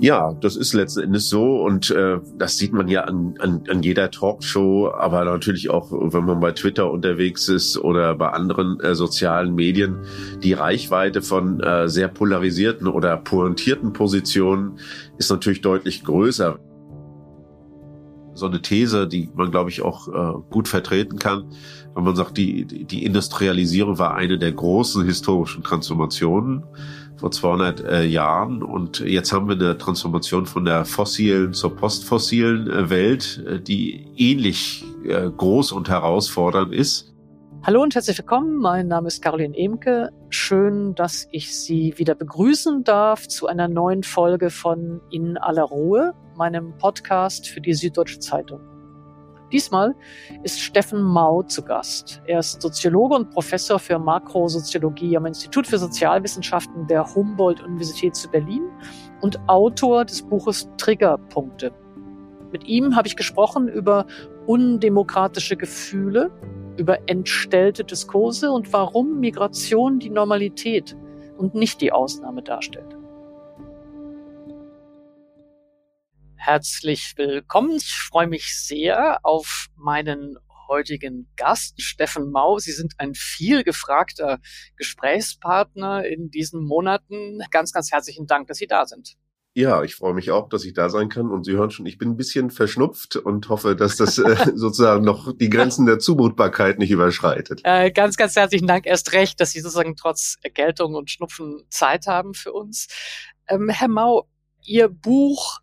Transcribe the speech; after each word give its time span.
Ja, 0.00 0.32
das 0.40 0.54
ist 0.54 0.74
letzten 0.74 1.00
Endes 1.00 1.28
so 1.28 1.60
und 1.64 1.90
äh, 1.90 2.20
das 2.36 2.56
sieht 2.56 2.72
man 2.72 2.86
ja 2.86 3.02
an, 3.02 3.34
an, 3.40 3.64
an 3.68 3.82
jeder 3.82 4.12
Talkshow, 4.12 4.92
aber 4.96 5.24
natürlich 5.24 5.70
auch, 5.70 5.90
wenn 5.90 6.24
man 6.24 6.38
bei 6.38 6.52
Twitter 6.52 6.88
unterwegs 6.88 7.48
ist 7.48 7.76
oder 7.76 8.14
bei 8.14 8.28
anderen 8.28 8.78
äh, 8.78 8.94
sozialen 8.94 9.56
Medien. 9.56 10.04
Die 10.40 10.52
Reichweite 10.52 11.20
von 11.20 11.58
äh, 11.60 11.88
sehr 11.88 12.06
polarisierten 12.06 12.86
oder 12.86 13.16
pointierten 13.16 13.92
Positionen 13.92 14.78
ist 15.18 15.30
natürlich 15.30 15.62
deutlich 15.62 16.04
größer. 16.04 16.60
So 18.34 18.46
eine 18.46 18.62
These, 18.62 19.08
die 19.08 19.28
man, 19.34 19.50
glaube 19.50 19.70
ich, 19.70 19.82
auch 19.82 20.06
äh, 20.06 20.38
gut 20.48 20.68
vertreten 20.68 21.18
kann, 21.18 21.50
wenn 21.96 22.04
man 22.04 22.14
sagt, 22.14 22.36
die, 22.36 22.64
die 22.64 23.04
Industrialisierung 23.04 23.98
war 23.98 24.14
eine 24.14 24.38
der 24.38 24.52
großen 24.52 25.04
historischen 25.04 25.64
Transformationen 25.64 26.62
vor 27.18 27.30
200 27.30 27.80
äh, 27.80 28.04
Jahren 28.04 28.62
und 28.62 29.00
jetzt 29.00 29.32
haben 29.32 29.48
wir 29.48 29.56
eine 29.56 29.76
Transformation 29.76 30.46
von 30.46 30.64
der 30.64 30.84
fossilen 30.84 31.52
zur 31.52 31.74
postfossilen 31.74 32.70
äh, 32.70 32.90
Welt, 32.90 33.44
äh, 33.46 33.60
die 33.60 34.06
ähnlich 34.16 34.84
äh, 35.04 35.28
groß 35.28 35.72
und 35.72 35.88
herausfordernd 35.88 36.72
ist. 36.72 37.14
Hallo 37.64 37.82
und 37.82 37.94
herzlich 37.94 38.18
willkommen. 38.18 38.56
Mein 38.58 38.86
Name 38.86 39.08
ist 39.08 39.20
Caroline 39.20 39.56
Emke. 39.56 40.10
Schön, 40.30 40.94
dass 40.94 41.26
ich 41.32 41.54
Sie 41.54 41.92
wieder 41.96 42.14
begrüßen 42.14 42.84
darf 42.84 43.26
zu 43.26 43.48
einer 43.48 43.66
neuen 43.66 44.04
Folge 44.04 44.50
von 44.50 45.00
In 45.10 45.36
aller 45.36 45.64
Ruhe, 45.64 46.14
meinem 46.36 46.78
Podcast 46.78 47.48
für 47.48 47.60
die 47.60 47.74
Süddeutsche 47.74 48.20
Zeitung. 48.20 48.60
Diesmal 49.50 49.94
ist 50.42 50.60
Steffen 50.60 51.00
Mau 51.00 51.42
zu 51.42 51.62
Gast. 51.62 52.20
Er 52.26 52.40
ist 52.40 52.60
Soziologe 52.60 53.14
und 53.14 53.30
Professor 53.30 53.78
für 53.78 53.98
Makrosoziologie 53.98 55.16
am 55.16 55.24
Institut 55.24 55.66
für 55.66 55.78
Sozialwissenschaften 55.78 56.86
der 56.86 57.14
Humboldt-Universität 57.14 58.14
zu 58.14 58.28
Berlin 58.28 58.68
und 59.22 59.38
Autor 59.48 60.04
des 60.04 60.22
Buches 60.22 60.68
Triggerpunkte. 60.76 61.72
Mit 62.52 62.64
ihm 62.64 62.94
habe 62.94 63.08
ich 63.08 63.16
gesprochen 63.16 63.68
über 63.68 64.06
undemokratische 64.46 65.56
Gefühle, 65.56 66.30
über 66.76 67.08
entstellte 67.08 67.84
Diskurse 67.84 68.50
und 68.50 68.72
warum 68.72 69.18
Migration 69.18 69.98
die 69.98 70.10
Normalität 70.10 70.94
und 71.38 71.54
nicht 71.54 71.80
die 71.80 71.92
Ausnahme 71.92 72.42
darstellt. 72.42 72.97
Herzlich 76.48 77.12
willkommen. 77.16 77.76
Ich 77.76 77.92
freue 77.92 78.26
mich 78.26 78.56
sehr 78.56 79.18
auf 79.22 79.66
meinen 79.76 80.38
heutigen 80.66 81.30
Gast, 81.36 81.82
Steffen 81.82 82.30
Mau. 82.30 82.58
Sie 82.58 82.72
sind 82.72 82.94
ein 82.96 83.12
viel 83.14 83.64
gefragter 83.64 84.38
Gesprächspartner 84.78 86.06
in 86.06 86.30
diesen 86.30 86.64
Monaten. 86.64 87.40
Ganz, 87.50 87.72
ganz 87.72 87.92
herzlichen 87.92 88.26
Dank, 88.26 88.46
dass 88.46 88.56
Sie 88.56 88.66
da 88.66 88.86
sind. 88.86 89.18
Ja, 89.52 89.82
ich 89.82 89.94
freue 89.94 90.14
mich 90.14 90.30
auch, 90.30 90.48
dass 90.48 90.64
ich 90.64 90.72
da 90.72 90.88
sein 90.88 91.10
kann. 91.10 91.30
Und 91.30 91.44
Sie 91.44 91.52
hören 91.52 91.70
schon, 91.70 91.84
ich 91.84 91.98
bin 91.98 92.12
ein 92.12 92.16
bisschen 92.16 92.48
verschnupft 92.48 93.16
und 93.16 93.50
hoffe, 93.50 93.76
dass 93.76 93.96
das 93.96 94.16
äh, 94.16 94.36
sozusagen 94.54 95.04
noch 95.04 95.36
die 95.36 95.50
Grenzen 95.50 95.84
der 95.84 95.98
Zumutbarkeit 95.98 96.78
nicht 96.78 96.90
überschreitet. 96.90 97.60
Äh, 97.64 97.90
ganz, 97.90 98.16
ganz 98.16 98.34
herzlichen 98.36 98.66
Dank 98.66 98.86
erst 98.86 99.12
recht, 99.12 99.38
dass 99.38 99.50
Sie 99.50 99.60
sozusagen 99.60 99.96
trotz 99.96 100.36
Erkältung 100.40 100.94
und 100.94 101.10
Schnupfen 101.10 101.64
Zeit 101.68 102.06
haben 102.06 102.32
für 102.32 102.54
uns. 102.54 102.88
Ähm, 103.48 103.68
Herr 103.68 103.88
Mau, 103.88 104.30
Ihr 104.64 104.88
Buch 104.88 105.60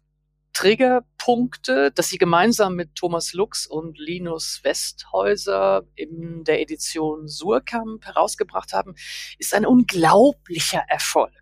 Triggerpunkte, 0.56 1.92
dass 1.92 2.08
sie 2.08 2.18
gemeinsam 2.18 2.76
mit 2.76 2.96
Thomas 2.96 3.34
Lux 3.34 3.68
und 3.68 4.00
Linus 4.00 4.62
Westhäuser 4.64 5.84
in 5.96 6.46
der 6.46 6.62
Edition 6.62 7.28
Surkamp 7.28 8.06
herausgebracht 8.06 8.72
haben, 8.72 8.96
ist 9.38 9.54
ein 9.54 9.66
unglaublicher 9.66 10.82
Erfolg. 10.88 11.34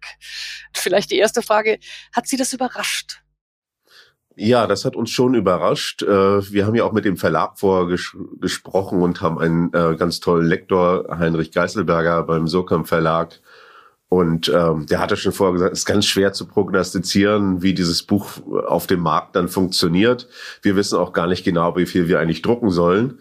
Vielleicht 0.73 1.11
die 1.11 1.17
erste 1.17 1.43
Frage, 1.43 1.77
hat 2.11 2.27
Sie 2.27 2.37
das 2.37 2.53
überrascht? 2.53 3.23
Ja, 4.35 4.65
das 4.65 4.83
hat 4.83 4.95
uns 4.95 5.11
schon 5.11 5.35
überrascht. 5.35 6.01
Äh, 6.01 6.51
wir 6.51 6.65
haben 6.65 6.73
ja 6.73 6.83
auch 6.83 6.91
mit 6.91 7.05
dem 7.05 7.17
Verlag 7.17 7.59
vorher 7.59 7.87
ges 7.87 8.17
gesprochen 8.41 9.03
und 9.03 9.21
haben 9.21 9.37
einen 9.37 9.71
äh, 9.73 9.95
ganz 9.95 10.21
tollen 10.21 10.47
Lektor, 10.47 11.05
Heinrich 11.19 11.51
Geiselberger 11.51 12.23
beim 12.23 12.47
Surkamp 12.47 12.87
Verlag, 12.87 13.41
und 14.13 14.47
ähm, 14.53 14.85
der 14.85 14.99
hatte 14.99 15.17
schon 15.17 15.31
vorher 15.31 15.53
gesagt, 15.53 15.73
es 15.73 15.79
ist 15.79 15.85
ganz 15.85 16.05
schwer 16.05 16.33
zu 16.33 16.45
prognostizieren, 16.45 17.63
wie 17.63 17.73
dieses 17.73 18.03
Buch 18.03 18.27
auf 18.67 18.85
dem 18.85 18.99
Markt 18.99 19.35
dann 19.35 19.47
funktioniert. 19.47 20.27
Wir 20.61 20.75
wissen 20.75 20.99
auch 20.99 21.13
gar 21.13 21.25
nicht 21.25 21.43
genau, 21.43 21.75
wie 21.77 21.87
viel 21.87 22.07
wir 22.07 22.19
eigentlich 22.19 22.43
drucken 22.43 22.69
sollen. 22.69 23.17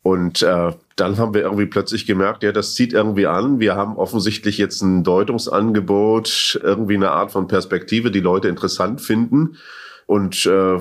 Und 0.00 0.40
äh, 0.40 0.72
dann 0.96 1.18
haben 1.18 1.34
wir 1.34 1.42
irgendwie 1.42 1.66
plötzlich 1.66 2.06
gemerkt, 2.06 2.44
ja, 2.44 2.50
das 2.50 2.74
zieht 2.74 2.94
irgendwie 2.94 3.26
an. 3.26 3.60
Wir 3.60 3.76
haben 3.76 3.98
offensichtlich 3.98 4.56
jetzt 4.56 4.80
ein 4.80 5.04
Deutungsangebot, 5.04 6.58
irgendwie 6.62 6.94
eine 6.94 7.10
Art 7.10 7.30
von 7.30 7.46
Perspektive, 7.46 8.10
die 8.10 8.20
Leute 8.20 8.48
interessant 8.48 9.02
finden. 9.02 9.58
Und 10.06 10.46
äh, 10.46 10.78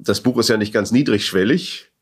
das 0.00 0.22
Buch 0.22 0.38
ist 0.38 0.48
ja 0.48 0.56
nicht 0.56 0.72
ganz 0.72 0.90
niedrigschwellig 0.90 1.92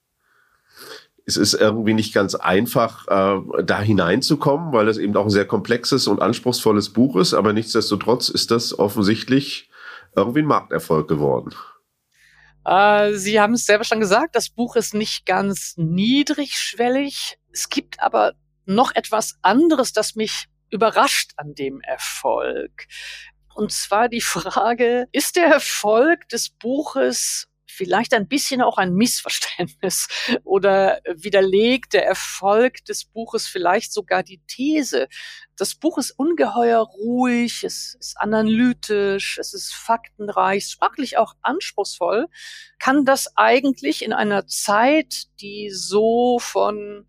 es 1.27 1.37
ist 1.37 1.55
irgendwie 1.55 1.95
nicht 1.95 2.13
ganz 2.13 2.35
einfach, 2.35 3.07
äh, 3.09 3.63
da 3.63 3.81
hineinzukommen, 3.81 4.73
weil 4.73 4.89
es 4.89 4.99
eben 4.99 5.17
auch 5.17 5.25
ein 5.25 5.31
sehr 5.31 5.47
komplexes 5.47 6.07
und 6.07 6.21
anspruchsvolles 6.21 6.93
Buch 6.93 7.17
ist. 7.17 7.33
Aber 7.33 7.53
nichtsdestotrotz 7.53 8.29
ist 8.29 8.51
das 8.51 8.79
offensichtlich 8.79 9.71
irgendwie 10.15 10.41
ein 10.41 10.47
Markterfolg 10.47 11.09
geworden. 11.09 11.55
Äh, 12.65 13.15
Sie 13.15 13.41
haben 13.41 13.55
es 13.55 13.65
selber 13.65 13.85
schon 13.85 14.01
gesagt, 14.01 14.37
das 14.37 14.51
Buch 14.51 14.77
ist 14.77 14.95
nicht 14.95 15.25
ganz 15.25 15.75
niedrigschwellig. 15.77 17.39
Es 17.53 17.69
gibt 17.71 18.01
aber 18.01 18.33
noch 18.67 18.95
etwas 18.95 19.37
anderes, 19.43 19.93
das 19.93 20.17
mich 20.17 20.47
überrascht 20.71 21.33
an 21.37 21.55
dem 21.55 21.81
Erfolg. 21.81 22.87
Und 23.55 23.73
zwar 23.73 24.09
die 24.09 24.21
Frage, 24.21 25.07
ist 25.13 25.37
der 25.37 25.47
Erfolg 25.47 26.29
des 26.29 26.51
Buches 26.51 27.49
vielleicht 27.75 28.15
ein 28.15 28.29
bisschen 28.29 28.63
auch 28.63 28.79
ein 28.79 28.95
Missverständnis 28.95 30.09
oder 30.45 31.01
widerlegt 31.15 31.93
der 31.93 32.07
Erfolg 32.07 32.85
des 32.85 33.05
Buches 33.05 33.47
vielleicht 33.47 33.93
sogar 33.93 34.23
die 34.23 34.41
These. 34.47 35.09
Das 35.57 35.75
Buch 35.75 35.99
ist 35.99 36.13
ungeheuer 36.13 36.81
ruhig, 36.81 37.65
es 37.65 37.97
ist 37.99 38.17
analytisch, 38.21 39.39
es 39.39 39.55
ist 39.55 39.75
faktenreich, 39.75 40.67
sprachlich 40.67 41.19
auch 41.19 41.35
anspruchsvoll. 41.43 42.27
Kann 42.79 43.05
das 43.05 43.37
eigentlich 43.37 44.05
in 44.05 44.13
einer 44.13 44.47
Zeit, 44.47 45.27
die 45.41 45.71
so 45.71 46.39
von 46.41 47.07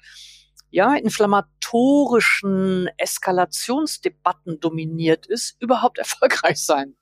ja, 0.72 0.94
inflammatorischen 0.96 2.90
Eskalationsdebatten 2.98 4.60
dominiert 4.60 5.26
ist, 5.26 5.56
überhaupt 5.62 5.98
erfolgreich 6.00 6.58
sein? 6.58 6.96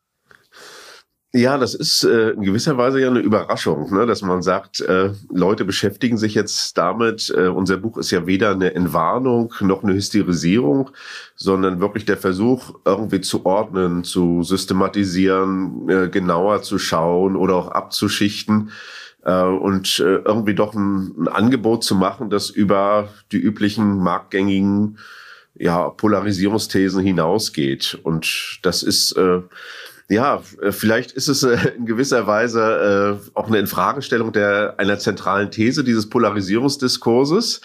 Ja, 1.35 1.57
das 1.57 1.73
ist 1.73 2.03
äh, 2.03 2.29
in 2.29 2.43
gewisser 2.43 2.77
Weise 2.77 3.01
ja 3.01 3.07
eine 3.07 3.19
Überraschung, 3.19 3.91
ne? 3.91 4.05
dass 4.05 4.21
man 4.21 4.43
sagt, 4.43 4.81
äh, 4.81 5.09
Leute 5.31 5.65
beschäftigen 5.65 6.15
sich 6.15 6.35
jetzt 6.35 6.77
damit. 6.77 7.33
Äh, 7.35 7.47
unser 7.47 7.77
Buch 7.77 7.97
ist 7.97 8.11
ja 8.11 8.27
weder 8.27 8.51
eine 8.51 8.75
Entwarnung 8.75 9.51
noch 9.61 9.81
eine 9.81 9.95
Hysterisierung, 9.95 10.91
sondern 11.35 11.79
wirklich 11.79 12.05
der 12.05 12.17
Versuch, 12.17 12.75
irgendwie 12.85 13.21
zu 13.21 13.47
ordnen, 13.47 14.03
zu 14.03 14.43
systematisieren, 14.43 15.89
äh, 15.89 16.07
genauer 16.07 16.61
zu 16.61 16.77
schauen 16.77 17.35
oder 17.35 17.55
auch 17.55 17.71
abzuschichten 17.71 18.69
äh, 19.23 19.41
und 19.41 19.99
äh, 20.01 20.17
irgendwie 20.17 20.53
doch 20.53 20.75
ein, 20.75 21.15
ein 21.17 21.27
Angebot 21.27 21.83
zu 21.83 21.95
machen, 21.95 22.29
das 22.29 22.51
über 22.51 23.09
die 23.31 23.39
üblichen 23.39 23.97
marktgängigen 23.97 24.99
ja, 25.55 25.89
Polarisierungsthesen 25.89 27.03
hinausgeht. 27.03 27.99
Und 28.03 28.59
das 28.61 28.83
ist 28.83 29.13
äh, 29.13 29.41
ja, 30.09 30.41
äh, 30.61 30.71
vielleicht 30.71 31.11
ist 31.11 31.27
es 31.27 31.43
äh, 31.43 31.57
in 31.77 31.85
gewisser 31.85 32.27
Weise 32.27 33.19
äh, 33.23 33.29
auch 33.37 33.47
eine 33.47 33.59
Infragestellung 33.59 34.31
der 34.31 34.75
einer 34.77 34.99
zentralen 34.99 35.51
These 35.51 35.83
dieses 35.83 36.09
Polarisierungsdiskurses. 36.09 37.61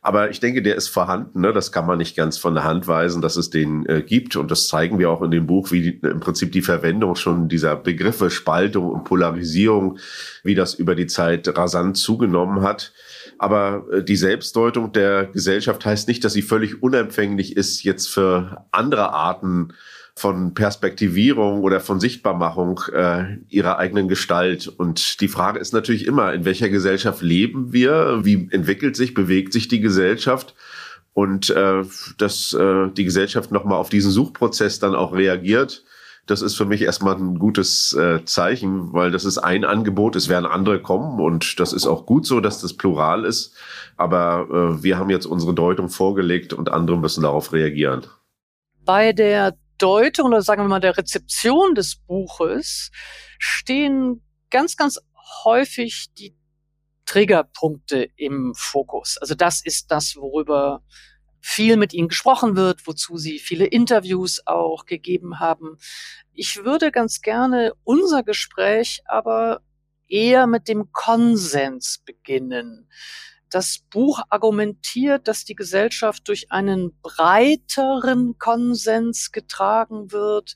Aber 0.00 0.30
ich 0.30 0.38
denke, 0.38 0.62
der 0.62 0.76
ist 0.76 0.88
vorhanden. 0.88 1.40
Ne? 1.40 1.52
Das 1.52 1.72
kann 1.72 1.86
man 1.86 1.98
nicht 1.98 2.16
ganz 2.16 2.38
von 2.38 2.54
der 2.54 2.64
Hand 2.64 2.86
weisen, 2.86 3.20
dass 3.20 3.36
es 3.36 3.50
den 3.50 3.84
äh, 3.86 4.02
gibt. 4.02 4.36
Und 4.36 4.50
das 4.50 4.68
zeigen 4.68 4.98
wir 4.98 5.10
auch 5.10 5.22
in 5.22 5.30
dem 5.30 5.46
Buch, 5.46 5.72
wie 5.72 5.82
die, 5.82 6.06
im 6.06 6.20
Prinzip 6.20 6.52
die 6.52 6.62
Verwendung 6.62 7.16
schon 7.16 7.48
dieser 7.48 7.74
Begriffe 7.74 8.30
Spaltung 8.30 8.90
und 8.90 9.04
Polarisierung, 9.04 9.98
wie 10.44 10.54
das 10.54 10.74
über 10.74 10.94
die 10.94 11.08
Zeit 11.08 11.48
rasant 11.56 11.96
zugenommen 11.96 12.62
hat. 12.62 12.92
Aber 13.38 13.86
äh, 13.92 14.04
die 14.04 14.16
Selbstdeutung 14.16 14.92
der 14.92 15.26
Gesellschaft 15.26 15.84
heißt 15.84 16.06
nicht, 16.06 16.24
dass 16.24 16.32
sie 16.32 16.42
völlig 16.42 16.82
unempfänglich 16.82 17.56
ist 17.56 17.82
jetzt 17.82 18.08
für 18.08 18.64
andere 18.70 19.12
Arten 19.12 19.74
von 20.18 20.54
Perspektivierung 20.54 21.62
oder 21.62 21.80
von 21.80 22.00
Sichtbarmachung 22.00 22.80
äh, 22.92 23.36
ihrer 23.48 23.78
eigenen 23.78 24.08
Gestalt. 24.08 24.68
Und 24.68 25.20
die 25.20 25.28
Frage 25.28 25.58
ist 25.58 25.72
natürlich 25.72 26.06
immer, 26.06 26.32
in 26.32 26.44
welcher 26.44 26.68
Gesellschaft 26.68 27.22
leben 27.22 27.72
wir? 27.72 28.20
Wie 28.24 28.48
entwickelt 28.50 28.96
sich, 28.96 29.14
bewegt 29.14 29.52
sich 29.52 29.68
die 29.68 29.80
Gesellschaft? 29.80 30.54
Und 31.14 31.50
äh, 31.50 31.82
dass 32.18 32.52
äh, 32.52 32.88
die 32.90 33.04
Gesellschaft 33.04 33.50
nochmal 33.50 33.78
auf 33.78 33.88
diesen 33.88 34.10
Suchprozess 34.10 34.78
dann 34.78 34.94
auch 34.94 35.14
reagiert, 35.14 35.84
das 36.28 36.42
ist 36.42 36.56
für 36.56 36.66
mich 36.66 36.82
erstmal 36.82 37.16
ein 37.16 37.38
gutes 37.38 37.94
äh, 37.94 38.24
Zeichen, 38.24 38.92
weil 38.92 39.10
das 39.10 39.24
ist 39.24 39.38
ein 39.38 39.64
Angebot, 39.64 40.14
es 40.14 40.28
werden 40.28 40.44
andere 40.44 40.80
kommen 40.80 41.20
und 41.20 41.58
das 41.58 41.72
ist 41.72 41.86
auch 41.86 42.04
gut 42.04 42.26
so, 42.26 42.40
dass 42.40 42.60
das 42.60 42.74
plural 42.74 43.24
ist. 43.24 43.56
Aber 43.96 44.46
äh, 44.50 44.82
wir 44.82 44.98
haben 44.98 45.08
jetzt 45.08 45.24
unsere 45.24 45.54
Deutung 45.54 45.88
vorgelegt 45.88 46.52
und 46.52 46.70
andere 46.70 46.98
müssen 46.98 47.22
darauf 47.22 47.52
reagieren. 47.54 48.02
Bei 48.84 49.12
der 49.14 49.56
Bedeutung 49.78 50.26
oder 50.26 50.42
sagen 50.42 50.64
wir 50.64 50.68
mal 50.68 50.80
der 50.80 50.98
Rezeption 50.98 51.76
des 51.76 51.96
Buches 51.96 52.90
stehen 53.38 54.22
ganz, 54.50 54.76
ganz 54.76 54.98
häufig 55.44 56.08
die 56.18 56.36
Triggerpunkte 57.06 58.08
im 58.16 58.54
Fokus. 58.56 59.18
Also 59.18 59.36
das 59.36 59.64
ist 59.64 59.92
das, 59.92 60.16
worüber 60.16 60.82
viel 61.40 61.76
mit 61.76 61.94
ihnen 61.94 62.08
gesprochen 62.08 62.56
wird, 62.56 62.88
wozu 62.88 63.18
sie 63.18 63.38
viele 63.38 63.66
Interviews 63.66 64.42
auch 64.46 64.84
gegeben 64.84 65.38
haben. 65.38 65.78
Ich 66.32 66.64
würde 66.64 66.90
ganz 66.90 67.20
gerne 67.20 67.72
unser 67.84 68.24
Gespräch 68.24 69.00
aber 69.06 69.60
eher 70.08 70.48
mit 70.48 70.66
dem 70.66 70.90
Konsens 70.90 72.02
beginnen. 72.04 72.90
Das 73.50 73.78
Buch 73.90 74.20
argumentiert, 74.28 75.28
dass 75.28 75.44
die 75.44 75.54
Gesellschaft 75.54 76.28
durch 76.28 76.50
einen 76.50 76.92
breiteren 77.02 78.38
Konsens 78.38 79.32
getragen 79.32 80.12
wird, 80.12 80.54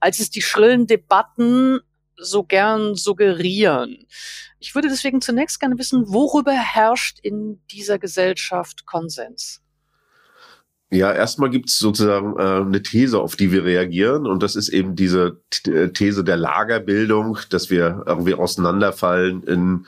als 0.00 0.18
es 0.18 0.30
die 0.30 0.42
schrillen 0.42 0.86
Debatten 0.86 1.80
so 2.16 2.44
gern 2.44 2.94
suggerieren. 2.94 4.06
Ich 4.58 4.74
würde 4.74 4.88
deswegen 4.88 5.20
zunächst 5.20 5.60
gerne 5.60 5.78
wissen, 5.78 6.04
worüber 6.08 6.52
herrscht 6.52 7.18
in 7.20 7.60
dieser 7.70 7.98
Gesellschaft 7.98 8.86
Konsens? 8.86 9.60
Ja, 10.90 11.10
erstmal 11.10 11.48
gibt 11.48 11.70
es 11.70 11.78
sozusagen 11.78 12.38
äh, 12.38 12.66
eine 12.66 12.82
These, 12.82 13.18
auf 13.18 13.34
die 13.34 13.50
wir 13.50 13.64
reagieren. 13.64 14.26
Und 14.26 14.42
das 14.42 14.56
ist 14.56 14.68
eben 14.68 14.94
diese 14.94 15.40
äh, 15.66 15.88
These 15.88 16.22
der 16.22 16.36
Lagerbildung, 16.36 17.38
dass 17.48 17.70
wir 17.70 18.02
irgendwie 18.06 18.34
auseinanderfallen 18.34 19.42
in 19.44 19.86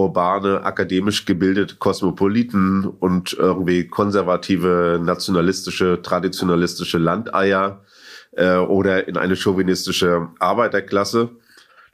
urbane, 0.00 0.62
akademisch 0.64 1.24
gebildete 1.26 1.76
Kosmopoliten 1.76 2.86
und 2.86 3.34
irgendwie 3.34 3.86
konservative, 3.86 5.00
nationalistische, 5.02 6.00
traditionalistische 6.02 6.98
Landeier 6.98 7.84
äh, 8.32 8.56
oder 8.56 9.06
in 9.08 9.16
eine 9.16 9.36
chauvinistische 9.36 10.28
Arbeiterklasse. 10.38 11.30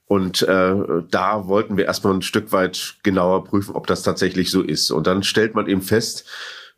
Und 0.08 0.42
äh, 0.42 0.74
da 1.10 1.48
wollten 1.48 1.76
wir 1.76 1.86
erstmal 1.86 2.14
ein 2.14 2.22
Stück 2.22 2.52
weit 2.52 2.94
genauer 3.02 3.44
prüfen, 3.44 3.74
ob 3.74 3.88
das 3.88 4.02
tatsächlich 4.02 4.50
so 4.52 4.62
ist. 4.62 4.92
Und 4.92 5.06
dann 5.08 5.24
stellt 5.24 5.54
man 5.56 5.66
eben 5.66 5.82
fest, 5.82 6.24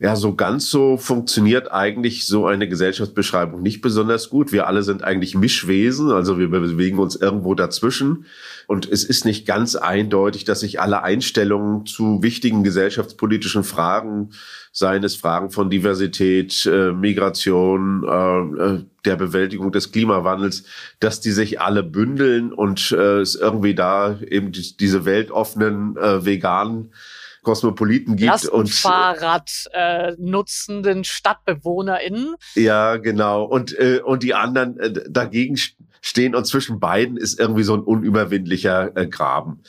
ja, 0.00 0.15
so 0.15 0.37
ganz 0.37 0.71
so 0.71 0.97
funktioniert 0.97 1.73
eigentlich 1.73 2.25
so 2.25 2.47
eine 2.47 2.69
Gesellschaftsbeschreibung 2.69 3.62
nicht 3.62 3.81
besonders 3.81 4.31
gut. 4.31 4.53
Wir 4.53 4.69
alle 4.69 4.85
sind 4.85 5.03
eigentlich 5.03 5.35
Mischwesen, 5.35 6.12
also 6.12 6.39
wir 6.39 6.49
bewegen 6.49 7.00
uns 7.00 7.17
irgendwo 7.17 7.55
dazwischen. 7.56 8.25
Und 8.69 8.89
es 8.89 9.03
ist 9.03 9.25
nicht 9.25 9.45
ganz 9.45 9.75
eindeutig, 9.75 10.45
dass 10.45 10.61
sich 10.61 10.81
alle 10.81 11.03
Einstellungen 11.03 11.85
zu 11.85 12.23
wichtigen 12.23 12.62
gesellschaftspolitischen 12.62 13.65
Fragen, 13.65 14.31
seien 14.71 15.03
es 15.03 15.17
Fragen 15.17 15.50
von 15.50 15.69
Diversität, 15.69 16.65
äh, 16.67 16.93
Migration, 16.93 18.05
äh, 18.05 18.62
äh 18.62 18.85
der 19.05 19.17
Bewältigung 19.17 19.73
des 19.73 19.91
Klimawandels, 19.91 20.65
dass 21.00 21.21
die 21.21 21.31
sich 21.31 21.61
alle 21.62 21.83
bündeln 21.83 22.53
und 22.53 22.93
äh, 22.93 23.21
es 23.21 23.37
irgendwie 23.37 23.75
da 23.75 24.19
eben 24.29 24.53
die, 24.53 24.77
diese 24.77 25.06
weltoffenen 25.06 25.97
äh, 25.97 26.27
veganen 26.27 26.91
Kosmopoliten 27.49 28.17
gibt 28.17 28.45
und 28.45 28.69
Fahrrad 28.69 29.71
äh, 29.73 30.12
nutzenden 30.19 31.03
StadtbewohnerInnen. 31.03 32.35
Ja, 32.55 32.99
genau. 32.99 33.45
Und 33.45 33.73
äh, 33.79 34.00
und 34.05 34.23
die 34.23 34.35
anderen 34.35 34.79
äh, 34.79 34.93
dagegen 35.09 35.56
stehen 36.03 36.35
und 36.35 36.45
zwischen 36.45 36.79
beiden 36.79 37.17
ist 37.17 37.41
irgendwie 37.41 37.62
so 37.62 37.73
ein 37.73 37.81
unüberwindlicher 37.81 38.95
äh, 38.95 39.06
Graben. 39.06 39.62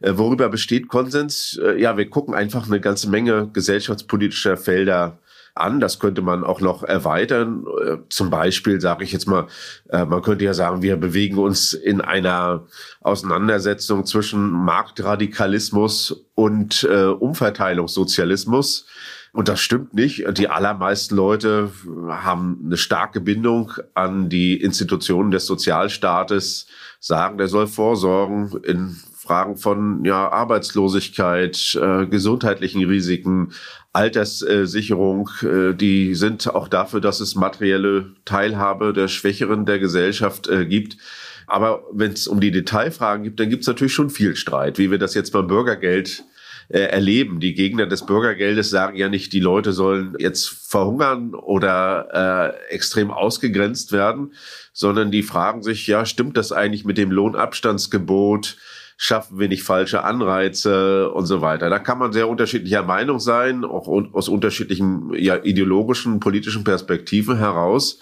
Äh, 0.00 0.12
worüber 0.16 0.48
besteht 0.48 0.88
Konsens? 0.88 1.60
Äh, 1.62 1.78
ja, 1.78 1.98
wir 1.98 2.08
gucken 2.08 2.32
einfach 2.34 2.66
eine 2.66 2.80
ganze 2.80 3.10
Menge 3.10 3.50
gesellschaftspolitischer 3.52 4.56
Felder 4.56 5.18
an. 5.56 5.80
Das 5.80 5.98
könnte 5.98 6.22
man 6.22 6.44
auch 6.44 6.60
noch 6.60 6.82
erweitern. 6.82 7.64
Äh, 7.84 7.96
zum 8.08 8.30
Beispiel 8.30 8.80
sage 8.80 9.04
ich 9.04 9.12
jetzt 9.12 9.26
mal, 9.26 9.46
äh, 9.88 10.04
man 10.04 10.22
könnte 10.22 10.44
ja 10.44 10.54
sagen, 10.54 10.82
wir 10.82 10.96
bewegen 10.96 11.38
uns 11.38 11.72
in 11.72 12.00
einer 12.00 12.66
Auseinandersetzung 13.00 14.04
zwischen 14.04 14.50
Marktradikalismus 14.50 16.24
und 16.34 16.84
äh, 16.84 17.04
Umverteilungssozialismus. 17.06 18.86
Und 19.32 19.48
das 19.48 19.60
stimmt 19.60 19.92
nicht. 19.92 20.24
Die 20.38 20.48
allermeisten 20.48 21.14
Leute 21.14 21.70
haben 22.08 22.62
eine 22.64 22.78
starke 22.78 23.20
Bindung 23.20 23.70
an 23.92 24.30
die 24.30 24.58
Institutionen 24.58 25.30
des 25.30 25.44
Sozialstaates, 25.44 26.66
sagen, 27.00 27.36
der 27.36 27.48
soll 27.48 27.66
vorsorgen 27.66 28.58
in 28.64 28.96
Fragen 29.26 29.56
von 29.56 30.04
ja, 30.04 30.30
Arbeitslosigkeit, 30.30 31.78
äh, 31.80 32.06
gesundheitlichen 32.06 32.84
Risiken, 32.84 33.52
Alterssicherung, 33.96 35.30
äh, 35.42 35.74
die 35.74 36.14
sind 36.14 36.54
auch 36.54 36.68
dafür, 36.68 37.00
dass 37.00 37.20
es 37.20 37.34
materielle 37.34 38.12
Teilhabe 38.26 38.92
der 38.92 39.08
Schwächeren 39.08 39.64
der 39.64 39.78
Gesellschaft 39.78 40.48
äh, 40.48 40.66
gibt. 40.66 40.98
Aber 41.46 41.84
wenn 41.92 42.12
es 42.12 42.26
um 42.28 42.40
die 42.40 42.50
Detailfragen 42.50 43.24
gibt, 43.24 43.40
dann 43.40 43.48
gibt 43.48 43.62
es 43.62 43.68
natürlich 43.68 43.94
schon 43.94 44.10
viel 44.10 44.36
Streit, 44.36 44.78
wie 44.78 44.90
wir 44.90 44.98
das 44.98 45.14
jetzt 45.14 45.32
beim 45.32 45.46
Bürgergeld 45.46 46.24
äh, 46.68 46.80
erleben. 46.80 47.40
Die 47.40 47.54
Gegner 47.54 47.86
des 47.86 48.04
Bürgergeldes 48.04 48.68
sagen 48.68 48.96
ja 48.98 49.08
nicht, 49.08 49.32
die 49.32 49.40
Leute 49.40 49.72
sollen 49.72 50.14
jetzt 50.18 50.48
verhungern 50.48 51.34
oder 51.34 52.52
äh, 52.68 52.74
extrem 52.74 53.10
ausgegrenzt 53.10 53.92
werden, 53.92 54.32
sondern 54.72 55.10
die 55.10 55.22
fragen 55.22 55.62
sich, 55.62 55.86
ja, 55.86 56.04
stimmt 56.04 56.36
das 56.36 56.52
eigentlich 56.52 56.84
mit 56.84 56.98
dem 56.98 57.10
Lohnabstandsgebot? 57.10 58.58
Schaffen 58.96 59.38
wir 59.38 59.48
nicht 59.48 59.62
falsche 59.62 60.04
Anreize 60.04 61.10
und 61.10 61.26
so 61.26 61.42
weiter. 61.42 61.68
Da 61.68 61.78
kann 61.78 61.98
man 61.98 62.12
sehr 62.12 62.28
unterschiedlicher 62.28 62.82
Meinung 62.82 63.20
sein, 63.20 63.64
auch 63.64 63.88
aus 64.12 64.28
unterschiedlichen 64.28 65.12
ja, 65.14 65.36
ideologischen, 65.36 66.18
politischen 66.18 66.64
Perspektiven 66.64 67.36
heraus. 67.36 68.00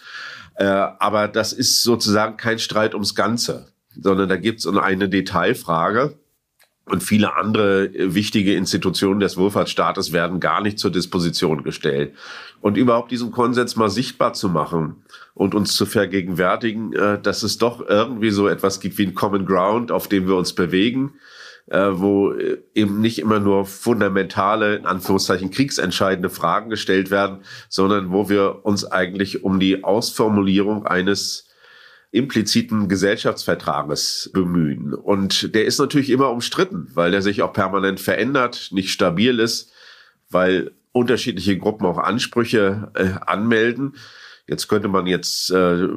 Äh, 0.54 0.64
aber 0.64 1.26
das 1.26 1.52
ist 1.52 1.82
sozusagen 1.82 2.36
kein 2.36 2.60
Streit 2.60 2.94
ums 2.94 3.14
Ganze, 3.14 3.72
sondern 3.90 4.28
da 4.28 4.36
gibt 4.36 4.60
es 4.60 4.66
eine 4.66 5.08
Detailfrage. 5.08 6.16
Und 6.86 7.02
viele 7.02 7.34
andere 7.36 7.90
wichtige 7.94 8.54
Institutionen 8.54 9.20
des 9.20 9.38
Wohlfahrtsstaates 9.38 10.12
werden 10.12 10.38
gar 10.38 10.60
nicht 10.60 10.78
zur 10.78 10.90
Disposition 10.90 11.62
gestellt. 11.62 12.14
Und 12.60 12.76
überhaupt 12.76 13.10
diesen 13.10 13.30
Konsens 13.30 13.76
mal 13.76 13.88
sichtbar 13.88 14.34
zu 14.34 14.50
machen 14.50 15.02
und 15.32 15.54
uns 15.54 15.74
zu 15.76 15.86
vergegenwärtigen, 15.86 16.92
äh, 16.92 17.20
dass 17.20 17.42
es 17.42 17.56
doch 17.58 17.86
irgendwie 17.88 18.30
so 18.30 18.48
etwas 18.48 18.80
gibt 18.80 18.98
wie 18.98 19.06
ein 19.06 19.14
Common 19.14 19.46
Ground, 19.46 19.90
auf 19.90 20.08
dem 20.08 20.28
wir 20.28 20.36
uns 20.36 20.52
bewegen, 20.52 21.14
äh, 21.66 21.88
wo 21.92 22.32
äh, 22.32 22.58
eben 22.74 23.00
nicht 23.00 23.18
immer 23.18 23.40
nur 23.40 23.64
fundamentale, 23.64 24.76
in 24.76 24.84
Anführungszeichen 24.84 25.50
kriegsentscheidende 25.50 26.28
Fragen 26.28 26.68
gestellt 26.68 27.10
werden, 27.10 27.38
sondern 27.70 28.12
wo 28.12 28.28
wir 28.28 28.64
uns 28.64 28.84
eigentlich 28.84 29.42
um 29.42 29.58
die 29.58 29.84
Ausformulierung 29.84 30.86
eines 30.86 31.48
impliziten 32.14 32.88
Gesellschaftsvertrages 32.88 34.30
bemühen. 34.32 34.94
Und 34.94 35.52
der 35.52 35.64
ist 35.64 35.80
natürlich 35.80 36.10
immer 36.10 36.30
umstritten, 36.30 36.88
weil 36.94 37.10
der 37.10 37.22
sich 37.22 37.42
auch 37.42 37.52
permanent 37.52 37.98
verändert, 37.98 38.68
nicht 38.70 38.90
stabil 38.90 39.40
ist, 39.40 39.72
weil 40.30 40.70
unterschiedliche 40.92 41.58
Gruppen 41.58 41.86
auch 41.86 41.98
Ansprüche 41.98 42.92
äh, 42.94 43.14
anmelden. 43.26 43.96
Jetzt 44.46 44.68
könnte 44.68 44.86
man 44.86 45.08
jetzt 45.08 45.50
äh, 45.50 45.88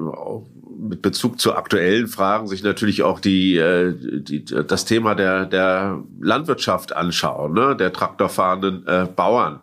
mit 0.80 1.04
Bezug 1.04 1.40
zu 1.40 1.56
aktuellen 1.56 2.08
Fragen 2.08 2.48
sich 2.48 2.64
natürlich 2.64 3.04
auch 3.04 3.20
die, 3.20 3.58
äh, 3.58 3.94
die 3.96 4.44
das 4.44 4.86
Thema 4.86 5.14
der 5.14 5.46
der 5.46 6.04
Landwirtschaft 6.20 6.96
anschauen, 6.96 7.54
ne? 7.54 7.76
der 7.76 7.94
traktorfahrenden 7.94 8.88
äh, 8.88 9.08
Bauern. 9.16 9.62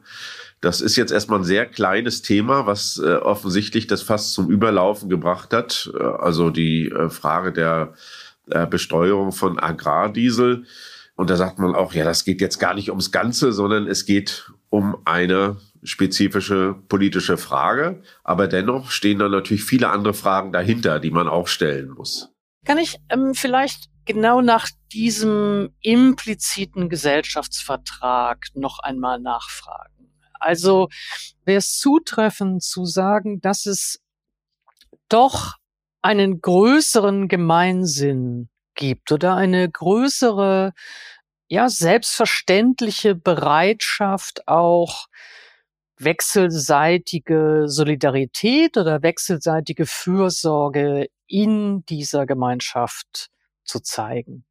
Das 0.65 0.81
ist 0.81 0.97
jetzt 0.97 1.13
erstmal 1.13 1.41
ein 1.41 1.45
sehr 1.45 1.67
kleines 1.67 2.23
Thema, 2.23 2.65
was 2.65 2.97
äh, 2.97 3.17
offensichtlich 3.17 3.87
das 3.87 4.01
fast 4.01 4.33
zum 4.33 4.49
Überlaufen 4.49 5.11
gebracht 5.11 5.53
hat. 5.53 5.91
Äh, 5.95 6.03
also 6.03 6.49
die 6.49 6.89
äh, 6.89 7.11
Frage 7.11 7.53
der 7.53 7.93
äh, 8.51 8.67
Besteuerung 8.67 9.33
von 9.33 9.59
Agrardiesel. 9.59 10.65
Und 11.17 11.29
da 11.29 11.37
sagt 11.37 11.59
man 11.59 11.75
auch, 11.75 11.93
ja, 11.93 12.05
das 12.05 12.25
geht 12.25 12.41
jetzt 12.41 12.59
gar 12.59 12.73
nicht 12.73 12.89
ums 12.89 13.13
Ganze, 13.13 13.53
sondern 13.53 13.87
es 13.87 14.07
geht 14.07 14.51
um 14.71 14.97
eine 15.05 15.57
spezifische 15.83 16.75
politische 16.89 17.37
Frage. 17.37 18.01
Aber 18.23 18.49
dennoch 18.49 18.91
stehen 18.91 19.19
da 19.19 19.29
natürlich 19.29 19.65
viele 19.65 19.91
andere 19.91 20.15
Fragen 20.15 20.51
dahinter, 20.51 20.99
die 20.99 21.11
man 21.11 21.29
auch 21.29 21.47
stellen 21.47 21.91
muss. 21.91 22.31
Kann 22.65 22.79
ich 22.79 22.97
ähm, 23.11 23.35
vielleicht 23.35 23.91
genau 24.07 24.41
nach 24.41 24.69
diesem 24.95 25.75
impliziten 25.83 26.89
Gesellschaftsvertrag 26.89 28.47
noch 28.55 28.79
einmal 28.79 29.21
nachfragen? 29.21 29.94
Also 30.45 30.89
wäre 31.45 31.59
es 31.59 31.79
zutreffend 31.79 32.63
zu 32.63 32.85
sagen, 32.85 33.41
dass 33.41 33.67
es 33.67 34.01
doch 35.09 35.55
einen 36.03 36.41
größeren 36.41 37.29
Gemeinsinn 37.29 38.49
gibt 38.75 39.13
oder 39.13 39.37
eine 39.37 39.71
größere, 39.71 40.73
ja, 41.49 41.69
selbstverständliche 41.69 43.15
Bereitschaft 43.15 44.47
auch 44.49 45.07
wechselseitige 45.99 47.65
Solidarität 47.67 48.77
oder 48.77 49.03
wechselseitige 49.03 49.87
Fürsorge 49.87 51.09
in 51.27 51.85
dieser 51.87 52.27
Gemeinschaft 52.27 53.31
zu 53.65 53.81
zeigen? 53.81 54.45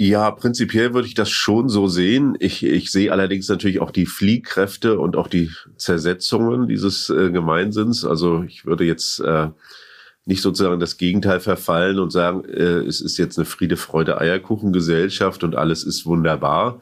Ja, 0.00 0.30
prinzipiell 0.30 0.94
würde 0.94 1.08
ich 1.08 1.14
das 1.14 1.28
schon 1.28 1.68
so 1.68 1.88
sehen. 1.88 2.36
Ich, 2.38 2.64
ich 2.64 2.92
sehe 2.92 3.10
allerdings 3.10 3.48
natürlich 3.48 3.80
auch 3.80 3.90
die 3.90 4.06
Fliehkräfte 4.06 5.00
und 5.00 5.16
auch 5.16 5.26
die 5.26 5.50
Zersetzungen 5.76 6.68
dieses 6.68 7.10
äh, 7.10 7.30
Gemeinsinns. 7.32 8.04
Also 8.04 8.44
ich 8.44 8.64
würde 8.64 8.84
jetzt 8.84 9.18
äh, 9.18 9.48
nicht 10.24 10.40
sozusagen 10.40 10.78
das 10.78 10.98
Gegenteil 10.98 11.40
verfallen 11.40 11.98
und 11.98 12.12
sagen, 12.12 12.44
äh, 12.44 12.84
es 12.86 13.00
ist 13.00 13.16
jetzt 13.18 13.38
eine 13.38 13.44
Friede, 13.44 13.76
Freude, 13.76 14.20
Eierkuchengesellschaft 14.20 15.42
und 15.42 15.56
alles 15.56 15.82
ist 15.82 16.06
wunderbar. 16.06 16.80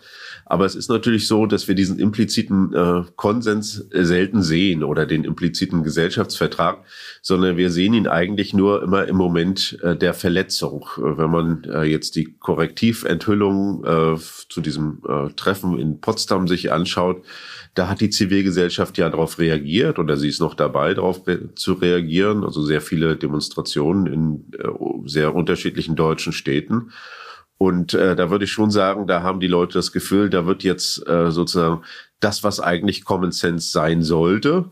Aber 0.48 0.64
es 0.64 0.76
ist 0.76 0.88
natürlich 0.88 1.26
so, 1.26 1.44
dass 1.46 1.66
wir 1.66 1.74
diesen 1.74 1.98
impliziten 1.98 2.72
äh, 2.72 3.02
Konsens 3.16 3.84
selten 3.90 4.42
sehen 4.42 4.84
oder 4.84 5.04
den 5.04 5.24
impliziten 5.24 5.82
Gesellschaftsvertrag, 5.82 6.84
sondern 7.20 7.56
wir 7.56 7.70
sehen 7.70 7.94
ihn 7.94 8.06
eigentlich 8.06 8.54
nur 8.54 8.80
immer 8.80 9.08
im 9.08 9.16
Moment 9.16 9.76
äh, 9.82 9.96
der 9.96 10.14
Verletzung. 10.14 10.86
Wenn 10.98 11.30
man 11.30 11.64
äh, 11.64 11.82
jetzt 11.82 12.14
die 12.14 12.36
Korrektiventhüllung 12.38 13.84
äh, 13.84 14.16
zu 14.48 14.60
diesem 14.60 15.02
äh, 15.08 15.30
Treffen 15.34 15.80
in 15.80 16.00
Potsdam 16.00 16.46
sich 16.46 16.70
anschaut, 16.70 17.24
da 17.74 17.88
hat 17.88 18.00
die 18.00 18.10
Zivilgesellschaft 18.10 18.98
ja 18.98 19.10
darauf 19.10 19.40
reagiert 19.40 19.98
oder 19.98 20.16
sie 20.16 20.28
ist 20.28 20.40
noch 20.40 20.54
dabei, 20.54 20.94
darauf 20.94 21.26
re 21.26 21.54
zu 21.56 21.72
reagieren. 21.72 22.44
Also 22.44 22.62
sehr 22.62 22.80
viele 22.80 23.16
Demonstrationen 23.16 24.06
in 24.06 24.44
äh, 24.60 24.68
sehr 25.06 25.34
unterschiedlichen 25.34 25.96
deutschen 25.96 26.32
Städten. 26.32 26.92
Und 27.58 27.94
äh, 27.94 28.14
da 28.14 28.30
würde 28.30 28.44
ich 28.44 28.52
schon 28.52 28.70
sagen, 28.70 29.06
da 29.06 29.22
haben 29.22 29.40
die 29.40 29.46
Leute 29.46 29.74
das 29.74 29.92
Gefühl, 29.92 30.28
da 30.28 30.46
wird 30.46 30.62
jetzt 30.62 31.06
äh, 31.08 31.30
sozusagen 31.30 31.82
das, 32.20 32.44
was 32.44 32.60
eigentlich 32.60 33.04
Common 33.04 33.32
Sense 33.32 33.70
sein 33.70 34.02
sollte, 34.02 34.66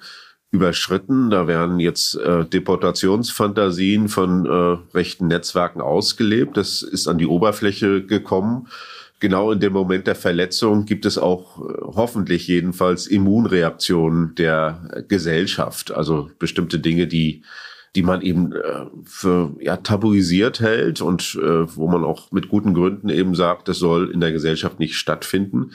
überschritten. 0.50 1.30
Da 1.30 1.46
werden 1.46 1.80
jetzt 1.80 2.16
äh, 2.16 2.44
Deportationsfantasien 2.44 4.08
von 4.08 4.46
äh, 4.46 4.96
rechten 4.96 5.28
Netzwerken 5.28 5.80
ausgelebt. 5.80 6.56
Das 6.56 6.82
ist 6.82 7.08
an 7.08 7.18
die 7.18 7.26
Oberfläche 7.26 8.04
gekommen 8.04 8.68
genau 9.24 9.52
in 9.52 9.58
dem 9.58 9.72
Moment 9.72 10.06
der 10.06 10.16
Verletzung 10.16 10.84
gibt 10.84 11.06
es 11.06 11.16
auch 11.16 11.58
äh, 11.58 11.72
hoffentlich 11.80 12.46
jedenfalls 12.46 13.06
Immunreaktionen 13.06 14.34
der 14.34 15.04
Gesellschaft. 15.08 15.92
Also 15.92 16.30
bestimmte 16.38 16.78
Dinge, 16.78 17.06
die 17.06 17.42
die 17.94 18.02
man 18.02 18.22
eben 18.22 18.52
äh, 18.52 18.86
für 19.04 19.54
ja, 19.60 19.76
tabuisiert 19.76 20.60
hält 20.60 21.00
und 21.00 21.38
äh, 21.40 21.76
wo 21.76 21.88
man 21.88 22.04
auch 22.04 22.32
mit 22.32 22.48
guten 22.48 22.74
Gründen 22.74 23.08
eben 23.08 23.34
sagt, 23.34 23.68
das 23.68 23.78
soll 23.78 24.10
in 24.10 24.20
der 24.20 24.32
Gesellschaft 24.32 24.80
nicht 24.80 24.96
stattfinden. 24.96 25.70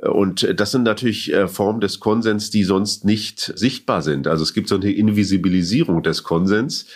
Und 0.00 0.58
das 0.58 0.72
sind 0.72 0.84
natürlich 0.84 1.32
äh, 1.32 1.46
Formen 1.46 1.80
des 1.80 2.00
Konsens, 2.00 2.50
die 2.50 2.64
sonst 2.64 3.04
nicht 3.04 3.52
sichtbar 3.56 4.00
sind. 4.00 4.26
Also 4.26 4.42
es 4.42 4.54
gibt 4.54 4.68
so 4.68 4.76
eine 4.76 4.90
Invisibilisierung 4.90 6.02
des 6.02 6.24
Konsens, 6.24 6.86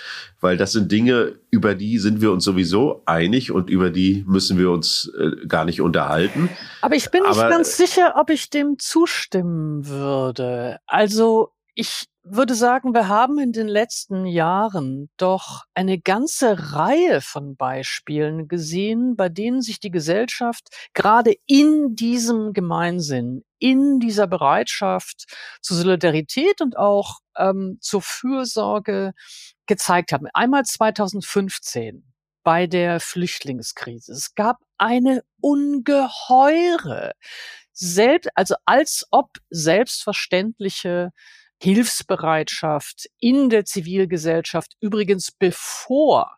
weil 0.41 0.57
das 0.57 0.73
sind 0.73 0.91
Dinge, 0.91 1.35
über 1.51 1.75
die 1.75 1.99
sind 1.99 2.23
wir 2.23 2.33
uns 2.33 2.45
sowieso 2.45 3.03
einig 3.05 3.53
und 3.53 3.69
über 3.69 3.91
die 3.91 4.25
müssen 4.27 4.59
wir 4.59 4.71
uns 4.71 5.13
äh, 5.19 5.47
gar 5.47 5.67
nicht 5.67 5.83
unterhalten. 5.83 6.49
Aber 6.81 6.97
ich 6.97 7.11
bin 7.11 7.23
nicht 7.23 7.39
Aber, 7.39 7.51
ganz 7.51 7.77
sicher, 7.77 8.15
ob 8.17 8.31
ich 8.31 8.49
dem 8.49 8.79
zustimmen 8.79 9.87
würde. 9.87 10.79
Also 10.87 11.53
ich 11.79 12.07
würde 12.23 12.55
sagen, 12.55 12.95
wir 12.95 13.07
haben 13.07 13.39
in 13.39 13.53
den 13.53 13.69
letzten 13.69 14.25
Jahren 14.25 15.11
doch 15.19 15.65
eine 15.75 16.01
ganze 16.01 16.73
Reihe 16.73 17.21
von 17.21 17.55
Beispielen 17.55 18.49
gesehen, 18.49 19.15
bei 19.15 19.29
denen 19.29 19.61
sich 19.61 19.79
die 19.79 19.91
Gesellschaft 19.91 20.69
gerade 20.95 21.35
in 21.47 21.95
diesem 21.95 22.55
Gemeinsinn, 22.55 23.45
in 23.59 24.01
dieser 24.01 24.27
Bereitschaft 24.27 25.27
zur 25.61 25.77
Solidarität 25.77 26.63
und 26.63 26.79
auch 26.79 27.19
ähm, 27.37 27.77
zur 27.83 28.01
Fürsorge 28.01 29.13
gezeigt 29.67 30.13
haben. 30.13 30.29
Einmal 30.33 30.65
2015 30.65 32.11
bei 32.43 32.67
der 32.67 33.01
Flüchtlingskrise. 33.01 34.13
Es 34.13 34.35
gab 34.35 34.57
eine 34.79 35.23
ungeheure, 35.43 37.13
selbst, 37.73 38.31
also 38.35 38.55
als 38.65 39.07
ob 39.11 39.29
selbstverständliche 39.51 41.11
Hilfsbereitschaft 41.63 43.07
in 43.19 43.51
der 43.51 43.65
Zivilgesellschaft, 43.65 44.77
übrigens 44.81 45.33
bevor 45.33 46.37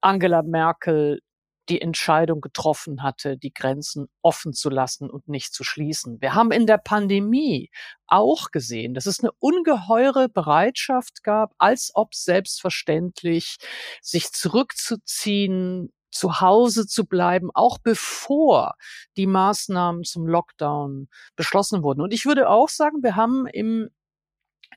Angela 0.00 0.42
Merkel 0.42 1.20
die 1.68 1.80
Entscheidung 1.80 2.40
getroffen 2.40 3.02
hatte, 3.02 3.38
die 3.38 3.52
Grenzen 3.52 4.08
offen 4.22 4.52
zu 4.52 4.68
lassen 4.68 5.08
und 5.08 5.28
nicht 5.28 5.54
zu 5.54 5.64
schließen. 5.64 6.20
Wir 6.20 6.34
haben 6.34 6.50
in 6.50 6.66
der 6.66 6.78
Pandemie 6.78 7.70
auch 8.06 8.50
gesehen, 8.50 8.94
dass 8.94 9.06
es 9.06 9.20
eine 9.20 9.32
ungeheure 9.38 10.28
Bereitschaft 10.28 11.22
gab, 11.22 11.54
als 11.58 11.90
ob 11.94 12.14
selbstverständlich 12.14 13.56
sich 14.02 14.30
zurückzuziehen, 14.32 15.90
zu 16.10 16.40
Hause 16.40 16.86
zu 16.86 17.06
bleiben, 17.06 17.50
auch 17.54 17.78
bevor 17.78 18.74
die 19.16 19.26
Maßnahmen 19.26 20.04
zum 20.04 20.26
Lockdown 20.26 21.08
beschlossen 21.34 21.82
wurden. 21.82 22.02
Und 22.02 22.12
ich 22.12 22.24
würde 22.24 22.48
auch 22.48 22.68
sagen, 22.68 23.02
wir 23.02 23.16
haben 23.16 23.46
im 23.46 23.90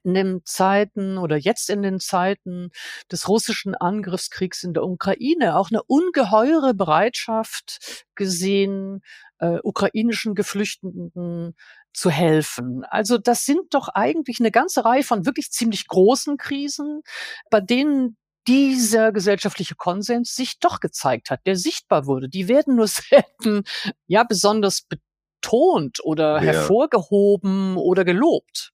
in 0.08 0.14
den 0.14 0.42
Zeiten 0.46 1.18
oder 1.18 1.36
jetzt 1.36 1.70
in 1.70 1.82
den 1.82 2.00
Zeiten 2.00 2.70
des 3.12 3.28
russischen 3.28 3.76
Angriffskriegs 3.76 4.64
in 4.64 4.74
der 4.74 4.84
Ukraine 4.84 5.58
auch 5.58 5.70
eine 5.70 5.84
ungeheure 5.84 6.74
Bereitschaft 6.74 8.06
gesehen, 8.16 9.02
äh, 9.40 9.60
ukrainischen 9.64 10.34
Geflüchteten 10.34 11.56
zu 11.94 12.10
helfen. 12.10 12.86
Also 12.86 13.18
das 13.18 13.44
sind 13.44 13.74
doch 13.74 13.90
eigentlich 13.90 14.40
eine 14.40 14.52
ganze 14.52 14.86
Reihe 14.86 15.04
von 15.04 15.26
wirklich 15.26 15.52
ziemlich 15.52 15.88
großen 15.88 16.38
Krisen, 16.38 17.02
bei 17.50 17.60
denen 17.60 18.16
dieser 18.48 19.12
gesellschaftliche 19.12 19.76
Konsens 19.76 20.36
sich 20.36 20.60
doch 20.60 20.80
gezeigt 20.80 21.30
hat, 21.30 21.42
der 21.46 21.58
sichtbar 21.58 22.06
wurde. 22.06 22.30
Die 22.30 22.48
werden 22.48 22.78
nur 22.78 22.88
selten 22.88 23.64
ja 24.06 24.24
besonders 24.24 24.84
betont 24.84 26.00
oder 26.02 26.36
ja. 26.36 26.54
hervorgehoben 26.54 27.76
oder 27.76 28.06
gelobt. 28.06 28.72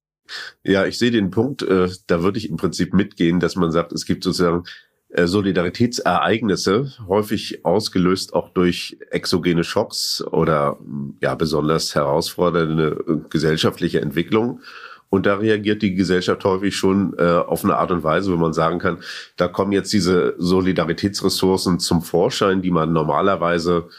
Ja, 0.64 0.86
ich 0.86 0.98
sehe 0.98 1.12
den 1.12 1.32
Punkt, 1.32 1.62
äh, 1.64 1.90
da 2.08 2.24
würde 2.24 2.38
ich 2.38 2.50
im 2.50 2.58
Prinzip 2.58 2.94
mitgehen, 2.94 3.40
dass 3.40 3.56
man 3.56 3.72
sagt, 3.72 3.92
es 3.92 4.06
gibt 4.06 4.24
sozusagen 4.24 4.64
äh, 5.10 5.28
Solidaritätsereignisse, 5.28 6.92
häufig 7.08 7.64
ausgelöst 7.66 8.34
auch 8.34 8.50
durch 8.50 8.98
exogene 9.12 9.64
Schocks 9.64 10.24
oder 10.26 10.80
ja 11.22 11.36
besonders 11.36 11.94
herausfordernde 11.94 13.04
äh, 13.08 13.30
gesellschaftliche 13.30 14.02
Entwicklungen. 14.02 14.62
Und 15.10 15.28
da 15.28 15.36
reagiert 15.36 15.84
die 15.84 15.94
Gesellschaft 15.94 16.44
häufig 16.44 16.76
schon 16.76 17.14
äh, 17.20 17.24
auf 17.24 17.64
eine 17.64 17.76
Art 17.76 17.92
und 17.92 18.04
Weise, 18.04 18.34
wo 18.34 18.38
man 18.38 18.54
sagen 18.54 18.80
kann, 18.80 18.98
da 19.38 19.48
kommen 19.48 19.72
jetzt 19.72 19.94
diese 19.94 20.34
Solidaritätsressourcen 20.40 21.80
zum 21.80 22.02
Vorschein, 22.02 22.64
die 22.64 22.72
man 22.72 22.94
normalerweise 22.94 23.90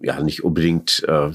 ja 0.00 0.22
nicht 0.22 0.42
unbedingt 0.42 1.04
äh, 1.06 1.32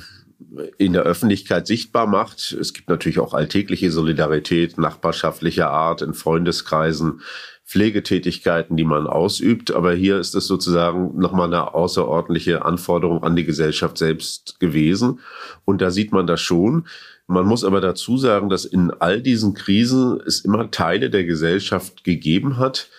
in 0.77 0.93
der 0.93 1.03
Öffentlichkeit 1.03 1.67
sichtbar 1.67 2.07
macht. 2.07 2.55
Es 2.59 2.73
gibt 2.73 2.89
natürlich 2.89 3.19
auch 3.19 3.33
alltägliche 3.33 3.91
Solidarität 3.91 4.77
nachbarschaftlicher 4.77 5.69
Art 5.69 6.01
in 6.01 6.13
Freundeskreisen, 6.13 7.21
Pflegetätigkeiten, 7.65 8.77
die 8.77 8.83
man 8.83 9.05
ausübt. 9.05 9.71
Aber 9.71 9.93
hier 9.93 10.17
ist 10.17 10.35
es 10.35 10.47
sozusagen 10.47 11.17
nochmal 11.19 11.47
eine 11.47 11.73
außerordentliche 11.73 12.65
Anforderung 12.65 13.23
an 13.23 13.35
die 13.35 13.43
Gesellschaft 13.43 13.97
selbst 13.97 14.59
gewesen. 14.59 15.19
Und 15.65 15.81
da 15.81 15.91
sieht 15.91 16.11
man 16.11 16.25
das 16.25 16.41
schon. 16.41 16.87
Man 17.27 17.45
muss 17.45 17.63
aber 17.63 17.81
dazu 17.81 18.17
sagen, 18.17 18.49
dass 18.49 18.65
in 18.65 18.91
all 18.91 19.21
diesen 19.21 19.53
Krisen 19.53 20.19
es 20.25 20.39
immer 20.39 20.71
Teile 20.71 21.09
der 21.09 21.25
Gesellschaft 21.25 22.03
gegeben 22.03 22.57
hat, 22.57 22.89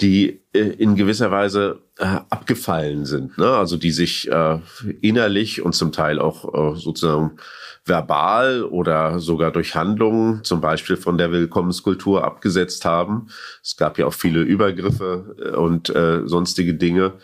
die 0.00 0.40
äh, 0.52 0.60
in 0.60 0.96
gewisser 0.96 1.30
Weise 1.30 1.82
äh, 1.98 2.04
abgefallen 2.30 3.04
sind, 3.04 3.36
ne? 3.38 3.48
also 3.48 3.76
die 3.76 3.90
sich 3.90 4.30
äh, 4.30 4.58
innerlich 5.00 5.62
und 5.62 5.74
zum 5.74 5.92
Teil 5.92 6.18
auch 6.18 6.76
sozusagen 6.76 7.38
verbal 7.84 8.64
oder 8.64 9.18
sogar 9.18 9.50
durch 9.50 9.74
Handlungen, 9.74 10.44
zum 10.44 10.60
Beispiel 10.60 10.96
von 10.96 11.18
der 11.18 11.32
Willkommenskultur 11.32 12.24
abgesetzt 12.24 12.84
haben. 12.84 13.28
Es 13.62 13.76
gab 13.76 13.98
ja 13.98 14.06
auch 14.06 14.14
viele 14.14 14.42
Übergriffe 14.42 15.54
und 15.56 15.90
äh, 15.90 16.26
sonstige 16.26 16.74
Dinge. 16.74 17.14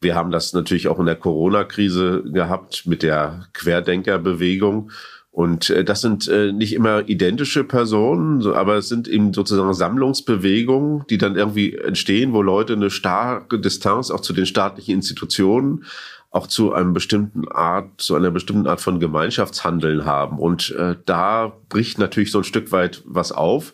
Wir 0.00 0.14
haben 0.14 0.30
das 0.30 0.52
natürlich 0.52 0.88
auch 0.88 0.98
in 0.98 1.06
der 1.06 1.16
Corona-Krise 1.16 2.24
gehabt 2.26 2.86
mit 2.86 3.02
der 3.02 3.46
Querdenkerbewegung 3.52 4.90
und 5.32 5.70
äh, 5.70 5.82
das 5.82 6.02
sind 6.02 6.28
äh, 6.28 6.52
nicht 6.52 6.74
immer 6.74 7.08
identische 7.08 7.64
Personen, 7.64 8.42
so, 8.42 8.54
aber 8.54 8.76
es 8.76 8.90
sind 8.90 9.08
eben 9.08 9.32
sozusagen 9.32 9.72
Sammlungsbewegungen, 9.72 11.04
die 11.08 11.16
dann 11.16 11.36
irgendwie 11.36 11.74
entstehen, 11.74 12.34
wo 12.34 12.42
Leute 12.42 12.74
eine 12.74 12.90
starke 12.90 13.58
Distanz 13.58 14.10
auch 14.10 14.20
zu 14.20 14.34
den 14.34 14.44
staatlichen 14.44 14.96
Institutionen, 14.96 15.86
auch 16.30 16.46
zu 16.46 16.74
einem 16.74 16.92
bestimmten 16.92 17.48
Art, 17.50 17.88
zu 17.96 18.14
einer 18.14 18.30
bestimmten 18.30 18.66
Art 18.66 18.82
von 18.82 19.00
Gemeinschaftshandeln 19.00 20.04
haben. 20.04 20.38
Und 20.38 20.70
äh, 20.72 20.96
da 21.06 21.56
bricht 21.70 21.98
natürlich 21.98 22.30
so 22.30 22.38
ein 22.38 22.44
Stück 22.44 22.70
weit 22.70 23.02
was 23.06 23.32
auf. 23.32 23.72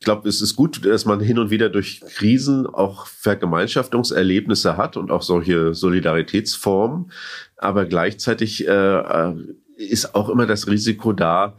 Ich 0.00 0.04
glaube, 0.04 0.28
es 0.28 0.42
ist 0.42 0.54
gut, 0.54 0.84
dass 0.84 1.06
man 1.06 1.20
hin 1.20 1.38
und 1.38 1.50
wieder 1.50 1.70
durch 1.70 2.02
Krisen 2.14 2.66
auch 2.66 3.06
Vergemeinschaftungserlebnisse 3.06 4.76
hat 4.76 4.98
und 4.98 5.10
auch 5.10 5.22
solche 5.22 5.72
Solidaritätsformen. 5.74 7.10
Aber 7.56 7.86
gleichzeitig 7.86 8.68
äh, 8.68 8.70
äh 8.70 9.34
ist 9.80 10.14
auch 10.14 10.28
immer 10.28 10.46
das 10.46 10.66
Risiko 10.66 11.12
da, 11.12 11.56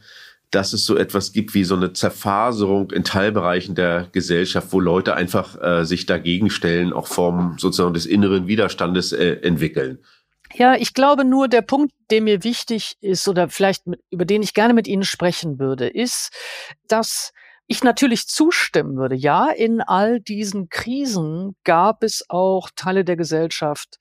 dass 0.52 0.74
es 0.74 0.86
so 0.86 0.98
etwas 0.98 1.32
gibt 1.32 1.54
wie 1.54 1.64
so 1.64 1.76
eine 1.76 1.94
Zerfaserung 1.94 2.92
in 2.92 3.04
Teilbereichen 3.04 3.74
der 3.74 4.08
Gesellschaft, 4.12 4.68
wo 4.72 4.80
Leute 4.80 5.16
einfach 5.16 5.62
äh, 5.62 5.86
sich 5.86 6.06
dagegen 6.06 6.50
stellen, 6.50 6.92
auch 6.94 7.08
Formen 7.08 7.58
sozusagen 7.58 7.94
des 7.94 8.06
inneren 8.06 8.48
Widerstandes 8.48 9.14
äh, 9.14 9.38
entwickeln. 9.42 10.00
Ja, 10.54 10.76
ich 10.76 10.94
glaube 10.94 11.24
nur, 11.24 11.48
der 11.48 11.62
Punkt, 11.62 11.94
der 12.10 12.22
mir 12.22 12.44
wichtig 12.44 12.98
ist 13.00 13.28
oder 13.30 13.48
vielleicht 13.48 13.88
mit, 13.88 14.02
über 14.10 14.26
den 14.26 14.44
ich 14.44 14.54
gerne 14.54 14.74
mit 14.74 14.88
Ihnen 14.88 15.06
sprechen 15.06 15.60
würde, 15.60 15.88
ist, 15.88 16.32
dass 16.90 17.32
ich 17.68 17.86
natürlich 17.86 18.28
zustimmen 18.28 18.98
würde. 18.98 19.16
Ja, 19.16 19.50
in 19.50 19.80
all 19.80 20.20
diesen 20.20 20.68
Krisen 20.68 21.56
gab 21.64 22.04
es 22.04 22.26
auch 22.28 22.70
Teile 22.76 23.06
der 23.06 23.16
Gesellschaft, 23.16 23.98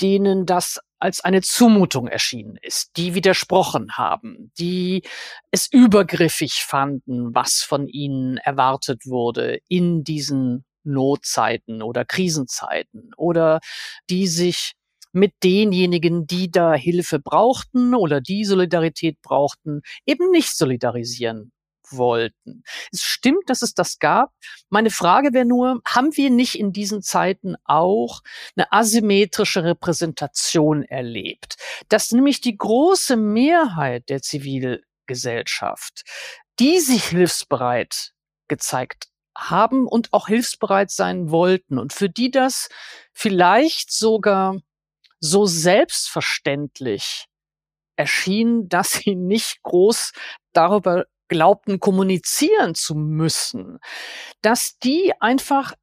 denen 0.00 0.46
das 0.46 0.80
als 1.04 1.20
eine 1.20 1.42
Zumutung 1.42 2.08
erschienen 2.08 2.56
ist, 2.62 2.96
die 2.96 3.14
widersprochen 3.14 3.92
haben, 3.92 4.50
die 4.58 5.02
es 5.50 5.68
übergriffig 5.70 6.64
fanden, 6.66 7.34
was 7.34 7.60
von 7.60 7.88
ihnen 7.88 8.38
erwartet 8.38 9.04
wurde 9.04 9.58
in 9.68 10.02
diesen 10.02 10.64
Notzeiten 10.82 11.82
oder 11.82 12.06
Krisenzeiten 12.06 13.10
oder 13.18 13.60
die 14.08 14.26
sich 14.26 14.72
mit 15.12 15.34
denjenigen, 15.42 16.26
die 16.26 16.50
da 16.50 16.72
Hilfe 16.72 17.18
brauchten 17.18 17.94
oder 17.94 18.22
die 18.22 18.46
Solidarität 18.46 19.20
brauchten, 19.20 19.82
eben 20.06 20.30
nicht 20.30 20.56
solidarisieren 20.56 21.52
wollten. 21.90 22.62
Es 22.92 23.02
stimmt, 23.02 23.48
dass 23.48 23.62
es 23.62 23.74
das 23.74 23.98
gab. 23.98 24.32
Meine 24.70 24.90
Frage 24.90 25.32
wäre 25.32 25.44
nur, 25.44 25.80
haben 25.84 26.16
wir 26.16 26.30
nicht 26.30 26.58
in 26.58 26.72
diesen 26.72 27.02
Zeiten 27.02 27.56
auch 27.64 28.22
eine 28.56 28.72
asymmetrische 28.72 29.64
Repräsentation 29.64 30.82
erlebt? 30.82 31.56
Dass 31.88 32.12
nämlich 32.12 32.40
die 32.40 32.56
große 32.56 33.16
Mehrheit 33.16 34.08
der 34.08 34.22
Zivilgesellschaft, 34.22 36.04
die 36.58 36.78
sich 36.80 37.04
hilfsbereit 37.06 38.12
gezeigt 38.48 39.08
haben 39.36 39.86
und 39.86 40.12
auch 40.12 40.28
hilfsbereit 40.28 40.90
sein 40.90 41.30
wollten 41.30 41.78
und 41.78 41.92
für 41.92 42.08
die 42.08 42.30
das 42.30 42.68
vielleicht 43.12 43.92
sogar 43.92 44.58
so 45.18 45.46
selbstverständlich 45.46 47.26
erschien, 47.96 48.68
dass 48.68 48.92
sie 48.92 49.14
nicht 49.14 49.62
groß 49.62 50.12
darüber 50.52 51.06
glaubten, 51.28 51.80
kommunizieren 51.80 52.74
zu 52.74 52.94
müssen, 52.94 53.78
dass 54.42 54.78
die 54.78 55.12
einfach 55.20 55.74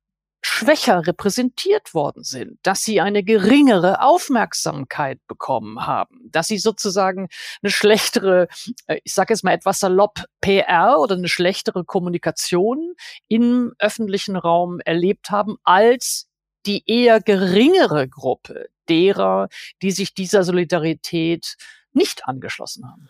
schwächer 0.44 1.06
repräsentiert 1.06 1.94
worden 1.94 2.24
sind, 2.24 2.58
dass 2.64 2.82
sie 2.82 3.00
eine 3.00 3.24
geringere 3.24 4.02
Aufmerksamkeit 4.02 5.20
bekommen 5.28 5.86
haben, 5.86 6.20
dass 6.32 6.48
sie 6.48 6.58
sozusagen 6.58 7.28
eine 7.62 7.72
schlechtere, 7.72 8.48
äh, 8.88 9.00
ich 9.04 9.14
sage 9.14 9.34
jetzt 9.34 9.44
mal 9.44 9.54
etwas 9.54 9.80
salopp, 9.80 10.26
PR 10.42 10.98
oder 11.00 11.16
eine 11.16 11.28
schlechtere 11.28 11.86
Kommunikation 11.86 12.96
im 13.28 13.74
öffentlichen 13.78 14.36
Raum 14.36 14.80
erlebt 14.80 15.30
haben 15.30 15.58
als 15.64 16.28
die 16.66 16.84
eher 16.86 17.22
geringere 17.22 18.08
Gruppe 18.08 18.70
derer, 18.90 19.48
die 19.82 19.92
sich 19.92 20.14
dieser 20.14 20.44
Solidarität 20.44 21.56
nicht 21.94 22.28
angeschlossen 22.28 22.90
haben. 22.90 23.10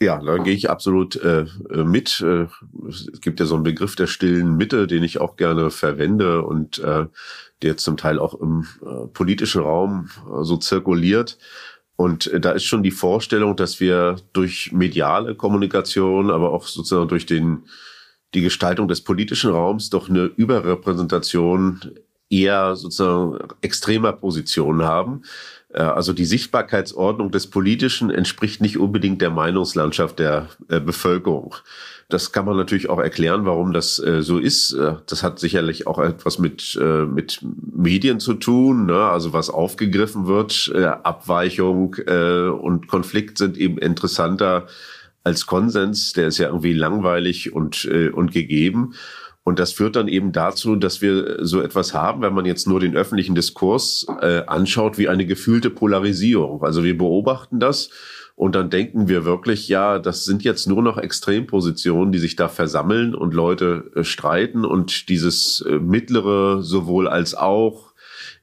Ja, 0.00 0.20
da 0.20 0.38
gehe 0.38 0.54
ich 0.54 0.68
absolut 0.70 1.16
äh, 1.16 1.46
äh, 1.70 1.84
mit. 1.84 2.20
Äh, 2.20 2.46
es 2.88 3.20
gibt 3.20 3.38
ja 3.38 3.46
so 3.46 3.54
einen 3.54 3.64
Begriff 3.64 3.94
der 3.94 4.06
stillen 4.06 4.56
Mitte, 4.56 4.86
den 4.86 5.04
ich 5.04 5.20
auch 5.20 5.36
gerne 5.36 5.70
verwende 5.70 6.42
und 6.42 6.78
äh, 6.78 7.06
der 7.62 7.76
zum 7.76 7.96
Teil 7.96 8.18
auch 8.18 8.34
im 8.34 8.66
äh, 8.82 9.06
politischen 9.06 9.62
Raum 9.62 10.10
äh, 10.26 10.42
so 10.42 10.56
zirkuliert. 10.56 11.38
Und 11.96 12.28
da 12.40 12.50
ist 12.50 12.64
schon 12.64 12.82
die 12.82 12.90
Vorstellung, 12.90 13.54
dass 13.54 13.78
wir 13.78 14.16
durch 14.32 14.72
mediale 14.72 15.36
Kommunikation, 15.36 16.28
aber 16.28 16.50
auch 16.50 16.66
sozusagen 16.66 17.06
durch 17.06 17.24
den, 17.24 17.66
die 18.34 18.42
Gestaltung 18.42 18.88
des 18.88 19.02
politischen 19.02 19.52
Raums 19.52 19.90
doch 19.90 20.08
eine 20.10 20.24
Überrepräsentation 20.24 21.80
eher 22.28 22.74
sozusagen 22.74 23.38
extremer 23.60 24.12
Positionen 24.12 24.82
haben. 24.82 25.22
Äh, 25.74 25.82
also 25.82 26.12
die 26.12 26.24
Sichtbarkeitsordnung 26.24 27.30
des 27.30 27.48
Politischen 27.48 28.10
entspricht 28.10 28.60
nicht 28.60 28.78
unbedingt 28.78 29.20
der 29.20 29.30
Meinungslandschaft 29.30 30.18
der 30.18 30.48
äh, 30.68 30.80
Bevölkerung. 30.80 31.56
Das 32.08 32.32
kann 32.32 32.44
man 32.44 32.56
natürlich 32.56 32.90
auch 32.90 32.98
erklären, 32.98 33.46
warum 33.46 33.72
das 33.72 33.98
äh, 33.98 34.22
so 34.22 34.38
ist. 34.38 34.76
Das 35.06 35.22
hat 35.22 35.38
sicherlich 35.38 35.86
auch 35.86 35.98
etwas 35.98 36.38
mit, 36.38 36.78
mit 36.78 37.40
Medien 37.74 38.20
zu 38.20 38.34
tun. 38.34 38.86
Ne? 38.86 38.98
Also 38.98 39.32
was 39.32 39.48
aufgegriffen 39.48 40.26
wird, 40.26 40.70
Abweichung 41.02 41.94
und 41.94 42.88
Konflikt 42.88 43.38
sind 43.38 43.56
eben 43.56 43.78
interessanter 43.78 44.66
als 45.24 45.46
Konsens. 45.46 46.12
Der 46.12 46.28
ist 46.28 46.36
ja 46.36 46.48
irgendwie 46.48 46.74
langweilig 46.74 47.54
und, 47.54 47.86
und 47.86 48.32
gegeben. 48.32 48.94
Und 49.44 49.58
das 49.58 49.72
führt 49.72 49.94
dann 49.94 50.08
eben 50.08 50.32
dazu, 50.32 50.74
dass 50.74 51.02
wir 51.02 51.44
so 51.44 51.60
etwas 51.60 51.92
haben, 51.92 52.22
wenn 52.22 52.32
man 52.32 52.46
jetzt 52.46 52.66
nur 52.66 52.80
den 52.80 52.96
öffentlichen 52.96 53.34
Diskurs 53.34 54.06
äh, 54.20 54.42
anschaut, 54.46 54.96
wie 54.96 55.08
eine 55.08 55.26
gefühlte 55.26 55.68
Polarisierung. 55.68 56.64
Also 56.64 56.82
wir 56.82 56.96
beobachten 56.96 57.60
das 57.60 57.90
und 58.36 58.54
dann 58.54 58.70
denken 58.70 59.06
wir 59.06 59.24
wirklich, 59.24 59.68
ja, 59.68 59.98
das 59.98 60.24
sind 60.24 60.42
jetzt 60.42 60.66
nur 60.66 60.82
noch 60.82 60.98
Extrempositionen, 60.98 62.10
die 62.10 62.18
sich 62.18 62.36
da 62.36 62.48
versammeln 62.48 63.14
und 63.14 63.34
Leute 63.34 63.92
äh, 63.94 64.02
streiten 64.02 64.64
und 64.64 65.08
dieses 65.08 65.60
äh, 65.68 65.78
mittlere 65.78 66.62
sowohl 66.62 67.06
als 67.06 67.34
auch 67.34 67.92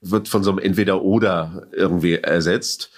wird 0.01 0.27
von 0.27 0.43
so 0.43 0.51
einem 0.51 0.59
Entweder-Oder 0.59 1.67
irgendwie 1.71 2.15
ersetzt. 2.15 2.91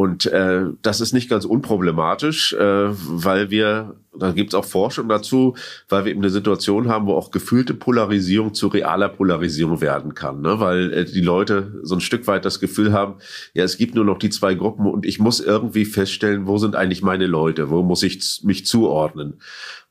Und 0.00 0.26
äh, 0.26 0.66
das 0.82 1.00
ist 1.00 1.12
nicht 1.12 1.28
ganz 1.28 1.44
unproblematisch, 1.44 2.52
äh, 2.52 2.58
weil 2.60 3.50
wir, 3.50 3.96
da 4.16 4.30
gibt 4.30 4.50
es 4.50 4.54
auch 4.54 4.64
Forschung 4.64 5.08
dazu, 5.08 5.56
weil 5.88 6.04
wir 6.04 6.12
eben 6.12 6.20
eine 6.20 6.30
Situation 6.30 6.86
haben, 6.86 7.08
wo 7.08 7.14
auch 7.14 7.32
gefühlte 7.32 7.74
Polarisierung 7.74 8.54
zu 8.54 8.68
realer 8.68 9.08
Polarisierung 9.08 9.80
werden 9.80 10.14
kann. 10.14 10.40
Ne? 10.40 10.60
Weil 10.60 10.92
äh, 10.92 11.04
die 11.04 11.20
Leute 11.20 11.80
so 11.82 11.96
ein 11.96 12.00
Stück 12.00 12.28
weit 12.28 12.44
das 12.44 12.60
Gefühl 12.60 12.92
haben, 12.92 13.16
ja, 13.54 13.64
es 13.64 13.76
gibt 13.76 13.96
nur 13.96 14.04
noch 14.04 14.20
die 14.20 14.30
zwei 14.30 14.54
Gruppen 14.54 14.86
und 14.86 15.04
ich 15.04 15.18
muss 15.18 15.40
irgendwie 15.40 15.84
feststellen, 15.84 16.46
wo 16.46 16.58
sind 16.58 16.76
eigentlich 16.76 17.02
meine 17.02 17.26
Leute, 17.26 17.68
wo 17.68 17.82
muss 17.82 18.04
ich 18.04 18.42
mich 18.44 18.66
zuordnen. 18.66 19.40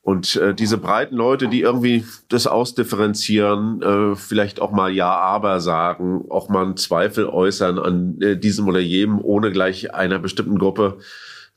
Und 0.08 0.36
äh, 0.36 0.54
diese 0.54 0.78
breiten 0.78 1.16
Leute, 1.16 1.48
die 1.48 1.60
irgendwie 1.60 2.02
das 2.30 2.46
ausdifferenzieren, 2.46 3.82
äh, 3.82 4.16
vielleicht 4.16 4.58
auch 4.58 4.70
mal 4.70 4.90
Ja, 4.90 5.10
aber 5.10 5.60
sagen, 5.60 6.24
auch 6.30 6.48
mal 6.48 6.64
einen 6.64 6.78
Zweifel 6.78 7.26
äußern 7.26 7.78
an 7.78 8.18
äh, 8.22 8.34
diesem 8.38 8.68
oder 8.68 8.80
jenem, 8.80 9.22
ohne 9.22 9.52
gleich 9.52 9.92
einer 9.92 10.18
bestimmten 10.18 10.58
Gruppe 10.58 11.00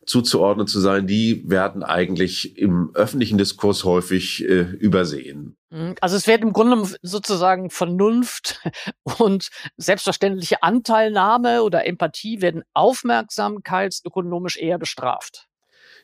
zuzuordnen 0.05 0.67
zu 0.67 0.81
sein, 0.81 1.07
die 1.07 1.49
werden 1.49 1.81
eigentlich 1.81 2.57
im 2.57 2.91
öffentlichen 2.93 3.37
Diskurs 3.37 3.85
häufig 3.85 4.43
äh, 4.43 4.63
übersehen. 4.63 5.55
Mhm. 5.69 5.95
Also 6.01 6.17
es 6.17 6.27
wird 6.27 6.41
im 6.41 6.51
Grunde 6.51 6.89
sozusagen 7.01 7.69
Vernunft 7.69 8.59
und 9.17 9.47
selbstverständliche 9.77 10.61
Anteilnahme 10.61 11.63
oder 11.63 11.85
Empathie 11.87 12.41
werden 12.41 12.63
aufmerksamkeitsökonomisch 12.73 14.57
eher 14.57 14.77
bestraft. 14.77 15.47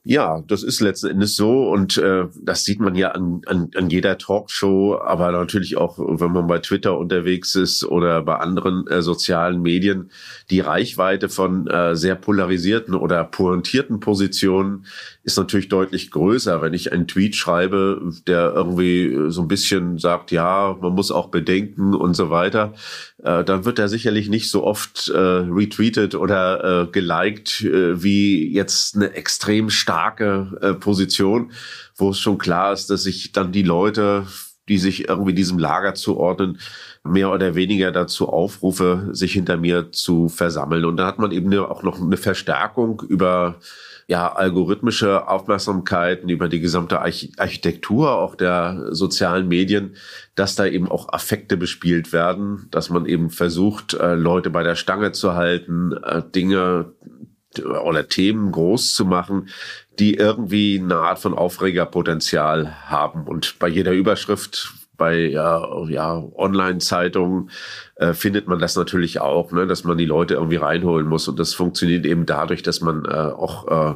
Ja, 0.09 0.41
das 0.47 0.63
ist 0.63 0.79
letzten 0.79 1.07
Endes 1.07 1.35
so 1.35 1.67
und 1.69 1.97
äh, 1.97 2.27
das 2.41 2.63
sieht 2.63 2.79
man 2.79 2.95
ja 2.95 3.09
an, 3.11 3.41
an, 3.45 3.71
an 3.75 3.89
jeder 3.89 4.17
Talkshow, 4.17 4.97
aber 5.03 5.33
natürlich 5.33 5.75
auch, 5.75 5.99
wenn 5.99 6.31
man 6.31 6.47
bei 6.47 6.59
Twitter 6.59 6.97
unterwegs 6.97 7.55
ist 7.55 7.83
oder 7.83 8.21
bei 8.21 8.37
anderen 8.37 8.87
äh, 8.87 9.01
sozialen 9.01 9.61
Medien, 9.61 10.09
die 10.49 10.61
Reichweite 10.61 11.27
von 11.27 11.67
äh, 11.67 11.93
sehr 11.97 12.15
polarisierten 12.15 12.95
oder 12.95 13.25
pointierten 13.25 13.99
Positionen 13.99 14.85
ist 15.23 15.37
natürlich 15.37 15.67
deutlich 15.67 16.09
größer. 16.09 16.61
Wenn 16.61 16.73
ich 16.73 16.93
einen 16.93 17.09
Tweet 17.09 17.35
schreibe, 17.35 18.13
der 18.27 18.53
irgendwie 18.55 19.13
so 19.27 19.41
ein 19.41 19.49
bisschen 19.49 19.97
sagt, 19.97 20.31
ja, 20.31 20.77
man 20.79 20.93
muss 20.93 21.11
auch 21.11 21.27
bedenken 21.27 21.93
und 21.93 22.13
so 22.13 22.29
weiter, 22.29 22.73
äh, 23.23 23.43
dann 23.43 23.65
wird 23.65 23.79
er 23.79 23.89
sicherlich 23.89 24.29
nicht 24.29 24.51
so 24.51 24.63
oft 24.63 25.09
äh, 25.09 25.17
retweetet 25.17 26.15
oder 26.15 26.83
äh, 26.83 26.87
geliked 26.91 27.61
äh, 27.61 28.01
wie 28.03 28.51
jetzt 28.53 28.95
eine 28.95 29.13
extrem 29.13 29.69
starke 29.69 30.57
äh, 30.61 30.73
Position, 30.73 31.51
wo 31.95 32.11
es 32.11 32.19
schon 32.19 32.37
klar 32.37 32.73
ist, 32.73 32.89
dass 32.89 33.03
sich 33.03 33.31
dann 33.31 33.51
die 33.51 33.63
Leute, 33.63 34.27
die 34.69 34.77
sich 34.77 35.07
irgendwie 35.07 35.33
diesem 35.33 35.57
Lager 35.57 35.95
zuordnen, 35.95 36.59
mehr 37.03 37.31
oder 37.31 37.55
weniger 37.55 37.91
dazu 37.91 38.29
aufrufe, 38.29 39.09
sich 39.11 39.33
hinter 39.33 39.57
mir 39.57 39.91
zu 39.91 40.29
versammeln. 40.29 40.85
Und 40.85 40.97
da 40.97 41.07
hat 41.07 41.19
man 41.19 41.31
eben 41.31 41.57
auch 41.57 41.83
noch 41.83 42.01
eine 42.01 42.17
Verstärkung 42.17 43.01
über 43.07 43.59
ja, 44.07 44.31
algorithmische 44.31 45.27
Aufmerksamkeiten 45.27 46.29
über 46.29 46.47
die 46.47 46.61
gesamte 46.61 47.01
Architektur 47.01 48.17
auch 48.17 48.35
der 48.35 48.87
sozialen 48.91 49.49
Medien, 49.49 49.97
dass 50.35 50.55
da 50.55 50.65
eben 50.65 50.89
auch 50.89 51.11
Affekte 51.11 51.57
bespielt 51.57 52.13
werden, 52.13 52.67
dass 52.71 52.89
man 52.89 53.05
eben 53.05 53.29
versucht, 53.29 53.95
äh, 53.95 54.15
Leute 54.15 54.49
bei 54.49 54.63
der 54.63 54.75
Stange 54.75 55.11
zu 55.11 55.35
halten, 55.35 55.91
äh, 56.03 56.23
Dinge 56.23 56.93
oder 57.59 58.07
Themen 58.07 58.51
groß 58.51 58.93
zu 58.93 59.03
machen, 59.03 59.49
die 59.99 60.13
irgendwie 60.13 60.79
eine 60.79 60.97
Art 60.97 61.19
von 61.19 61.33
Aufregerpotenzial 61.33 62.89
haben. 62.89 63.23
Und 63.23 63.59
bei 63.59 63.67
jeder 63.67 63.91
Überschrift 63.91 64.73
bei 64.97 65.15
ja, 65.27 65.85
ja, 65.87 66.23
Online-Zeitungen 66.35 67.49
äh, 67.95 68.13
findet 68.13 68.47
man 68.47 68.59
das 68.59 68.75
natürlich 68.75 69.19
auch, 69.19 69.51
ne, 69.51 69.67
dass 69.67 69.83
man 69.83 69.97
die 69.97 70.05
Leute 70.05 70.35
irgendwie 70.35 70.57
reinholen 70.57 71.07
muss. 71.07 71.27
Und 71.27 71.39
das 71.39 71.53
funktioniert 71.53 72.05
eben 72.05 72.25
dadurch, 72.25 72.63
dass 72.63 72.81
man 72.81 73.05
äh, 73.05 73.09
auch 73.09 73.67
äh, 73.67 73.95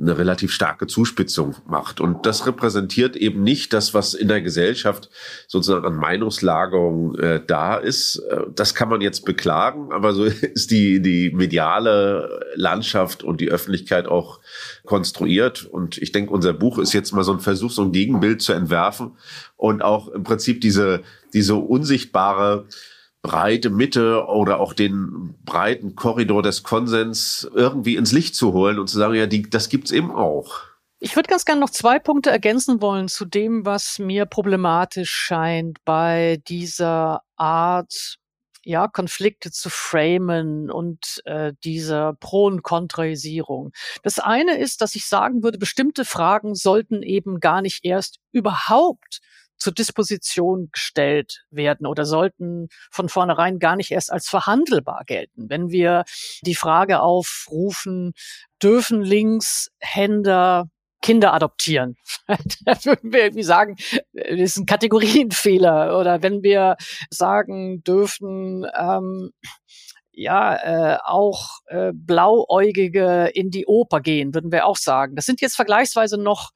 eine 0.00 0.16
relativ 0.16 0.52
starke 0.52 0.86
Zuspitzung 0.86 1.54
macht. 1.66 2.00
Und 2.00 2.24
das 2.24 2.46
repräsentiert 2.46 3.14
eben 3.14 3.42
nicht 3.42 3.74
das, 3.74 3.92
was 3.92 4.14
in 4.14 4.26
der 4.26 4.40
Gesellschaft 4.40 5.10
sozusagen 5.48 5.84
an 5.84 5.96
Meinungslagerung 5.96 7.14
äh, 7.16 7.44
da 7.46 7.76
ist. 7.76 8.16
Äh, 8.16 8.44
das 8.54 8.74
kann 8.74 8.88
man 8.88 9.02
jetzt 9.02 9.26
beklagen, 9.26 9.92
aber 9.92 10.14
so 10.14 10.24
ist 10.54 10.70
die, 10.70 11.02
die 11.02 11.30
mediale 11.30 12.40
Landschaft 12.54 13.22
und 13.22 13.42
die 13.42 13.50
Öffentlichkeit 13.50 14.06
auch 14.06 14.40
konstruiert. 14.86 15.64
Und 15.64 15.98
ich 15.98 16.10
denke, 16.10 16.32
unser 16.32 16.54
Buch 16.54 16.78
ist 16.78 16.94
jetzt 16.94 17.12
mal 17.12 17.24
so 17.24 17.32
ein 17.32 17.40
Versuch, 17.40 17.70
so 17.70 17.82
ein 17.82 17.92
Gegenbild 17.92 18.40
zu 18.40 18.54
entwerfen 18.54 19.18
und 19.56 19.82
auch 19.82 20.08
im 20.08 20.24
Prinzip 20.24 20.62
diese, 20.62 21.02
diese 21.34 21.56
unsichtbare 21.56 22.66
breite 23.22 23.70
Mitte 23.70 24.26
oder 24.26 24.60
auch 24.60 24.74
den 24.74 25.34
breiten 25.44 25.94
Korridor 25.94 26.42
des 26.42 26.64
Konsens 26.64 27.48
irgendwie 27.54 27.96
ins 27.96 28.12
Licht 28.12 28.34
zu 28.34 28.52
holen 28.52 28.78
und 28.78 28.88
zu 28.88 28.98
sagen, 28.98 29.14
ja, 29.14 29.26
die, 29.26 29.48
das 29.48 29.68
gibt's 29.68 29.92
eben 29.92 30.10
auch. 30.10 30.60
Ich 30.98 31.16
würde 31.16 31.28
ganz 31.28 31.44
gerne 31.44 31.60
noch 31.60 31.70
zwei 31.70 31.98
Punkte 31.98 32.30
ergänzen 32.30 32.80
wollen 32.80 33.08
zu 33.08 33.24
dem, 33.24 33.66
was 33.66 33.98
mir 33.98 34.24
problematisch 34.24 35.10
scheint 35.10 35.78
bei 35.84 36.40
dieser 36.46 37.22
Art, 37.36 38.18
ja, 38.64 38.86
Konflikte 38.86 39.50
zu 39.50 39.68
framen 39.68 40.70
und 40.70 41.20
äh, 41.24 41.52
dieser 41.64 42.12
Pro- 42.14 42.46
und 42.46 42.62
Kontraisierung. 42.62 43.72
Das 44.04 44.20
eine 44.20 44.58
ist, 44.58 44.80
dass 44.80 44.94
ich 44.94 45.06
sagen 45.08 45.42
würde, 45.42 45.58
bestimmte 45.58 46.04
Fragen 46.04 46.54
sollten 46.54 47.02
eben 47.02 47.40
gar 47.40 47.62
nicht 47.62 47.84
erst 47.84 48.18
überhaupt 48.30 49.20
zur 49.62 49.72
Disposition 49.72 50.68
gestellt 50.72 51.44
werden 51.50 51.86
oder 51.86 52.04
sollten 52.04 52.68
von 52.90 53.08
vornherein 53.08 53.58
gar 53.58 53.76
nicht 53.76 53.90
erst 53.90 54.12
als 54.12 54.28
verhandelbar 54.28 55.04
gelten. 55.06 55.48
Wenn 55.48 55.70
wir 55.70 56.04
die 56.42 56.54
Frage 56.54 57.00
aufrufen, 57.00 58.12
dürfen 58.62 59.02
Linkshänder 59.02 60.68
Kinder 61.02 61.34
adoptieren. 61.34 61.96
da 62.64 62.84
würden 62.84 63.12
wir 63.12 63.24
irgendwie 63.24 63.42
sagen, 63.42 63.76
das 64.12 64.24
ist 64.24 64.56
ein 64.56 64.66
Kategorienfehler. 64.66 65.98
Oder 65.98 66.22
wenn 66.22 66.44
wir 66.44 66.76
sagen 67.10 67.82
dürfen, 67.82 68.64
ähm, 68.78 69.32
ja, 70.12 70.56
äh, 70.94 70.98
auch 71.04 71.58
äh, 71.66 71.90
Blauäugige 71.92 73.30
in 73.34 73.50
die 73.50 73.66
Oper 73.66 74.00
gehen, 74.00 74.34
würden 74.34 74.52
wir 74.52 74.66
auch 74.66 74.76
sagen. 74.76 75.16
Das 75.16 75.26
sind 75.26 75.40
jetzt 75.40 75.56
vergleichsweise 75.56 76.18
noch 76.18 76.50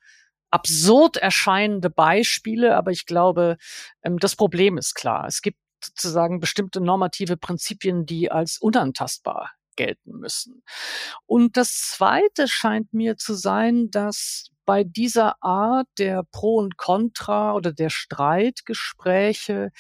absurd 0.50 1.16
erscheinende 1.16 1.90
Beispiele, 1.90 2.76
aber 2.76 2.90
ich 2.90 3.06
glaube, 3.06 3.56
ähm, 4.02 4.18
das 4.18 4.36
Problem 4.36 4.78
ist 4.78 4.94
klar. 4.94 5.26
Es 5.26 5.42
gibt 5.42 5.58
sozusagen 5.84 6.40
bestimmte 6.40 6.80
normative 6.80 7.36
Prinzipien, 7.36 8.06
die 8.06 8.30
als 8.30 8.58
unantastbar 8.58 9.50
gelten 9.76 10.12
müssen. 10.18 10.62
Und 11.26 11.56
das 11.56 11.72
Zweite 11.72 12.48
scheint 12.48 12.92
mir 12.92 13.16
zu 13.16 13.34
sein, 13.34 13.90
dass 13.90 14.48
bei 14.64 14.82
dieser 14.84 15.36
Art 15.42 15.86
der 15.98 16.24
Pro 16.32 16.56
und 16.56 16.76
Contra 16.76 17.54
oder 17.54 17.72
der 17.72 17.90
Streitgespräche 17.90 19.70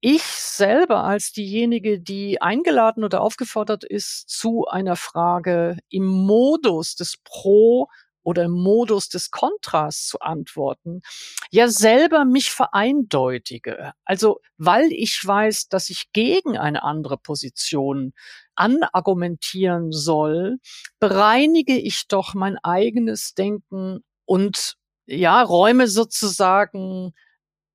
ich 0.00 0.24
selber 0.24 1.04
als 1.04 1.32
diejenige, 1.32 2.00
die 2.00 2.42
eingeladen 2.42 3.04
oder 3.04 3.20
aufgefordert 3.20 3.84
ist 3.84 4.28
zu 4.28 4.66
einer 4.66 4.96
Frage 4.96 5.78
im 5.90 6.06
Modus 6.06 6.96
des 6.96 7.18
Pro 7.22 7.86
oder 8.22 8.44
im 8.44 8.52
Modus 8.52 9.08
des 9.08 9.30
Kontras 9.30 10.06
zu 10.06 10.20
antworten, 10.20 11.02
ja 11.50 11.68
selber 11.68 12.24
mich 12.24 12.50
vereindeutige. 12.50 13.92
Also 14.04 14.40
weil 14.58 14.92
ich 14.92 15.20
weiß, 15.24 15.68
dass 15.68 15.90
ich 15.90 16.12
gegen 16.12 16.56
eine 16.56 16.82
andere 16.82 17.18
Position 17.18 18.12
anargumentieren 18.54 19.92
soll, 19.92 20.58
bereinige 21.00 21.76
ich 21.76 22.06
doch 22.08 22.34
mein 22.34 22.58
eigenes 22.58 23.34
Denken 23.34 24.00
und 24.24 24.76
ja, 25.06 25.42
räume 25.42 25.88
sozusagen 25.88 27.12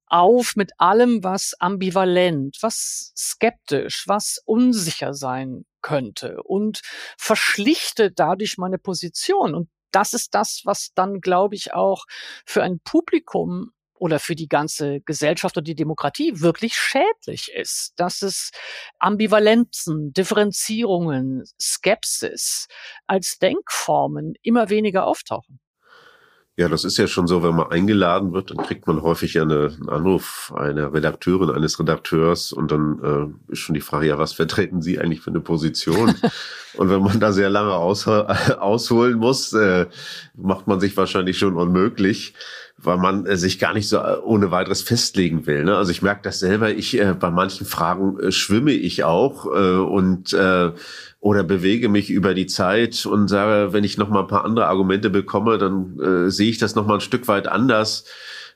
auf 0.07 0.55
mit 0.55 0.71
allem, 0.77 1.23
was 1.23 1.53
ambivalent, 1.59 2.57
was 2.61 3.11
skeptisch, 3.17 4.05
was 4.07 4.41
unsicher 4.45 5.13
sein 5.13 5.65
könnte 5.81 6.41
und 6.43 6.81
verschlichte 7.17 8.11
dadurch 8.11 8.57
meine 8.57 8.77
Position. 8.77 9.53
Und 9.53 9.69
das 9.91 10.13
ist 10.13 10.33
das, 10.35 10.61
was 10.65 10.93
dann, 10.95 11.21
glaube 11.21 11.55
ich, 11.55 11.73
auch 11.73 12.05
für 12.45 12.63
ein 12.63 12.79
Publikum 12.83 13.71
oder 13.99 14.19
für 14.19 14.35
die 14.35 14.47
ganze 14.47 15.01
Gesellschaft 15.01 15.57
und 15.57 15.67
die 15.67 15.75
Demokratie 15.75 16.39
wirklich 16.39 16.75
schädlich 16.75 17.51
ist, 17.53 17.93
dass 17.97 18.21
es 18.21 18.51
Ambivalenzen, 18.99 20.13
Differenzierungen, 20.13 21.43
Skepsis 21.59 22.67
als 23.07 23.39
Denkformen 23.39 24.35
immer 24.43 24.69
weniger 24.69 25.05
auftauchen. 25.05 25.59
Ja, 26.59 26.67
das 26.67 26.83
ist 26.85 26.97
ja 26.97 27.05
schon 27.05 27.27
so, 27.27 27.43
wenn 27.43 27.53
man 27.53 27.69
eingeladen 27.69 28.33
wird, 28.33 28.49
dann 28.49 28.65
kriegt 28.65 28.87
man 28.87 29.03
häufig 29.03 29.35
ja 29.35 29.43
eine, 29.43 29.75
einen 29.79 29.89
Anruf 29.89 30.51
einer 30.55 30.91
Redakteurin, 30.91 31.51
eines 31.51 31.79
Redakteurs 31.79 32.51
und 32.51 32.71
dann 32.71 33.37
äh, 33.47 33.51
ist 33.51 33.59
schon 33.59 33.75
die 33.75 33.81
Frage, 33.81 34.07
ja, 34.07 34.17
was 34.17 34.33
vertreten 34.33 34.81
Sie 34.81 34.97
eigentlich 34.97 35.21
für 35.21 35.29
eine 35.29 35.39
Position? 35.39 36.15
und 36.77 36.89
wenn 36.89 37.03
man 37.03 37.19
da 37.19 37.31
sehr 37.31 37.51
lange 37.51 37.73
aus, 37.73 38.07
ausholen 38.07 39.19
muss, 39.19 39.53
äh, 39.53 39.85
macht 40.35 40.65
man 40.65 40.79
sich 40.79 40.97
wahrscheinlich 40.97 41.37
schon 41.37 41.55
unmöglich 41.55 42.33
weil 42.77 42.97
man 42.97 43.25
äh, 43.25 43.37
sich 43.37 43.59
gar 43.59 43.73
nicht 43.73 43.89
so 43.89 43.97
äh, 43.97 44.17
ohne 44.23 44.51
weiteres 44.51 44.81
festlegen 44.81 45.47
will. 45.47 45.63
Ne? 45.63 45.75
Also 45.75 45.91
ich 45.91 46.01
merke 46.01 46.21
das 46.23 46.39
selber, 46.39 46.71
ich 46.71 46.99
äh, 46.99 47.15
bei 47.19 47.31
manchen 47.31 47.65
Fragen 47.65 48.19
äh, 48.19 48.31
schwimme 48.31 48.71
ich 48.71 49.03
auch 49.03 49.45
äh, 49.47 49.77
und 49.77 50.33
äh, 50.33 50.71
oder 51.19 51.43
bewege 51.43 51.89
mich 51.89 52.11
über 52.11 52.33
die 52.35 52.45
Zeit 52.45 53.05
und 53.05 53.27
sage, 53.27 53.73
wenn 53.73 53.83
ich 53.83 53.97
noch 53.97 54.09
mal 54.09 54.21
ein 54.21 54.27
paar 54.27 54.45
andere 54.45 54.67
Argumente 54.67 55.09
bekomme, 55.09 55.57
dann 55.57 55.99
äh, 55.99 56.29
sehe 56.29 56.49
ich 56.49 56.59
das 56.59 56.75
noch 56.75 56.85
mal 56.85 56.95
ein 56.95 57.01
Stück 57.01 57.27
weit 57.27 57.47
anders. 57.47 58.05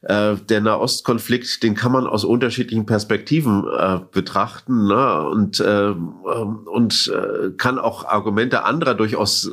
Äh, 0.04 0.36
der 0.50 0.62
Nahostkonflikt, 0.62 1.64
den 1.64 1.74
kann 1.74 1.92
man 1.92 2.06
aus 2.06 2.24
unterschiedlichen 2.24 2.86
Perspektiven 2.86 3.66
äh, 3.68 4.00
betrachten 4.12 4.88
ne? 4.88 5.28
und 5.30 5.60
äh, 5.60 5.90
und 5.90 7.14
äh, 7.14 7.52
kann 7.58 7.80
auch 7.80 8.06
Argumente 8.06 8.64
anderer 8.64 8.94
durchaus 8.94 9.48
äh, 9.48 9.50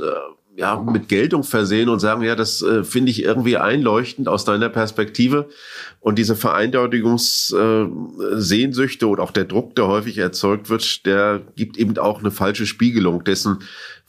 ja, 0.59 0.79
mit 0.81 1.09
Geltung 1.09 1.45
versehen 1.45 1.89
und 1.89 2.01
sagen, 2.01 2.23
ja, 2.23 2.35
das 2.35 2.63
äh, 2.63 2.83
finde 2.83 3.13
ich 3.13 3.23
irgendwie 3.23 3.57
einleuchtend 3.57 4.27
aus 4.27 4.45
deiner 4.45 4.69
Perspektive. 4.69 5.49
Und 6.01 6.19
diese 6.19 6.35
Vereindeutigungssehnsüchte 6.35 9.07
äh, 9.07 9.09
und 9.09 9.21
auch 9.21 9.31
der 9.31 9.45
Druck, 9.45 9.77
der 9.77 9.87
häufig 9.87 10.19
erzeugt 10.19 10.69
wird, 10.69 11.07
der 11.07 11.43
gibt 11.55 11.77
eben 11.77 11.97
auch 11.99 12.19
eine 12.19 12.33
falsche 12.33 12.67
Spiegelung 12.67 13.23
dessen, 13.23 13.59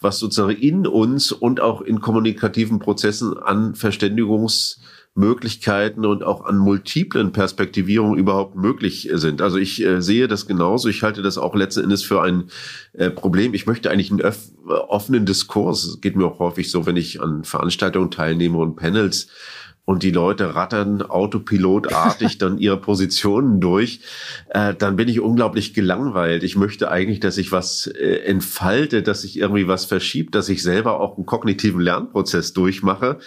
was 0.01 0.17
sozusagen 0.17 0.57
in 0.57 0.87
uns 0.87 1.31
und 1.31 1.61
auch 1.61 1.81
in 1.81 2.01
kommunikativen 2.01 2.79
Prozessen 2.79 3.37
an 3.37 3.75
Verständigungs 3.75 4.78
Möglichkeiten 5.15 6.05
und 6.05 6.23
auch 6.23 6.45
an 6.45 6.57
multiplen 6.57 7.31
Perspektivierungen 7.31 8.17
überhaupt 8.17 8.55
möglich 8.55 9.09
sind. 9.13 9.41
Also 9.41 9.57
ich 9.57 9.83
äh, 9.83 10.01
sehe 10.01 10.27
das 10.27 10.47
genauso. 10.47 10.87
Ich 10.87 11.03
halte 11.03 11.21
das 11.21 11.37
auch 11.37 11.55
letzten 11.55 11.83
Endes 11.83 12.03
für 12.03 12.21
ein 12.21 12.49
äh, 12.93 13.09
Problem. 13.09 13.53
Ich 13.53 13.65
möchte 13.65 13.91
eigentlich 13.91 14.11
einen 14.11 14.21
offenen 14.67 15.25
Diskurs. 15.25 15.83
Es 15.83 16.01
geht 16.01 16.15
mir 16.15 16.25
auch 16.25 16.39
häufig 16.39 16.71
so, 16.71 16.85
wenn 16.85 16.97
ich 16.97 17.21
an 17.21 17.43
Veranstaltungen 17.43 18.11
teilnehme 18.11 18.57
und 18.57 18.75
Panels 18.75 19.27
und 19.89 20.03
die 20.03 20.11
Leute 20.11 20.53
rattern 20.53 21.01
autopilotartig 21.01 22.37
dann 22.37 22.59
ihre 22.59 22.77
Positionen 22.77 23.59
durch, 23.59 24.01
äh, 24.49 24.75
dann 24.75 24.95
bin 24.95 25.07
ich 25.07 25.19
unglaublich 25.19 25.73
gelangweilt. 25.73 26.43
Ich 26.43 26.55
möchte 26.55 26.91
eigentlich, 26.91 27.19
dass 27.19 27.33
sich 27.33 27.51
was 27.51 27.87
äh, 27.87 28.17
entfalte, 28.17 29.01
dass 29.01 29.23
sich 29.23 29.39
irgendwie 29.39 29.67
was 29.67 29.85
verschiebt, 29.85 30.35
dass 30.35 30.47
ich 30.47 30.61
selber 30.61 30.99
auch 30.99 31.17
einen 31.17 31.25
kognitiven 31.25 31.81
Lernprozess 31.81 32.53
durchmache 32.53 33.17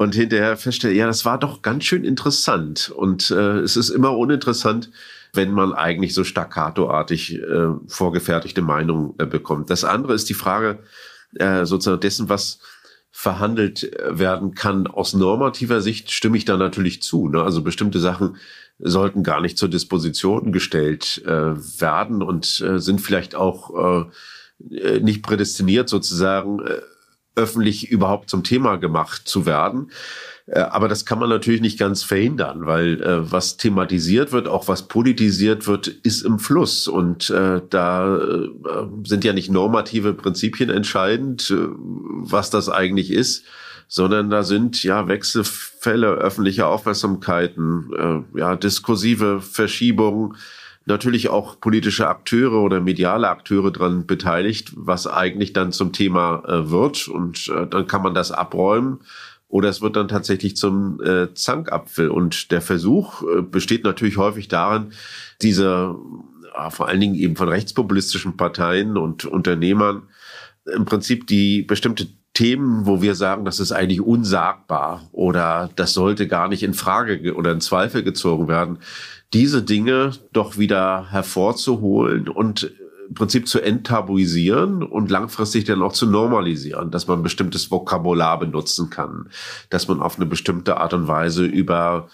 und 0.00 0.14
hinterher 0.14 0.56
feststelle, 0.56 0.94
ja, 0.94 1.06
das 1.06 1.26
war 1.26 1.38
doch 1.38 1.60
ganz 1.60 1.84
schön 1.84 2.04
interessant. 2.04 2.88
Und 2.88 3.30
äh, 3.30 3.58
es 3.58 3.76
ist 3.76 3.90
immer 3.90 4.16
uninteressant, 4.16 4.90
wenn 5.34 5.52
man 5.52 5.74
eigentlich 5.74 6.14
so 6.14 6.24
staccatoartig 6.24 7.34
äh, 7.34 7.66
vorgefertigte 7.86 8.62
Meinungen 8.62 9.12
äh, 9.18 9.26
bekommt. 9.26 9.68
Das 9.68 9.84
andere 9.84 10.14
ist 10.14 10.30
die 10.30 10.34
Frage 10.34 10.78
äh, 11.34 11.66
sozusagen 11.66 12.00
dessen, 12.00 12.30
was 12.30 12.60
verhandelt 13.10 13.94
werden 14.08 14.54
kann. 14.54 14.86
Aus 14.86 15.12
normativer 15.12 15.82
Sicht 15.82 16.10
stimme 16.10 16.38
ich 16.38 16.46
da 16.46 16.56
natürlich 16.56 17.02
zu. 17.02 17.28
Ne? 17.28 17.42
Also 17.42 17.60
bestimmte 17.60 17.98
Sachen 17.98 18.38
sollten 18.78 19.22
gar 19.22 19.42
nicht 19.42 19.58
zur 19.58 19.68
Disposition 19.68 20.50
gestellt 20.50 21.22
äh, 21.26 21.30
werden 21.30 22.22
und 22.22 22.58
äh, 22.60 22.78
sind 22.78 23.02
vielleicht 23.02 23.34
auch 23.34 24.08
äh, 24.70 25.00
nicht 25.00 25.22
prädestiniert 25.22 25.90
sozusagen 25.90 26.66
äh, 26.66 26.80
öffentlich 27.36 27.90
überhaupt 27.90 28.30
zum 28.30 28.44
Thema 28.44 28.76
gemacht 28.76 29.22
zu 29.26 29.46
werden. 29.46 29.90
Äh, 30.46 30.60
aber 30.60 30.88
das 30.88 31.04
kann 31.04 31.18
man 31.18 31.28
natürlich 31.28 31.60
nicht 31.60 31.78
ganz 31.78 32.02
verhindern, 32.02 32.66
weil 32.66 33.02
äh, 33.02 33.30
was 33.30 33.56
thematisiert 33.56 34.32
wird, 34.32 34.48
auch 34.48 34.68
was 34.68 34.88
politisiert 34.88 35.66
wird, 35.66 35.86
ist 35.86 36.22
im 36.22 36.38
Fluss. 36.38 36.88
Und 36.88 37.30
äh, 37.30 37.62
da 37.68 38.16
äh, 38.16 38.48
sind 39.04 39.24
ja 39.24 39.32
nicht 39.32 39.50
normative 39.50 40.12
Prinzipien 40.14 40.70
entscheidend, 40.70 41.50
äh, 41.50 41.68
was 41.68 42.50
das 42.50 42.68
eigentlich 42.68 43.10
ist, 43.10 43.44
sondern 43.86 44.30
da 44.30 44.42
sind 44.42 44.82
ja 44.82 45.08
Wechselfälle 45.08 46.08
öffentlicher 46.08 46.68
Aufmerksamkeiten, 46.68 48.24
äh, 48.34 48.38
ja 48.38 48.56
diskursive 48.56 49.40
Verschiebungen, 49.40 50.36
natürlich 50.90 51.30
auch 51.30 51.60
politische 51.60 52.08
Akteure 52.08 52.60
oder 52.60 52.80
mediale 52.80 53.28
Akteure 53.28 53.70
dran 53.70 54.06
beteiligt, 54.06 54.72
was 54.76 55.06
eigentlich 55.06 55.52
dann 55.52 55.72
zum 55.72 55.92
Thema 55.92 56.42
äh, 56.46 56.70
wird. 56.70 57.08
Und 57.08 57.48
äh, 57.48 57.66
dann 57.66 57.86
kann 57.86 58.02
man 58.02 58.14
das 58.14 58.30
abräumen. 58.30 59.00
Oder 59.48 59.68
es 59.68 59.80
wird 59.80 59.96
dann 59.96 60.08
tatsächlich 60.08 60.56
zum 60.56 61.00
äh, 61.02 61.32
Zankapfel. 61.34 62.10
Und 62.10 62.52
der 62.52 62.60
Versuch 62.60 63.22
äh, 63.22 63.42
besteht 63.42 63.84
natürlich 63.84 64.16
häufig 64.16 64.48
darin, 64.48 64.92
diese 65.42 65.96
äh, 66.54 66.70
vor 66.70 66.88
allen 66.88 67.00
Dingen 67.00 67.14
eben 67.14 67.36
von 67.36 67.48
rechtspopulistischen 67.48 68.36
Parteien 68.36 68.96
und 68.96 69.24
Unternehmern 69.24 70.02
im 70.72 70.84
Prinzip 70.84 71.26
die 71.26 71.62
bestimmte 71.62 72.06
Themen, 72.32 72.86
wo 72.86 73.02
wir 73.02 73.14
sagen, 73.16 73.44
das 73.44 73.58
ist 73.58 73.72
eigentlich 73.72 74.00
unsagbar 74.00 75.08
oder 75.10 75.68
das 75.74 75.94
sollte 75.94 76.28
gar 76.28 76.48
nicht 76.48 76.62
in 76.62 76.74
Frage 76.74 77.34
oder 77.34 77.50
in 77.52 77.60
Zweifel 77.60 78.04
gezogen 78.04 78.46
werden, 78.46 78.78
diese 79.32 79.62
Dinge 79.62 80.12
doch 80.32 80.58
wieder 80.58 81.10
hervorzuholen 81.10 82.28
und 82.28 82.72
im 83.08 83.14
Prinzip 83.14 83.48
zu 83.48 83.60
enttabuisieren 83.60 84.84
und 84.84 85.10
langfristig 85.10 85.64
dann 85.64 85.82
auch 85.82 85.92
zu 85.92 86.06
normalisieren, 86.06 86.92
dass 86.92 87.08
man 87.08 87.24
bestimmtes 87.24 87.70
Vokabular 87.70 88.38
benutzen 88.38 88.88
kann, 88.88 89.30
dass 89.68 89.88
man 89.88 90.00
auf 90.00 90.16
eine 90.16 90.26
bestimmte 90.26 90.76
Art 90.76 90.94
und 90.94 91.08
Weise 91.08 91.44
über 91.44 92.08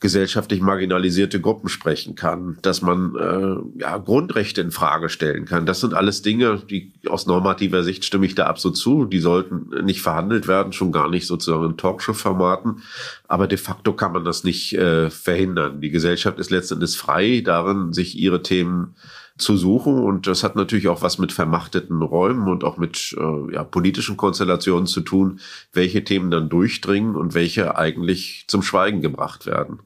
gesellschaftlich 0.00 0.60
marginalisierte 0.60 1.40
Gruppen 1.40 1.68
sprechen 1.68 2.14
kann, 2.14 2.58
dass 2.62 2.82
man 2.82 3.16
äh, 3.16 3.80
ja, 3.80 3.98
Grundrechte 3.98 4.60
in 4.60 4.70
Frage 4.70 5.08
stellen 5.08 5.44
kann. 5.44 5.66
Das 5.66 5.80
sind 5.80 5.92
alles 5.92 6.22
Dinge, 6.22 6.62
die 6.70 6.92
aus 7.08 7.26
normativer 7.26 7.82
Sicht 7.82 8.04
stimme 8.04 8.26
ich 8.26 8.36
da 8.36 8.46
absolut 8.46 8.76
zu. 8.76 9.06
Die 9.06 9.18
sollten 9.18 9.84
nicht 9.84 10.00
verhandelt 10.00 10.46
werden, 10.46 10.72
schon 10.72 10.92
gar 10.92 11.10
nicht 11.10 11.26
sozusagen 11.26 11.64
in 11.64 11.76
Talkshow-Formaten. 11.76 12.82
Aber 13.26 13.48
de 13.48 13.58
facto 13.58 13.92
kann 13.92 14.12
man 14.12 14.24
das 14.24 14.44
nicht 14.44 14.72
äh, 14.74 15.10
verhindern. 15.10 15.80
Die 15.80 15.90
Gesellschaft 15.90 16.38
ist 16.38 16.50
letztendlich 16.50 16.96
frei 16.96 17.42
darin, 17.44 17.92
sich 17.92 18.16
ihre 18.16 18.42
Themen 18.42 18.94
zu 19.36 19.56
suchen. 19.56 19.98
Und 19.98 20.28
das 20.28 20.44
hat 20.44 20.54
natürlich 20.54 20.86
auch 20.86 21.02
was 21.02 21.18
mit 21.18 21.32
vermachteten 21.32 22.02
Räumen 22.02 22.48
und 22.48 22.62
auch 22.62 22.76
mit 22.76 23.16
äh, 23.18 23.54
ja, 23.54 23.64
politischen 23.64 24.16
Konstellationen 24.16 24.86
zu 24.86 25.00
tun, 25.00 25.40
welche 25.72 26.04
Themen 26.04 26.30
dann 26.30 26.48
durchdringen 26.48 27.16
und 27.16 27.34
welche 27.34 27.76
eigentlich 27.76 28.44
zum 28.46 28.62
Schweigen 28.62 29.00
gebracht 29.00 29.46
werden. 29.46 29.80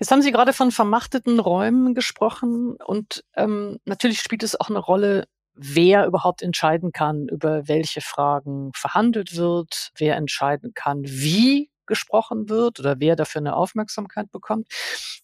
Jetzt 0.00 0.10
haben 0.10 0.22
Sie 0.22 0.32
gerade 0.32 0.54
von 0.54 0.72
vermachteten 0.72 1.38
Räumen 1.38 1.94
gesprochen 1.94 2.76
und 2.82 3.22
ähm, 3.36 3.78
natürlich 3.84 4.20
spielt 4.20 4.42
es 4.42 4.58
auch 4.58 4.70
eine 4.70 4.78
Rolle, 4.78 5.26
wer 5.52 6.06
überhaupt 6.06 6.40
entscheiden 6.40 6.90
kann, 6.90 7.28
über 7.28 7.68
welche 7.68 8.00
Fragen 8.00 8.70
verhandelt 8.74 9.36
wird, 9.36 9.90
wer 9.98 10.16
entscheiden 10.16 10.72
kann, 10.74 11.02
wie 11.04 11.70
gesprochen 11.84 12.48
wird 12.48 12.80
oder 12.80 12.98
wer 12.98 13.14
dafür 13.14 13.42
eine 13.42 13.54
Aufmerksamkeit 13.54 14.32
bekommt. 14.32 14.68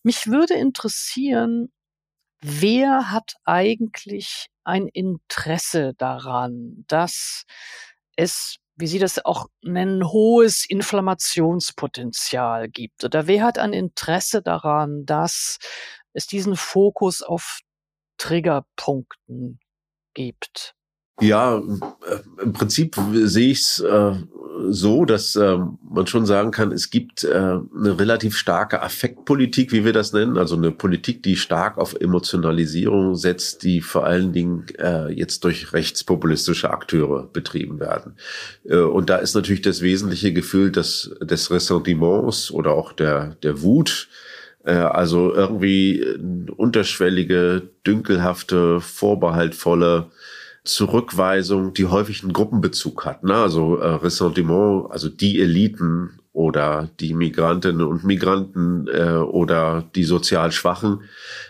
Mich 0.03 0.27
würde 0.27 0.53
interessieren, 0.55 1.73
wer 2.43 3.11
hat 3.11 3.37
eigentlich 3.45 4.49
ein 4.63 4.89
Interesse 4.89 5.95
daran, 5.97 6.85
dass 6.87 7.45
es 8.15 8.59
wie 8.77 8.87
Sie 8.87 8.99
das 8.99 9.25
auch 9.25 9.47
nennen, 9.63 10.05
hohes 10.05 10.67
Inflammationspotenzial 10.69 12.69
gibt? 12.69 13.05
Oder 13.05 13.27
wer 13.27 13.43
hat 13.43 13.59
ein 13.59 13.73
Interesse 13.73 14.43
daran, 14.43 15.07
dass 15.07 15.59
es 16.13 16.27
diesen 16.27 16.57
Fokus 16.57 17.23
auf 17.23 17.61
Triggerpunkten 18.19 19.59
gibt? 20.15 20.75
Ja, 21.21 21.57
äh, 21.57 22.43
im 22.43 22.53
Prinzip 22.53 22.97
sehe 22.97 23.53
ich 23.53 23.61
es 23.61 23.81
äh, 23.81 24.15
so, 24.69 25.05
dass 25.05 25.37
äh, 25.37 25.59
man 25.89 26.07
schon 26.07 26.27
sagen 26.27 26.51
kann, 26.51 26.73
es 26.73 26.91
gibt 26.91 27.25
äh, 27.25 27.29
eine 27.35 27.99
relativ 27.99 28.37
starke 28.37 28.83
Affektpolitik, 28.83 29.73
wie 29.73 29.85
wir 29.85 29.93
das 29.93 30.13
nennen, 30.13 30.39
also 30.39 30.57
eine 30.57 30.71
Politik, 30.71 31.23
die 31.23 31.37
stark 31.37 31.79
auf 31.79 31.95
Emotionalisierung 31.95 33.15
setzt, 33.15 33.63
die 33.63 33.81
vor 33.81 34.05
allen 34.05 34.33
Dingen 34.33 34.67
äh, 34.79 35.13
jetzt 35.13 35.45
durch 35.45 35.73
rechtspopulistische 35.73 36.71
Akteure 36.71 37.29
betrieben 37.33 37.81
werden. 37.81 38.17
Äh, 38.65 38.79
und 38.79 39.11
da 39.11 39.17
ist 39.17 39.35
natürlich 39.35 39.63
das 39.63 39.83
wesentliche 39.83 40.33
Gefühl 40.33 40.71
des, 40.71 41.15
des 41.21 41.51
Ressentiments 41.51 42.51
oder 42.51 42.73
auch 42.73 42.93
der, 42.93 43.37
der 43.43 43.63
Wut, 43.63 44.09
äh, 44.65 44.73
also 44.73 45.35
irgendwie 45.35 46.05
unterschwellige, 46.57 47.63
dünkelhafte, 47.87 48.81
vorbehaltvolle 48.81 50.11
Zurückweisung, 50.67 51.73
die 51.75 51.87
häufig 51.87 52.23
einen 52.23 52.33
Gruppenbezug 52.33 53.05
hat. 53.05 53.25
Ne? 53.25 53.35
Also 53.35 53.77
äh, 53.79 53.95
Ressentiment, 53.95 54.91
also 54.91 55.09
die 55.09 55.41
Eliten 55.41 56.19
oder 56.37 56.91
die 57.01 57.15
Migrantinnen 57.15 57.87
und 57.87 58.05
Migranten 58.05 58.89
äh, 58.89 59.13
oder 59.13 59.85
die 59.95 60.05
sozial 60.05 60.53
Schwachen. 60.53 61.01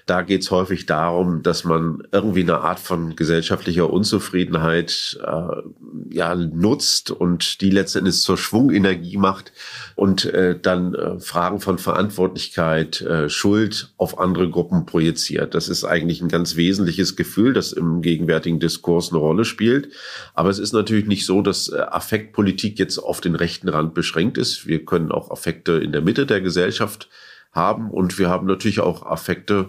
Da 0.06 0.22
geht 0.22 0.42
es 0.42 0.52
häufig 0.52 0.86
darum, 0.86 1.42
dass 1.42 1.64
man 1.64 2.06
irgendwie 2.12 2.42
eine 2.42 2.60
Art 2.60 2.78
von 2.78 3.16
gesellschaftlicher 3.16 3.90
Unzufriedenheit 3.90 5.18
äh, 5.26 6.14
ja 6.14 6.36
nutzt 6.36 7.10
und 7.10 7.60
die 7.62 7.70
letztendlich 7.70 8.20
zur 8.20 8.38
Schwungenergie 8.38 9.16
macht 9.16 9.52
und 9.96 10.26
äh, 10.26 10.58
dann 10.60 10.94
äh, 10.94 11.18
Fragen 11.18 11.58
von 11.58 11.78
Verantwortlichkeit, 11.78 13.00
äh, 13.00 13.30
Schuld 13.30 13.94
auf 13.96 14.20
andere 14.20 14.50
Gruppen 14.50 14.84
projiziert. 14.84 15.54
Das 15.54 15.70
ist 15.70 15.84
eigentlich 15.84 16.20
ein 16.20 16.28
ganz 16.28 16.54
wesentliches 16.54 17.16
Gefühl, 17.16 17.54
das 17.54 17.72
im 17.72 18.02
gegenwärtigen 18.02 18.60
Diskurs 18.60 19.10
eine 19.10 19.18
Rolle 19.18 19.46
spielt. 19.46 19.88
Aber 20.34 20.50
es 20.50 20.58
ist 20.58 20.74
natürlich 20.74 21.06
nicht 21.06 21.24
so, 21.24 21.40
dass 21.40 21.70
äh, 21.70 21.78
Affektpolitik 21.78 22.78
jetzt 22.78 22.98
auf 22.98 23.22
den 23.22 23.34
rechten 23.34 23.70
Rand 23.70 23.94
beschränkt 23.94 24.36
ist. 24.36 24.66
Wir 24.66 24.84
können 24.84 25.10
auch 25.10 25.30
Affekte 25.30 25.72
in 25.72 25.92
der 25.92 26.02
Mitte 26.02 26.26
der 26.26 26.42
Gesellschaft 26.42 27.08
haben 27.52 27.90
und 27.90 28.18
wir 28.18 28.28
haben 28.28 28.46
natürlich 28.46 28.80
auch 28.80 29.06
Affekte 29.06 29.68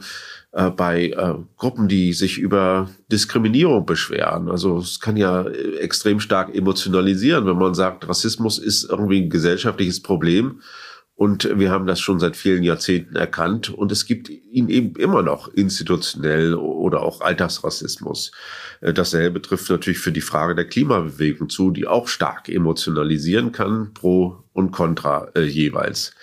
äh, 0.52 0.70
bei 0.70 1.10
äh, 1.10 1.36
Gruppen, 1.58 1.88
die 1.88 2.14
sich 2.14 2.38
über 2.38 2.90
Diskriminierung 3.12 3.86
beschweren. 3.86 4.50
Also 4.50 4.78
es 4.78 5.00
kann 5.00 5.18
ja 5.18 5.44
äh, 5.44 5.78
extrem 5.78 6.20
stark 6.20 6.54
emotionalisieren, 6.56 7.46
wenn 7.46 7.58
man 7.58 7.74
sagt, 7.74 8.08
Rassismus 8.08 8.58
ist 8.58 8.90
irgendwie 8.90 9.22
ein 9.22 9.30
gesellschaftliches 9.30 10.02
Problem 10.02 10.62
und 11.18 11.50
wir 11.58 11.72
haben 11.72 11.88
das 11.88 12.00
schon 12.00 12.20
seit 12.20 12.36
vielen 12.36 12.62
Jahrzehnten 12.62 13.16
erkannt. 13.16 13.72
Und 13.72 13.92
es 13.92 14.06
gibt 14.06 14.30
ihn 14.30 14.70
eben 14.70 14.96
immer 14.98 15.24
noch 15.24 15.48
institutionell 15.48 16.54
oder 16.54 17.02
auch 17.02 17.22
Alltagsrassismus. 17.22 18.32
Äh, 18.82 18.94
dasselbe 18.94 19.42
trifft 19.42 19.68
natürlich 19.72 19.98
für 19.98 20.12
die 20.12 20.22
Frage 20.22 20.54
der 20.54 20.66
Klimabewegung 20.66 21.50
zu, 21.50 21.72
die 21.72 21.88
auch 21.88 22.08
stark 22.08 22.50
emotionalisieren 22.50 23.52
kann, 23.52 23.96
pro 23.96 24.44
und 24.54 24.70
contra 24.70 25.32
äh, 25.34 25.42
jeweils. 25.42 26.14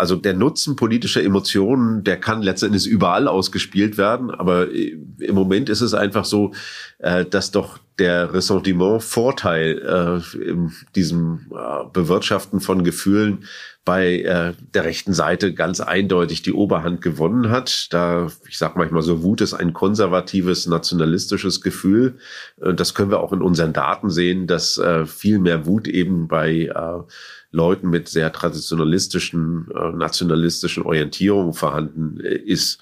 Also 0.00 0.16
der 0.16 0.32
Nutzen 0.32 0.76
politischer 0.76 1.22
Emotionen, 1.22 2.04
der 2.04 2.18
kann 2.18 2.40
letztendlich 2.40 2.86
überall 2.86 3.28
ausgespielt 3.28 3.98
werden, 3.98 4.30
aber 4.30 4.72
äh, 4.72 4.96
im 5.18 5.34
Moment 5.34 5.68
ist 5.68 5.82
es 5.82 5.92
einfach 5.92 6.24
so, 6.24 6.54
äh, 7.00 7.26
dass 7.26 7.50
doch 7.50 7.78
der 7.98 8.32
Ressentiment-Vorteil 8.32 10.22
äh, 10.32 10.38
in 10.42 10.72
diesem 10.96 11.50
Bewirtschaften 11.92 12.60
von 12.60 12.82
Gefühlen 12.82 13.44
bei 13.84 14.20
äh, 14.20 14.52
der 14.74 14.84
rechten 14.84 15.14
Seite 15.14 15.54
ganz 15.54 15.80
eindeutig 15.80 16.42
die 16.42 16.52
Oberhand 16.52 17.00
gewonnen 17.00 17.50
hat. 17.50 17.88
Da, 17.92 18.28
ich 18.48 18.58
sage 18.58 18.74
manchmal 18.76 19.02
so, 19.02 19.22
Wut 19.22 19.40
ist 19.40 19.54
ein 19.54 19.72
konservatives, 19.72 20.66
nationalistisches 20.66 21.60
Gefühl. 21.62 22.18
Das 22.58 22.94
können 22.94 23.10
wir 23.10 23.20
auch 23.20 23.32
in 23.32 23.40
unseren 23.42 23.72
Daten 23.72 24.10
sehen, 24.10 24.46
dass 24.46 24.76
äh, 24.76 25.06
viel 25.06 25.38
mehr 25.38 25.66
Wut 25.66 25.88
eben 25.88 26.28
bei 26.28 26.66
äh, 26.66 27.02
Leuten 27.52 27.90
mit 27.90 28.08
sehr 28.08 28.32
traditionalistischen, 28.32 29.68
äh, 29.74 29.90
nationalistischen 29.92 30.82
Orientierungen 30.82 31.54
vorhanden 31.54 32.20
äh, 32.20 32.34
ist. 32.34 32.80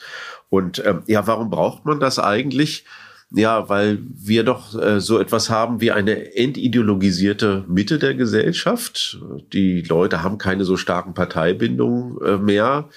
Und 0.51 0.83
ähm, 0.85 1.03
ja, 1.07 1.27
warum 1.27 1.51
braucht 1.51 1.85
man 1.85 2.01
das 2.01 2.19
eigentlich? 2.19 2.85
Ja, 3.31 3.69
weil 3.69 3.99
wir 4.14 4.43
doch 4.43 4.75
äh, 4.81 5.01
so 5.01 5.19
etwas 5.19 5.51
haben 5.51 5.83
wie 5.83 5.93
eine 5.93 6.35
entideologisierte 6.35 7.64
Mitte 7.69 7.99
der 7.99 8.14
Gesellschaft. 8.14 9.19
Die 9.53 9.83
Leute 9.83 10.23
haben 10.23 10.38
keine 10.38 10.64
so 10.64 10.79
starken 10.79 11.12
Parteibindungen 11.12 12.19
äh, 12.23 12.38
mehr. 12.38 12.88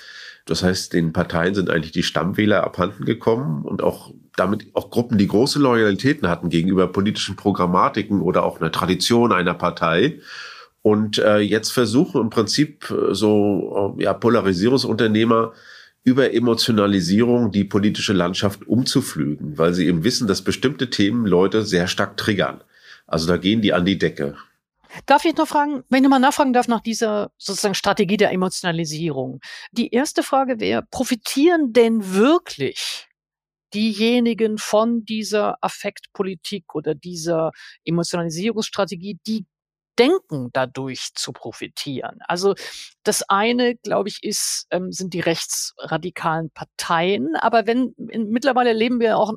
Das 0.46 0.64
heißt, 0.64 0.94
den 0.94 1.12
Parteien 1.12 1.54
sind 1.54 1.70
eigentlich 1.70 1.92
die 1.92 2.04
Stammwähler 2.04 2.64
abhanden 2.64 3.04
gekommen 3.04 3.66
und 3.66 3.84
auch 3.84 4.14
damit 4.36 4.68
auch 4.74 4.90
Gruppen, 4.90 5.18
die 5.18 5.28
große 5.28 5.60
Loyalitäten 5.60 6.30
hatten 6.30 6.50
gegenüber 6.50 6.88
politischen 6.88 7.36
Programmatiken 7.36 8.22
oder 8.22 8.44
auch 8.44 8.60
einer 8.60 8.72
Tradition 8.72 9.34
einer 9.34 9.54
Partei. 9.54 10.20
Und 10.82 11.20
äh, 11.20 11.40
jetzt 11.40 11.72
versuchen 11.72 12.22
im 12.22 12.30
Prinzip 12.30 12.90
äh, 12.90 13.14
so 13.14 13.96
äh, 14.00 14.04
ja, 14.04 14.14
Polarisierungsunternehmer 14.14 15.52
über 16.04 16.34
Emotionalisierung 16.34 17.52
die 17.52 17.64
politische 17.64 18.14
Landschaft 18.14 18.68
umzuflügen, 18.68 19.58
weil 19.58 19.74
sie 19.74 19.88
eben 19.88 20.04
wissen, 20.04 20.28
dass 20.28 20.44
bestimmte 20.44 20.90
Themen 20.90 21.26
Leute 21.26 21.64
sehr 21.64 21.88
stark 21.88 22.18
triggern. 22.18 22.64
Also 23.06 23.28
da 23.28 23.38
gehen 23.38 23.62
die 23.62 23.74
an 23.74 23.86
die 23.86 23.98
Decke. 23.98 24.36
Darf 25.06 25.26
ich 25.26 25.36
noch 25.38 25.48
fragen, 25.48 25.84
wenn 25.90 25.98
ich 25.98 26.04
nochmal 26.04 26.20
nachfragen 26.20 26.54
darf 26.54 26.68
nach 26.68 26.82
dieser 26.82 27.32
sozusagen 27.38 27.76
Strategie 27.76 28.18
der 28.18 28.32
Emotionalisierung? 28.32 29.40
Die 29.72 29.92
erste 29.92 30.22
Frage 30.22 30.60
wäre, 30.60 30.84
profitieren 30.90 31.72
denn 31.72 32.14
wirklich 32.14 33.08
diejenigen 33.74 34.58
von 34.58 35.06
dieser 35.06 35.58
Affektpolitik 35.62 36.76
oder 36.76 36.94
dieser 36.94 37.52
Emotionalisierungsstrategie, 37.86 39.20
die 39.26 39.46
denken, 39.98 40.50
dadurch 40.54 41.14
zu 41.16 41.32
profitieren. 41.34 42.20
Also 42.28 42.56
das 43.04 43.24
eine, 43.24 43.76
glaube 43.76 44.10
ich, 44.10 44.24
ist, 44.24 44.68
ähm, 44.72 44.92
sind 44.92 45.14
die 45.14 45.20
rechtsradikalen 45.20 46.50
Parteien. 46.52 47.36
Aber 47.36 47.68
wenn 47.68 47.94
in, 48.10 48.30
mittlerweile 48.30 48.74
leben 48.74 49.00
wir 49.00 49.18
auch 49.18 49.34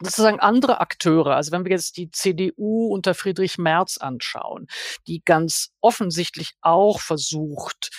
sozusagen 0.00 0.40
andere 0.40 0.80
Akteure, 0.80 1.36
also 1.36 1.52
wenn 1.52 1.64
wir 1.64 1.72
jetzt 1.72 1.96
die 1.96 2.10
CDU 2.10 2.88
unter 2.88 3.14
Friedrich 3.14 3.58
Merz 3.58 3.98
anschauen, 3.98 4.66
die 5.06 5.22
ganz 5.24 5.70
offensichtlich 5.80 6.54
auch 6.60 7.00
versucht, 7.00 7.90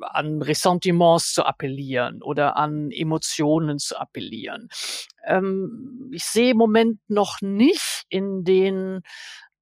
an 0.00 0.40
Ressentiments 0.42 1.34
zu 1.34 1.44
appellieren 1.44 2.22
oder 2.22 2.56
an 2.56 2.90
Emotionen 2.90 3.78
zu 3.78 3.98
appellieren. 3.98 4.68
Ähm, 5.26 6.10
ich 6.12 6.24
sehe 6.24 6.52
im 6.52 6.56
Moment 6.56 7.00
noch 7.08 7.40
nicht 7.42 8.04
in 8.08 8.44
den 8.44 9.02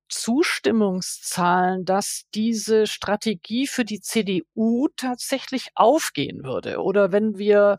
Zustimmungszahlen, 0.08 1.84
dass 1.84 2.24
diese 2.34 2.86
Strategie 2.86 3.66
für 3.66 3.84
die 3.84 4.00
CDU 4.00 4.88
tatsächlich 4.96 5.68
aufgehen 5.74 6.44
würde. 6.44 6.80
Oder 6.82 7.12
wenn 7.12 7.36
wir 7.38 7.78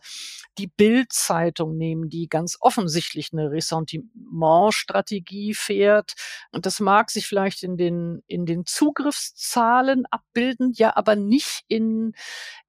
die 0.57 0.67
Bild-Zeitung 0.67 1.77
nehmen, 1.77 2.09
die 2.09 2.27
ganz 2.27 2.57
offensichtlich 2.59 3.29
eine 3.31 3.51
Ressentiment-Strategie 3.51 5.53
fährt. 5.53 6.13
Und 6.51 6.65
das 6.65 6.79
mag 6.79 7.11
sich 7.11 7.27
vielleicht 7.27 7.61
in 7.63 7.77
den, 7.77 8.23
in 8.27 8.45
den 8.45 8.65
Zugriffszahlen 8.65 10.05
abbilden, 10.11 10.73
ja, 10.75 10.95
aber 10.95 11.15
nicht 11.15 11.63
in 11.67 12.13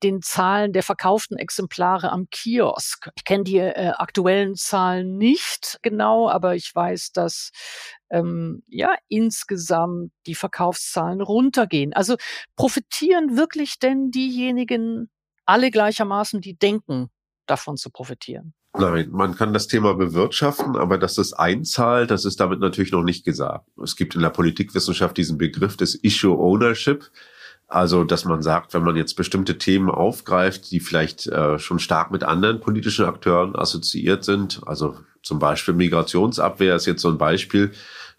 den 0.02 0.22
Zahlen 0.22 0.72
der 0.72 0.82
verkauften 0.82 1.36
Exemplare 1.36 2.10
am 2.10 2.28
Kiosk. 2.30 3.10
Ich 3.16 3.24
kenne 3.24 3.44
die 3.44 3.58
äh, 3.58 3.92
aktuellen 3.96 4.54
Zahlen 4.54 5.18
nicht 5.18 5.78
genau, 5.82 6.30
aber 6.30 6.54
ich 6.54 6.74
weiß, 6.74 7.12
dass 7.12 7.50
ähm, 8.10 8.62
ja 8.68 8.94
insgesamt 9.08 10.12
die 10.26 10.34
Verkaufszahlen 10.34 11.20
runtergehen. 11.20 11.92
Also 11.92 12.16
profitieren 12.56 13.36
wirklich 13.36 13.78
denn 13.78 14.10
diejenigen 14.10 15.10
alle 15.46 15.70
gleichermaßen, 15.70 16.40
die 16.40 16.56
denken, 16.56 17.10
davon 17.46 17.76
zu 17.76 17.90
profitieren? 17.90 18.54
Nein, 18.78 19.08
man 19.10 19.34
kann 19.34 19.52
das 19.52 19.66
Thema 19.66 19.94
bewirtschaften, 19.94 20.76
aber 20.76 20.96
dass 20.96 21.18
es 21.18 21.32
einzahlt, 21.32 22.10
das 22.10 22.24
ist 22.24 22.38
damit 22.38 22.60
natürlich 22.60 22.92
noch 22.92 23.02
nicht 23.02 23.24
gesagt. 23.24 23.66
Es 23.82 23.96
gibt 23.96 24.14
in 24.14 24.20
der 24.20 24.30
Politikwissenschaft 24.30 25.16
diesen 25.16 25.38
Begriff 25.38 25.76
des 25.76 25.96
Issue 25.96 26.38
Ownership. 26.38 27.10
Also, 27.66 28.04
dass 28.04 28.24
man 28.24 28.42
sagt, 28.42 28.74
wenn 28.74 28.82
man 28.82 28.96
jetzt 28.96 29.14
bestimmte 29.14 29.58
Themen 29.58 29.90
aufgreift, 29.90 30.70
die 30.70 30.80
vielleicht 30.80 31.26
äh, 31.28 31.58
schon 31.58 31.78
stark 31.78 32.10
mit 32.10 32.24
anderen 32.24 32.60
politischen 32.60 33.04
Akteuren 33.04 33.54
assoziiert 33.54 34.24
sind, 34.24 34.60
also 34.66 34.96
zum 35.22 35.38
Beispiel 35.38 35.74
Migrationsabwehr 35.74 36.74
ist 36.74 36.86
jetzt 36.86 37.02
so 37.02 37.08
ein 37.08 37.18
Beispiel, 37.18 37.72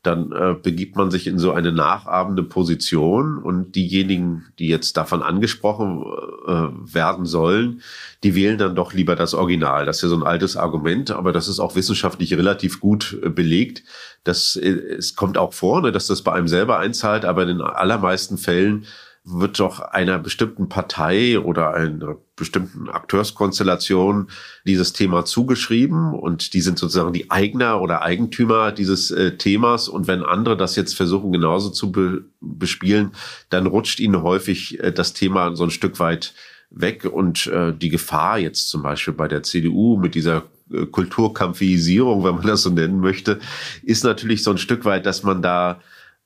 dann 0.04 0.32
äh, 0.32 0.56
begibt 0.60 0.96
man 0.96 1.12
sich 1.12 1.28
in 1.28 1.38
so 1.38 1.52
eine 1.52 1.72
nachahmende 1.72 2.42
Position 2.42 3.38
und 3.38 3.76
diejenigen, 3.76 4.46
die 4.58 4.68
jetzt 4.68 4.98
davon 4.98 5.22
angesprochen 5.22 6.04
äh, 6.48 6.94
werden 6.94 7.26
sollen, 7.26 7.82
die 8.24 8.34
wählen 8.34 8.58
dann 8.58 8.76
doch 8.76 8.94
lieber 8.94 9.16
das 9.16 9.36
Original. 9.36 9.86
Das 9.86 9.98
ist 9.98 10.04
ja 10.04 10.10
so 10.10 10.16
ein 10.16 10.24
altes 10.24 10.58
Argument, 10.58 11.12
aber 11.12 11.32
das 11.32 11.48
ist 11.48 11.60
auch 11.60 11.76
wissenschaftlich 11.76 12.34
relativ 12.34 12.80
gut 12.80 13.20
äh, 13.24 13.30
belegt. 13.30 13.84
Das, 14.24 14.56
äh, 14.56 14.70
es 14.70 15.16
kommt 15.16 15.38
auch 15.38 15.54
vor, 15.54 15.82
ne, 15.82 15.92
dass 15.92 16.08
das 16.08 16.24
bei 16.24 16.34
einem 16.34 16.48
selber 16.48 16.80
einzahlt, 16.80 17.24
aber 17.24 17.44
in 17.44 17.50
den 17.50 17.62
allermeisten 17.62 18.40
Fällen 18.40 18.86
wird 19.34 19.60
doch 19.60 19.80
einer 19.80 20.20
bestimmten 20.20 20.70
Partei 20.70 21.39
oder 21.39 21.74
einer 21.74 22.17
bestimmten 22.36 22.89
Akteurskonstellation 22.89 24.30
dieses 24.65 24.94
Thema 24.94 25.26
zugeschrieben 25.26 26.13
und 26.13 26.54
die 26.54 26.62
sind 26.62 26.80
sozusagen 26.80 27.13
die 27.13 27.30
Eigner 27.30 27.82
oder 27.82 28.02
Eigentümer 28.02 28.72
dieses 28.72 29.12
äh, 29.12 29.38
Themas. 29.38 29.88
Und 29.88 30.08
wenn 30.08 30.24
andere 30.24 30.58
das 30.58 30.76
jetzt 30.76 30.96
versuchen 30.96 31.32
genauso 31.32 31.70
zu 31.70 31.91
be 31.91 32.26
bespielen, 32.39 33.12
dann 33.50 33.67
rutscht 33.67 34.00
ihnen 34.00 34.24
häufig 34.24 34.80
äh, 34.80 34.91
das 34.91 35.13
Thema 35.13 35.56
so 35.56 35.63
ein 35.63 35.72
Stück 35.72 36.00
weit 36.00 36.34
weg. 36.72 37.06
Und 37.06 37.48
äh, 37.48 37.74
die 37.74 37.89
Gefahr 37.89 38.39
jetzt 38.39 38.70
zum 38.70 38.82
Beispiel 38.82 39.13
bei 39.13 39.28
der 39.28 39.44
CDU 39.44 39.98
mit 39.98 40.15
dieser 40.15 40.44
äh, 40.72 40.86
Kulturkampfisierung, 40.86 42.24
wenn 42.24 42.36
man 42.36 42.48
das 42.48 42.63
so 42.63 42.70
nennen 42.70 43.00
möchte, 43.00 43.39
ist 43.84 44.04
natürlich 44.04 44.44
so 44.44 44.52
ein 44.52 44.58
Stück 44.58 44.86
weit, 44.86 45.06
dass 45.06 45.24
man 45.24 45.41
da 45.41 45.82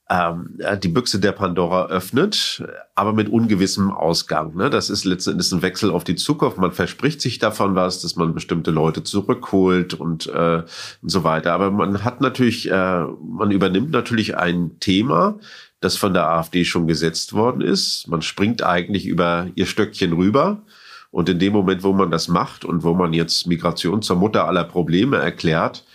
ähm, 0.09 0.59
die 0.83 0.87
Büchse 0.87 1.19
der 1.19 1.31
Pandora 1.31 1.87
öffnet, 1.87 2.63
aber 2.93 3.11
mit 3.11 3.27
ungewissem 3.27 3.91
Ausgang. 3.91 4.55
Ne? 4.55 4.69
Das 4.69 4.91
ist 4.91 5.03
letzten 5.03 5.31
Endes 5.31 5.51
ein 5.51 5.63
Wechsel 5.63 5.89
auf 5.89 6.03
die 6.03 6.15
Zukunft. 6.15 6.59
Man 6.59 6.71
verspricht 6.71 7.21
sich 7.21 7.39
davon 7.39 7.73
was, 7.73 8.01
dass 8.01 8.15
man 8.15 8.35
bestimmte 8.35 8.69
Leute 8.69 9.03
zurückholt 9.03 9.95
und, 9.95 10.27
äh, 10.27 10.63
und 11.01 11.09
so 11.09 11.23
weiter. 11.23 11.53
Aber 11.53 11.71
man 11.71 12.03
hat 12.03 12.21
natürlich, 12.21 12.69
äh, 12.69 13.03
man 13.03 13.49
übernimmt 13.49 13.89
natürlich 13.91 14.37
ein 14.37 14.79
Thema, 14.79 15.39
das 15.79 15.97
von 15.97 16.13
der 16.13 16.29
AfD 16.29 16.65
schon 16.65 16.87
gesetzt 16.87 17.33
worden 17.33 17.61
ist. 17.61 18.07
Man 18.07 18.21
springt 18.21 18.63
eigentlich 18.63 19.07
über 19.07 19.47
ihr 19.55 19.65
Stöckchen 19.65 20.13
rüber. 20.13 20.61
Und 21.09 21.29
in 21.29 21.39
dem 21.39 21.53
Moment, 21.53 21.81
wo 21.81 21.93
man 21.93 22.11
das 22.11 22.27
macht 22.27 22.65
und 22.65 22.83
wo 22.83 22.93
man 22.93 23.13
jetzt 23.13 23.47
Migration 23.47 24.01
zur 24.01 24.17
Mutter 24.17 24.47
aller 24.47 24.65
Probleme 24.65 25.17
erklärt, 25.17 25.85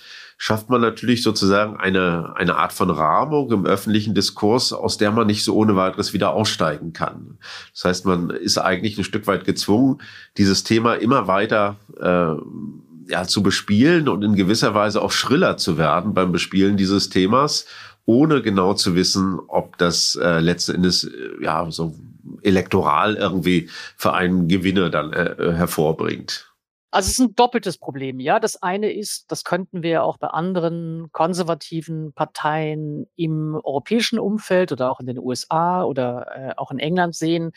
schafft 0.43 0.71
man 0.71 0.81
natürlich 0.81 1.23
sozusagen 1.23 1.77
eine, 1.77 2.33
eine 2.35 2.57
Art 2.57 2.73
von 2.73 2.89
Rahmung 2.89 3.53
im 3.53 3.67
öffentlichen 3.67 4.15
Diskurs, 4.15 4.73
aus 4.73 4.97
der 4.97 5.11
man 5.11 5.27
nicht 5.27 5.45
so 5.45 5.55
ohne 5.55 5.77
weiteres 5.77 6.15
wieder 6.15 6.33
aussteigen 6.33 6.95
kann. 6.95 7.37
Das 7.75 7.85
heißt, 7.85 8.07
man 8.07 8.31
ist 8.31 8.57
eigentlich 8.57 8.97
ein 8.97 9.05
Stück 9.05 9.27
weit 9.27 9.45
gezwungen, 9.45 10.01
dieses 10.39 10.65
Thema 10.65 10.95
immer 10.95 11.27
weiter 11.27 11.77
äh, 12.01 13.13
ja, 13.13 13.25
zu 13.25 13.43
bespielen 13.43 14.09
und 14.09 14.25
in 14.25 14.35
gewisser 14.35 14.75
Weise 14.75 15.03
auch 15.03 15.13
schriller 15.13 15.59
zu 15.59 15.77
werden 15.77 16.15
beim 16.15 16.33
Bespielen 16.33 16.79
dieses 16.79 17.11
Themas, 17.11 17.67
ohne 18.07 18.41
genau 18.41 18.73
zu 18.73 18.95
wissen, 18.95 19.39
ob 19.47 19.77
das 19.77 20.17
äh, 20.17 20.41
letzten 20.41 20.77
Endes 20.77 21.05
äh, 21.05 21.11
ja 21.43 21.71
so 21.71 21.95
elektoral 22.41 23.17
irgendwie 23.17 23.69
für 23.95 24.15
einen 24.15 24.49
Gewinner 24.49 24.89
dann 24.89 25.13
äh, 25.13 25.53
hervorbringt. 25.53 26.50
Also 26.93 27.07
es 27.07 27.13
ist 27.13 27.21
ein 27.21 27.35
doppeltes 27.37 27.79
Problem, 27.79 28.19
ja. 28.19 28.41
Das 28.41 28.61
eine 28.63 28.93
ist, 28.93 29.31
das 29.31 29.45
könnten 29.45 29.83
wir 29.85 30.03
auch 30.03 30.17
bei 30.19 30.27
anderen 30.27 31.09
konservativen 31.13 32.13
Parteien 32.13 33.07
im 33.15 33.55
europäischen 33.63 34.19
Umfeld 34.19 34.73
oder 34.73 34.91
auch 34.91 34.99
in 34.99 35.07
den 35.07 35.19
USA 35.19 35.85
oder 35.85 36.27
äh, 36.35 36.55
auch 36.57 36.73
in 36.73 36.81
England 36.81 37.15
sehen, 37.15 37.53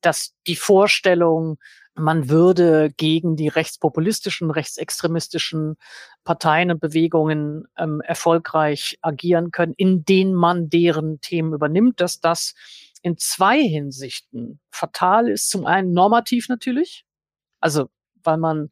dass 0.00 0.34
die 0.46 0.56
Vorstellung, 0.56 1.58
man 1.94 2.30
würde 2.30 2.90
gegen 2.96 3.36
die 3.36 3.48
rechtspopulistischen, 3.48 4.50
rechtsextremistischen 4.50 5.76
Parteien 6.24 6.70
und 6.70 6.80
Bewegungen 6.80 7.64
ähm, 7.76 8.00
erfolgreich 8.00 8.98
agieren 9.02 9.50
können, 9.50 9.74
in 9.76 10.04
denen 10.06 10.34
man 10.34 10.70
deren 10.70 11.20
Themen 11.20 11.52
übernimmt, 11.52 12.00
dass 12.00 12.20
das 12.20 12.54
in 13.02 13.18
zwei 13.18 13.60
Hinsichten 13.60 14.60
fatal 14.70 15.28
ist. 15.28 15.50
Zum 15.50 15.66
einen 15.66 15.92
normativ 15.92 16.48
natürlich. 16.48 17.04
Also 17.60 17.88
weil 18.28 18.36
man 18.36 18.68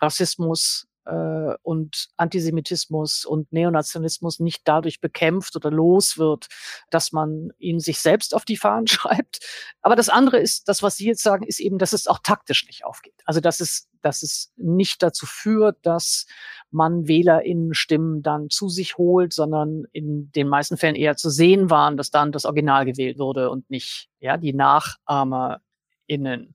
Rassismus 0.00 0.86
äh, 1.04 1.54
und 1.62 2.08
Antisemitismus 2.16 3.24
und 3.24 3.52
Neonationalismus 3.52 4.38
nicht 4.38 4.62
dadurch 4.64 5.00
bekämpft 5.00 5.56
oder 5.56 5.70
los 5.70 6.18
wird, 6.18 6.46
dass 6.90 7.12
man 7.12 7.50
ihn 7.58 7.80
sich 7.80 7.98
selbst 7.98 8.34
auf 8.34 8.44
die 8.44 8.56
Fahnen 8.56 8.86
schreibt. 8.86 9.40
Aber 9.80 9.96
das 9.96 10.08
andere 10.08 10.38
ist, 10.38 10.68
das, 10.68 10.82
was 10.82 10.96
Sie 10.96 11.06
jetzt 11.06 11.22
sagen, 11.22 11.44
ist 11.44 11.60
eben, 11.60 11.78
dass 11.78 11.92
es 11.92 12.06
auch 12.06 12.20
taktisch 12.22 12.66
nicht 12.66 12.84
aufgeht. 12.84 13.14
Also 13.24 13.40
dass 13.40 13.60
es, 13.60 13.88
dass 14.00 14.22
es 14.22 14.52
nicht 14.56 15.02
dazu 15.02 15.26
führt, 15.26 15.78
dass 15.82 16.26
man 16.70 17.08
WählerInnen-Stimmen 17.08 18.22
dann 18.22 18.48
zu 18.48 18.68
sich 18.68 18.96
holt, 18.96 19.32
sondern 19.32 19.84
in 19.92 20.30
den 20.32 20.48
meisten 20.48 20.76
Fällen 20.76 20.94
eher 20.94 21.16
zu 21.16 21.30
sehen 21.30 21.68
waren, 21.68 21.96
dass 21.96 22.10
dann 22.10 22.30
das 22.30 22.44
Original 22.44 22.84
gewählt 22.84 23.18
wurde 23.18 23.50
und 23.50 23.68
nicht 23.70 24.08
ja 24.20 24.36
die 24.36 24.54
NachahmerInnen. 24.54 26.54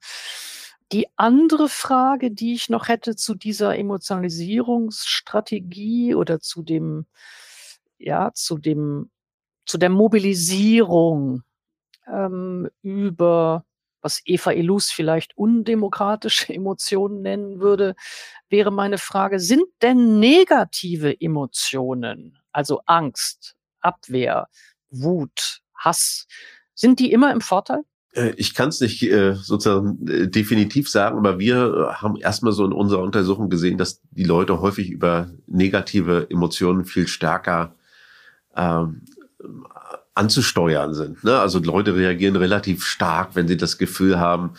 Die 0.94 1.08
andere 1.18 1.68
Frage, 1.70 2.32
die 2.32 2.54
ich 2.54 2.70
noch 2.70 2.88
hätte 2.88 3.16
zu 3.18 3.36
dieser 3.36 3.78
Emotionalisierungsstrategie 3.78 6.16
oder 6.16 6.40
zu 6.40 6.64
dem, 6.64 7.06
ja, 7.98 8.32
zu 8.34 8.58
dem, 8.58 9.12
zu 9.66 9.78
der 9.78 9.90
Mobilisierung 9.90 11.44
ähm, 12.08 12.70
über, 12.82 13.66
was 14.02 14.22
Eva 14.26 14.52
Illus 14.54 14.90
vielleicht 14.92 15.38
undemokratische 15.38 16.54
Emotionen 16.54 17.22
nennen 17.22 17.60
würde, 17.60 17.96
wäre 18.50 18.72
meine 18.72 18.98
Frage, 18.98 19.40
sind 19.42 19.66
denn 19.82 20.20
negative 20.20 21.20
Emotionen, 21.20 22.40
also 22.54 22.82
Angst, 22.86 23.56
Abwehr, 23.82 24.48
Wut, 24.90 25.60
Hass, 25.76 26.28
sind 26.76 27.00
die 27.00 27.12
immer 27.12 27.34
im 27.34 27.42
Vorteil? 27.42 27.84
Äh, 28.14 28.34
ich 28.38 28.54
kann 28.54 28.70
es 28.70 28.82
nicht 28.82 29.04
äh, 29.04 29.36
sozusagen 29.36 30.08
äh, 30.08 30.28
definitiv 30.28 30.90
sagen, 30.90 31.18
aber 31.18 31.40
wir 31.40 31.96
haben 32.02 32.18
erstmal 32.18 32.54
so 32.54 32.66
in 32.66 32.72
unserer 32.72 33.02
Untersuchung 33.02 33.50
gesehen, 33.50 33.78
dass 33.78 34.02
die 34.12 34.24
Leute 34.24 34.62
häufig 34.62 34.90
über 34.90 35.30
negative 35.48 36.28
Emotionen 36.30 36.86
viel 36.86 37.08
stärker 37.08 37.76
ähm, 38.56 39.04
anzusteuern 40.16 40.94
sind. 40.94 41.24
Ne? 41.24 41.40
Also 41.40 41.60
Leute 41.60 41.96
reagieren 41.96 42.36
relativ 42.36 42.84
stark, 42.86 43.36
wenn 43.36 43.48
sie 43.48 43.58
das 43.58 43.78
Gefühl 43.78 44.20
haben, 44.20 44.54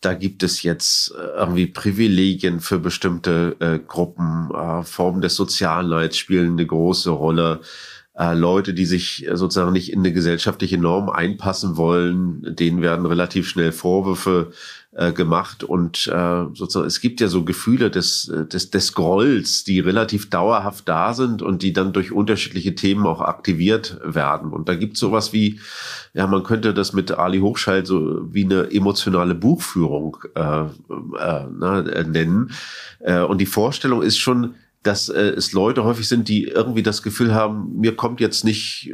da 0.00 0.14
gibt 0.14 0.42
es 0.42 0.62
jetzt 0.62 1.12
irgendwie 1.36 1.66
Privilegien 1.66 2.60
für 2.60 2.78
bestimmte 2.78 3.56
äh, 3.60 3.78
Gruppen, 3.78 4.50
äh, 4.54 4.82
Formen 4.82 5.20
des 5.20 5.36
Sozialneits 5.36 6.18
spielen 6.18 6.52
eine 6.52 6.66
große 6.66 7.10
Rolle 7.10 7.60
äh, 8.18 8.34
Leute, 8.34 8.72
die 8.74 8.86
sich 8.86 9.26
sozusagen 9.32 9.72
nicht 9.72 9.92
in 9.92 10.00
eine 10.00 10.12
gesellschaftliche 10.12 10.78
Norm 10.78 11.10
einpassen 11.10 11.76
wollen, 11.76 12.54
denen 12.56 12.80
werden 12.80 13.04
relativ 13.06 13.48
schnell 13.48 13.72
Vorwürfe 13.72 14.52
äh, 14.92 15.12
gemacht 15.12 15.62
und 15.62 16.06
äh, 16.06 16.44
sozusagen 16.54 16.86
es 16.86 17.02
gibt 17.02 17.20
ja 17.20 17.28
so 17.28 17.44
Gefühle 17.44 17.90
des, 17.90 18.32
des, 18.50 18.70
des 18.70 18.94
Grolls, 18.94 19.64
die 19.64 19.80
relativ 19.80 20.30
dauerhaft 20.30 20.88
da 20.88 21.12
sind 21.12 21.42
und 21.42 21.62
die 21.62 21.74
dann 21.74 21.92
durch 21.92 22.12
unterschiedliche 22.12 22.74
Themen 22.74 23.06
auch 23.06 23.20
aktiviert 23.20 24.00
werden. 24.02 24.52
Und 24.52 24.70
da 24.70 24.74
gibt 24.74 24.96
sowas 24.96 25.34
wie, 25.34 25.60
ja, 26.14 26.26
man 26.26 26.44
könnte 26.44 26.72
das 26.72 26.94
mit 26.94 27.12
Ali 27.12 27.40
Hochschalt 27.40 27.86
so 27.86 28.26
wie 28.32 28.44
eine 28.44 28.70
emotionale 28.70 29.34
Buchführung 29.34 30.16
äh, 30.34 30.62
äh, 30.62 31.46
na, 31.54 31.80
äh, 31.80 32.04
nennen. 32.04 32.52
Äh, 33.00 33.20
und 33.20 33.42
die 33.42 33.46
Vorstellung 33.46 34.00
ist 34.00 34.16
schon, 34.16 34.54
dass 34.86 35.08
äh, 35.08 35.20
es 35.20 35.52
Leute 35.52 35.84
häufig 35.84 36.08
sind, 36.08 36.28
die 36.28 36.44
irgendwie 36.44 36.82
das 36.82 37.02
Gefühl 37.02 37.34
haben, 37.34 37.78
mir 37.78 37.96
kommt 37.96 38.20
jetzt 38.20 38.44
nicht 38.44 38.90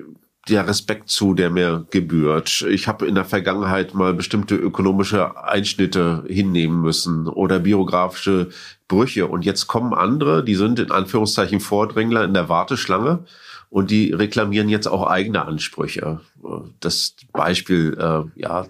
der 0.49 0.66
Respekt 0.66 1.09
zu, 1.09 1.34
der 1.34 1.51
mir 1.51 1.86
gebührt. 1.90 2.62
Ich 2.68 2.88
habe 2.88 3.07
in 3.07 3.14
der 3.14 3.24
Vergangenheit 3.24 3.95
mal 3.95 4.12
bestimmte 4.12 4.57
ökonomische 4.57 5.45
Einschnitte 5.45 6.24
hinnehmen 6.26 6.80
müssen 6.80 7.28
oder 7.28 7.61
biografische 7.61 8.49
Brüche. 8.88 9.28
Und 9.28 9.45
jetzt 9.45 9.68
kommen 9.68 9.95
andere, 9.95 10.43
die 10.43 10.57
sind 10.57 10.80
in 10.80 10.90
Anführungszeichen 10.90 11.61
Vordrängler 11.61 12.24
in 12.24 12.34
der 12.34 12.49
Warteschlange 12.49 13.24
und 13.70 13.90
die 13.93 14.12
reklamieren 14.12 14.68
jetzt 14.68 14.88
auch 14.88 15.07
eigene 15.07 15.45
Ansprüche. 15.45 16.20
Das 16.80 17.14
Beispiel, 17.32 17.97
äh, 17.99 18.40
ja, 18.40 18.66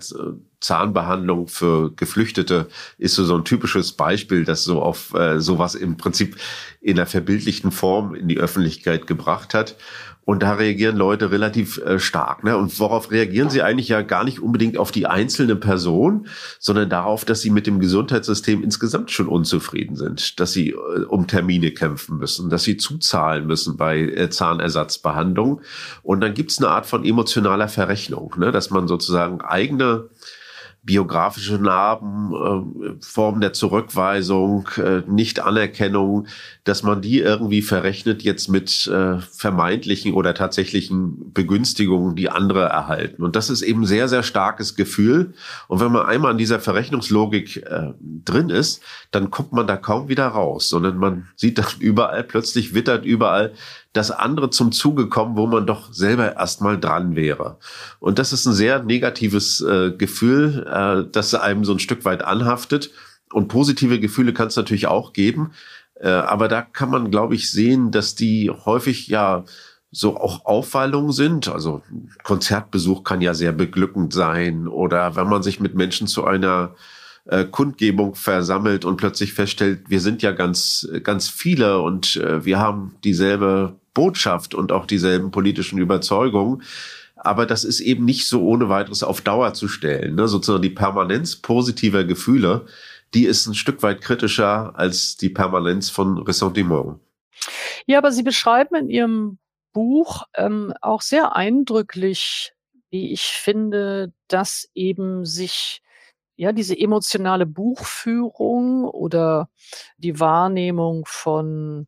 Zahnbehandlung 0.63 1.49
für 1.49 1.93
Geflüchtete 1.95 2.69
ist 2.97 3.17
so, 3.17 3.25
so 3.25 3.37
ein 3.37 3.45
typisches 3.45 3.93
Beispiel, 3.93 4.45
das 4.45 4.65
so 4.65 4.81
auf 4.81 5.13
äh, 5.15 5.41
sowas 5.41 5.75
im 5.75 5.97
Prinzip 5.97 6.37
in 6.81 6.97
der 6.97 7.07
verbildlichten 7.07 7.73
Form 7.73 8.15
in 8.15 8.29
die 8.29 8.39
Öffentlichkeit 8.39 9.07
gebracht 9.07 9.55
hat. 9.55 9.77
Und 10.25 10.45
da 10.45 10.55
reagieren 10.55 10.97
Leute 10.97 11.33
relativ 11.33 11.79
äh, 11.79 11.99
stark. 11.99 12.45
Ne? 12.45 12.57
Und 12.57 12.79
worauf 12.79 13.11
reagieren 13.11 13.51
sie 13.51 13.61
eigentlich 13.61 13.89
ja 13.89 14.03
gar 14.03 14.23
nicht 14.23 14.39
unbedingt 14.39 14.79
auf 14.79 14.93
die 14.93 15.07
einzelne 15.07 15.57
Person, 15.57 16.29
sondern 16.61 16.89
darauf, 16.89 17.25
dass 17.25 17.41
sie 17.41 17.51
mit 17.51 17.67
dem 17.67 17.81
Gesundheitssystem 17.81 18.63
insgesamt 18.63 19.11
schon 19.11 19.27
unzufrieden 19.27 19.97
sind, 19.97 20.39
dass 20.39 20.53
sie 20.53 20.71
äh, 20.71 21.05
um 21.09 21.27
Termine 21.27 21.73
kämpfen 21.73 22.19
müssen, 22.19 22.51
dass 22.51 22.63
sie 22.63 22.77
zuzahlen 22.77 23.49
müssen 23.49 23.77
bei 23.77 23.99
äh, 23.99 24.31
Zahnersatzbehandlung. 24.31 25.61
Und 26.05 26.21
dann 26.21 26.35
gibt 26.35 26.53
es 26.53 26.59
eine 26.59 26.69
Art 26.69 26.87
von 26.87 27.05
emotionaler 27.05 27.67
Verrechnung, 27.67 28.35
ne? 28.39 28.53
dass 28.53 28.71
man 28.71 28.87
sozusagen 28.87 29.41
eigene 29.41 30.09
biografische 30.85 31.59
Narben, 31.59 32.33
äh, 32.33 33.05
Form 33.05 33.41
der 33.41 33.53
Zurückweisung, 33.53 34.69
äh, 34.77 35.03
Nichtanerkennung, 35.07 36.27
dass 36.65 36.83
man 36.83 37.01
die 37.01 37.21
irgendwie 37.21 37.63
verrechnet 37.63 38.23
jetzt 38.23 38.49
mit 38.49 38.89
äh, 38.89 39.21
vermeintlichen 39.21 40.13
oder 40.13 40.35
tatsächlichen 40.35 41.33
Begünstigungen, 41.33 42.17
die 42.17 42.31
andere 42.31 42.65
erhalten. 42.65 43.23
Und 43.23 43.37
das 43.37 43.49
ist 43.49 43.63
eben 43.63 43.87
sehr, 43.87 44.09
sehr 44.09 44.25
starkes 44.25 44.75
Gefühl. 44.75 45.35
Und 45.69 45.81
wenn 45.81 45.93
man 45.93 46.07
einmal 46.07 46.33
an 46.33 46.39
dieser 46.39 46.59
Verrechnungslogik 46.59 47.59
äh, 47.59 47.93
drin 48.25 48.51
ist, 48.51 48.83
dann 49.13 49.31
kommt 49.31 49.53
man 49.53 49.69
da 49.69 49.77
kaum 49.77 50.09
wieder 50.09 50.27
raus, 50.27 50.69
sondern 50.69 50.97
man 50.97 51.29
sieht 51.37 51.59
dann 51.59 51.67
überall, 51.79 52.25
plötzlich 52.25 52.75
wittert 52.75 53.05
überall 53.05 53.53
das 53.93 54.11
andere 54.11 54.51
zum 54.51 54.73
Zuge 54.73 55.09
kommen, 55.09 55.37
wo 55.37 55.47
man 55.47 55.67
doch 55.67 55.93
selber 55.93 56.37
erstmal 56.37 56.81
dran 56.81 57.15
wäre. 57.15 57.59
Und 58.01 58.19
das 58.19 58.33
ist 58.33 58.47
ein 58.47 58.55
sehr 58.55 58.83
negatives 58.83 59.61
äh, 59.61 59.91
Gefühl, 59.91 60.67
äh, 60.67 61.11
das 61.11 61.35
einem 61.35 61.65
so 61.65 61.73
ein 61.73 61.79
Stück 61.79 62.05
weit 62.05 62.23
anhaftet. 62.25 62.91
Und 63.33 63.49
positive 63.49 64.01
Gefühle 64.01 64.33
kann 64.33 64.49
es 64.49 64.57
natürlich 64.57 64.87
auch 64.87 65.13
geben. 65.13 65.53
Äh, 66.01 66.09
aber 66.09 66.49
da 66.49 66.63
kann 66.63 66.91
man, 66.91 67.11
glaube 67.11 67.35
ich, 67.35 67.51
sehen, 67.51 67.91
dass 67.91 68.15
die 68.15 68.51
häufig 68.51 69.09
ja 69.09 69.45
so 69.91 70.17
auch 70.17 70.47
Aufwallungen 70.47 71.13
sind. 71.13 71.49
Also 71.49 71.83
Konzertbesuch 72.23 73.05
kann 73.05 73.21
ja 73.21 73.35
sehr 73.35 73.53
beglückend 73.53 74.15
sein. 74.15 74.69
Oder 74.69 75.17
wenn 75.17 75.29
man 75.29 75.43
sich 75.43 75.61
mit 75.61 75.75
Menschen 75.75 76.07
zu 76.07 76.25
einer 76.25 76.75
äh, 77.27 77.45
Kundgebung 77.45 78.15
versammelt 78.15 78.85
und 78.85 78.97
plötzlich 78.97 79.33
feststellt, 79.33 79.89
wir 79.89 80.01
sind 80.01 80.23
ja 80.23 80.33
ganz, 80.33 80.89
ganz 81.03 81.29
viele 81.29 81.81
und 81.81 82.17
äh, 82.17 82.45
wir 82.45 82.59
haben 82.59 82.97
dieselbe 83.05 83.77
Botschaft 83.95 84.55
und 84.55 84.73
auch 84.73 84.87
dieselben 84.87 85.31
politischen 85.31 85.79
Überzeugungen. 85.79 86.63
Aber 87.17 87.47
das 87.47 87.63
ist 87.63 87.81
eben 87.81 88.05
nicht 88.05 88.27
so 88.27 88.43
ohne 88.43 88.69
weiteres 88.69 89.05
auf 89.05 89.21
Dauer 89.21 89.55
zu 89.55 89.69
stellen. 89.69 90.17
Ne? 90.17 90.27
Sozusagen 90.27 90.63
die 90.63 90.71
Permanenz 90.71 91.37
positiver 91.37 92.03
Gefühle, 92.05 92.67
die 93.15 93.27
ist 93.27 93.47
ein 93.47 93.55
Stück 93.55 93.83
weit 93.83 94.01
kritischer 94.01 94.73
als 94.77 95.17
die 95.17 95.29
Permanenz 95.29 95.91
von 95.91 96.19
Ressentiment. 96.19 96.99
Ja, 97.87 97.99
aber 97.99 98.11
Sie 98.11 98.23
beschreiben 98.23 98.75
in 98.75 98.91
Ihrem 98.91 99.39
Buch 99.73 100.25
ähm, 100.35 100.73
auch 100.81 101.03
sehr 101.03 101.37
eindrücklich, 101.37 102.53
wie 102.91 103.13
ich 103.13 103.23
finde, 103.23 104.13
dass 104.29 104.69
eben 104.75 105.25
sich 105.25 105.83
ja 106.37 106.53
diese 106.53 106.79
emotionale 106.79 107.47
Buchführung 107.47 108.85
oder 108.85 109.49
die 109.97 110.19
Wahrnehmung 110.21 111.05
von 111.07 111.87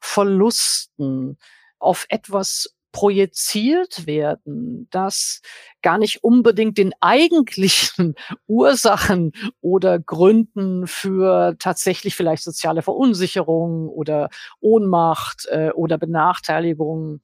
Verlusten 0.00 1.38
auf 1.78 2.06
etwas 2.08 2.74
projiziert 2.92 4.06
werden, 4.06 4.88
das 4.90 5.42
gar 5.82 5.98
nicht 5.98 6.24
unbedingt 6.24 6.76
den 6.78 6.92
eigentlichen 7.00 8.14
Ursachen 8.46 9.32
oder 9.60 9.98
Gründen 9.98 10.86
für 10.86 11.56
tatsächlich 11.58 12.16
vielleicht 12.16 12.42
soziale 12.42 12.82
Verunsicherung 12.82 13.88
oder 13.88 14.28
Ohnmacht 14.60 15.46
äh, 15.50 15.70
oder 15.70 15.98
Benachteiligung 15.98 17.20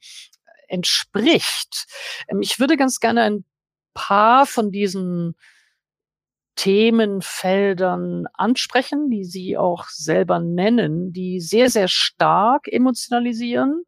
entspricht. 0.68 1.86
Ähm, 2.28 2.40
ich 2.42 2.60
würde 2.60 2.76
ganz 2.76 3.00
gerne 3.00 3.22
ein 3.22 3.44
paar 3.94 4.46
von 4.46 4.70
diesen 4.70 5.34
Themenfeldern 6.56 8.26
ansprechen, 8.34 9.10
die 9.10 9.24
Sie 9.24 9.56
auch 9.56 9.84
selber 9.88 10.40
nennen, 10.40 11.12
die 11.12 11.40
sehr, 11.40 11.70
sehr 11.70 11.88
stark 11.88 12.66
emotionalisieren, 12.66 13.84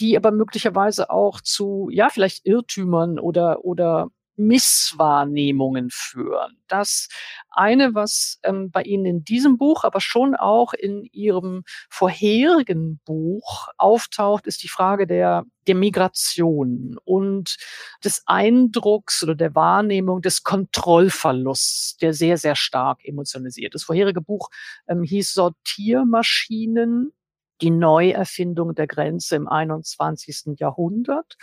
die 0.00 0.16
aber 0.16 0.30
möglicherweise 0.30 1.10
auch 1.10 1.40
zu, 1.40 1.88
ja, 1.90 2.08
vielleicht 2.10 2.46
Irrtümern 2.46 3.18
oder, 3.18 3.64
oder 3.64 4.08
Misswahrnehmungen 4.36 5.88
führen. 5.90 6.56
Das 6.68 7.08
eine, 7.50 7.94
was 7.94 8.38
ähm, 8.42 8.70
bei 8.70 8.82
Ihnen 8.82 9.04
in 9.04 9.24
diesem 9.24 9.58
Buch, 9.58 9.84
aber 9.84 10.00
schon 10.00 10.34
auch 10.34 10.72
in 10.72 11.04
Ihrem 11.12 11.64
vorherigen 11.88 13.00
Buch 13.04 13.68
auftaucht, 13.76 14.46
ist 14.46 14.62
die 14.62 14.68
Frage 14.68 15.06
der, 15.06 15.44
der 15.66 15.74
Migration 15.74 16.96
und 17.04 17.56
des 18.04 18.22
Eindrucks 18.26 19.22
oder 19.22 19.34
der 19.34 19.54
Wahrnehmung 19.54 20.22
des 20.22 20.42
Kontrollverlusts, 20.42 21.96
der 21.98 22.14
sehr, 22.14 22.38
sehr 22.38 22.56
stark 22.56 23.04
emotionalisiert. 23.04 23.74
Das 23.74 23.84
vorherige 23.84 24.20
Buch 24.20 24.48
ähm, 24.88 25.02
hieß 25.02 25.34
Sortiermaschinen 25.34 27.12
die 27.60 27.70
Neuerfindung 27.70 28.74
der 28.74 28.86
Grenze 28.86 29.36
im 29.36 29.48
21. 29.48 30.58
Jahrhundert. 30.58 31.36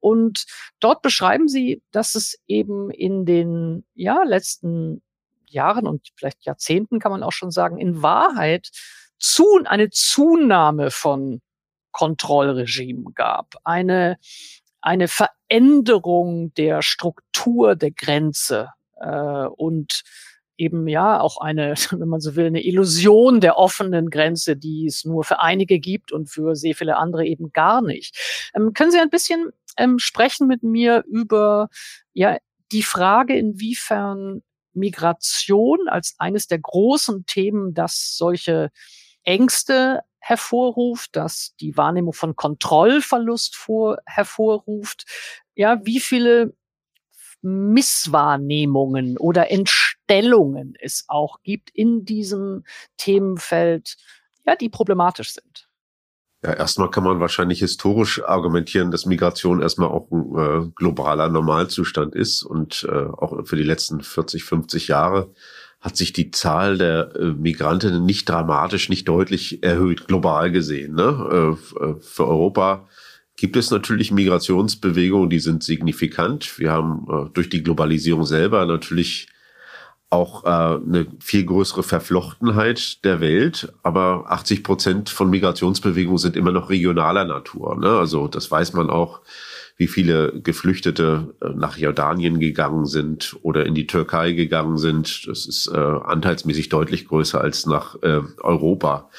Und 0.00 0.44
dort 0.80 1.02
beschreiben 1.02 1.48
sie, 1.48 1.82
dass 1.90 2.14
es 2.14 2.38
eben 2.46 2.90
in 2.90 3.24
den 3.24 3.84
ja, 3.94 4.22
letzten 4.22 5.02
Jahren 5.46 5.86
und 5.86 6.08
vielleicht 6.16 6.44
Jahrzehnten 6.44 6.98
kann 6.98 7.12
man 7.12 7.22
auch 7.22 7.32
schon 7.32 7.50
sagen, 7.50 7.78
in 7.78 8.02
Wahrheit 8.02 8.70
zu, 9.18 9.60
eine 9.64 9.90
Zunahme 9.90 10.90
von 10.90 11.40
Kontrollregimen 11.92 13.14
gab, 13.14 13.54
eine, 13.64 14.18
eine 14.80 15.08
Veränderung 15.08 16.52
der 16.54 16.82
Struktur 16.82 17.76
der 17.76 17.92
Grenze 17.92 18.70
äh, 18.96 19.46
und 19.46 20.02
eben 20.56 20.86
ja 20.88 21.20
auch 21.20 21.38
eine, 21.38 21.74
wenn 21.90 22.08
man 22.08 22.20
so 22.20 22.36
will, 22.36 22.46
eine 22.46 22.64
Illusion 22.64 23.40
der 23.40 23.56
offenen 23.56 24.10
Grenze, 24.10 24.56
die 24.56 24.86
es 24.86 25.04
nur 25.04 25.24
für 25.24 25.40
einige 25.40 25.78
gibt 25.78 26.12
und 26.12 26.30
für 26.30 26.54
sehr 26.54 26.74
viele 26.74 26.96
andere 26.96 27.26
eben 27.26 27.52
gar 27.52 27.82
nicht. 27.82 28.50
Ähm, 28.54 28.72
können 28.72 28.90
Sie 28.90 29.00
ein 29.00 29.10
bisschen 29.10 29.50
ähm, 29.76 29.98
sprechen 29.98 30.46
mit 30.46 30.62
mir 30.62 31.04
über 31.06 31.68
ja 32.12 32.38
die 32.72 32.82
Frage, 32.82 33.36
inwiefern 33.36 34.42
Migration 34.74 35.88
als 35.88 36.14
eines 36.18 36.46
der 36.46 36.58
großen 36.58 37.26
Themen, 37.26 37.74
das 37.74 38.16
solche 38.16 38.70
Ängste 39.24 40.00
hervorruft, 40.18 41.16
dass 41.16 41.54
die 41.60 41.76
Wahrnehmung 41.76 42.12
von 42.12 42.36
Kontrollverlust 42.36 43.56
vor, 43.56 43.98
hervorruft. 44.06 45.04
Ja, 45.54 45.84
wie 45.84 46.00
viele 46.00 46.54
Misswahrnehmungen 47.42 49.18
oder 49.18 49.50
Entstellungen 49.50 50.74
es 50.80 51.04
auch 51.08 51.42
gibt 51.42 51.70
in 51.70 52.04
diesem 52.04 52.64
Themenfeld, 52.96 53.96
ja, 54.46 54.56
die 54.56 54.68
problematisch 54.68 55.34
sind. 55.34 55.68
Ja, 56.44 56.54
erstmal 56.54 56.90
kann 56.90 57.04
man 57.04 57.20
wahrscheinlich 57.20 57.60
historisch 57.60 58.22
argumentieren, 58.24 58.90
dass 58.90 59.06
Migration 59.06 59.62
erstmal 59.62 59.90
auch 59.90 60.10
ein 60.10 60.34
äh, 60.36 60.70
globaler 60.74 61.28
Normalzustand 61.28 62.16
ist 62.16 62.42
und 62.42 62.84
äh, 62.90 62.92
auch 62.92 63.46
für 63.46 63.54
die 63.54 63.62
letzten 63.62 64.00
40, 64.00 64.42
50 64.42 64.88
Jahre 64.88 65.32
hat 65.80 65.96
sich 65.96 66.12
die 66.12 66.32
Zahl 66.32 66.78
der 66.78 67.14
äh, 67.14 67.26
Migrantinnen 67.26 68.04
nicht 68.04 68.28
dramatisch, 68.28 68.88
nicht 68.88 69.08
deutlich 69.08 69.62
erhöht, 69.62 70.08
global 70.08 70.50
gesehen. 70.50 70.94
Ne? 70.94 71.56
Äh, 71.80 71.84
äh 71.84 72.00
für 72.00 72.26
Europa 72.26 72.88
gibt 73.36 73.56
es 73.56 73.70
natürlich 73.70 74.12
Migrationsbewegungen, 74.12 75.30
die 75.30 75.40
sind 75.40 75.62
signifikant. 75.62 76.58
Wir 76.58 76.72
haben 76.72 77.06
äh, 77.10 77.30
durch 77.32 77.48
die 77.48 77.62
Globalisierung 77.62 78.24
selber 78.24 78.66
natürlich 78.66 79.28
auch 80.10 80.44
äh, 80.44 80.48
eine 80.48 81.06
viel 81.20 81.46
größere 81.46 81.82
Verflochtenheit 81.82 83.02
der 83.04 83.20
Welt, 83.20 83.72
aber 83.82 84.26
80 84.28 84.62
Prozent 84.62 85.08
von 85.08 85.30
Migrationsbewegungen 85.30 86.18
sind 86.18 86.36
immer 86.36 86.52
noch 86.52 86.68
regionaler 86.68 87.24
Natur. 87.24 87.78
Ne? 87.78 87.88
Also 87.88 88.28
das 88.28 88.50
weiß 88.50 88.74
man 88.74 88.90
auch, 88.90 89.22
wie 89.76 89.86
viele 89.86 90.40
Geflüchtete 90.40 91.34
äh, 91.40 91.48
nach 91.54 91.76
Jordanien 91.76 92.38
gegangen 92.38 92.86
sind 92.86 93.36
oder 93.42 93.66
in 93.66 93.74
die 93.74 93.86
Türkei 93.86 94.32
gegangen 94.32 94.78
sind. 94.78 95.26
Das 95.26 95.46
ist 95.46 95.68
äh, 95.68 95.76
anteilsmäßig 95.76 96.68
deutlich 96.68 97.06
größer 97.06 97.40
als 97.40 97.66
nach 97.66 97.96
äh, 98.02 98.20
Europa. 98.40 99.10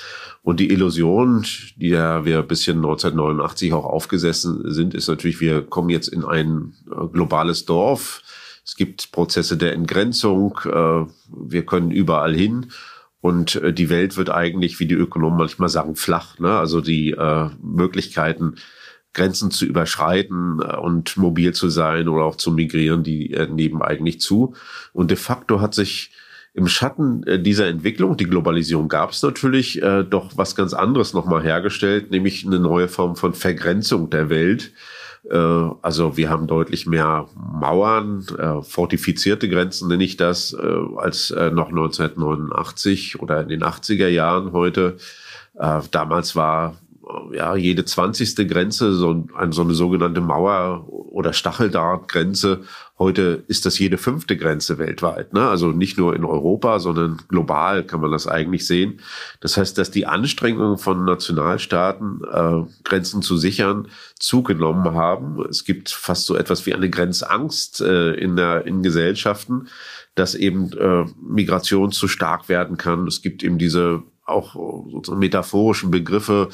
Und 0.42 0.60
die 0.60 0.72
Illusion, 0.72 1.46
die 1.78 1.90
ja 1.90 2.26
wir 2.26 2.42
bis 2.44 2.68
1989 2.68 3.74
auch 3.74 3.86
aufgesessen 3.86 4.72
sind, 4.72 4.94
ist 4.94 5.08
natürlich, 5.08 5.40
wir 5.40 5.62
kommen 5.62 5.90
jetzt 5.90 6.08
in 6.08 6.24
ein 6.24 6.74
äh, 6.92 7.08
globales 7.08 7.66
Dorf 7.66 8.22
es 8.66 8.76
gibt 8.76 9.12
Prozesse 9.12 9.58
der 9.58 9.74
Entgrenzung. 9.74 10.60
Äh, 10.66 11.06
wir 11.28 11.66
können 11.66 11.92
überall 11.92 12.34
hin. 12.34 12.72
Und 13.20 13.56
äh, 13.56 13.74
die 13.74 13.90
Welt 13.90 14.18
wird 14.18 14.30
eigentlich, 14.30 14.80
wie 14.80 14.86
die 14.86 14.96
Ökonomen 14.96 15.38
manchmal 15.38 15.70
sagen, 15.70 15.96
flach. 15.96 16.40
Ne? 16.40 16.58
Also 16.58 16.82
die 16.82 17.12
äh, 17.12 17.50
Möglichkeiten, 17.62 18.56
Grenzen 19.14 19.52
zu 19.52 19.66
überschreiten 19.66 20.60
und 20.60 21.18
mobil 21.18 21.54
zu 21.54 21.70
sein 21.70 22.08
oder 22.08 22.26
auch 22.26 22.36
zu 22.36 22.52
migrieren, 22.52 23.04
die 23.04 23.36
nehmen 23.52 23.82
eigentlich 23.82 24.20
zu. 24.20 24.54
Und 24.92 25.12
de 25.12 25.18
facto 25.18 25.62
hat 25.62 25.74
sich 25.74 26.12
im 26.56 26.68
Schatten 26.68 27.24
dieser 27.44 27.68
Entwicklung, 27.68 28.18
die 28.18 28.26
Globalisierung 28.26 28.88
gab 28.88 29.12
es 29.12 29.24
natürlich, 29.24 29.82
doch 30.10 30.32
was 30.36 30.56
ganz 30.56 30.74
anderes 30.74 31.14
nochmal 31.14 31.44
hergestellt, 31.44 32.12
nämlich 32.12 32.46
eine 32.46 32.60
neue 32.60 32.88
Form 32.88 33.16
von 33.16 33.34
Vergrenzung 33.34 34.10
der 34.10 34.30
Welt 34.30 34.72
äh, 35.30 35.38
also 35.38 36.18
wir 36.18 36.30
haben 36.30 36.48
deutlich 36.48 36.86
mehr 36.86 37.28
Mauern, 37.36 38.26
äh, 38.38 38.62
fortifizierte 38.62 39.50
Grenzen 39.50 39.88
nenne 39.88 40.04
ich 40.04 40.18
das, 40.18 40.54
äh, 40.54 40.78
als 40.98 41.32
noch 41.32 41.70
1989 41.70 43.22
oder 43.22 43.42
in 43.42 43.48
den 43.48 43.64
80er 43.64 44.08
Jahren 44.08 44.52
heute. 44.52 44.98
Damals 45.92 46.36
war 46.36 46.76
ja, 47.32 47.56
jede 47.56 47.86
zwanzigste 47.86 48.48
Grenze, 48.48 48.94
so, 48.94 49.26
ein, 49.36 49.52
so 49.52 49.62
eine 49.62 49.74
sogenannte 49.74 50.22
Mauer- 50.22 50.88
oder 50.90 51.34
Stacheldrahtgrenze. 51.34 52.62
Heute 52.98 53.44
ist 53.48 53.66
das 53.66 53.80
jede 53.80 53.98
fünfte 53.98 54.38
Grenze 54.38 54.78
weltweit. 54.78 55.34
Ne? 55.34 55.48
Also 55.48 55.72
nicht 55.72 55.98
nur 55.98 56.16
in 56.16 56.24
Europa, 56.24 56.80
sondern 56.80 57.22
global 57.28 57.84
kann 57.84 58.02
man 58.02 58.12
das 58.12 58.28
eigentlich 58.28 58.66
sehen. 58.66 59.02
Das 59.42 59.58
heißt, 59.58 59.78
dass 59.78 59.92
die 59.92 60.06
Anstrengungen 60.06 60.78
von 60.78 61.04
Nationalstaaten, 61.04 62.22
äh, 62.32 62.64
Grenzen 62.84 63.22
zu 63.22 63.36
sichern, 63.38 63.88
zugenommen 64.20 64.94
haben. 64.94 65.44
Es 65.50 65.66
gibt 65.66 65.90
fast 65.90 66.26
so 66.26 66.36
etwas 66.36 66.66
wie 66.66 66.74
eine 66.74 66.90
Grenzangst 66.90 67.82
äh, 67.82 68.14
in, 68.14 68.36
der, 68.36 68.66
in 68.66 68.84
Gesellschaften, 68.84 69.68
dass 70.16 70.36
eben 70.36 70.72
äh, 70.74 71.06
Migration 71.22 71.92
zu 71.92 72.08
stark 72.08 72.48
werden 72.48 72.78
kann. 72.78 73.08
Es 73.08 73.22
gibt 73.22 73.44
eben 73.44 73.58
diese 73.58 74.04
auch 74.26 74.56
sozusagen 74.90 75.20
metaphorischen 75.20 75.92
Begriffe 75.92 76.48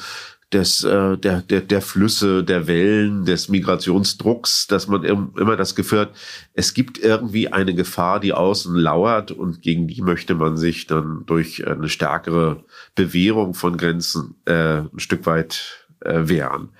des, 0.52 0.82
äh, 0.82 1.16
der, 1.16 1.42
der, 1.42 1.60
der 1.60 1.82
Flüsse, 1.82 2.42
der 2.42 2.66
Wellen, 2.66 3.24
des 3.24 3.48
Migrationsdrucks, 3.48 4.66
dass 4.66 4.88
man 4.88 5.04
immer 5.04 5.56
das 5.56 5.74
Gefühl 5.74 6.00
hat, 6.00 6.12
es 6.54 6.74
gibt 6.74 6.98
irgendwie 6.98 7.48
eine 7.48 7.74
Gefahr, 7.74 8.20
die 8.20 8.32
außen 8.32 8.74
lauert 8.74 9.30
und 9.30 9.62
gegen 9.62 9.86
die 9.86 10.02
möchte 10.02 10.34
man 10.34 10.56
sich 10.56 10.86
dann 10.86 11.24
durch 11.26 11.66
eine 11.66 11.88
stärkere 11.88 12.64
Bewährung 12.94 13.54
von 13.54 13.76
Grenzen 13.76 14.34
äh, 14.44 14.78
ein 14.78 14.98
Stück 14.98 15.26
weit 15.26 15.86
äh, 16.00 16.28
wehren. 16.28 16.70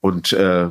Und 0.00 0.32
äh, 0.32 0.70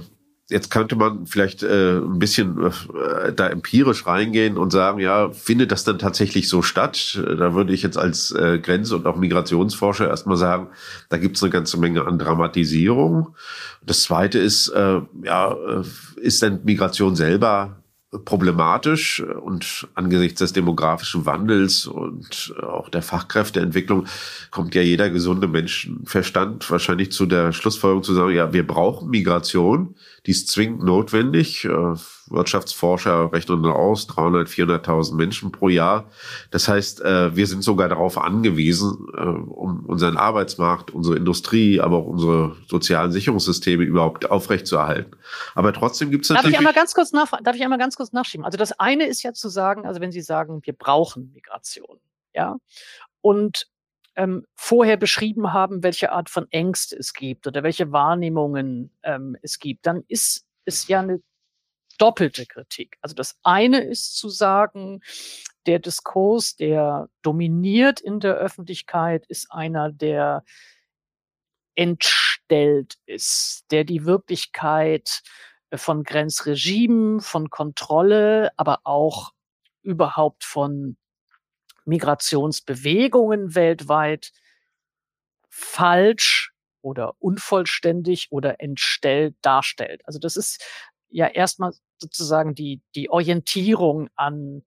jetzt 0.49 0.71
könnte 0.71 0.95
man 0.95 1.25
vielleicht 1.25 1.63
äh, 1.63 1.97
ein 1.97 2.19
bisschen 2.19 2.57
äh, 2.65 3.33
da 3.33 3.47
empirisch 3.47 4.05
reingehen 4.05 4.57
und 4.57 4.71
sagen, 4.71 4.99
ja, 4.99 5.29
findet 5.31 5.71
das 5.71 5.83
dann 5.83 5.99
tatsächlich 5.99 6.49
so 6.49 6.61
statt? 6.61 7.21
Da 7.37 7.53
würde 7.53 7.73
ich 7.73 7.81
jetzt 7.81 7.97
als 7.97 8.31
äh, 8.31 8.59
Grenz- 8.59 8.91
und 8.91 9.05
auch 9.05 9.15
Migrationsforscher 9.15 10.07
erstmal 10.07 10.37
sagen, 10.37 10.67
da 11.09 11.17
gibt 11.17 11.37
es 11.37 11.43
eine 11.43 11.51
ganze 11.51 11.77
Menge 11.79 12.05
an 12.05 12.19
Dramatisierung. 12.19 13.35
Das 13.85 14.03
Zweite 14.03 14.39
ist, 14.39 14.69
äh, 14.69 15.01
ja, 15.23 15.53
äh, 15.53 15.83
ist 16.17 16.41
denn 16.41 16.59
Migration 16.63 17.15
selber 17.15 17.82
problematisch 18.25 19.21
und 19.21 19.87
angesichts 19.95 20.39
des 20.39 20.53
demografischen 20.53 21.25
Wandels 21.25 21.87
und 21.87 22.53
auch 22.61 22.89
der 22.89 23.01
Fachkräfteentwicklung 23.01 24.05
kommt 24.51 24.75
ja 24.75 24.81
jeder 24.81 25.09
gesunde 25.09 25.47
Menschenverstand 25.47 26.69
wahrscheinlich 26.69 27.11
zu 27.11 27.25
der 27.25 27.51
Schlussfolgerung 27.51 28.03
zu 28.03 28.13
sagen, 28.13 28.35
ja, 28.35 28.53
wir 28.53 28.65
brauchen 28.65 29.09
Migration, 29.09 29.95
die 30.25 30.31
ist 30.31 30.49
zwingend 30.49 30.83
notwendig. 30.83 31.67
Wirtschaftsforscher 32.33 33.31
rechnen 33.31 33.65
aus, 33.65 34.07
300, 34.07 34.47
400.000 34.47 35.15
Menschen 35.15 35.51
pro 35.51 35.69
Jahr. 35.69 36.09
Das 36.51 36.67
heißt, 36.67 37.01
äh, 37.01 37.35
wir 37.35 37.47
sind 37.47 37.63
sogar 37.63 37.89
darauf 37.89 38.17
angewiesen, 38.17 39.07
äh, 39.15 39.21
um 39.21 39.85
unseren 39.85 40.17
Arbeitsmarkt, 40.17 40.91
unsere 40.91 41.15
Industrie, 41.15 41.79
aber 41.79 41.97
auch 41.97 42.07
unsere 42.07 42.55
sozialen 42.67 43.11
Sicherungssysteme 43.11 43.83
überhaupt 43.83 44.29
aufrechtzuerhalten. 44.29 45.15
Aber 45.55 45.73
trotzdem 45.73 46.11
gibt 46.11 46.25
es 46.25 46.29
natürlich... 46.29 46.43
Darf 46.45 46.51
ich 46.51 46.57
einmal 46.57 46.73
ganz 46.73 46.93
kurz 46.93 47.11
nach, 47.11 47.31
darf 47.41 47.55
ich 47.55 47.63
einmal 47.63 47.79
ganz 47.79 47.95
kurz 47.95 48.11
nachschieben? 48.11 48.45
Also 48.45 48.57
das 48.57 48.79
eine 48.79 49.05
ist 49.05 49.23
ja 49.23 49.33
zu 49.33 49.49
sagen, 49.49 49.85
also 49.85 50.01
wenn 50.01 50.11
Sie 50.11 50.21
sagen, 50.21 50.61
wir 50.63 50.73
brauchen 50.73 51.31
Migration, 51.33 51.99
ja, 52.33 52.57
und 53.21 53.67
ähm, 54.15 54.45
vorher 54.55 54.97
beschrieben 54.97 55.53
haben, 55.53 55.83
welche 55.83 56.11
Art 56.11 56.29
von 56.29 56.47
Ängste 56.51 56.95
es 56.97 57.13
gibt 57.13 57.47
oder 57.47 57.63
welche 57.63 57.91
Wahrnehmungen 57.91 58.91
ähm, 59.03 59.37
es 59.41 59.59
gibt, 59.59 59.85
dann 59.85 60.03
ist 60.07 60.45
es 60.65 60.87
ja 60.87 60.99
eine 60.99 61.21
doppelte 61.97 62.45
Kritik. 62.45 62.97
Also 63.01 63.15
das 63.15 63.37
eine 63.43 63.81
ist 63.81 64.17
zu 64.17 64.29
sagen, 64.29 65.01
der 65.65 65.79
Diskurs, 65.79 66.55
der 66.55 67.09
dominiert 67.21 68.01
in 68.01 68.19
der 68.19 68.35
Öffentlichkeit, 68.35 69.25
ist 69.27 69.51
einer, 69.51 69.91
der 69.91 70.43
entstellt 71.75 72.95
ist, 73.05 73.65
der 73.71 73.83
die 73.83 74.05
Wirklichkeit 74.05 75.21
äh, 75.69 75.77
von 75.77 76.03
Grenzregimen, 76.03 77.19
von 77.21 77.49
Kontrolle, 77.49 78.51
aber 78.57 78.81
auch 78.83 79.31
überhaupt 79.81 80.43
von 80.43 80.97
Migrationsbewegungen 81.85 83.55
weltweit 83.55 84.31
falsch 85.49 86.53
oder 86.81 87.15
unvollständig 87.19 88.27
oder 88.31 88.61
entstellt 88.61 89.35
darstellt. 89.41 90.01
Also 90.05 90.19
das 90.19 90.35
ist 90.35 90.63
ja 91.13 91.27
erstmal 91.27 91.73
sozusagen 91.99 92.55
die, 92.55 92.81
die 92.95 93.09
Orientierung 93.09 94.09
an, 94.15 94.63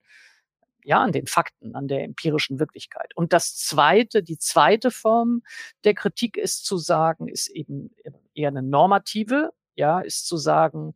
ja, 0.84 1.02
an 1.02 1.12
den 1.12 1.26
Fakten, 1.26 1.74
an 1.74 1.88
der 1.88 2.04
empirischen 2.04 2.58
Wirklichkeit. 2.60 3.14
Und 3.16 3.32
das 3.32 3.56
zweite, 3.56 4.22
die 4.22 4.38
zweite 4.38 4.90
Form 4.90 5.42
der 5.84 5.94
Kritik 5.94 6.36
ist 6.36 6.64
zu 6.64 6.78
sagen, 6.78 7.28
ist 7.28 7.48
eben 7.48 7.94
eher 8.34 8.48
eine 8.48 8.62
normative, 8.62 9.52
ja, 9.74 10.00
ist 10.00 10.26
zu 10.26 10.36
sagen, 10.36 10.94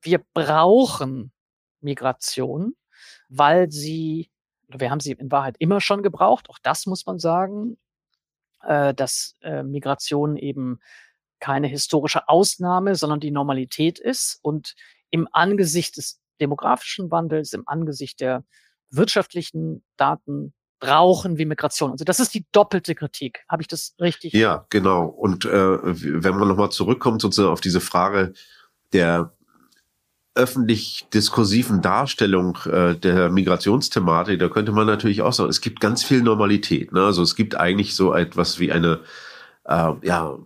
wir 0.00 0.24
brauchen 0.34 1.32
Migration, 1.80 2.76
weil 3.28 3.70
sie, 3.70 4.30
wir 4.68 4.90
haben 4.90 5.00
sie 5.00 5.12
in 5.12 5.32
Wahrheit 5.32 5.56
immer 5.58 5.80
schon 5.80 6.02
gebraucht, 6.02 6.48
auch 6.48 6.58
das 6.62 6.86
muss 6.86 7.06
man 7.06 7.18
sagen, 7.18 7.76
äh, 8.62 8.94
dass 8.94 9.36
äh, 9.40 9.64
Migration 9.64 10.36
eben 10.36 10.78
keine 11.40 11.66
historische 11.66 12.28
Ausnahme, 12.28 12.94
sondern 12.94 13.20
die 13.20 13.30
Normalität 13.30 13.98
ist. 13.98 14.38
Und 14.42 14.74
im 15.10 15.28
Angesicht 15.32 15.96
des 15.96 16.20
demografischen 16.40 17.10
Wandels, 17.10 17.52
im 17.52 17.64
Angesicht 17.66 18.20
der 18.20 18.44
wirtschaftlichen 18.90 19.84
Daten 19.96 20.52
brauchen 20.80 21.36
wir 21.36 21.46
Migration. 21.46 21.92
Also 21.92 22.04
das 22.04 22.20
ist 22.20 22.34
die 22.34 22.46
doppelte 22.52 22.94
Kritik. 22.94 23.44
Habe 23.48 23.62
ich 23.62 23.68
das 23.68 23.94
richtig? 24.00 24.32
Ja, 24.32 24.66
genau. 24.70 25.06
Und 25.06 25.44
äh, 25.44 25.50
wenn 25.50 26.36
man 26.36 26.48
nochmal 26.48 26.70
zurückkommt 26.70 27.20
sozusagen 27.20 27.52
auf 27.52 27.60
diese 27.60 27.80
Frage 27.80 28.32
der 28.92 29.32
öffentlich 30.34 31.06
diskursiven 31.12 31.82
Darstellung 31.82 32.56
äh, 32.64 32.94
der 32.94 33.30
Migrationsthematik, 33.30 34.38
da 34.38 34.48
könnte 34.48 34.72
man 34.72 34.86
natürlich 34.86 35.22
auch 35.22 35.32
sagen, 35.32 35.50
es 35.50 35.60
gibt 35.60 35.80
ganz 35.80 36.02
viel 36.02 36.22
Normalität. 36.22 36.92
Ne? 36.92 37.04
Also 37.04 37.22
es 37.22 37.36
gibt 37.36 37.56
eigentlich 37.56 37.94
so 37.94 38.14
etwas 38.14 38.58
wie 38.58 38.72
eine 38.72 39.00
äh, 39.64 39.92
ja, 40.02 40.38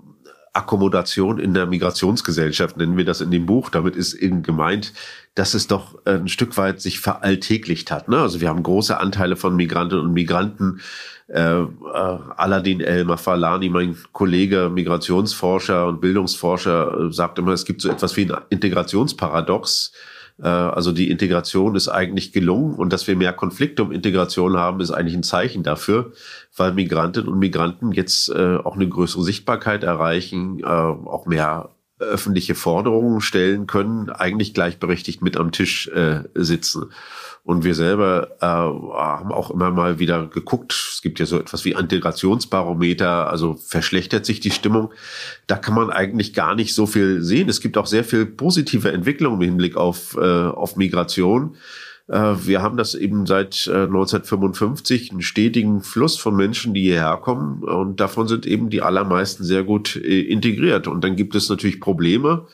Akkommodation 0.55 1.38
in 1.38 1.52
der 1.52 1.66
Migrationsgesellschaft, 1.66 2.76
nennen 2.76 2.96
wir 2.96 3.05
das 3.05 3.20
in 3.20 3.30
dem 3.30 3.44
Buch. 3.46 3.70
Damit 3.70 3.96
ist 3.96 4.14
eben 4.14 4.42
gemeint, 4.42 4.92
dass 5.34 5.55
es 5.55 5.66
doch 5.66 5.98
ein 6.07 6.28
Stück 6.28 6.57
weit 6.57 6.80
sich 6.80 7.00
veralltäglicht 7.00 7.90
hat. 7.90 8.09
Ne? 8.09 8.18
Also 8.18 8.40
wir 8.40 8.48
haben 8.48 8.62
große 8.62 8.98
Anteile 8.98 9.36
von 9.36 9.57
Migrantinnen 9.57 10.07
und 10.07 10.12
Migranten. 10.12 10.80
Äh, 11.28 11.40
äh, 11.40 11.68
Aladin 11.92 12.80
El 12.80 13.05
Mafalani, 13.05 13.68
mein 13.68 13.96
Kollege, 14.12 14.70
Migrationsforscher 14.72 15.86
und 15.86 16.00
Bildungsforscher, 16.00 17.09
äh, 17.09 17.12
sagt 17.12 17.38
immer, 17.38 17.52
es 17.52 17.64
gibt 17.64 17.80
so 17.80 17.90
etwas 17.90 18.16
wie 18.16 18.30
ein 18.30 18.36
Integrationsparadox 18.50 19.92
äh, 19.92 20.14
also 20.43 20.93
die 20.93 21.11
Integration 21.11 21.76
ist 21.76 21.89
eigentlich 21.89 22.32
gelungen 22.32 22.74
und 22.74 22.93
dass 22.93 23.07
wir 23.07 23.16
mehr 23.16 23.32
Konflikte 23.32 23.82
um 23.85 23.93
Integration 23.93 24.57
haben, 24.57 24.80
ist 24.80 24.91
eigentlich 24.91 25.14
ein 25.14 25.22
Zeichen 25.22 25.62
dafür, 25.62 26.12
weil 26.57 26.72
Migrantinnen 26.72 27.28
und 27.28 27.39
Migranten 27.39 27.93
jetzt 27.93 28.30
äh, 28.30 28.57
auch 28.57 28.74
eine 28.74 28.89
größere 28.89 29.22
Sichtbarkeit 29.22 29.85
erreichen, 29.85 30.61
äh, 30.61 30.64
auch 30.66 31.26
mehr 31.26 31.70
öffentliche 31.99 32.55
Forderungen 32.55 33.20
stellen 33.20 33.66
können, 33.66 34.11
eigentlich 34.11 34.55
gleichberechtigt 34.55 35.22
mit 35.22 35.37
am 35.37 35.53
Tisch 35.53 35.89
äh, 35.89 36.24
sitzen. 36.35 36.91
Und 37.45 37.62
wir 37.62 37.74
selber 37.74 38.36
äh, 38.40 38.47
haben 38.47 39.30
auch 39.30 39.51
immer 39.51 39.70
mal 39.70 39.99
wieder 39.99 40.26
geguckt. 40.26 40.72
Es 40.72 41.03
gibt 41.03 41.20
ja 41.20 41.26
so 41.26 41.38
etwas 41.38 41.66
wie 41.66 41.72
Integrationsbarometer, 41.72 43.28
also 43.28 43.55
verschlechtert 43.55 44.24
sich 44.24 44.40
die 44.40 44.51
Stimmung. 44.51 44.92
Da 45.47 45.57
kann 45.57 45.74
man 45.74 45.90
eigentlich 45.90 46.32
gar 46.32 46.55
nicht 46.55 46.74
so 46.74 46.86
viel 46.86 47.20
sehen. 47.20 47.51
Es 47.51 47.61
gibt 47.61 47.76
auch 47.76 47.86
sehr 47.86 48.03
viel 48.03 48.24
positive 48.24 48.90
Entwicklung 48.90 49.34
im 49.34 49.42
Hinblick 49.42 49.76
auf, 49.76 50.16
äh, 50.18 50.20
auf 50.20 50.76
Migration. 50.76 51.57
Äh, 52.09 52.34
wir 52.45 52.62
haben 52.62 52.76
das 52.76 52.95
eben 52.95 53.26
seit 53.26 53.68
1955 53.68 55.09
äh, 55.09 55.11
einen 55.12 55.22
stetigen 55.22 55.82
Fluss 55.82 56.16
von 56.16 56.36
Menschen, 56.36 56.74
die 56.74 56.82
hierher 56.82 57.18
kommen 57.18 57.62
und 57.62 58.01
davon 58.01 58.28
sind 58.28 58.47
eben 58.47 58.70
die 58.70 58.82
allermeisten 58.82 59.45
sehr 59.45 59.64
gut 59.64 59.97
äh, 59.97 60.20
integriert. 60.20 60.86
Und 60.86 61.03
dann 61.05 61.16
gibt 61.16 61.34
es 61.34 61.49
natürlich 61.49 61.80
Probleme, 61.80 62.47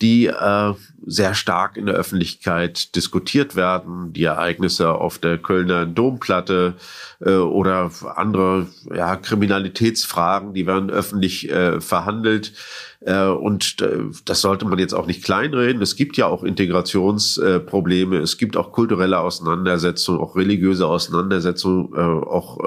die 0.00 0.26
äh, 0.26 0.74
sehr 1.04 1.34
stark 1.34 1.76
in 1.76 1.86
der 1.86 1.94
Öffentlichkeit 1.94 2.94
diskutiert 2.94 3.56
werden. 3.56 4.12
Die 4.12 4.24
Ereignisse 4.24 4.92
auf 4.92 5.18
der 5.18 5.38
Kölner 5.38 5.86
Domplatte 5.86 6.74
äh, 7.20 7.34
oder 7.34 7.90
andere 8.14 8.66
ja, 8.94 9.16
Kriminalitätsfragen, 9.16 10.54
die 10.54 10.66
werden 10.66 10.90
öffentlich 10.90 11.50
äh, 11.50 11.80
verhandelt. 11.80 12.52
Äh, 13.00 13.26
und 13.26 13.80
äh, 13.80 14.04
das 14.24 14.40
sollte 14.40 14.64
man 14.64 14.78
jetzt 14.78 14.94
auch 14.94 15.06
nicht 15.06 15.22
kleinreden. 15.22 15.80
Es 15.82 15.96
gibt 15.96 16.16
ja 16.16 16.26
auch 16.26 16.42
Integrationsprobleme. 16.42 18.18
Es 18.18 18.38
gibt 18.38 18.56
auch 18.56 18.72
kulturelle 18.72 19.20
Auseinandersetzungen, 19.20 20.20
auch 20.20 20.36
religiöse 20.36 20.86
Auseinandersetzungen, 20.86 21.92
äh, 21.94 21.98
auch 21.98 22.58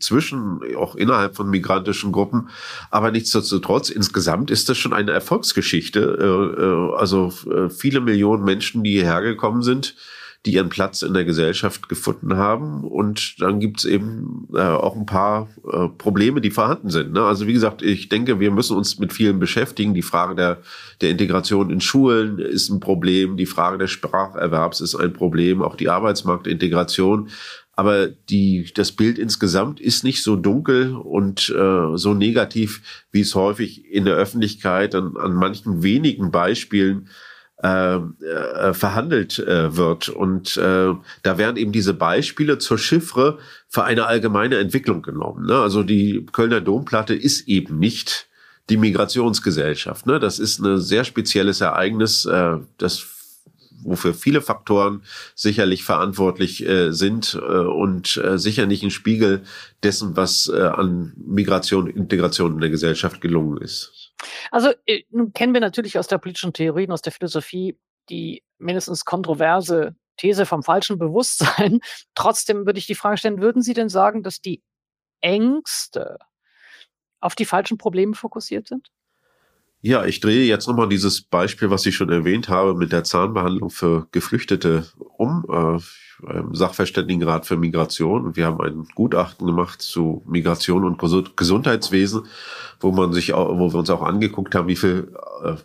zwischen, 0.00 0.60
auch 0.76 0.96
innerhalb 0.96 1.36
von 1.36 1.48
migrantischen 1.48 2.12
Gruppen. 2.12 2.48
Aber 2.90 3.10
nichtsdestotrotz, 3.10 3.90
insgesamt 3.90 4.50
ist 4.50 4.68
das 4.68 4.76
schon 4.76 4.92
eine 4.92 5.12
Erfolgsgeschichte. 5.12 6.92
Also 6.96 7.32
viele 7.70 8.00
Millionen 8.00 8.44
Menschen, 8.44 8.82
die 8.82 8.92
hierher 8.92 9.22
gekommen 9.22 9.62
sind, 9.62 9.94
die 10.46 10.54
ihren 10.54 10.68
Platz 10.68 11.00
in 11.00 11.14
der 11.14 11.24
Gesellschaft 11.24 11.88
gefunden 11.88 12.36
haben. 12.36 12.84
Und 12.84 13.40
dann 13.40 13.60
gibt's 13.60 13.84
eben 13.86 14.46
äh, 14.54 14.60
auch 14.60 14.94
ein 14.94 15.06
paar 15.06 15.48
äh, 15.70 15.88
Probleme, 15.88 16.42
die 16.42 16.50
vorhanden 16.50 16.90
sind. 16.90 17.12
Ne? 17.12 17.22
Also 17.22 17.46
wie 17.46 17.54
gesagt, 17.54 17.80
ich 17.80 18.10
denke, 18.10 18.40
wir 18.40 18.50
müssen 18.50 18.76
uns 18.76 18.98
mit 18.98 19.14
vielen 19.14 19.38
beschäftigen. 19.38 19.94
Die 19.94 20.02
Frage 20.02 20.34
der, 20.34 20.58
der 21.00 21.10
Integration 21.10 21.70
in 21.70 21.80
Schulen 21.80 22.38
ist 22.38 22.68
ein 22.68 22.80
Problem. 22.80 23.38
Die 23.38 23.46
Frage 23.46 23.78
des 23.78 23.90
Spracherwerbs 23.90 24.82
ist 24.82 24.94
ein 24.94 25.14
Problem. 25.14 25.62
Auch 25.62 25.76
die 25.76 25.88
Arbeitsmarktintegration. 25.88 27.30
Aber 27.76 28.06
die, 28.06 28.70
das 28.74 28.92
Bild 28.92 29.18
insgesamt 29.18 29.80
ist 29.80 30.04
nicht 30.04 30.22
so 30.22 30.36
dunkel 30.36 30.94
und 30.94 31.48
äh, 31.48 31.96
so 31.96 32.14
negativ, 32.14 32.82
wie 33.10 33.22
es 33.22 33.34
häufig 33.34 33.90
in 33.90 34.04
der 34.04 34.14
Öffentlichkeit 34.14 34.94
an, 34.94 35.16
an 35.16 35.34
manchen 35.34 35.82
wenigen 35.82 36.30
Beispielen 36.30 37.08
äh, 37.62 37.96
äh, 37.96 38.74
verhandelt 38.74 39.38
äh, 39.38 39.76
wird. 39.76 40.08
Und 40.08 40.56
äh, 40.56 40.92
da 41.22 41.38
werden 41.38 41.56
eben 41.56 41.72
diese 41.72 41.94
Beispiele 41.94 42.58
zur 42.58 42.78
Chiffre 42.78 43.38
für 43.68 43.84
eine 43.84 44.06
allgemeine 44.06 44.58
Entwicklung 44.58 45.02
genommen. 45.02 45.46
Ne? 45.46 45.54
Also 45.58 45.82
die 45.82 46.26
Kölner 46.32 46.60
Domplatte 46.60 47.14
ist 47.14 47.48
eben 47.48 47.78
nicht 47.78 48.28
die 48.70 48.76
Migrationsgesellschaft. 48.76 50.06
Ne? 50.06 50.18
Das 50.18 50.38
ist 50.38 50.58
ein 50.58 50.80
sehr 50.80 51.04
spezielles 51.04 51.60
Ereignis, 51.60 52.24
äh, 52.24 52.58
das 52.78 53.06
wofür 53.84 54.14
viele 54.14 54.40
Faktoren 54.40 55.02
sicherlich 55.34 55.84
verantwortlich 55.84 56.66
äh, 56.66 56.90
sind 56.90 57.34
äh, 57.34 57.38
und 57.38 58.16
äh, 58.16 58.38
sicher 58.38 58.66
nicht 58.66 58.82
ein 58.82 58.90
Spiegel 58.90 59.42
dessen, 59.82 60.16
was 60.16 60.48
äh, 60.48 60.60
an 60.60 61.12
Migration 61.16 61.84
und 61.84 61.96
Integration 61.96 62.54
in 62.54 62.60
der 62.60 62.70
Gesellschaft 62.70 63.20
gelungen 63.20 63.58
ist. 63.58 64.03
Also 64.50 64.72
äh, 64.86 65.02
nun 65.10 65.32
kennen 65.32 65.54
wir 65.54 65.60
natürlich 65.60 65.98
aus 65.98 66.08
der 66.08 66.18
politischen 66.18 66.52
Theorie 66.52 66.86
und 66.86 66.92
aus 66.92 67.02
der 67.02 67.12
Philosophie 67.12 67.78
die 68.08 68.42
mindestens 68.58 69.04
kontroverse 69.04 69.96
These 70.16 70.46
vom 70.46 70.62
falschen 70.62 70.98
Bewusstsein. 70.98 71.80
Trotzdem 72.14 72.66
würde 72.66 72.78
ich 72.78 72.86
die 72.86 72.94
Frage 72.94 73.18
stellen, 73.18 73.40
würden 73.40 73.62
Sie 73.62 73.74
denn 73.74 73.88
sagen, 73.88 74.22
dass 74.22 74.40
die 74.40 74.62
Ängste 75.20 76.18
auf 77.20 77.34
die 77.34 77.46
falschen 77.46 77.78
Probleme 77.78 78.14
fokussiert 78.14 78.68
sind? 78.68 78.88
Ja, 79.86 80.06
ich 80.06 80.20
drehe 80.20 80.46
jetzt 80.46 80.66
nochmal 80.66 80.88
dieses 80.88 81.20
Beispiel, 81.20 81.68
was 81.68 81.84
ich 81.84 81.94
schon 81.94 82.08
erwähnt 82.08 82.48
habe, 82.48 82.74
mit 82.74 82.90
der 82.90 83.04
Zahnbehandlung 83.04 83.68
für 83.68 84.06
Geflüchtete 84.12 84.86
um. 85.18 85.44
Äh, 85.46 85.78
Sachverständigenrat 86.52 87.44
für 87.44 87.58
Migration 87.58 88.24
und 88.24 88.36
wir 88.36 88.46
haben 88.46 88.58
ein 88.62 88.86
Gutachten 88.94 89.46
gemacht 89.46 89.82
zu 89.82 90.22
Migration 90.26 90.84
und 90.84 91.36
Gesundheitswesen, 91.36 92.22
wo 92.80 92.92
man 92.92 93.12
sich 93.12 93.34
auch, 93.34 93.58
wo 93.58 93.74
wir 93.74 93.78
uns 93.78 93.90
auch 93.90 94.00
angeguckt 94.00 94.54
haben, 94.54 94.68
wie 94.68 94.76
viel 94.76 95.12
äh, 95.44 95.56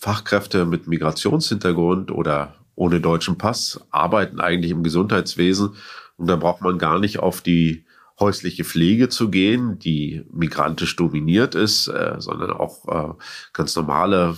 Fachkräfte 0.00 0.66
mit 0.66 0.88
Migrationshintergrund 0.88 2.10
oder 2.10 2.54
ohne 2.74 3.00
deutschen 3.00 3.38
Pass 3.38 3.80
arbeiten 3.92 4.40
eigentlich 4.40 4.72
im 4.72 4.82
Gesundheitswesen 4.82 5.76
und 6.16 6.26
da 6.26 6.34
braucht 6.34 6.62
man 6.62 6.78
gar 6.78 6.98
nicht 6.98 7.20
auf 7.20 7.42
die 7.42 7.84
häusliche 8.22 8.64
Pflege 8.64 9.08
zu 9.08 9.30
gehen, 9.30 9.78
die 9.78 10.22
migrantisch 10.32 10.96
dominiert 10.96 11.54
ist, 11.54 11.88
äh, 11.88 12.14
sondern 12.18 12.52
auch 12.52 12.88
äh, 12.88 13.14
ganz 13.52 13.76
normale 13.76 14.36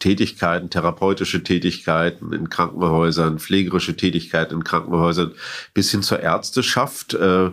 Tätigkeiten, 0.00 0.68
therapeutische 0.68 1.42
Tätigkeiten 1.42 2.32
in 2.32 2.50
Krankenhäusern, 2.50 3.38
pflegerische 3.38 3.96
Tätigkeiten 3.96 4.54
in 4.54 4.64
Krankenhäusern 4.64 5.32
bis 5.72 5.90
hin 5.90 6.02
zur 6.02 6.20
Ärzteschaft. 6.20 7.14
Äh, 7.14 7.50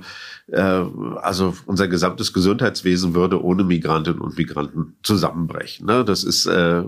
äh, 0.47 0.85
also 1.21 1.55
unser 1.65 1.87
gesamtes 1.87 2.33
Gesundheitswesen 2.33 3.13
würde 3.13 3.43
ohne 3.43 3.63
Migrantinnen 3.63 4.21
und 4.21 4.37
Migranten 4.37 4.97
zusammenbrechen. 5.03 5.85
Ne? 5.85 6.03
Das 6.03 6.23
ist 6.23 6.47
äh, 6.47 6.83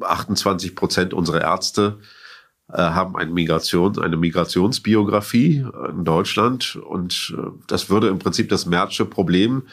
28 0.00 0.74
Prozent 0.74 1.14
unserer 1.14 1.42
Ärzte 1.42 1.98
äh, 2.00 2.23
haben 2.72 3.14
eine 3.16 3.30
Migration, 3.30 3.98
eine 3.98 4.16
Migrationsbiografie 4.16 5.66
in 5.90 6.04
Deutschland 6.04 6.76
und 6.76 7.34
äh, 7.36 7.50
das 7.66 7.90
würde 7.90 8.08
im 8.08 8.18
Prinzip 8.18 8.48
das 8.48 8.64
Märzsche 8.64 9.04
Problem 9.04 9.64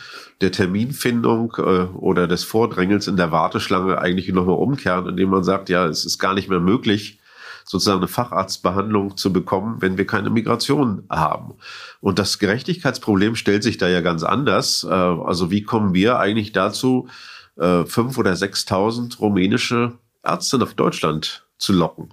der 0.42 0.52
Terminfindung 0.52 1.54
äh, 1.58 1.62
oder 1.62 2.28
des 2.28 2.44
Vordrängens 2.44 3.08
in 3.08 3.16
der 3.16 3.32
Warteschlange 3.32 3.98
eigentlich 3.98 4.28
nochmal 4.30 4.58
umkehren, 4.58 5.08
indem 5.08 5.30
man 5.30 5.44
sagt, 5.44 5.70
ja, 5.70 5.86
es 5.88 6.06
ist 6.06 6.20
gar 6.20 6.34
nicht 6.34 6.50
mehr 6.50 6.60
möglich, 6.60 7.20
sozusagen 7.64 8.00
eine 8.00 8.10
Facharztbehandlung 8.10 9.16
zu 9.16 9.32
bekommen, 9.32 9.78
wenn 9.80 9.98
wir 9.98 10.06
keine 10.06 10.30
Migration 10.30 11.04
haben. 11.10 11.54
Und 12.02 12.20
das 12.20 12.40
Gerechtigkeitsproblem 12.40 13.36
stellt 13.36 13.64
sich 13.64 13.78
da 13.78 13.88
ja 13.88 14.02
ganz 14.02 14.24
anders. 14.24 14.84
Also 14.84 15.52
wie 15.52 15.62
kommen 15.62 15.94
wir 15.94 16.20
eigentlich 16.20 16.52
dazu, 16.54 17.08
fünf 17.56 18.18
oder 18.18 18.36
sechstausend 18.36 19.22
rumänische 19.22 19.94
Ärzte 20.24 20.58
nach 20.58 20.74
Deutschland 20.74 21.46
zu 21.60 21.72
locken? 21.72 22.10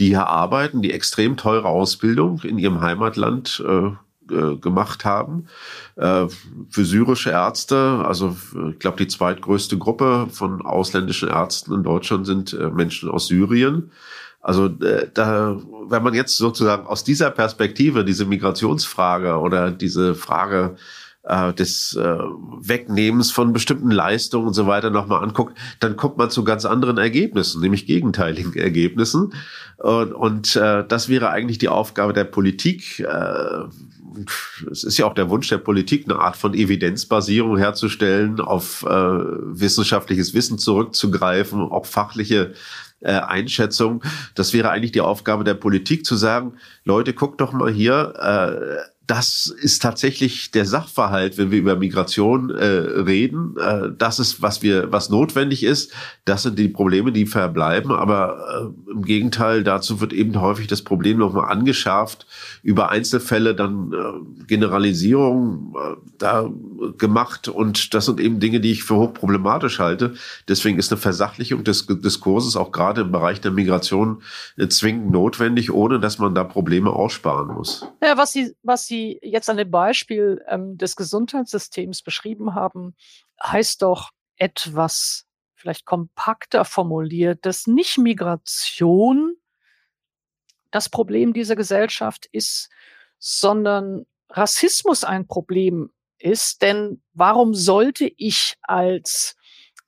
Die 0.00 0.08
hier 0.08 0.26
arbeiten, 0.26 0.82
die 0.82 0.92
extrem 0.92 1.36
teure 1.36 1.68
Ausbildung 1.68 2.40
in 2.42 2.58
ihrem 2.58 2.80
Heimatland 2.80 3.62
äh, 3.66 3.90
äh, 4.30 4.56
gemacht 4.56 5.04
haben. 5.04 5.46
Äh, 5.96 6.26
für 6.70 6.84
syrische 6.84 7.30
Ärzte, 7.30 8.02
also 8.04 8.36
ich 8.70 8.78
glaube, 8.78 8.96
die 8.96 9.08
zweitgrößte 9.08 9.76
Gruppe 9.76 10.28
von 10.30 10.62
ausländischen 10.62 11.28
Ärzten 11.28 11.74
in 11.74 11.82
Deutschland 11.82 12.26
sind 12.26 12.52
äh, 12.54 12.70
Menschen 12.70 13.10
aus 13.10 13.26
Syrien. 13.26 13.90
Also 14.40 14.68
da, 14.68 15.58
wenn 15.88 16.02
man 16.02 16.14
jetzt 16.14 16.38
sozusagen 16.38 16.86
aus 16.86 17.04
dieser 17.04 17.30
Perspektive 17.30 18.06
diese 18.06 18.24
Migrationsfrage 18.24 19.38
oder 19.38 19.70
diese 19.70 20.14
Frage 20.14 20.76
äh, 21.22 21.52
des 21.52 21.94
äh, 21.96 22.18
Wegnehmens 22.60 23.30
von 23.30 23.52
bestimmten 23.52 23.90
Leistungen 23.90 24.48
und 24.48 24.54
so 24.54 24.66
weiter 24.66 24.90
nochmal 24.90 25.22
anguckt, 25.22 25.56
dann 25.80 25.96
kommt 25.96 26.16
man 26.18 26.30
zu 26.30 26.44
ganz 26.44 26.64
anderen 26.64 26.98
Ergebnissen, 26.98 27.60
nämlich 27.60 27.86
gegenteiligen 27.86 28.54
Ergebnissen. 28.54 29.32
Und, 29.76 30.12
und 30.12 30.56
äh, 30.56 30.84
das 30.86 31.08
wäre 31.08 31.30
eigentlich 31.30 31.58
die 31.58 31.68
Aufgabe 31.68 32.12
der 32.12 32.24
Politik. 32.24 33.00
Äh, 33.00 33.64
es 34.70 34.84
ist 34.84 34.98
ja 34.98 35.06
auch 35.06 35.14
der 35.14 35.30
Wunsch 35.30 35.48
der 35.48 35.58
Politik, 35.58 36.04
eine 36.04 36.18
Art 36.18 36.36
von 36.36 36.54
Evidenzbasierung 36.54 37.56
herzustellen, 37.56 38.40
auf 38.40 38.82
äh, 38.82 38.88
wissenschaftliches 38.88 40.34
Wissen 40.34 40.58
zurückzugreifen, 40.58 41.60
auf 41.60 41.88
fachliche 41.88 42.54
äh, 43.00 43.12
Einschätzung. 43.12 44.02
Das 44.34 44.52
wäre 44.52 44.70
eigentlich 44.70 44.92
die 44.92 45.00
Aufgabe 45.00 45.44
der 45.44 45.54
Politik 45.54 46.04
zu 46.04 46.16
sagen, 46.16 46.54
Leute, 46.84 47.14
guckt 47.14 47.40
doch 47.40 47.52
mal 47.52 47.70
hier, 47.70 48.14
äh, 48.18 48.90
das 49.10 49.46
ist 49.48 49.82
tatsächlich 49.82 50.52
der 50.52 50.64
Sachverhalt, 50.64 51.36
wenn 51.36 51.50
wir 51.50 51.58
über 51.58 51.74
Migration 51.74 52.48
äh, 52.50 52.64
reden. 52.64 53.56
Äh, 53.58 53.88
das 53.98 54.20
ist, 54.20 54.40
was 54.40 54.62
wir, 54.62 54.92
was 54.92 55.10
notwendig 55.10 55.64
ist. 55.64 55.92
Das 56.24 56.44
sind 56.44 56.60
die 56.60 56.68
Probleme, 56.68 57.10
die 57.10 57.26
verbleiben. 57.26 57.90
Aber 57.90 58.70
äh, 58.88 58.92
im 58.92 59.04
Gegenteil, 59.04 59.64
dazu 59.64 60.00
wird 60.00 60.12
eben 60.12 60.40
häufig 60.40 60.68
das 60.68 60.82
Problem 60.82 61.18
nochmal 61.18 61.50
angeschärft. 61.50 62.28
Über 62.62 62.90
Einzelfälle 62.90 63.56
dann 63.56 63.92
äh, 63.92 64.44
Generalisierung 64.44 65.74
äh, 65.76 65.96
da 66.18 66.48
gemacht. 66.96 67.48
Und 67.48 67.92
das 67.94 68.06
sind 68.06 68.20
eben 68.20 68.38
Dinge, 68.38 68.60
die 68.60 68.70
ich 68.70 68.84
für 68.84 68.94
hochproblematisch 68.94 69.80
halte. 69.80 70.14
Deswegen 70.46 70.78
ist 70.78 70.92
eine 70.92 71.00
Versachlichung 71.00 71.64
des 71.64 71.84
Diskurses 71.88 72.54
auch 72.54 72.70
gerade 72.70 73.00
im 73.00 73.10
Bereich 73.10 73.40
der 73.40 73.50
Migration 73.50 74.22
äh, 74.56 74.68
zwingend 74.68 75.10
notwendig, 75.10 75.72
ohne 75.72 75.98
dass 75.98 76.20
man 76.20 76.36
da 76.36 76.44
Probleme 76.44 76.90
aussparen 76.90 77.48
muss. 77.48 77.84
Ja, 78.00 78.16
was 78.16 78.30
Sie, 78.30 78.54
was 78.62 78.86
Sie 78.86 78.99
Sie 79.00 79.18
jetzt 79.22 79.48
an 79.48 79.56
dem 79.56 79.70
Beispiel 79.70 80.44
ähm, 80.46 80.76
des 80.76 80.96
Gesundheitssystems 80.96 82.02
beschrieben 82.02 82.54
haben, 82.54 82.94
heißt 83.42 83.82
doch 83.82 84.10
etwas 84.36 85.26
vielleicht 85.54 85.84
kompakter 85.84 86.64
formuliert, 86.64 87.44
dass 87.46 87.66
nicht 87.66 87.98
Migration 87.98 89.36
das 90.70 90.88
Problem 90.88 91.32
dieser 91.32 91.56
Gesellschaft 91.56 92.26
ist, 92.32 92.70
sondern 93.18 94.06
Rassismus 94.28 95.04
ein 95.04 95.26
Problem 95.26 95.90
ist. 96.18 96.62
Denn 96.62 97.02
warum 97.12 97.54
sollte 97.54 98.10
ich 98.16 98.56
als 98.62 99.36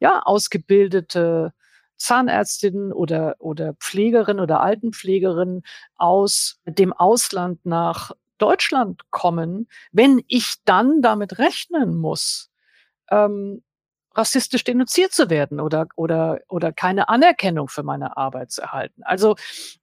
ja, 0.00 0.22
ausgebildete 0.22 1.52
Zahnärztin 1.96 2.92
oder, 2.92 3.36
oder 3.38 3.74
Pflegerin 3.74 4.40
oder 4.40 4.60
Altenpflegerin 4.60 5.62
aus 5.94 6.60
dem 6.66 6.92
Ausland 6.92 7.64
nach 7.64 8.12
Deutschland 8.42 9.10
kommen, 9.10 9.68
wenn 9.92 10.20
ich 10.26 10.56
dann 10.64 11.00
damit 11.00 11.38
rechnen 11.38 11.96
muss, 11.96 12.50
ähm, 13.08 13.62
rassistisch 14.14 14.64
denunziert 14.64 15.12
zu 15.12 15.30
werden 15.30 15.60
oder, 15.60 15.86
oder, 15.94 16.40
oder 16.48 16.72
keine 16.72 17.08
Anerkennung 17.08 17.68
für 17.68 17.84
meine 17.84 18.16
Arbeit 18.16 18.50
zu 18.50 18.62
erhalten. 18.62 19.02
Also, 19.04 19.36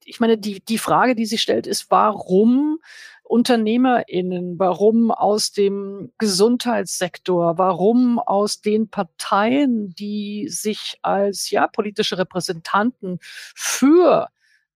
ich 0.03 0.20
meine, 0.20 0.38
die, 0.38 0.60
die 0.60 0.78
Frage, 0.78 1.16
die 1.16 1.26
sie 1.26 1.38
stellt, 1.38 1.68
ist, 1.68 1.89
warum 1.89 2.80
UnternehmerInnen, 3.24 4.60
warum 4.60 5.12
aus 5.12 5.51
dem 5.51 6.12
Gesundheitssektor, 6.18 7.57
warum 7.57 8.20
aus 8.20 8.60
den 8.60 8.89
Parteien, 8.89 9.93
die 9.95 10.47
sich 10.49 10.97
als 11.01 11.49
ja 11.49 11.68
politische 11.68 12.18
Repräsentanten 12.18 13.20
für 13.22 14.28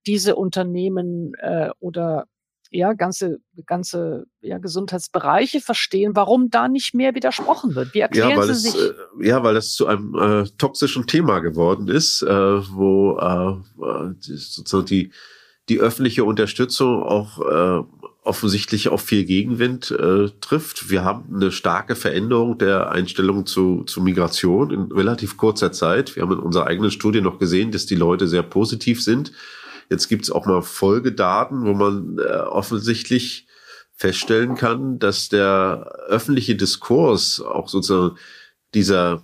diese 0.06 0.36
Unternehmen 0.36 1.34
äh, 1.34 1.70
oder 1.80 2.26
ja 2.74 2.92
ganze 2.92 3.38
ganze 3.66 4.26
ja 4.40 4.58
Gesundheitsbereiche 4.58 5.60
verstehen, 5.60 6.12
warum 6.14 6.50
da 6.50 6.68
nicht 6.68 6.94
mehr 6.94 7.14
widersprochen 7.14 7.74
wird. 7.74 7.94
Wie 7.94 8.00
erklären 8.00 8.30
ja, 8.30 8.36
weil 8.36 8.46
Sie 8.46 8.52
es, 8.52 8.62
sich? 8.62 8.74
Äh, 8.74 9.28
ja, 9.28 9.42
weil 9.42 9.56
es 9.56 9.74
zu 9.74 9.86
einem 9.86 10.14
äh, 10.14 10.44
toxischen 10.58 11.06
Thema 11.06 11.38
geworden 11.38 11.88
ist, 11.88 12.22
äh, 12.22 12.28
wo 12.28 13.18
äh, 13.18 14.14
sozusagen 14.20 14.86
die 14.86 15.12
die 15.70 15.80
öffentliche 15.80 16.24
Unterstützung 16.24 17.02
auch 17.02 17.40
äh, 17.40 17.84
offensichtlich 18.22 18.88
auf 18.88 19.02
viel 19.02 19.24
Gegenwind 19.24 19.90
äh, 19.90 20.28
trifft. 20.40 20.90
Wir 20.90 21.04
haben 21.04 21.34
eine 21.34 21.52
starke 21.52 21.94
Veränderung 21.94 22.58
der 22.58 22.90
Einstellung 22.90 23.46
zu, 23.46 23.84
zu 23.84 24.02
Migration 24.02 24.70
in 24.70 24.92
relativ 24.92 25.36
kurzer 25.36 25.72
Zeit. 25.72 26.16
Wir 26.16 26.22
haben 26.22 26.32
in 26.32 26.38
unserer 26.38 26.66
eigenen 26.66 26.90
Studie 26.90 27.20
noch 27.20 27.38
gesehen, 27.38 27.70
dass 27.70 27.86
die 27.86 27.94
Leute 27.94 28.26
sehr 28.26 28.42
positiv 28.42 29.02
sind. 29.02 29.32
Jetzt 29.90 30.08
gibt 30.08 30.24
es 30.24 30.30
auch 30.30 30.46
mal 30.46 30.62
Folgedaten, 30.62 31.64
wo 31.64 31.74
man 31.74 32.18
äh, 32.18 32.38
offensichtlich 32.38 33.46
feststellen 33.96 34.56
kann, 34.56 34.98
dass 34.98 35.28
der 35.28 35.92
öffentliche 36.08 36.56
Diskurs 36.56 37.40
auch 37.40 37.68
sozusagen 37.68 38.16
dieser 38.74 39.22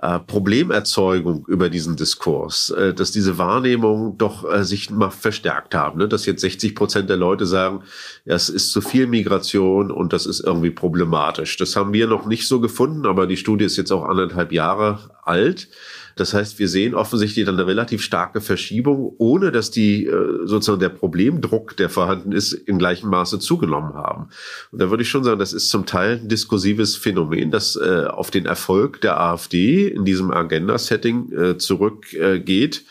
äh, 0.00 0.18
Problemerzeugung 0.20 1.44
über 1.46 1.68
diesen 1.68 1.96
Diskurs, 1.96 2.70
äh, 2.70 2.94
dass 2.94 3.12
diese 3.12 3.36
Wahrnehmung 3.36 4.16
doch 4.16 4.50
äh, 4.50 4.64
sich 4.64 4.88
mal 4.88 5.10
verstärkt 5.10 5.74
haben, 5.74 5.98
ne? 5.98 6.08
dass 6.08 6.24
jetzt 6.24 6.40
60 6.40 6.74
Prozent 6.74 7.10
der 7.10 7.18
Leute 7.18 7.44
sagen, 7.44 7.82
ja, 8.24 8.34
es 8.34 8.48
ist 8.48 8.72
zu 8.72 8.80
viel 8.80 9.06
Migration 9.06 9.90
und 9.90 10.14
das 10.14 10.24
ist 10.24 10.40
irgendwie 10.40 10.70
problematisch. 10.70 11.58
Das 11.58 11.76
haben 11.76 11.92
wir 11.92 12.06
noch 12.06 12.24
nicht 12.24 12.48
so 12.48 12.58
gefunden, 12.58 13.06
aber 13.06 13.26
die 13.26 13.36
Studie 13.36 13.66
ist 13.66 13.76
jetzt 13.76 13.92
auch 13.92 14.04
anderthalb 14.04 14.50
Jahre 14.50 15.10
alt. 15.24 15.68
Das 16.16 16.34
heißt, 16.34 16.58
wir 16.58 16.68
sehen 16.68 16.94
offensichtlich 16.94 17.46
dann 17.46 17.56
eine 17.56 17.66
relativ 17.66 18.02
starke 18.02 18.40
Verschiebung, 18.40 19.14
ohne 19.18 19.52
dass 19.52 19.70
die 19.70 20.06
äh, 20.06 20.46
sozusagen 20.46 20.80
der 20.80 20.88
Problemdruck, 20.88 21.76
der 21.76 21.88
vorhanden 21.88 22.32
ist, 22.32 22.52
in 22.52 22.78
gleichem 22.78 23.10
Maße 23.10 23.38
zugenommen 23.38 23.94
haben. 23.94 24.28
Und 24.70 24.80
da 24.80 24.90
würde 24.90 25.02
ich 25.02 25.08
schon 25.08 25.24
sagen, 25.24 25.38
das 25.38 25.52
ist 25.52 25.70
zum 25.70 25.86
Teil 25.86 26.20
ein 26.22 26.28
diskursives 26.28 26.96
Phänomen, 26.96 27.50
das 27.50 27.76
äh, 27.76 28.04
auf 28.06 28.30
den 28.30 28.46
Erfolg 28.46 29.00
der 29.00 29.20
AfD 29.20 29.88
in 29.88 30.04
diesem 30.04 30.30
Agenda-Setting 30.30 31.32
äh, 31.32 31.58
zurückgeht. 31.58 32.84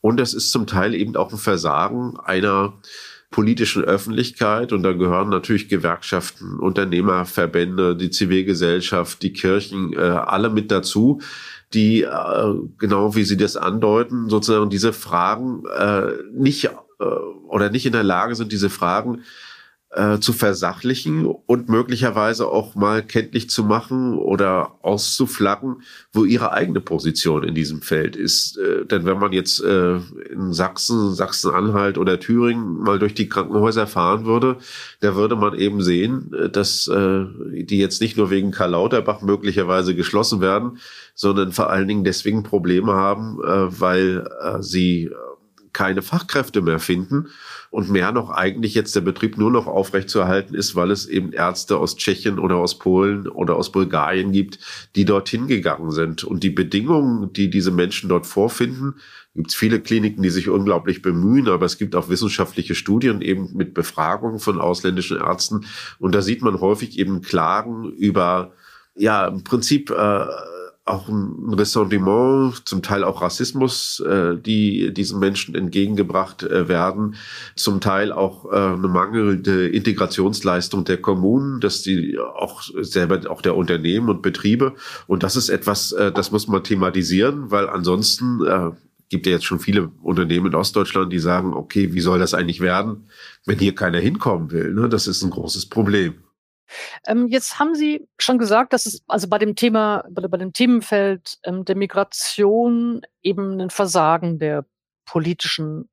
Und 0.00 0.18
das 0.18 0.34
ist 0.34 0.50
zum 0.50 0.66
Teil 0.66 0.94
eben 0.94 1.16
auch 1.16 1.32
ein 1.32 1.38
Versagen 1.38 2.18
einer 2.20 2.74
politischen 3.30 3.84
Öffentlichkeit 3.84 4.72
und 4.72 4.82
da 4.82 4.92
gehören 4.92 5.28
natürlich 5.28 5.68
Gewerkschaften, 5.68 6.58
Unternehmerverbände, 6.58 7.94
die 7.94 8.10
Zivilgesellschaft, 8.10 9.22
die 9.22 9.34
Kirchen, 9.34 9.92
äh, 9.92 9.98
alle 9.98 10.48
mit 10.48 10.70
dazu, 10.70 11.20
die, 11.74 12.02
äh, 12.02 12.54
genau 12.78 13.14
wie 13.14 13.24
Sie 13.24 13.36
das 13.36 13.56
andeuten, 13.56 14.28
sozusagen 14.28 14.70
diese 14.70 14.92
Fragen 14.92 15.64
äh, 15.66 16.12
nicht 16.32 16.64
äh, 16.64 17.04
oder 17.48 17.70
nicht 17.70 17.86
in 17.86 17.92
der 17.92 18.04
Lage 18.04 18.34
sind, 18.34 18.52
diese 18.52 18.70
Fragen 18.70 19.22
äh, 19.90 20.18
zu 20.18 20.34
versachlichen 20.34 21.24
und 21.24 21.68
möglicherweise 21.70 22.48
auch 22.48 22.74
mal 22.74 23.02
kenntlich 23.02 23.48
zu 23.48 23.64
machen 23.64 24.18
oder 24.18 24.74
auszuflaggen, 24.82 25.82
wo 26.12 26.24
ihre 26.24 26.52
eigene 26.52 26.80
Position 26.80 27.42
in 27.42 27.54
diesem 27.54 27.80
Feld 27.80 28.14
ist. 28.14 28.58
Äh, 28.58 28.84
denn 28.84 29.06
wenn 29.06 29.18
man 29.18 29.32
jetzt 29.32 29.62
äh, 29.62 29.96
in 30.30 30.52
Sachsen, 30.52 31.14
Sachsen-Anhalt 31.14 31.96
oder 31.96 32.20
Thüringen 32.20 32.78
mal 32.78 32.98
durch 32.98 33.14
die 33.14 33.30
Krankenhäuser 33.30 33.86
fahren 33.86 34.26
würde, 34.26 34.58
da 35.00 35.16
würde 35.16 35.36
man 35.36 35.54
eben 35.54 35.80
sehen, 35.82 36.34
äh, 36.34 36.50
dass 36.50 36.86
äh, 36.88 37.24
die 37.50 37.78
jetzt 37.78 38.02
nicht 38.02 38.18
nur 38.18 38.28
wegen 38.28 38.50
Karl 38.50 38.72
Lauterbach 38.72 39.22
möglicherweise 39.22 39.94
geschlossen 39.94 40.42
werden, 40.42 40.78
sondern 41.14 41.52
vor 41.52 41.70
allen 41.70 41.88
Dingen 41.88 42.04
deswegen 42.04 42.42
Probleme 42.42 42.92
haben, 42.92 43.38
äh, 43.42 43.80
weil 43.80 44.28
sie 44.60 45.10
keine 45.72 46.02
Fachkräfte 46.02 46.60
mehr 46.60 46.78
finden 46.78 47.28
und 47.70 47.90
mehr 47.90 48.12
noch 48.12 48.30
eigentlich 48.30 48.74
jetzt 48.74 48.96
der 48.96 49.02
Betrieb 49.02 49.36
nur 49.36 49.50
noch 49.50 49.66
aufrechtzuerhalten 49.66 50.54
ist, 50.54 50.74
weil 50.74 50.90
es 50.90 51.06
eben 51.06 51.32
Ärzte 51.32 51.76
aus 51.76 51.96
Tschechien 51.96 52.38
oder 52.38 52.56
aus 52.56 52.78
Polen 52.78 53.28
oder 53.28 53.56
aus 53.56 53.72
Bulgarien 53.72 54.32
gibt, 54.32 54.58
die 54.96 55.04
dorthin 55.04 55.46
gegangen 55.46 55.90
sind. 55.90 56.24
Und 56.24 56.42
die 56.42 56.50
Bedingungen, 56.50 57.32
die 57.32 57.50
diese 57.50 57.70
Menschen 57.70 58.08
dort 58.08 58.26
vorfinden, 58.26 58.94
gibt 59.34 59.50
es 59.50 59.54
viele 59.54 59.80
Kliniken, 59.80 60.22
die 60.22 60.30
sich 60.30 60.48
unglaublich 60.48 61.02
bemühen, 61.02 61.48
aber 61.48 61.66
es 61.66 61.78
gibt 61.78 61.94
auch 61.94 62.08
wissenschaftliche 62.08 62.74
Studien 62.74 63.20
eben 63.20 63.50
mit 63.54 63.74
Befragungen 63.74 64.38
von 64.38 64.60
ausländischen 64.60 65.18
Ärzten. 65.18 65.66
Und 65.98 66.14
da 66.14 66.22
sieht 66.22 66.42
man 66.42 66.60
häufig 66.60 66.98
eben 66.98 67.20
Klagen 67.22 67.92
über, 67.92 68.52
ja, 68.94 69.26
im 69.26 69.44
Prinzip, 69.44 69.90
äh, 69.90 70.26
auch 70.88 71.08
ein 71.08 71.54
Ressentiment, 71.54 72.66
zum 72.66 72.82
Teil 72.82 73.04
auch 73.04 73.22
Rassismus, 73.22 74.00
äh, 74.00 74.36
die 74.36 74.92
diesen 74.92 75.18
Menschen 75.18 75.54
entgegengebracht 75.54 76.42
äh, 76.42 76.68
werden, 76.68 77.14
zum 77.54 77.80
Teil 77.80 78.12
auch 78.12 78.46
äh, 78.46 78.56
eine 78.56 78.88
mangelnde 78.88 79.68
Integrationsleistung 79.68 80.84
der 80.84 80.98
Kommunen, 80.98 81.60
dass 81.60 81.82
die 81.82 82.18
auch 82.18 82.62
selber 82.80 83.30
auch 83.30 83.42
der 83.42 83.56
Unternehmen 83.56 84.08
und 84.08 84.22
Betriebe 84.22 84.74
und 85.06 85.22
das 85.22 85.36
ist 85.36 85.48
etwas, 85.48 85.92
äh, 85.92 86.12
das 86.12 86.30
muss 86.30 86.48
man 86.48 86.64
thematisieren, 86.64 87.50
weil 87.50 87.68
ansonsten 87.68 88.44
äh, 88.44 88.70
gibt 89.08 89.26
ja 89.26 89.32
jetzt 89.32 89.44
schon 89.44 89.60
viele 89.60 89.90
Unternehmen 90.02 90.46
in 90.46 90.54
Ostdeutschland, 90.54 91.12
die 91.12 91.18
sagen, 91.18 91.54
okay, 91.54 91.92
wie 91.92 92.00
soll 92.00 92.18
das 92.18 92.34
eigentlich 92.34 92.60
werden, 92.60 93.08
wenn 93.46 93.58
hier 93.58 93.74
keiner 93.74 93.98
hinkommen 93.98 94.50
will? 94.50 94.74
Ne? 94.74 94.88
Das 94.88 95.06
ist 95.06 95.22
ein 95.22 95.30
großes 95.30 95.66
Problem. 95.66 96.14
Ähm, 97.06 97.28
jetzt 97.28 97.58
haben 97.58 97.74
Sie 97.74 98.08
schon 98.18 98.38
gesagt, 98.38 98.72
dass 98.72 98.86
es 98.86 99.02
also 99.06 99.28
bei 99.28 99.38
dem 99.38 99.56
Thema, 99.56 100.04
bei, 100.10 100.26
bei 100.26 100.38
dem 100.38 100.52
Themenfeld 100.52 101.38
ähm, 101.44 101.64
der 101.64 101.76
Migration 101.76 103.02
eben 103.22 103.60
ein 103.60 103.70
Versagen 103.70 104.38
der 104.38 104.64
politischen 105.04 105.88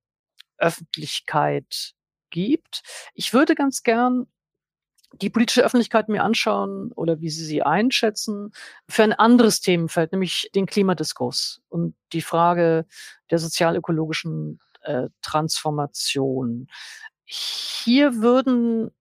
Öffentlichkeit 0.58 1.94
gibt. 2.30 2.82
Ich 3.14 3.34
würde 3.34 3.56
ganz 3.56 3.84
gern 3.84 4.28
die 5.22 5.30
politische 5.30 5.64
Öffentlichkeit 5.64 6.10
mir 6.10 6.24
anschauen 6.24 6.92
oder 6.92 7.22
wie 7.22 7.30
Sie 7.30 7.46
sie 7.46 7.64
einschätzen 7.64 8.52
für 8.90 9.04
ein 9.04 9.14
anderes 9.14 9.62
Themenfeld, 9.62 10.12
nämlich 10.12 10.50
den 10.56 10.66
Klimadiskurs 10.66 11.62
und 11.70 11.96
die 12.12 12.22
Frage 12.22 12.86
der 13.32 13.40
sozialökologischen 13.40 14.60
äh, 14.82 15.08
Transformation. 15.22 16.68
Hier 17.24 18.16
würden 18.16 18.92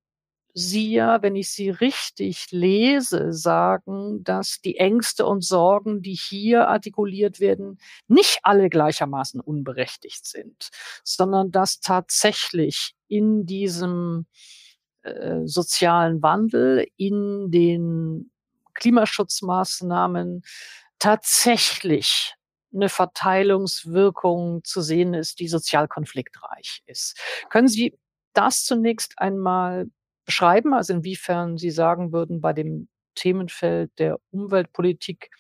Sie 0.56 0.92
ja, 0.92 1.20
wenn 1.20 1.34
ich 1.34 1.50
Sie 1.50 1.68
richtig 1.68 2.52
lese, 2.52 3.32
sagen, 3.32 4.22
dass 4.22 4.60
die 4.60 4.76
Ängste 4.76 5.26
und 5.26 5.44
Sorgen, 5.44 6.00
die 6.00 6.14
hier 6.14 6.68
artikuliert 6.68 7.40
werden, 7.40 7.78
nicht 8.06 8.38
alle 8.44 8.70
gleichermaßen 8.70 9.40
unberechtigt 9.40 10.24
sind, 10.24 10.70
sondern 11.02 11.50
dass 11.50 11.80
tatsächlich 11.80 12.94
in 13.08 13.46
diesem 13.46 14.26
äh, 15.02 15.40
sozialen 15.44 16.22
Wandel, 16.22 16.86
in 16.96 17.50
den 17.50 18.30
Klimaschutzmaßnahmen 18.74 20.42
tatsächlich 21.00 22.34
eine 22.72 22.88
Verteilungswirkung 22.88 24.62
zu 24.64 24.82
sehen 24.82 25.14
ist, 25.14 25.40
die 25.40 25.48
sozial 25.48 25.88
konfliktreich 25.88 26.82
ist. 26.86 27.18
Können 27.50 27.68
Sie 27.68 27.98
das 28.32 28.64
zunächst 28.64 29.18
einmal 29.18 29.88
beschreiben? 30.24 30.74
Also 30.74 30.92
inwiefern 30.92 31.58
Sie 31.58 31.70
sagen 31.70 32.12
würden, 32.12 32.40
bei 32.40 32.52
dem 32.52 32.88
Themenfeld 33.14 33.90
der 33.98 34.18
Umweltpolitik 34.30 35.30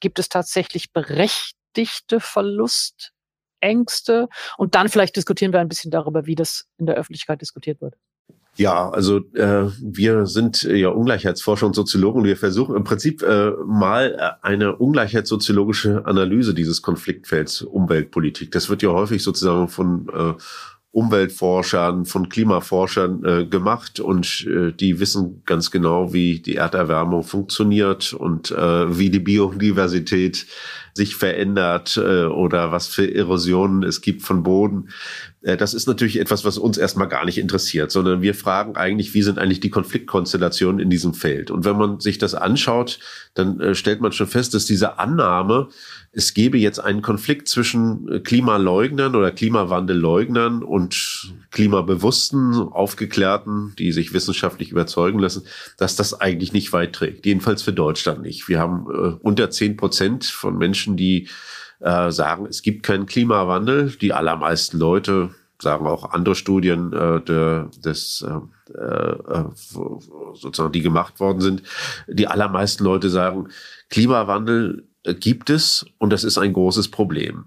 gibt 0.00 0.18
es 0.18 0.28
tatsächlich 0.28 0.92
berechtigte 0.92 2.20
Verlustängste? 2.20 4.28
Und 4.56 4.74
dann 4.74 4.88
vielleicht 4.88 5.16
diskutieren 5.16 5.52
wir 5.52 5.60
ein 5.60 5.68
bisschen 5.68 5.90
darüber, 5.90 6.26
wie 6.26 6.34
das 6.34 6.66
in 6.78 6.86
der 6.86 6.96
Öffentlichkeit 6.96 7.40
diskutiert 7.40 7.80
wird. 7.80 7.94
Ja, 8.58 8.88
also 8.88 9.18
äh, 9.34 9.70
wir 9.82 10.26
sind 10.26 10.62
ja 10.62 10.88
Ungleichheitsforscher 10.88 11.66
und 11.66 11.74
Soziologen 11.74 12.22
und 12.22 12.26
wir 12.26 12.38
versuchen 12.38 12.74
im 12.74 12.84
Prinzip 12.84 13.22
äh, 13.22 13.50
mal 13.66 14.16
äh, 14.18 14.46
eine 14.46 14.76
ungleichheitssoziologische 14.76 16.06
Analyse 16.06 16.54
dieses 16.54 16.80
Konfliktfelds 16.80 17.60
Umweltpolitik. 17.60 18.50
Das 18.52 18.70
wird 18.70 18.82
ja 18.82 18.90
häufig 18.90 19.22
sozusagen 19.22 19.68
von 19.68 20.08
äh, 20.08 20.32
Umweltforschern, 20.96 22.06
von 22.06 22.30
Klimaforschern 22.30 23.22
äh, 23.22 23.44
gemacht 23.44 24.00
und 24.00 24.46
äh, 24.46 24.72
die 24.72 24.98
wissen 24.98 25.42
ganz 25.44 25.70
genau, 25.70 26.14
wie 26.14 26.40
die 26.40 26.56
Erderwärmung 26.56 27.22
funktioniert 27.22 28.14
und 28.14 28.50
äh, 28.50 28.98
wie 28.98 29.10
die 29.10 29.20
Biodiversität 29.20 30.46
sich 30.94 31.14
verändert 31.14 31.98
äh, 31.98 32.24
oder 32.24 32.72
was 32.72 32.86
für 32.86 33.14
Erosionen 33.14 33.82
es 33.82 34.00
gibt 34.00 34.22
von 34.22 34.42
Boden. 34.42 34.88
Äh, 35.42 35.58
das 35.58 35.74
ist 35.74 35.86
natürlich 35.86 36.18
etwas, 36.18 36.46
was 36.46 36.56
uns 36.56 36.78
erstmal 36.78 37.08
gar 37.08 37.26
nicht 37.26 37.36
interessiert, 37.36 37.90
sondern 37.90 38.22
wir 38.22 38.34
fragen 38.34 38.76
eigentlich, 38.76 39.12
wie 39.12 39.20
sind 39.20 39.38
eigentlich 39.38 39.60
die 39.60 39.68
Konfliktkonstellationen 39.68 40.80
in 40.80 40.88
diesem 40.88 41.12
Feld? 41.12 41.50
Und 41.50 41.66
wenn 41.66 41.76
man 41.76 42.00
sich 42.00 42.16
das 42.16 42.34
anschaut, 42.34 42.98
dann 43.34 43.60
äh, 43.60 43.74
stellt 43.74 44.00
man 44.00 44.12
schon 44.12 44.26
fest, 44.28 44.54
dass 44.54 44.64
diese 44.64 44.98
Annahme, 44.98 45.68
es 46.16 46.32
gebe 46.32 46.56
jetzt 46.56 46.78
einen 46.78 47.02
Konflikt 47.02 47.46
zwischen 47.46 48.10
äh, 48.10 48.20
Klimaleugnern 48.20 49.14
oder 49.14 49.30
Klimawandelleugnern 49.30 50.62
und 50.62 51.34
Klimabewussten, 51.50 52.54
Aufgeklärten, 52.54 53.74
die 53.78 53.92
sich 53.92 54.14
wissenschaftlich 54.14 54.70
überzeugen 54.70 55.18
lassen, 55.18 55.44
dass 55.76 55.94
das 55.94 56.18
eigentlich 56.18 56.54
nicht 56.54 56.72
weit 56.72 56.94
trägt. 56.94 57.26
Jedenfalls 57.26 57.62
für 57.62 57.74
Deutschland 57.74 58.22
nicht. 58.22 58.48
Wir 58.48 58.58
haben 58.58 58.86
äh, 58.90 59.16
unter 59.20 59.50
zehn 59.50 59.76
Prozent 59.76 60.24
von 60.24 60.56
Menschen, 60.56 60.96
die 60.96 61.28
äh, 61.80 62.10
sagen, 62.10 62.46
es 62.46 62.62
gibt 62.62 62.82
keinen 62.82 63.04
Klimawandel. 63.04 63.90
Die 64.00 64.14
allermeisten 64.14 64.78
Leute 64.78 65.34
sagen 65.60 65.86
auch 65.86 66.12
andere 66.12 66.34
Studien 66.34 66.94
äh, 66.94 67.20
de, 67.20 67.66
des 67.84 68.24
äh, 68.26 68.72
äh, 68.74 69.44
sozusagen 70.32 70.72
die 70.72 70.82
gemacht 70.82 71.20
worden 71.20 71.42
sind. 71.42 71.62
Die 72.08 72.26
allermeisten 72.26 72.84
Leute 72.84 73.10
sagen, 73.10 73.48
Klimawandel 73.90 74.88
gibt 75.14 75.50
es 75.50 75.86
und 75.98 76.12
das 76.12 76.24
ist 76.24 76.38
ein 76.38 76.52
großes 76.52 76.88
Problem. 76.88 77.46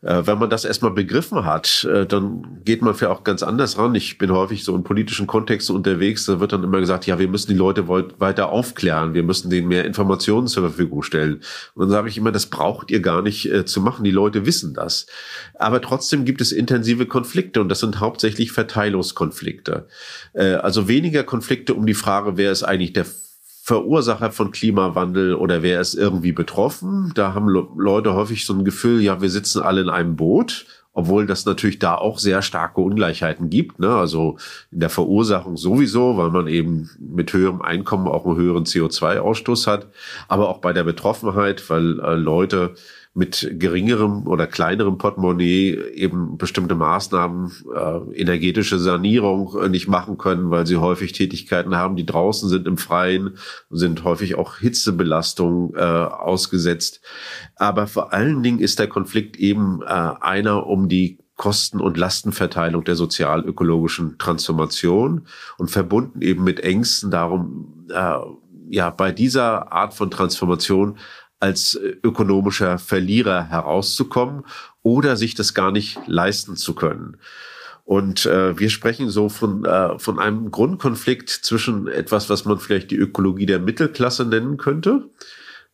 Äh, 0.00 0.26
wenn 0.26 0.38
man 0.38 0.48
das 0.48 0.64
erstmal 0.64 0.92
begriffen 0.92 1.44
hat, 1.44 1.84
äh, 1.84 2.06
dann 2.06 2.60
geht 2.64 2.82
man 2.82 2.94
für 2.94 3.10
auch 3.10 3.24
ganz 3.24 3.42
anders 3.42 3.78
ran. 3.78 3.96
Ich 3.96 4.16
bin 4.16 4.30
häufig 4.30 4.62
so 4.62 4.76
in 4.76 4.84
politischen 4.84 5.26
Kontexten 5.26 5.74
unterwegs, 5.74 6.24
da 6.26 6.38
wird 6.38 6.52
dann 6.52 6.62
immer 6.62 6.78
gesagt, 6.78 7.06
ja, 7.06 7.18
wir 7.18 7.26
müssen 7.26 7.50
die 7.50 7.56
Leute 7.56 7.88
weiter 7.88 8.50
aufklären, 8.50 9.14
wir 9.14 9.24
müssen 9.24 9.50
denen 9.50 9.66
mehr 9.66 9.84
Informationen 9.84 10.46
zur 10.46 10.62
Verfügung 10.62 11.02
stellen. 11.02 11.40
Und 11.74 11.82
dann 11.82 11.90
sage 11.90 12.08
ich 12.08 12.16
immer, 12.16 12.30
das 12.30 12.46
braucht 12.46 12.92
ihr 12.92 13.00
gar 13.00 13.22
nicht 13.22 13.50
äh, 13.50 13.64
zu 13.64 13.80
machen, 13.80 14.04
die 14.04 14.12
Leute 14.12 14.46
wissen 14.46 14.72
das. 14.72 15.06
Aber 15.54 15.80
trotzdem 15.80 16.24
gibt 16.24 16.40
es 16.40 16.52
intensive 16.52 17.06
Konflikte 17.06 17.60
und 17.60 17.68
das 17.68 17.80
sind 17.80 17.98
hauptsächlich 17.98 18.52
Verteilungskonflikte. 18.52 19.86
also 20.34 20.88
weniger 20.88 21.24
Konflikte 21.24 21.74
um 21.74 21.86
die 21.86 21.94
Frage, 21.94 22.36
wer 22.36 22.52
ist 22.52 22.62
eigentlich 22.62 22.92
der 22.92 23.06
Verursacher 23.68 24.32
von 24.32 24.50
Klimawandel 24.50 25.34
oder 25.34 25.62
wer 25.62 25.78
ist 25.78 25.92
irgendwie 25.92 26.32
betroffen. 26.32 27.12
Da 27.14 27.34
haben 27.34 27.48
Leute 27.48 28.14
häufig 28.14 28.46
so 28.46 28.54
ein 28.54 28.64
Gefühl, 28.64 29.02
ja, 29.02 29.20
wir 29.20 29.28
sitzen 29.28 29.60
alle 29.60 29.82
in 29.82 29.90
einem 29.90 30.16
Boot, 30.16 30.64
obwohl 30.94 31.26
das 31.26 31.44
natürlich 31.44 31.78
da 31.78 31.94
auch 31.94 32.18
sehr 32.18 32.40
starke 32.40 32.80
Ungleichheiten 32.80 33.50
gibt. 33.50 33.78
Ne? 33.78 33.94
Also 33.94 34.38
in 34.72 34.80
der 34.80 34.88
Verursachung 34.88 35.58
sowieso, 35.58 36.16
weil 36.16 36.30
man 36.30 36.46
eben 36.46 36.88
mit 36.98 37.30
höherem 37.34 37.60
Einkommen 37.60 38.08
auch 38.08 38.24
einen 38.24 38.38
höheren 38.38 38.64
CO2-Ausstoß 38.64 39.66
hat, 39.66 39.88
aber 40.28 40.48
auch 40.48 40.62
bei 40.62 40.72
der 40.72 40.84
Betroffenheit, 40.84 41.68
weil 41.68 42.00
äh, 42.00 42.14
Leute 42.14 42.74
mit 43.14 43.48
geringerem 43.54 44.26
oder 44.26 44.46
kleinerem 44.46 44.98
Portemonnaie 44.98 45.76
eben 45.94 46.38
bestimmte 46.38 46.74
Maßnahmen, 46.74 47.50
äh, 47.74 48.20
energetische 48.20 48.78
Sanierung 48.78 49.56
äh, 49.60 49.68
nicht 49.68 49.88
machen 49.88 50.18
können, 50.18 50.50
weil 50.50 50.66
sie 50.66 50.76
häufig 50.76 51.12
Tätigkeiten 51.12 51.76
haben, 51.76 51.96
die 51.96 52.06
draußen 52.06 52.48
sind 52.48 52.66
im 52.66 52.78
Freien, 52.78 53.36
sind 53.70 54.04
häufig 54.04 54.36
auch 54.36 54.58
Hitzebelastung 54.58 55.74
äh, 55.74 55.80
ausgesetzt. 55.80 57.00
Aber 57.56 57.86
vor 57.86 58.12
allen 58.12 58.42
Dingen 58.42 58.60
ist 58.60 58.78
der 58.78 58.88
Konflikt 58.88 59.36
eben 59.36 59.82
äh, 59.82 59.86
einer 59.86 60.66
um 60.66 60.88
die 60.88 61.18
Kosten- 61.38 61.80
und 61.80 61.96
Lastenverteilung 61.96 62.84
der 62.84 62.96
sozial-ökologischen 62.96 64.18
Transformation 64.18 65.26
und 65.56 65.70
verbunden 65.70 66.20
eben 66.20 66.42
mit 66.44 66.60
Ängsten 66.60 67.10
darum, 67.10 67.86
äh, 67.90 68.16
ja, 68.70 68.90
bei 68.90 69.12
dieser 69.12 69.72
Art 69.72 69.94
von 69.94 70.10
Transformation 70.10 70.98
als 71.40 71.74
äh, 71.74 71.96
ökonomischer 72.02 72.78
Verlierer 72.78 73.44
herauszukommen 73.44 74.44
oder 74.82 75.16
sich 75.16 75.34
das 75.34 75.54
gar 75.54 75.72
nicht 75.72 75.98
leisten 76.06 76.56
zu 76.56 76.74
können. 76.74 77.16
Und 77.84 78.26
äh, 78.26 78.58
wir 78.58 78.68
sprechen 78.68 79.08
so 79.08 79.30
von, 79.30 79.64
äh, 79.64 79.98
von 79.98 80.18
einem 80.18 80.50
Grundkonflikt 80.50 81.30
zwischen 81.30 81.88
etwas, 81.88 82.28
was 82.28 82.44
man 82.44 82.58
vielleicht 82.58 82.90
die 82.90 82.96
Ökologie 82.96 83.46
der 83.46 83.60
Mittelklasse 83.60 84.26
nennen 84.26 84.58
könnte. 84.58 85.08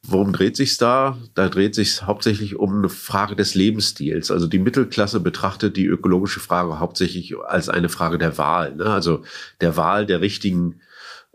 Worum 0.06 0.32
dreht 0.32 0.56
sich's 0.56 0.76
da? 0.76 1.18
Da 1.34 1.48
dreht 1.48 1.74
sich's 1.74 2.02
hauptsächlich 2.02 2.56
um 2.56 2.78
eine 2.78 2.88
Frage 2.90 3.34
des 3.34 3.54
Lebensstils. 3.54 4.30
Also 4.30 4.46
die 4.46 4.58
Mittelklasse 4.58 5.18
betrachtet 5.18 5.76
die 5.76 5.86
ökologische 5.86 6.40
Frage 6.40 6.78
hauptsächlich 6.78 7.34
als 7.38 7.68
eine 7.68 7.88
Frage 7.88 8.18
der 8.18 8.36
Wahl, 8.36 8.76
ne? 8.76 8.84
also 8.84 9.24
der 9.60 9.76
Wahl 9.76 10.04
der 10.04 10.20
richtigen 10.20 10.80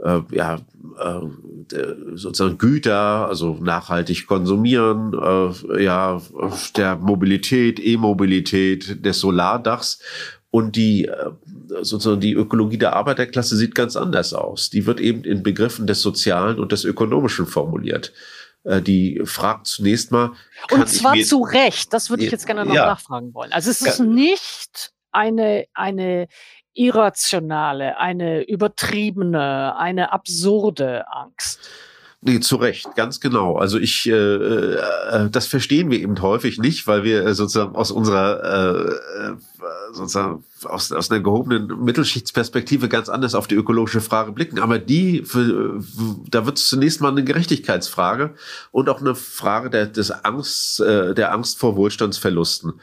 äh, 0.03 0.21
ja, 0.31 0.55
äh, 0.55 1.19
sozusagen 2.15 2.57
Güter, 2.57 3.27
also 3.27 3.57
nachhaltig 3.61 4.27
konsumieren, 4.27 5.13
äh, 5.13 5.83
ja, 5.83 6.21
der 6.75 6.95
Mobilität, 6.95 7.79
E-Mobilität, 7.79 9.05
des 9.05 9.19
Solardachs. 9.19 10.01
Und 10.51 10.75
die, 10.75 11.05
äh, 11.05 11.29
sozusagen 11.81 12.21
die 12.21 12.33
Ökologie 12.33 12.79
der 12.79 12.95
Arbeiterklasse 12.95 13.55
sieht 13.55 13.75
ganz 13.75 13.95
anders 13.95 14.33
aus. 14.33 14.69
Die 14.71 14.85
wird 14.87 14.99
eben 14.99 15.23
in 15.23 15.43
Begriffen 15.43 15.85
des 15.85 16.01
Sozialen 16.01 16.59
und 16.59 16.71
des 16.71 16.85
Ökonomischen 16.85 17.45
formuliert. 17.45 18.13
Äh, 18.63 18.81
die 18.81 19.21
fragt 19.25 19.67
zunächst 19.67 20.11
mal. 20.11 20.31
Und 20.71 20.89
zwar 20.89 21.15
zu 21.19 21.43
Recht, 21.43 21.93
das 21.93 22.09
würde 22.09 22.23
ich 22.23 22.31
jetzt 22.31 22.47
gerne 22.47 22.65
noch 22.65 22.73
ja, 22.73 22.87
nachfragen 22.87 23.33
wollen. 23.33 23.51
Also 23.51 23.69
es 23.69 23.81
ist 23.81 23.99
nicht 23.99 24.91
eine, 25.11 25.65
eine 25.73 26.27
irrationale, 26.73 27.97
eine 27.97 28.41
übertriebene, 28.43 29.75
eine 29.77 30.11
absurde 30.11 31.05
Angst. 31.11 31.69
Nee, 32.21 32.41
zu 32.41 32.57
Recht, 32.57 32.95
ganz 32.97 33.21
genau. 33.21 33.55
Also 33.55 33.79
ich, 33.79 34.05
äh, 34.05 34.11
äh, 34.11 35.29
das 35.29 35.47
verstehen 35.47 35.89
wir 35.89 36.01
eben 36.01 36.21
häufig 36.21 36.59
nicht, 36.59 36.85
weil 36.85 37.05
wir 37.05 37.25
äh, 37.25 37.33
sozusagen 37.33 37.75
aus 37.75 37.91
unserer 37.91 38.43
äh, 38.43 38.91
äh, 38.91 39.35
sozusagen 39.93 40.43
aus, 40.65 40.91
aus 40.91 41.09
einer 41.09 41.21
gehobenen 41.21 41.81
Mittelschichtsperspektive 41.81 42.89
ganz 42.89 43.07
anders 43.07 43.35
auf 43.35 43.47
die 43.47 43.55
ökologische 43.55 44.01
Frage 44.01 44.33
blicken. 44.33 44.59
Aber 44.59 44.79
die, 44.79 45.23
für, 45.23 45.81
da 46.29 46.45
wird 46.45 46.57
es 46.57 46.67
zunächst 46.67 46.99
mal 46.99 47.09
eine 47.09 47.23
Gerechtigkeitsfrage 47.23 48.35
und 48.71 48.89
auch 48.89 48.99
eine 48.99 49.15
Frage 49.15 49.69
der, 49.69 49.85
des 49.85 50.11
Angst, 50.11 50.81
äh, 50.81 51.15
der 51.15 51.31
Angst 51.31 51.57
vor 51.57 51.77
Wohlstandsverlusten. 51.77 52.73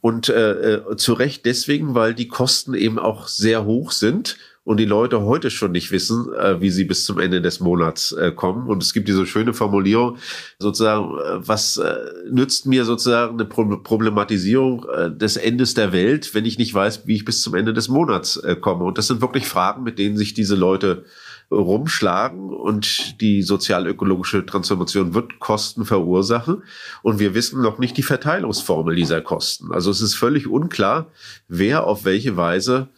Und 0.00 0.30
äh, 0.30 0.76
äh 0.76 0.96
zu 0.96 1.12
Recht 1.12 1.44
deswegen, 1.44 1.94
weil 1.94 2.14
die 2.14 2.28
Kosten 2.28 2.72
eben 2.72 2.98
auch 2.98 3.28
sehr 3.28 3.66
hoch 3.66 3.92
sind 3.92 4.38
und 4.66 4.78
die 4.78 4.84
Leute 4.84 5.22
heute 5.22 5.48
schon 5.52 5.70
nicht 5.70 5.92
wissen, 5.92 6.26
äh, 6.34 6.60
wie 6.60 6.70
sie 6.70 6.84
bis 6.84 7.04
zum 7.04 7.20
Ende 7.20 7.40
des 7.40 7.60
Monats 7.60 8.10
äh, 8.10 8.32
kommen. 8.32 8.66
Und 8.66 8.82
es 8.82 8.92
gibt 8.92 9.06
diese 9.06 9.24
schöne 9.24 9.54
Formulierung, 9.54 10.16
sozusagen, 10.58 11.04
äh, 11.04 11.46
was 11.46 11.76
äh, 11.76 11.94
nützt 12.28 12.66
mir 12.66 12.84
sozusagen 12.84 13.34
eine 13.34 13.44
Pro 13.44 13.64
Problematisierung 13.76 14.84
äh, 14.92 15.10
des 15.16 15.36
Endes 15.36 15.74
der 15.74 15.92
Welt, 15.92 16.34
wenn 16.34 16.44
ich 16.44 16.58
nicht 16.58 16.74
weiß, 16.74 17.06
wie 17.06 17.14
ich 17.14 17.24
bis 17.24 17.42
zum 17.42 17.54
Ende 17.54 17.72
des 17.72 17.88
Monats 17.88 18.38
äh, 18.38 18.56
komme. 18.56 18.82
Und 18.82 18.98
das 18.98 19.06
sind 19.06 19.20
wirklich 19.20 19.46
Fragen, 19.46 19.84
mit 19.84 20.00
denen 20.00 20.16
sich 20.16 20.34
diese 20.34 20.56
Leute 20.56 21.04
rumschlagen 21.52 22.52
und 22.52 23.20
die 23.20 23.42
sozial-ökologische 23.42 24.44
Transformation 24.44 25.14
wird 25.14 25.38
Kosten 25.38 25.84
verursachen 25.84 26.64
und 27.04 27.20
wir 27.20 27.34
wissen 27.34 27.62
noch 27.62 27.78
nicht 27.78 27.96
die 27.96 28.02
Verteilungsformel 28.02 28.96
dieser 28.96 29.20
Kosten. 29.20 29.70
Also 29.70 29.92
es 29.92 30.00
ist 30.00 30.16
völlig 30.16 30.48
unklar, 30.48 31.06
wer 31.46 31.86
auf 31.86 32.04
welche 32.04 32.36
Weise 32.36 32.88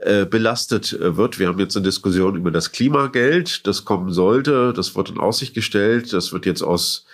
äh, 0.00 0.26
belastet 0.26 0.92
äh, 0.92 1.16
wird. 1.16 1.38
Wir 1.38 1.48
haben 1.48 1.58
jetzt 1.58 1.76
eine 1.76 1.84
Diskussion 1.84 2.36
über 2.36 2.50
das 2.50 2.72
Klimageld, 2.72 3.66
das 3.66 3.84
kommen 3.84 4.12
sollte, 4.12 4.72
das 4.72 4.94
wird 4.94 5.10
in 5.10 5.18
Aussicht 5.18 5.54
gestellt, 5.54 6.12
das 6.12 6.32
wird 6.32 6.46
jetzt 6.46 6.62
aus 6.62 7.06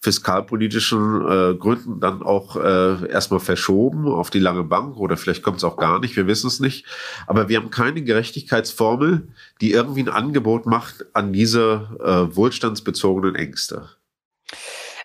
fiskalpolitischen 0.00 1.22
äh, 1.22 1.54
Gründen 1.54 2.00
dann 2.00 2.22
auch 2.22 2.56
äh, 2.56 3.08
erstmal 3.08 3.40
verschoben 3.40 4.06
auf 4.06 4.30
die 4.30 4.38
lange 4.38 4.64
Bank 4.64 4.96
oder 4.96 5.16
vielleicht 5.16 5.42
kommt 5.42 5.58
es 5.58 5.64
auch 5.64 5.76
gar 5.76 5.98
nicht, 6.00 6.16
wir 6.16 6.26
wissen 6.26 6.48
es 6.48 6.60
nicht. 6.60 6.86
Aber 7.26 7.48
wir 7.48 7.56
haben 7.56 7.70
keine 7.70 8.02
Gerechtigkeitsformel, 8.02 9.28
die 9.60 9.70
irgendwie 9.70 10.02
ein 10.02 10.10
Angebot 10.10 10.66
macht 10.66 11.06
an 11.14 11.32
diese 11.32 11.88
äh, 12.00 12.36
wohlstandsbezogenen 12.36 13.34
Ängste. 13.34 13.88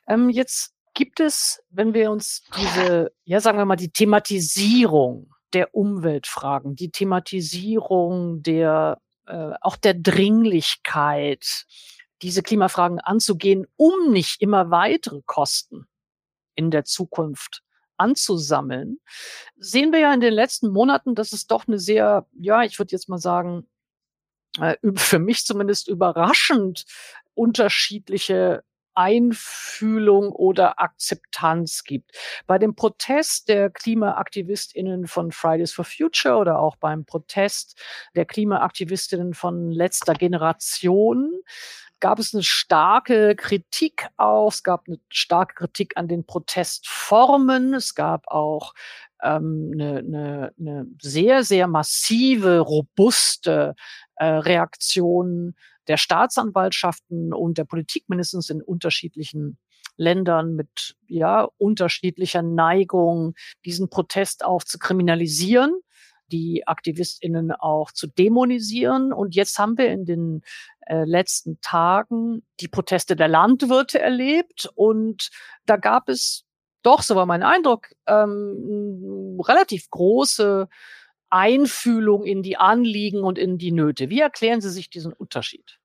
Ähm, 0.07 0.29
jetzt 0.29 0.73
gibt 0.95 1.21
es, 1.21 1.61
wenn 1.69 1.93
wir 1.93 2.11
uns 2.11 2.43
diese, 2.57 3.11
ja 3.23 3.39
sagen 3.39 3.57
wir 3.57 3.65
mal, 3.65 3.77
die 3.77 3.91
Thematisierung 3.91 5.28
der 5.53 5.73
Umweltfragen, 5.73 6.75
die 6.75 6.91
Thematisierung 6.91 8.43
der 8.43 8.99
äh, 9.29 9.53
auch 9.61 9.77
der 9.77 9.93
Dringlichkeit, 9.93 11.65
diese 12.21 12.43
Klimafragen 12.43 12.99
anzugehen, 12.99 13.67
um 13.77 14.11
nicht 14.11 14.41
immer 14.41 14.71
weitere 14.71 15.21
Kosten 15.25 15.87
in 16.55 16.71
der 16.71 16.83
Zukunft 16.83 17.61
anzusammeln, 17.95 18.99
sehen 19.57 19.91
wir 19.91 19.99
ja 19.99 20.13
in 20.13 20.21
den 20.21 20.33
letzten 20.33 20.69
Monaten, 20.69 21.15
dass 21.15 21.31
es 21.31 21.47
doch 21.47 21.67
eine 21.67 21.79
sehr, 21.79 22.25
ja, 22.33 22.63
ich 22.63 22.79
würde 22.79 22.91
jetzt 22.91 23.07
mal 23.07 23.19
sagen, 23.19 23.67
äh, 24.59 24.75
für 24.95 25.19
mich 25.19 25.45
zumindest 25.45 25.87
überraschend 25.87 26.85
unterschiedliche 27.33 28.63
Einfühlung 28.99 30.33
oder 30.33 30.81
Akzeptanz 30.81 31.85
gibt. 31.85 32.11
Bei 32.47 32.57
dem 32.57 32.75
Protest 32.75 33.47
der 33.47 33.69
KlimaaktivistInnen 33.69 35.07
von 35.07 35.31
Fridays 35.31 35.71
for 35.71 35.85
Future 35.85 36.35
oder 36.35 36.59
auch 36.59 36.75
beim 36.75 37.05
Protest 37.05 37.79
der 38.13 38.25
KlimaaktivistInnen 38.25 39.33
von 39.33 39.71
letzter 39.71 40.15
Generation 40.15 41.31
gab 42.01 42.19
es 42.19 42.33
eine 42.33 42.43
starke 42.43 43.35
Kritik 43.35 44.07
auch. 44.17 44.51
Es 44.51 44.63
gab 44.63 44.87
eine 44.87 44.99
starke 45.09 45.55
Kritik 45.55 45.93
an 45.95 46.09
den 46.09 46.25
Protestformen. 46.25 47.73
Es 47.73 47.95
gab 47.95 48.27
auch 48.27 48.73
ähm, 49.21 49.71
eine, 49.73 49.99
eine, 49.99 50.53
eine 50.59 50.87
sehr, 51.01 51.43
sehr 51.43 51.67
massive, 51.67 52.59
robuste 52.59 53.75
äh, 54.15 54.25
Reaktion 54.25 55.55
der 55.89 55.97
Staatsanwaltschaften 55.97 57.33
und 57.33 57.57
der 57.57 57.65
Politik 57.65 58.05
mindestens 58.07 58.49
in 58.49 58.61
unterschiedlichen 58.61 59.57
Ländern 59.97 60.55
mit 60.55 60.95
ja 61.07 61.49
unterschiedlicher 61.57 62.41
Neigung, 62.41 63.35
diesen 63.65 63.89
Protest 63.89 64.45
auch 64.45 64.63
zu 64.63 64.79
kriminalisieren, 64.79 65.73
die 66.31 66.65
AktivistInnen 66.65 67.51
auch 67.51 67.91
zu 67.91 68.07
dämonisieren. 68.07 69.11
Und 69.11 69.35
jetzt 69.35 69.59
haben 69.59 69.77
wir 69.77 69.91
in 69.91 70.05
den 70.05 70.41
äh, 70.81 71.03
letzten 71.03 71.59
Tagen 71.61 72.43
die 72.61 72.67
Proteste 72.67 73.15
der 73.15 73.27
Landwirte 73.27 73.99
erlebt 73.99 74.69
und 74.75 75.29
da 75.65 75.75
gab 75.75 76.07
es 76.07 76.45
doch, 76.81 77.01
so 77.01 77.15
war 77.15 77.25
mein 77.25 77.43
Eindruck, 77.43 77.89
ähm, 78.07 79.37
relativ 79.45 79.89
große 79.89 80.69
Einfühlung 81.29 82.23
in 82.23 82.41
die 82.41 82.57
Anliegen 82.57 83.23
und 83.23 83.37
in 83.37 83.57
die 83.57 83.71
Nöte. 83.71 84.09
Wie 84.09 84.21
erklären 84.21 84.61
Sie 84.61 84.69
sich 84.69 84.89
diesen 84.89 85.11
Unterschied? 85.11 85.78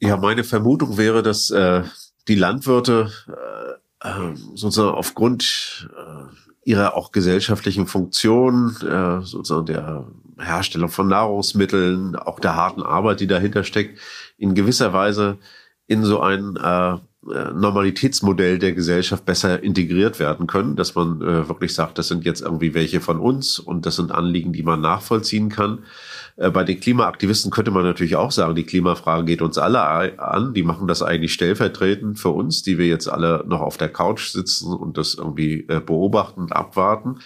Ja, 0.00 0.16
meine 0.16 0.44
Vermutung 0.44 0.96
wäre, 0.96 1.22
dass 1.22 1.50
äh, 1.50 1.82
die 2.28 2.34
Landwirte 2.34 3.10
äh, 3.28 4.08
äh, 4.08 4.34
sozusagen 4.54 4.96
aufgrund 4.96 5.88
äh, 5.96 6.68
ihrer 6.68 6.96
auch 6.96 7.12
gesellschaftlichen 7.12 7.86
Funktion, 7.86 8.76
äh, 8.82 9.24
sozusagen 9.24 9.66
der 9.66 10.06
Herstellung 10.38 10.88
von 10.88 11.08
Nahrungsmitteln, 11.08 12.16
auch 12.16 12.40
der 12.40 12.56
harten 12.56 12.82
Arbeit, 12.82 13.20
die 13.20 13.26
dahinter 13.26 13.64
steckt, 13.64 13.98
in 14.38 14.54
gewisser 14.54 14.92
Weise 14.92 15.38
in 15.86 16.04
so 16.04 16.20
ein 16.20 16.56
äh, 16.56 16.94
äh, 17.30 17.52
Normalitätsmodell 17.52 18.58
der 18.58 18.72
Gesellschaft 18.72 19.24
besser 19.24 19.62
integriert 19.62 20.18
werden 20.18 20.46
können, 20.46 20.74
dass 20.74 20.94
man 20.94 21.20
äh, 21.20 21.48
wirklich 21.48 21.74
sagt, 21.74 21.98
das 21.98 22.08
sind 22.08 22.24
jetzt 22.24 22.40
irgendwie 22.40 22.74
welche 22.74 23.00
von 23.00 23.20
uns 23.20 23.60
und 23.60 23.86
das 23.86 23.96
sind 23.96 24.10
Anliegen, 24.10 24.52
die 24.52 24.64
man 24.64 24.80
nachvollziehen 24.80 25.48
kann. 25.48 25.84
Äh, 26.36 26.50
bei 26.50 26.64
den 26.64 26.80
Klimaaktivisten 26.80 27.50
könnte 27.50 27.70
man 27.70 27.84
natürlich 27.84 28.16
auch 28.16 28.32
sagen, 28.32 28.54
die 28.54 28.64
Klimafrage 28.64 29.24
geht 29.24 29.42
uns 29.42 29.58
alle 29.58 30.18
an. 30.18 30.54
Die 30.54 30.62
machen 30.62 30.88
das 30.88 31.02
eigentlich 31.02 31.32
stellvertretend 31.32 32.18
für 32.18 32.30
uns, 32.30 32.62
die 32.62 32.78
wir 32.78 32.86
jetzt 32.86 33.08
alle 33.08 33.44
noch 33.46 33.60
auf 33.60 33.76
der 33.76 33.88
Couch 33.88 34.28
sitzen 34.28 34.72
und 34.72 34.96
das 34.96 35.14
irgendwie 35.14 35.66
äh, 35.68 35.80
beobachten 35.80 36.40
und 36.40 36.52
abwarten. 36.52 37.18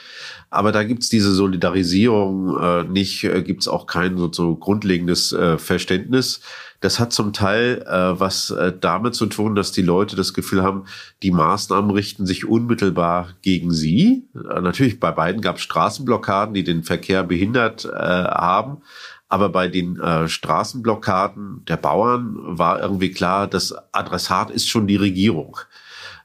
Aber 0.50 0.72
da 0.72 0.82
gibt's 0.82 1.08
diese 1.08 1.32
Solidarisierung 1.32 2.58
äh, 2.58 2.84
nicht, 2.84 3.20
gibt's 3.44 3.68
auch 3.68 3.86
kein 3.86 4.16
so, 4.16 4.32
so 4.32 4.56
grundlegendes 4.56 5.36
Verständnis. 5.58 6.40
Das 6.86 7.00
hat 7.00 7.12
zum 7.12 7.32
Teil 7.32 7.84
äh, 7.84 8.20
was 8.20 8.50
äh, 8.50 8.72
damit 8.80 9.16
zu 9.16 9.26
tun, 9.26 9.56
dass 9.56 9.72
die 9.72 9.82
Leute 9.82 10.14
das 10.14 10.34
Gefühl 10.34 10.62
haben, 10.62 10.84
die 11.20 11.32
Maßnahmen 11.32 11.90
richten 11.90 12.26
sich 12.26 12.46
unmittelbar 12.48 13.30
gegen 13.42 13.72
sie. 13.72 14.28
Äh, 14.36 14.60
natürlich 14.60 15.00
bei 15.00 15.10
beiden 15.10 15.40
gab 15.40 15.56
es 15.56 15.62
Straßenblockaden, 15.62 16.54
die 16.54 16.62
den 16.62 16.84
Verkehr 16.84 17.24
behindert 17.24 17.86
äh, 17.86 17.90
haben. 17.90 18.82
Aber 19.28 19.48
bei 19.48 19.66
den 19.66 19.98
äh, 19.98 20.28
Straßenblockaden 20.28 21.64
der 21.66 21.76
Bauern 21.76 22.36
war 22.38 22.80
irgendwie 22.80 23.10
klar, 23.10 23.48
das 23.48 23.74
Adressat 23.90 24.52
ist 24.52 24.68
schon 24.68 24.86
die 24.86 24.94
Regierung. 24.94 25.56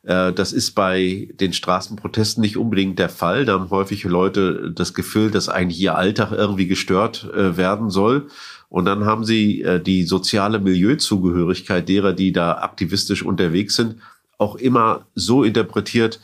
Äh, 0.04 0.32
das 0.32 0.54
ist 0.54 0.76
bei 0.76 1.30
den 1.40 1.54
Straßenprotesten 1.54 2.40
nicht 2.42 2.58
unbedingt 2.58 3.00
der 3.00 3.10
Fall. 3.10 3.46
Da 3.46 3.54
haben 3.54 3.72
häufig 3.72 4.04
Leute 4.04 4.72
das 4.76 4.94
Gefühl, 4.94 5.32
dass 5.32 5.50
eigentlich 5.50 5.80
ihr 5.80 5.96
Alltag 5.96 6.32
irgendwie 6.32 6.68
gestört 6.68 7.28
äh, 7.34 7.58
werden 7.58 7.90
soll. 7.90 8.28
Und 8.72 8.86
dann 8.86 9.04
haben 9.04 9.26
sie 9.26 9.64
äh, 9.64 9.84
die 9.84 10.04
soziale 10.04 10.58
Milieuzugehörigkeit 10.58 11.90
derer, 11.90 12.14
die 12.14 12.32
da 12.32 12.60
aktivistisch 12.60 13.22
unterwegs 13.22 13.76
sind, 13.76 13.98
auch 14.38 14.56
immer 14.56 15.06
so 15.14 15.44
interpretiert, 15.44 16.22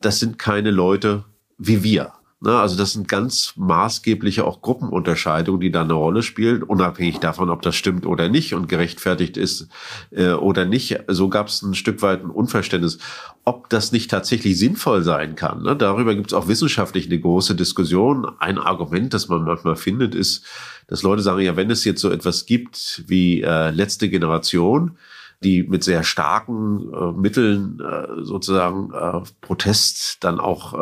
das 0.00 0.20
sind 0.20 0.38
keine 0.38 0.70
Leute 0.70 1.24
wie 1.58 1.82
wir. 1.82 2.12
Ne, 2.40 2.56
also 2.56 2.76
das 2.76 2.92
sind 2.92 3.08
ganz 3.08 3.54
maßgebliche 3.56 4.44
auch 4.44 4.62
Gruppenunterscheidungen, 4.62 5.60
die 5.60 5.72
da 5.72 5.82
eine 5.82 5.94
Rolle 5.94 6.22
spielen, 6.22 6.62
unabhängig 6.62 7.18
davon, 7.18 7.50
ob 7.50 7.62
das 7.62 7.74
stimmt 7.74 8.06
oder 8.06 8.28
nicht 8.28 8.54
und 8.54 8.68
gerechtfertigt 8.68 9.36
ist 9.36 9.66
äh, 10.12 10.30
oder 10.30 10.64
nicht. 10.64 11.00
So 11.08 11.28
gab 11.28 11.48
es 11.48 11.62
ein 11.62 11.74
Stück 11.74 12.00
weit 12.00 12.22
ein 12.22 12.30
Unverständnis, 12.30 12.98
ob 13.44 13.68
das 13.70 13.90
nicht 13.90 14.08
tatsächlich 14.08 14.56
sinnvoll 14.56 15.02
sein 15.02 15.34
kann. 15.34 15.64
Ne? 15.64 15.74
Darüber 15.74 16.14
gibt 16.14 16.28
es 16.28 16.34
auch 16.34 16.46
wissenschaftlich 16.46 17.06
eine 17.06 17.18
große 17.18 17.56
Diskussion. 17.56 18.30
Ein 18.38 18.58
Argument, 18.58 19.12
das 19.14 19.28
man 19.28 19.42
manchmal 19.42 19.74
findet, 19.74 20.14
ist, 20.14 20.44
dass 20.86 21.02
Leute 21.02 21.22
sagen, 21.22 21.40
ja, 21.40 21.56
wenn 21.56 21.72
es 21.72 21.84
jetzt 21.84 22.00
so 22.00 22.08
etwas 22.08 22.46
gibt 22.46 23.02
wie 23.08 23.42
äh, 23.42 23.70
letzte 23.70 24.08
Generation, 24.08 24.96
die 25.44 25.62
mit 25.62 25.84
sehr 25.84 26.02
starken 26.02 26.92
äh, 26.92 27.12
Mitteln 27.12 27.80
äh, 27.80 28.24
sozusagen 28.24 28.90
äh, 28.92 29.20
Protest 29.40 30.24
dann 30.24 30.40
auch 30.40 30.74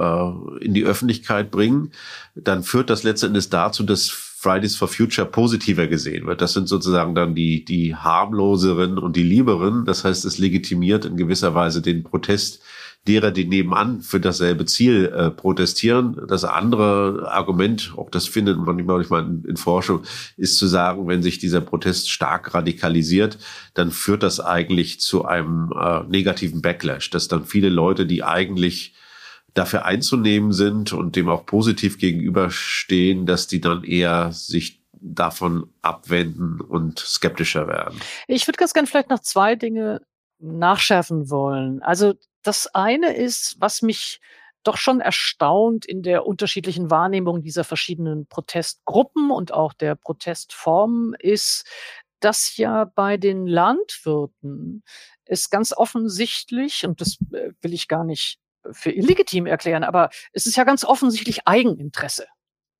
äh, 0.61 0.65
in 0.65 0.73
die 0.73 0.85
Öffentlichkeit 0.85 1.51
bringen, 1.51 1.93
dann 2.35 2.63
führt 2.63 2.89
das 2.89 3.03
letztendlich 3.03 3.51
dazu, 3.51 3.83
dass 3.83 4.09
Fridays 4.09 4.77
for 4.77 4.89
Future 4.89 5.27
positiver 5.27 5.87
gesehen 5.89 6.27
wird. 6.27 6.41
Das 6.41 6.53
sind 6.53 6.69
sozusagen 6.69 7.15
dann 7.15 7.35
die, 7.35 7.65
die 7.65 7.97
harmloseren 7.97 8.99
und 8.99 9.17
die 9.17 9.23
lieberen. 9.23 9.85
Das 9.85 10.05
heißt, 10.05 10.25
es 10.25 10.39
legitimiert 10.39 11.05
in 11.05 11.17
gewisser 11.17 11.55
Weise 11.55 11.83
den 11.83 12.05
Protest 12.05 12.63
derer, 13.07 13.31
die 13.31 13.47
nebenan 13.47 14.03
für 14.03 14.21
dasselbe 14.21 14.67
Ziel 14.67 15.07
äh, 15.07 15.31
protestieren. 15.31 16.21
Das 16.29 16.45
andere 16.45 17.31
Argument, 17.31 17.93
auch 17.97 18.11
das 18.11 18.27
findet 18.27 18.59
man 18.59 18.85
manchmal 18.85 19.25
in, 19.25 19.45
in 19.45 19.57
Forschung, 19.57 20.03
ist 20.37 20.59
zu 20.59 20.67
sagen, 20.67 21.07
wenn 21.09 21.23
sich 21.23 21.39
dieser 21.39 21.61
Protest 21.61 22.11
stark 22.11 22.55
radikalisiert, 22.55 23.39
dann 23.75 23.91
führt 23.91 24.23
das 24.23 24.41
eigentlich 24.41 25.01
zu 25.01 25.25
einem 25.25 25.73
äh, 25.73 26.03
negativen 26.05 26.63
Backlash, 26.63 27.11
dass 27.11 27.29
dann 27.29 27.45
viele 27.45 27.69
Leute, 27.69 28.07
die 28.07 28.23
eigentlich 28.23 28.95
dafür 29.55 29.87
einzunehmen 29.87 30.53
sind 30.53 30.93
und 30.93 31.17
dem 31.17 31.29
auch 31.29 31.47
positiv 31.47 31.99
gegenüberstehen, 31.99 33.25
dass 33.25 33.47
die 33.47 33.61
dann 33.61 33.85
eher 33.85 34.33
sich 34.33 34.83
davon 34.93 35.69
abwenden 35.83 36.61
und 36.61 36.99
skeptischer 36.99 37.67
werden. 37.69 37.99
Ich 38.27 38.47
würde 38.47 38.59
ganz 38.59 38.75
gerne 38.75 38.87
vielleicht 38.87 39.11
noch 39.11 39.21
zwei 39.21 39.55
Dinge 39.55 40.03
nachschärfen 40.39 41.31
wollen. 41.31 41.83
Also 41.83 42.15
das 42.47 42.67
eine 42.75 43.15
ist, 43.15 43.57
was 43.59 43.83
mich 43.83 44.21
doch 44.63 44.77
schon 44.77 45.01
erstaunt 45.01 45.87
in 45.87 46.03
der 46.03 46.27
unterschiedlichen 46.27 46.91
Wahrnehmung 46.91 47.43
dieser 47.43 47.65
verschiedenen 47.65 48.27
Protestgruppen 48.27 49.31
und 49.31 49.53
auch 49.53 49.73
der 49.73 49.95
Protestformen 49.95 51.15
ist, 51.19 51.65
dass 52.21 52.57
ja 52.57 52.85
bei 52.85 53.17
den 53.17 53.47
Landwirten 53.47 54.83
es 55.25 55.51
ganz 55.51 55.73
offensichtlich, 55.73 56.85
und 56.85 57.01
das 57.01 57.19
äh, 57.33 57.51
will 57.61 57.75
ich 57.75 57.89
gar 57.89 58.05
nicht 58.05 58.39
für 58.73 58.91
illegitim 58.91 59.47
erklären, 59.47 59.85
aber 59.85 60.11
es 60.33 60.47
ist 60.47 60.57
ja 60.57 60.65
ganz 60.65 60.85
offensichtlich 60.85 61.47
Eigeninteresse. 61.47 62.27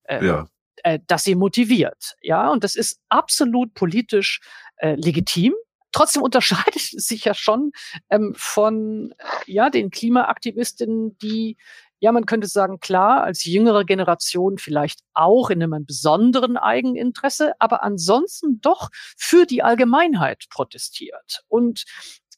Äh, 0.03 0.25
ja. 0.25 0.47
äh, 0.83 0.99
das 1.07 1.23
sie 1.23 1.35
motiviert. 1.35 2.15
Ja, 2.21 2.49
und 2.49 2.63
das 2.63 2.75
ist 2.75 2.99
absolut 3.09 3.73
politisch 3.73 4.41
äh, 4.77 4.95
legitim 4.95 5.53
trotzdem 5.91 6.23
unterscheidet 6.23 6.75
es 6.75 6.91
sich 7.07 7.25
ja 7.25 7.33
schon 7.33 7.71
ähm, 8.09 8.33
von 8.35 9.13
ja 9.45 9.69
den 9.69 9.89
Klimaaktivistinnen, 9.89 11.17
die 11.19 11.57
ja, 11.99 12.11
man 12.11 12.25
könnte 12.25 12.47
sagen, 12.47 12.79
klar, 12.79 13.23
als 13.23 13.43
jüngere 13.43 13.83
Generation 13.83 14.57
vielleicht 14.57 14.99
auch 15.13 15.49
in 15.49 15.63
einem 15.63 15.85
besonderen 15.85 16.57
Eigeninteresse, 16.57 17.53
aber 17.59 17.83
ansonsten 17.83 18.61
doch 18.61 18.89
für 18.93 19.45
die 19.45 19.63
Allgemeinheit 19.63 20.45
protestiert. 20.49 21.43
Und 21.47 21.85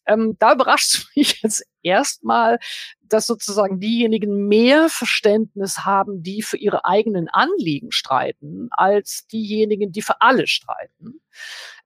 ähm, 0.06 0.36
da 0.40 0.54
überrascht 0.56 0.94
es 0.94 1.08
mich 1.16 1.42
jetzt 1.42 1.66
erstmal, 1.82 2.60
dass 3.02 3.28
sozusagen 3.28 3.80
diejenigen 3.80 4.48
mehr 4.48 4.88
Verständnis 4.90 5.80
haben, 5.80 6.24
die 6.24 6.42
für 6.42 6.58
ihre 6.58 6.86
eigenen 6.86 7.28
Anliegen 7.28 7.92
streiten, 7.92 8.70
als 8.72 9.28
diejenigen, 9.28 9.92
die 9.92 10.02
für 10.02 10.22
alle 10.22 10.48
streiten. 10.48 11.22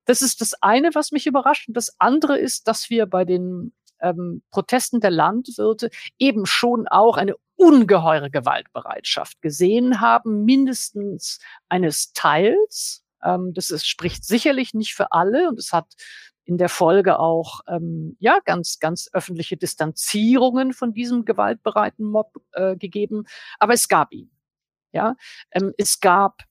Das 0.05 0.21
ist 0.21 0.41
das 0.41 0.53
eine, 0.61 0.89
was 0.93 1.11
mich 1.11 1.27
überrascht. 1.27 1.67
Und 1.67 1.77
das 1.77 1.95
andere 1.99 2.37
ist, 2.37 2.67
dass 2.67 2.89
wir 2.89 3.05
bei 3.05 3.25
den 3.25 3.73
ähm, 4.01 4.43
Protesten 4.51 4.99
der 4.99 5.11
Landwirte 5.11 5.89
eben 6.19 6.45
schon 6.45 6.87
auch 6.87 7.17
eine 7.17 7.35
ungeheure 7.55 8.29
Gewaltbereitschaft 8.29 9.41
gesehen 9.41 10.01
haben, 10.01 10.43
mindestens 10.43 11.39
eines 11.69 12.13
Teils. 12.13 13.03
Ähm, 13.23 13.53
das 13.53 13.69
ist, 13.69 13.87
spricht 13.87 14.25
sicherlich 14.25 14.73
nicht 14.73 14.93
für 14.93 15.11
alle 15.11 15.47
und 15.47 15.57
es 15.57 15.71
hat 15.71 15.93
in 16.45 16.57
der 16.57 16.69
Folge 16.69 17.19
auch 17.19 17.61
ähm, 17.67 18.17
ja 18.19 18.39
ganz 18.43 18.79
ganz 18.79 19.09
öffentliche 19.13 19.55
Distanzierungen 19.55 20.73
von 20.73 20.93
diesem 20.93 21.23
gewaltbereiten 21.23 22.05
Mob 22.05 22.41
äh, 22.51 22.75
gegeben, 22.75 23.25
aber 23.59 23.73
es 23.73 23.87
gab 23.87 24.11
ihn. 24.11 24.29
Ja, 24.91 25.15
ähm, 25.51 25.73
es 25.77 26.01
gab 26.01 26.43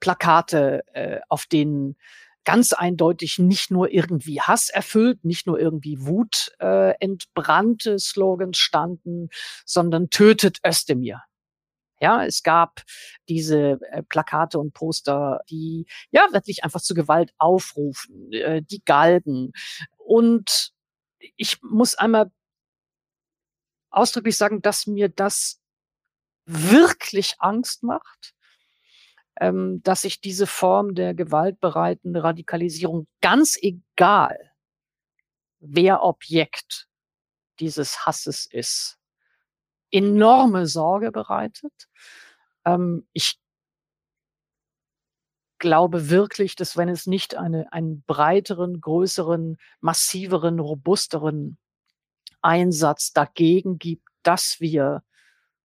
Plakate, 0.00 0.84
äh, 0.92 1.20
auf 1.28 1.46
denen 1.46 1.96
ganz 2.48 2.72
eindeutig 2.72 3.38
nicht 3.38 3.70
nur 3.70 3.92
irgendwie 3.92 4.40
Hass 4.40 4.70
erfüllt, 4.70 5.22
nicht 5.22 5.46
nur 5.46 5.60
irgendwie 5.60 6.06
Wut 6.06 6.50
äh, 6.60 6.94
entbrannte 6.98 7.98
Slogans 7.98 8.56
standen, 8.56 9.28
sondern 9.66 10.08
tötet 10.08 10.58
Özdemir. 10.66 11.22
Ja, 12.00 12.24
es 12.24 12.42
gab 12.42 12.84
diese 13.28 13.78
äh, 13.90 14.02
Plakate 14.02 14.58
und 14.58 14.72
Poster, 14.72 15.42
die 15.50 15.84
ja 16.10 16.26
wirklich 16.32 16.64
einfach 16.64 16.80
zu 16.80 16.94
Gewalt 16.94 17.34
aufrufen, 17.36 18.32
äh, 18.32 18.62
die 18.62 18.82
galgen. 18.82 19.52
Und 19.98 20.72
ich 21.36 21.60
muss 21.60 21.96
einmal 21.96 22.30
ausdrücklich 23.90 24.38
sagen, 24.38 24.62
dass 24.62 24.86
mir 24.86 25.10
das 25.10 25.60
wirklich 26.46 27.34
Angst 27.40 27.82
macht, 27.82 28.32
ähm, 29.40 29.82
dass 29.82 30.02
sich 30.02 30.20
diese 30.20 30.46
Form 30.46 30.94
der 30.94 31.14
gewaltbereiten 31.14 32.16
Radikalisierung 32.16 33.06
ganz 33.20 33.58
egal, 33.60 34.52
wer 35.60 36.02
Objekt 36.02 36.88
dieses 37.60 38.06
Hasses 38.06 38.46
ist, 38.46 38.98
enorme 39.90 40.66
Sorge 40.66 41.12
bereitet. 41.12 41.72
Ähm, 42.64 43.06
ich 43.12 43.38
glaube 45.58 46.10
wirklich, 46.10 46.54
dass 46.54 46.76
wenn 46.76 46.88
es 46.88 47.06
nicht 47.06 47.36
eine, 47.36 47.72
einen 47.72 48.02
breiteren, 48.02 48.80
größeren, 48.80 49.56
massiveren, 49.80 50.60
robusteren 50.60 51.58
Einsatz 52.42 53.12
dagegen 53.12 53.78
gibt, 53.78 54.08
dass 54.22 54.60
wir 54.60 55.02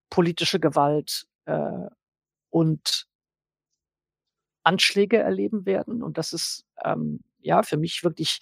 politische 0.10 0.60
Gewalt 0.60 1.28
äh, 1.46 1.88
und 2.50 3.08
Anschläge 4.64 5.18
erleben 5.18 5.66
werden. 5.66 6.04
Und 6.04 6.18
das 6.18 6.34
ist 6.34 6.66
ähm, 6.84 7.22
ja 7.40 7.64
für 7.64 7.78
mich 7.78 8.04
wirklich 8.04 8.40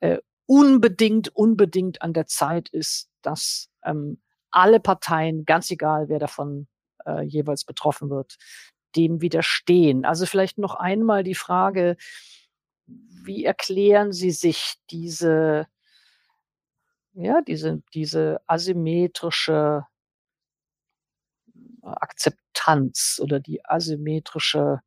äh, 0.00 0.18
unbedingt, 0.46 1.28
unbedingt 1.34 2.02
an 2.02 2.12
der 2.12 2.26
Zeit 2.26 2.68
ist, 2.68 3.08
dass 3.22 3.68
ähm, 3.84 4.20
alle 4.50 4.80
Parteien, 4.80 5.44
ganz 5.44 5.70
egal 5.70 6.08
wer 6.08 6.18
davon 6.18 6.68
äh, 7.06 7.22
jeweils 7.22 7.64
betroffen 7.64 8.10
wird, 8.10 8.36
dem 8.96 9.20
widerstehen. 9.20 10.04
Also 10.04 10.26
vielleicht 10.26 10.58
noch 10.58 10.74
einmal 10.74 11.24
die 11.24 11.34
Frage, 11.34 11.96
wie 12.86 13.44
erklären 13.44 14.12
Sie 14.12 14.30
sich 14.30 14.74
diese, 14.90 15.66
ja, 17.14 17.40
diese, 17.42 17.82
diese 17.94 18.40
asymmetrische 18.46 19.86
Akzeptanz 21.82 23.20
oder 23.22 23.40
die 23.40 23.64
asymmetrische 23.64 24.80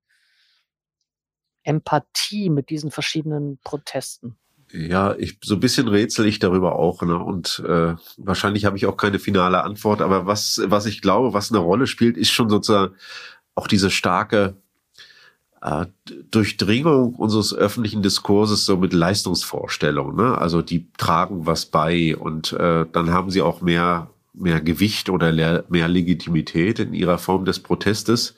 Empathie 1.67 2.49
mit 2.49 2.69
diesen 2.69 2.91
verschiedenen 2.91 3.59
Protesten? 3.63 4.37
Ja, 4.71 5.15
ich 5.17 5.37
so 5.43 5.55
ein 5.55 5.59
bisschen 5.59 5.87
rätsel 5.87 6.25
ich 6.25 6.39
darüber 6.39 6.75
auch, 6.77 7.01
ne? 7.01 7.17
Und 7.17 7.63
äh, 7.65 7.95
wahrscheinlich 8.17 8.65
habe 8.65 8.77
ich 8.77 8.85
auch 8.85 8.97
keine 8.97 9.19
finale 9.19 9.63
Antwort, 9.63 10.01
aber 10.01 10.25
was, 10.25 10.61
was 10.65 10.85
ich 10.85 11.01
glaube, 11.01 11.33
was 11.33 11.51
eine 11.51 11.59
Rolle 11.59 11.87
spielt, 11.87 12.17
ist 12.17 12.31
schon 12.31 12.49
sozusagen 12.49 12.95
auch 13.55 13.67
diese 13.67 13.89
starke 13.89 14.57
äh, 15.61 15.85
Durchdringung 16.31 17.15
unseres 17.15 17.53
öffentlichen 17.53 18.01
Diskurses 18.01 18.65
so 18.65 18.77
mit 18.77 18.93
Leistungsvorstellungen. 18.93 20.15
Ne? 20.15 20.37
Also 20.37 20.61
die 20.61 20.91
tragen 20.97 21.45
was 21.45 21.65
bei 21.65 22.15
und 22.15 22.53
äh, 22.53 22.85
dann 22.91 23.11
haben 23.11 23.29
sie 23.29 23.41
auch 23.41 23.61
mehr 23.61 24.09
mehr 24.39 24.61
Gewicht 24.61 25.09
oder 25.09 25.31
mehr 25.69 25.87
Legitimität 25.87 26.79
in 26.79 26.93
ihrer 26.93 27.17
Form 27.17 27.45
des 27.45 27.59
Protestes. 27.59 28.35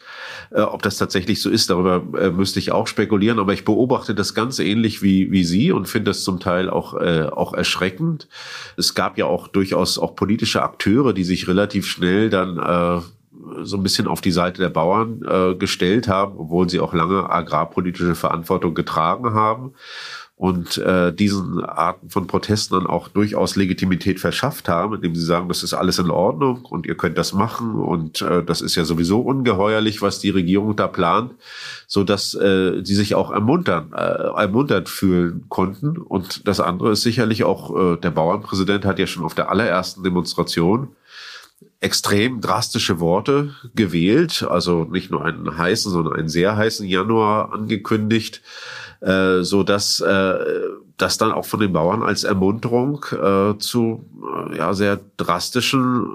Äh, 0.52 0.62
ob 0.62 0.82
das 0.82 0.98
tatsächlich 0.98 1.42
so 1.42 1.50
ist, 1.50 1.70
darüber 1.70 2.04
äh, 2.20 2.32
müsste 2.32 2.60
ich 2.60 2.72
auch 2.72 2.88
spekulieren, 2.88 3.40
aber 3.40 3.54
ich 3.54 3.66
beobachte 3.66 4.16
das 4.16 4.34
ganz 4.34 4.60
ähnlich 4.60 5.02
wie, 5.02 5.32
wie 5.32 5.44
Sie 5.44 5.72
und 5.72 5.88
finde 5.88 6.12
das 6.12 6.24
zum 6.24 6.40
Teil 6.40 6.70
auch, 6.70 6.94
äh, 6.96 7.24
auch 7.24 7.54
erschreckend. 7.54 8.28
Es 8.78 8.96
gab 8.96 9.18
ja 9.18 9.26
auch 9.26 9.48
durchaus 9.48 10.00
auch 10.00 10.16
politische 10.16 10.64
Akteure, 10.64 11.14
die 11.14 11.24
sich 11.24 11.48
relativ 11.48 11.86
schnell 11.86 12.30
dann 12.30 12.58
äh, 12.58 13.02
so 13.64 13.78
ein 13.78 13.84
bisschen 13.84 14.08
auf 14.08 14.22
die 14.22 14.32
Seite 14.32 14.62
der 14.62 14.70
Bauern 14.70 15.22
äh, 15.28 15.56
gestellt 15.56 16.08
haben, 16.08 16.38
obwohl 16.38 16.70
sie 16.70 16.80
auch 16.80 16.94
lange 16.94 17.30
agrarpolitische 17.30 18.16
Verantwortung 18.16 18.74
getragen 18.74 19.34
haben 19.34 19.74
und 20.40 20.78
äh, 20.78 21.12
diesen 21.12 21.66
Arten 21.66 22.10
von 22.10 22.26
Protesten 22.26 22.76
dann 22.76 22.88
auch 22.88 23.10
durchaus 23.10 23.58
Legitimität 23.58 24.22
verschafft 24.22 24.70
haben, 24.70 24.96
indem 24.96 25.14
sie 25.14 25.26
sagen, 25.26 25.50
das 25.50 25.64
ist 25.64 25.74
alles 25.74 26.00
in 26.00 26.10
Ordnung 26.10 26.64
und 26.64 26.86
ihr 26.86 26.96
könnt 26.96 27.18
das 27.18 27.34
machen 27.34 27.76
und 27.76 28.22
äh, 28.22 28.42
das 28.42 28.62
ist 28.62 28.76
ja 28.76 28.86
sowieso 28.86 29.20
ungeheuerlich, 29.20 30.02
was 30.02 30.20
die 30.20 30.30
Regierung 30.30 30.78
da 30.78 30.88
plant, 30.88 31.34
so 31.88 32.06
dass 32.06 32.36
äh, 32.36 32.80
sie 32.86 32.96
sich 32.96 33.16
auch 33.16 33.32
ermuntern, 33.32 33.92
äh, 33.92 33.98
ermuntert 34.00 34.88
fühlen 34.88 35.44
konnten. 35.50 35.98
Und 35.98 36.48
das 36.48 36.62
andere 36.62 36.94
ist 36.94 37.02
sicherlich 37.02 37.44
auch, 37.44 37.76
äh, 37.76 37.98
der 37.98 38.12
Bauernpräsident 38.12 38.86
hat 38.86 38.98
ja 38.98 39.08
schon 39.08 39.26
auf 39.26 39.36
der 39.36 39.50
allerersten 39.50 40.04
Demonstration 40.04 40.96
extrem 41.82 42.40
drastische 42.40 43.02
Worte 43.02 43.56
gewählt, 43.76 44.48
also 44.50 44.86
nicht 44.86 45.12
nur 45.12 45.26
einen 45.26 45.58
heißen, 45.58 45.92
sondern 45.92 46.14
einen 46.14 46.30
sehr 46.30 46.56
heißen 46.56 46.88
Januar 46.88 47.52
angekündigt 47.52 48.42
äh, 49.02 49.42
so 49.42 49.64
dass 49.64 50.02
äh, 50.02 50.36
das 50.98 51.18
dann 51.18 51.32
auch 51.32 51.46
von 51.46 51.60
den 51.60 51.74
Bauern 51.74 52.04
als 52.04 52.24
Ermunterung 52.24 53.06
äh, 53.12 53.58
zu 53.58 54.06
äh, 54.52 54.58
ja 54.58 54.74
sehr 54.74 55.00
drastischen 55.18 56.06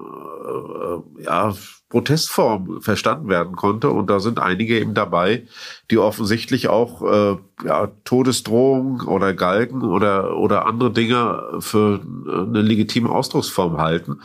äh, 1.18 1.24
ja 1.24 1.54
Protestform 1.94 2.82
verstanden 2.82 3.28
werden 3.28 3.54
konnte. 3.54 3.88
Und 3.90 4.10
da 4.10 4.18
sind 4.18 4.40
einige 4.40 4.80
eben 4.80 4.94
dabei, 4.94 5.46
die 5.92 5.98
offensichtlich 5.98 6.66
auch 6.66 7.02
äh, 7.02 7.36
ja, 7.64 7.86
Todesdrohung 8.02 9.02
oder 9.02 9.32
Galgen 9.32 9.82
oder, 9.82 10.36
oder 10.36 10.66
andere 10.66 10.92
Dinge 10.92 11.60
für 11.60 12.00
eine 12.26 12.62
legitime 12.62 13.08
Ausdrucksform 13.08 13.78
halten. 13.78 14.18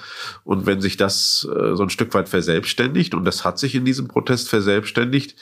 Und 0.44 0.66
wenn 0.66 0.82
sich 0.82 0.98
das 0.98 1.48
äh, 1.48 1.76
so 1.76 1.84
ein 1.84 1.92
Stück 1.92 2.12
weit 2.16 2.28
verselbstständigt, 2.28 3.14
und 3.14 3.24
das 3.24 3.46
hat 3.46 3.60
sich 3.60 3.76
in 3.76 3.86
diesem 3.86 4.08
Protest 4.08 4.50
verselbstständigt, 4.50 5.36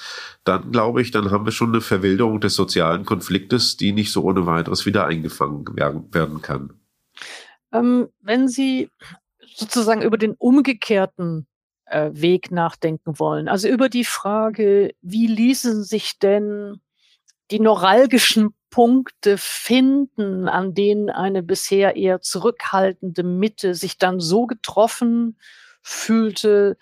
dann 0.44 0.74
glaube 0.74 1.02
ich, 1.02 1.12
dann 1.12 1.32
haben 1.32 1.46
wir 1.46 1.54
schon 1.54 1.70
eine 1.70 1.80
Verwilderung 1.80 2.42
des 2.42 2.56
sozialen 2.56 3.06
Konfliktes, 3.06 3.78
die 3.78 3.94
nicht 3.94 4.12
so 4.12 4.22
ohne 4.24 4.46
weiteres 4.46 4.86
wieder 4.86 5.06
eingefangen 5.06 5.64
werden, 5.78 6.14
werden 6.14 6.42
kann. 6.42 6.74
Ähm, 7.72 8.10
wenn 8.20 8.50
Sie 8.50 8.90
sozusagen 9.56 10.02
über 10.02 10.18
den 10.18 10.34
umgekehrten 10.34 11.48
äh, 11.90 12.10
Weg 12.14 12.52
nachdenken 12.52 13.20
wollen. 13.20 13.48
Also 13.48 13.68
über 13.68 13.90
die 13.90 14.06
Frage, 14.06 14.92
wie 15.02 15.28
ließen 15.28 15.84
sich 15.84 16.20
denn 16.20 16.82
die 17.52 17.60
neuralgischen 17.60 18.54
Punkte 18.70 19.38
finden, 19.38 20.48
an 20.50 20.74
denen 20.74 21.10
eine 21.10 21.42
bisher 21.44 21.96
eher 21.96 22.22
zurückhaltende 22.22 23.24
Mitte 23.24 23.74
sich 23.74 23.98
dann 23.98 24.20
so 24.20 24.46
getroffen 24.46 25.40
fühlte, 25.82 26.78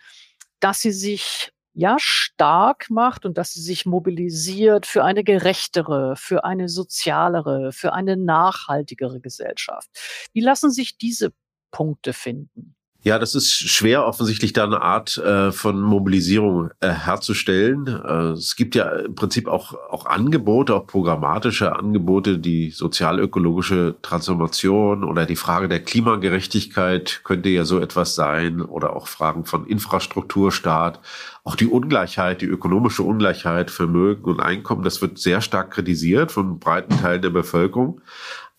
dass 0.60 0.82
sie 0.82 0.92
sich 0.92 1.52
ja 1.74 1.98
stark 2.00 2.90
macht 2.90 3.26
und 3.26 3.38
dass 3.38 3.54
sie 3.54 3.62
sich 3.62 3.86
mobilisiert 3.86 4.86
für 4.86 5.04
eine 5.04 5.24
gerechtere, 5.24 6.16
für 6.16 6.44
eine 6.46 6.70
sozialere, 6.70 7.72
für 7.72 7.94
eine 7.94 8.18
nachhaltigere 8.18 9.20
Gesellschaft. 9.20 9.90
Wie 10.34 10.42
lassen 10.42 10.72
sich 10.72 10.98
diese 10.98 11.34
Punkte 11.72 12.14
finden? 12.14 12.75
Ja, 13.08 13.20
das 13.20 13.36
ist 13.36 13.52
schwer, 13.52 14.04
offensichtlich 14.08 14.52
da 14.52 14.64
eine 14.64 14.82
Art 14.82 15.16
äh, 15.18 15.52
von 15.52 15.80
Mobilisierung 15.80 16.72
äh, 16.80 16.90
herzustellen. 16.90 17.86
Äh, 17.86 18.32
es 18.32 18.56
gibt 18.56 18.74
ja 18.74 18.90
im 18.90 19.14
Prinzip 19.14 19.48
auch, 19.48 19.76
auch 19.92 20.08
Angebote, 20.08 20.74
auch 20.74 20.88
programmatische 20.88 21.76
Angebote, 21.76 22.40
die 22.40 22.72
sozialökologische 22.72 23.94
Transformation 24.02 25.04
oder 25.04 25.28
die 25.28 25.36
Frage 25.36 25.68
der 25.68 25.84
Klimagerechtigkeit 25.84 27.22
könnte 27.24 27.50
ja 27.50 27.64
so 27.64 27.80
etwas 27.80 28.16
sein 28.16 28.60
oder 28.60 28.96
auch 28.96 29.06
Fragen 29.08 29.46
von 29.46 29.68
Infrastrukturstaat. 29.68 31.00
Auch 31.44 31.56
die 31.56 31.68
Ungleichheit, 31.68 32.42
die 32.42 32.48
ökonomische 32.48 33.04
Ungleichheit, 33.04 33.70
Vermögen 33.70 34.24
und 34.24 34.40
Einkommen, 34.40 34.82
das 34.82 35.04
wird 35.04 35.20
sehr 35.20 35.42
stark 35.42 35.70
kritisiert 35.70 36.32
von 36.32 36.58
breiten 36.58 36.98
Teilen 36.98 37.22
der 37.22 37.30
Bevölkerung. 37.30 38.02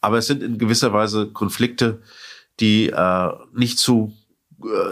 Aber 0.00 0.18
es 0.18 0.28
sind 0.28 0.44
in 0.44 0.56
gewisser 0.56 0.92
Weise 0.92 1.26
Konflikte, 1.32 2.00
die 2.60 2.90
äh, 2.90 3.32
nicht 3.52 3.80
zu 3.80 4.12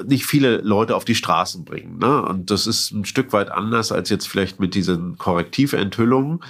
nicht 0.05 0.27
viele 0.27 0.59
Leute 0.59 0.95
auf 0.95 1.05
die 1.05 1.15
Straßen 1.15 1.65
bringen. 1.65 1.99
Ne? 1.99 2.23
Und 2.23 2.51
das 2.51 2.66
ist 2.66 2.91
ein 2.93 3.05
Stück 3.05 3.32
weit 3.32 3.51
anders 3.51 3.93
als 3.93 4.11
jetzt 4.11 4.28
vielleicht 4.28 4.61
mit 4.61 4.74
diesen 4.74 5.16
Korrektiventhüllungen, 5.16 6.41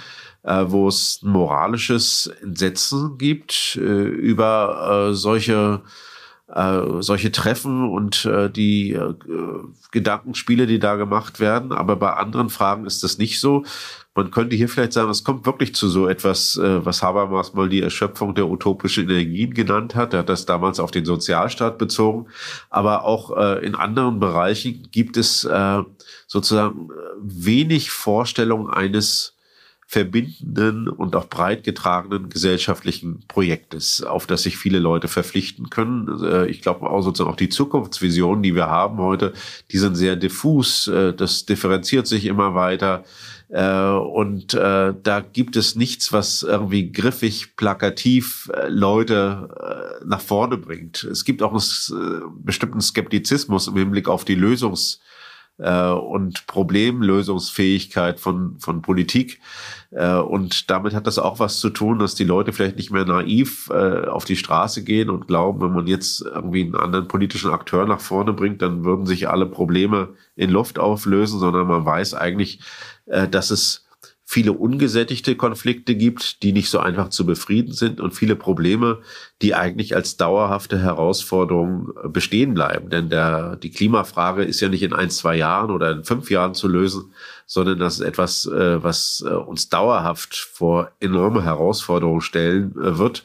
äh, 0.43 0.65
wo 0.67 0.87
es 0.87 1.21
moralisches 1.21 2.27
Entsetzen 2.41 3.17
gibt 3.17 3.77
äh, 3.77 3.81
über 3.81 5.09
äh, 5.09 5.13
solche 5.13 5.81
äh, 6.53 7.01
solche 7.01 7.31
Treffen 7.31 7.89
und 7.89 8.25
äh, 8.25 8.49
die 8.49 8.93
äh, 8.93 9.13
Gedankenspiele, 9.91 10.67
die 10.67 10.79
da 10.79 10.95
gemacht 10.95 11.39
werden. 11.39 11.71
Aber 11.71 11.95
bei 11.95 12.13
anderen 12.13 12.49
Fragen 12.49 12.85
ist 12.85 13.03
das 13.03 13.17
nicht 13.17 13.39
so. 13.39 13.63
Man 14.13 14.31
könnte 14.31 14.55
hier 14.55 14.69
vielleicht 14.69 14.93
sagen, 14.93 15.09
es 15.09 15.23
kommt 15.23 15.45
wirklich 15.45 15.75
zu 15.75 15.89
so 15.89 16.07
etwas, 16.07 16.55
äh, 16.57 16.85
was 16.85 17.01
Habermas 17.01 17.53
mal 17.53 17.67
die 17.67 17.81
Erschöpfung 17.81 18.35
der 18.35 18.47
utopischen 18.47 19.09
Energien 19.09 19.53
genannt 19.53 19.95
hat. 19.95 20.13
Er 20.13 20.19
hat 20.19 20.29
das 20.29 20.45
damals 20.45 20.79
auf 20.79 20.91
den 20.91 21.05
Sozialstaat 21.05 21.77
bezogen. 21.77 22.27
Aber 22.69 23.05
auch 23.05 23.35
äh, 23.35 23.65
in 23.65 23.75
anderen 23.75 24.19
Bereichen 24.19 24.87
gibt 24.91 25.17
es 25.17 25.43
äh, 25.45 25.81
sozusagen 26.27 26.89
wenig 27.21 27.91
Vorstellung 27.91 28.69
eines 28.69 29.34
verbindenden 29.87 30.89
und 30.89 31.15
auch 31.15 31.27
breit 31.27 31.63
getragenen 31.63 32.29
gesellschaftlichen 32.29 33.23
Projektes, 33.27 34.03
auf 34.03 34.25
das 34.25 34.43
sich 34.43 34.57
viele 34.57 34.79
Leute 34.79 35.07
verpflichten 35.07 35.69
können. 35.69 36.23
Äh, 36.23 36.47
ich 36.47 36.61
glaube 36.61 36.89
auch 36.89 37.01
sozusagen 37.01 37.31
auch 37.31 37.35
die 37.35 37.49
Zukunftsvisionen, 37.49 38.41
die 38.41 38.55
wir 38.55 38.65
haben 38.65 38.97
heute, 38.97 39.33
die 39.71 39.77
sind 39.77 39.95
sehr 39.95 40.15
diffus. 40.15 40.87
Äh, 40.87 41.13
das 41.13 41.45
differenziert 41.45 42.07
sich 42.07 42.25
immer 42.25 42.55
weiter. 42.55 43.03
Äh, 43.49 43.89
und 43.89 44.55
da 44.55 45.23
gibt 45.33 45.55
es 45.55 45.75
nichts, 45.75 46.11
was 46.11 46.41
irgendwie 46.41 46.91
griffig, 46.91 47.55
plakativ 47.55 48.49
Leute 48.67 49.99
nach 50.05 50.21
vorne 50.21 50.57
bringt. 50.57 51.03
Es 51.03 51.25
gibt 51.25 51.43
auch 51.43 51.51
einen 51.51 52.43
bestimmten 52.43 52.81
Skeptizismus 52.81 53.67
im 53.67 53.75
Hinblick 53.75 54.07
auf 54.07 54.25
die 54.25 54.35
Lösungs 54.35 54.99
äh, 55.57 55.89
und 55.89 56.47
Problemlösungsfähigkeit 56.47 58.19
von, 58.19 58.59
von 58.59 58.81
Politik. 58.81 59.39
Äh, 59.91 60.15
und 60.15 60.69
damit 60.69 60.93
hat 60.93 61.07
das 61.07 61.19
auch 61.19 61.39
was 61.39 61.59
zu 61.59 61.69
tun, 61.69 61.99
dass 61.99 62.15
die 62.15 62.23
Leute 62.23 62.53
vielleicht 62.53 62.77
nicht 62.77 62.91
mehr 62.91 63.05
naiv 63.05 63.69
äh, 63.69 64.07
auf 64.07 64.25
die 64.25 64.35
Straße 64.35 64.83
gehen 64.83 65.09
und 65.09 65.27
glauben, 65.27 65.61
wenn 65.61 65.73
man 65.73 65.87
jetzt 65.87 66.21
irgendwie 66.21 66.63
einen 66.63 66.75
anderen 66.75 67.07
politischen 67.07 67.51
Akteur 67.51 67.85
nach 67.85 68.01
vorne 68.01 68.33
bringt, 68.33 68.61
dann 68.61 68.83
würden 68.83 69.05
sich 69.05 69.29
alle 69.29 69.45
Probleme 69.45 70.09
in 70.35 70.49
Luft 70.49 70.79
auflösen, 70.79 71.39
sondern 71.39 71.67
man 71.67 71.85
weiß 71.85 72.13
eigentlich, 72.13 72.59
äh, 73.05 73.27
dass 73.27 73.51
es 73.51 73.84
viele 74.27 74.53
ungesättigte 74.53 75.35
Konflikte 75.35 75.95
gibt, 75.95 76.41
die 76.41 76.51
nicht 76.51 76.69
so 76.69 76.79
einfach 76.79 77.09
zu 77.09 77.27
befrieden 77.27 77.73
sind 77.73 78.01
und 78.01 78.15
viele 78.15 78.35
Probleme, 78.35 79.01
die 79.43 79.53
eigentlich 79.53 79.95
als 79.95 80.17
dauerhafte 80.17 80.79
Herausforderung 80.79 81.93
bestehen 82.09 82.55
bleiben. 82.55 82.89
Denn 82.89 83.09
der, 83.09 83.55
die 83.55 83.69
Klimafrage 83.69 84.43
ist 84.43 84.61
ja 84.61 84.67
nicht 84.67 84.81
in 84.81 84.93
ein, 84.93 85.11
zwei 85.11 85.35
Jahren 85.35 85.69
oder 85.69 85.91
in 85.91 86.03
fünf 86.03 86.31
Jahren 86.31 86.55
zu 86.55 86.67
lösen, 86.67 87.13
sondern 87.45 87.77
das 87.77 87.99
ist 87.99 88.05
etwas, 88.05 88.47
äh, 88.47 88.83
was 88.83 89.23
äh, 89.25 89.29
uns 89.29 89.69
dauerhaft 89.69 90.35
vor 90.35 90.91
enorme 90.99 91.43
Herausforderungen 91.43 92.21
stellen 92.21 92.71
äh, 92.81 92.97
wird. 92.97 93.23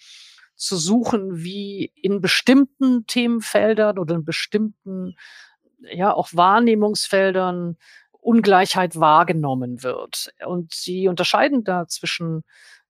zu 0.61 0.77
suchen, 0.77 1.43
wie 1.43 1.91
in 1.95 2.21
bestimmten 2.21 3.07
Themenfeldern 3.07 3.99
oder 3.99 4.17
in 4.17 4.25
bestimmten, 4.25 5.17
ja, 5.81 6.13
auch 6.13 6.29
Wahrnehmungsfeldern 6.35 7.79
Ungleichheit 8.21 9.01
wahrgenommen 9.01 9.83
wird. 9.83 10.31
Und 10.45 10.75
sie 10.75 11.09
unterscheiden 11.09 11.65
da 11.65 11.87
zwischen 11.89 12.43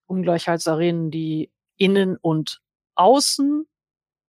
Ungleichheitsarenen, 0.06 1.12
die 1.12 1.52
innen 1.76 2.16
und 2.16 2.60
außen 2.96 3.66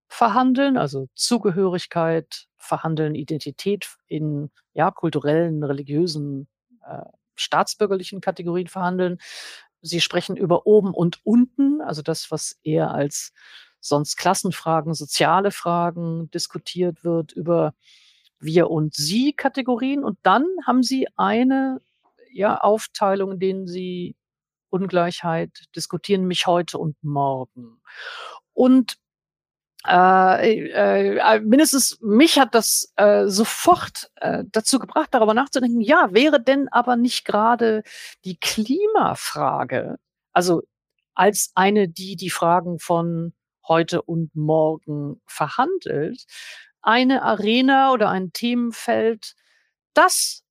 verhandeln, 0.08 0.78
also 0.78 1.08
Zugehörigkeit, 1.16 2.46
verhandeln 2.58 3.16
Identität 3.16 3.90
in 4.08 4.52
ja, 4.74 4.92
kulturellen, 4.92 5.64
religiösen, 5.64 6.48
äh, 6.86 7.02
staatsbürgerlichen 7.36 8.22
Kategorien 8.22 8.68
verhandeln, 8.68 9.18
Sie 9.82 10.02
sprechen 10.02 10.38
über 10.38 10.66
oben 10.68 10.94
und 10.94 11.20
unten, 11.24 11.82
also 11.82 12.02
das, 12.02 12.32
was 12.32 12.60
eher 12.64 12.92
als 12.92 13.34
sonst 13.80 14.16
Klassenfragen, 14.16 14.94
soziale 14.94 15.52
Fragen 15.52 16.30
diskutiert 16.32 17.04
wird, 17.04 17.32
über 17.32 17.74
wir 18.40 18.70
und 18.70 18.94
sie 18.96 19.34
Kategorien. 19.34 20.04
Und 20.04 20.20
dann 20.24 20.46
haben 20.66 20.84
Sie 20.84 21.08
eine 21.16 21.82
ja, 22.32 22.58
Aufteilung, 22.60 23.34
in 23.34 23.40
denen 23.40 23.68
Sie 23.68 24.16
Ungleichheit 24.70 25.52
diskutieren, 25.76 26.26
mich 26.26 26.48
heute 26.48 26.78
und 26.78 26.96
morgen. 27.04 27.82
Und 28.54 28.98
äh, 29.88 30.70
äh, 30.70 31.18
äh, 31.18 31.40
mindestens 31.40 31.98
mich 32.02 32.40
hat 32.40 32.54
das 32.54 32.94
äh, 32.98 33.28
sofort 33.28 34.12
äh, 34.16 34.44
dazu 34.52 34.78
gebracht, 34.80 35.10
darüber 35.12 35.34
nachzudenken, 35.34 35.82
ja, 35.82 36.10
wäre 36.12 36.42
denn 36.42 36.68
aber 36.70 36.96
nicht 36.96 37.26
gerade 37.26 37.84
die 38.24 38.38
Klimafrage, 38.40 39.98
also 40.34 40.62
als 41.16 41.52
eine, 41.56 41.90
die 41.90 42.16
die 42.16 42.30
Fragen 42.30 42.80
von 42.80 43.34
heute 43.68 44.02
und 44.02 44.36
morgen 44.36 45.22
verhandelt, 45.26 46.26
eine 46.82 47.24
Arena 47.24 47.92
oder 47.92 48.10
ein 48.10 48.34
Themenfeld, 48.34 49.36
das 49.94 50.44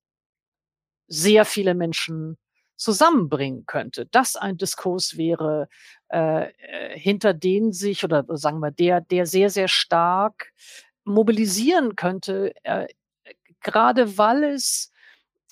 sehr 1.07 1.45
viele 1.45 1.73
Menschen 1.73 2.37
zusammenbringen 2.77 3.65
könnte. 3.65 4.07
Das 4.07 4.35
ein 4.35 4.57
Diskurs 4.57 5.17
wäre, 5.17 5.67
äh, 6.11 6.51
hinter 6.97 7.33
den 7.33 7.71
sich 7.71 8.03
oder 8.03 8.25
sagen 8.37 8.59
wir 8.59 8.71
der, 8.71 9.01
der 9.01 9.25
sehr, 9.25 9.49
sehr 9.49 9.67
stark 9.67 10.51
mobilisieren 11.05 11.95
könnte, 11.95 12.53
äh, 12.63 12.87
gerade 13.61 14.17
weil 14.17 14.43
es, 14.43 14.91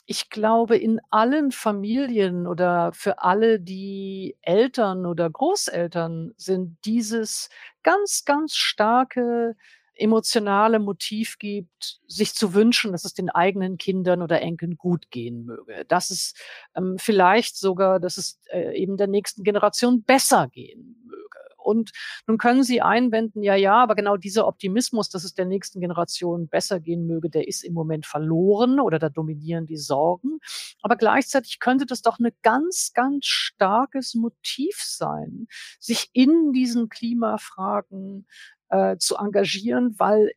ich 0.05 0.29
glaube, 0.29 0.77
in 0.77 0.99
allen 1.11 1.51
Familien 1.51 2.47
oder 2.47 2.91
für 2.93 3.21
alle, 3.21 3.59
die 3.59 4.35
Eltern 4.41 5.05
oder 5.05 5.29
Großeltern 5.29 6.33
sind, 6.37 6.77
dieses 6.85 7.49
ganz, 7.83 8.25
ganz 8.25 8.55
starke 8.55 9.55
emotionale 9.99 10.79
Motiv 10.79 11.37
gibt, 11.37 11.99
sich 12.07 12.33
zu 12.33 12.53
wünschen, 12.53 12.91
dass 12.91 13.05
es 13.05 13.13
den 13.13 13.29
eigenen 13.29 13.77
Kindern 13.77 14.21
oder 14.21 14.41
Enkeln 14.41 14.77
gut 14.77 15.11
gehen 15.11 15.45
möge. 15.45 15.85
Dass 15.87 16.09
es 16.09 16.33
ähm, 16.75 16.97
vielleicht 16.97 17.57
sogar, 17.57 17.99
dass 17.99 18.17
es 18.17 18.39
äh, 18.51 18.77
eben 18.77 18.97
der 18.97 19.07
nächsten 19.07 19.43
Generation 19.43 20.03
besser 20.03 20.47
gehen 20.47 21.03
möge. 21.05 21.19
Und 21.57 21.91
nun 22.25 22.37
können 22.37 22.63
Sie 22.63 22.81
einwenden, 22.81 23.43
ja, 23.43 23.55
ja, 23.55 23.75
aber 23.75 23.95
genau 23.95 24.17
dieser 24.17 24.47
Optimismus, 24.47 25.09
dass 25.09 25.23
es 25.23 25.33
der 25.33 25.45
nächsten 25.45 25.79
Generation 25.79 26.47
besser 26.47 26.79
gehen 26.79 27.05
möge, 27.05 27.29
der 27.29 27.47
ist 27.47 27.63
im 27.63 27.73
Moment 27.73 28.05
verloren 28.05 28.79
oder 28.79 28.97
da 28.97 29.09
dominieren 29.09 29.65
die 29.65 29.77
Sorgen. 29.77 30.39
Aber 30.81 30.95
gleichzeitig 30.95 31.59
könnte 31.59 31.85
das 31.85 32.01
doch 32.01 32.17
ein 32.19 32.31
ganz, 32.41 32.91
ganz 32.93 33.25
starkes 33.25 34.15
Motiv 34.15 34.77
sein, 34.81 35.47
sich 35.79 36.09
in 36.13 36.53
diesen 36.53 36.89
Klimafragen 36.89 38.25
äh, 38.69 38.97
zu 38.97 39.15
engagieren, 39.15 39.95
weil 39.97 40.31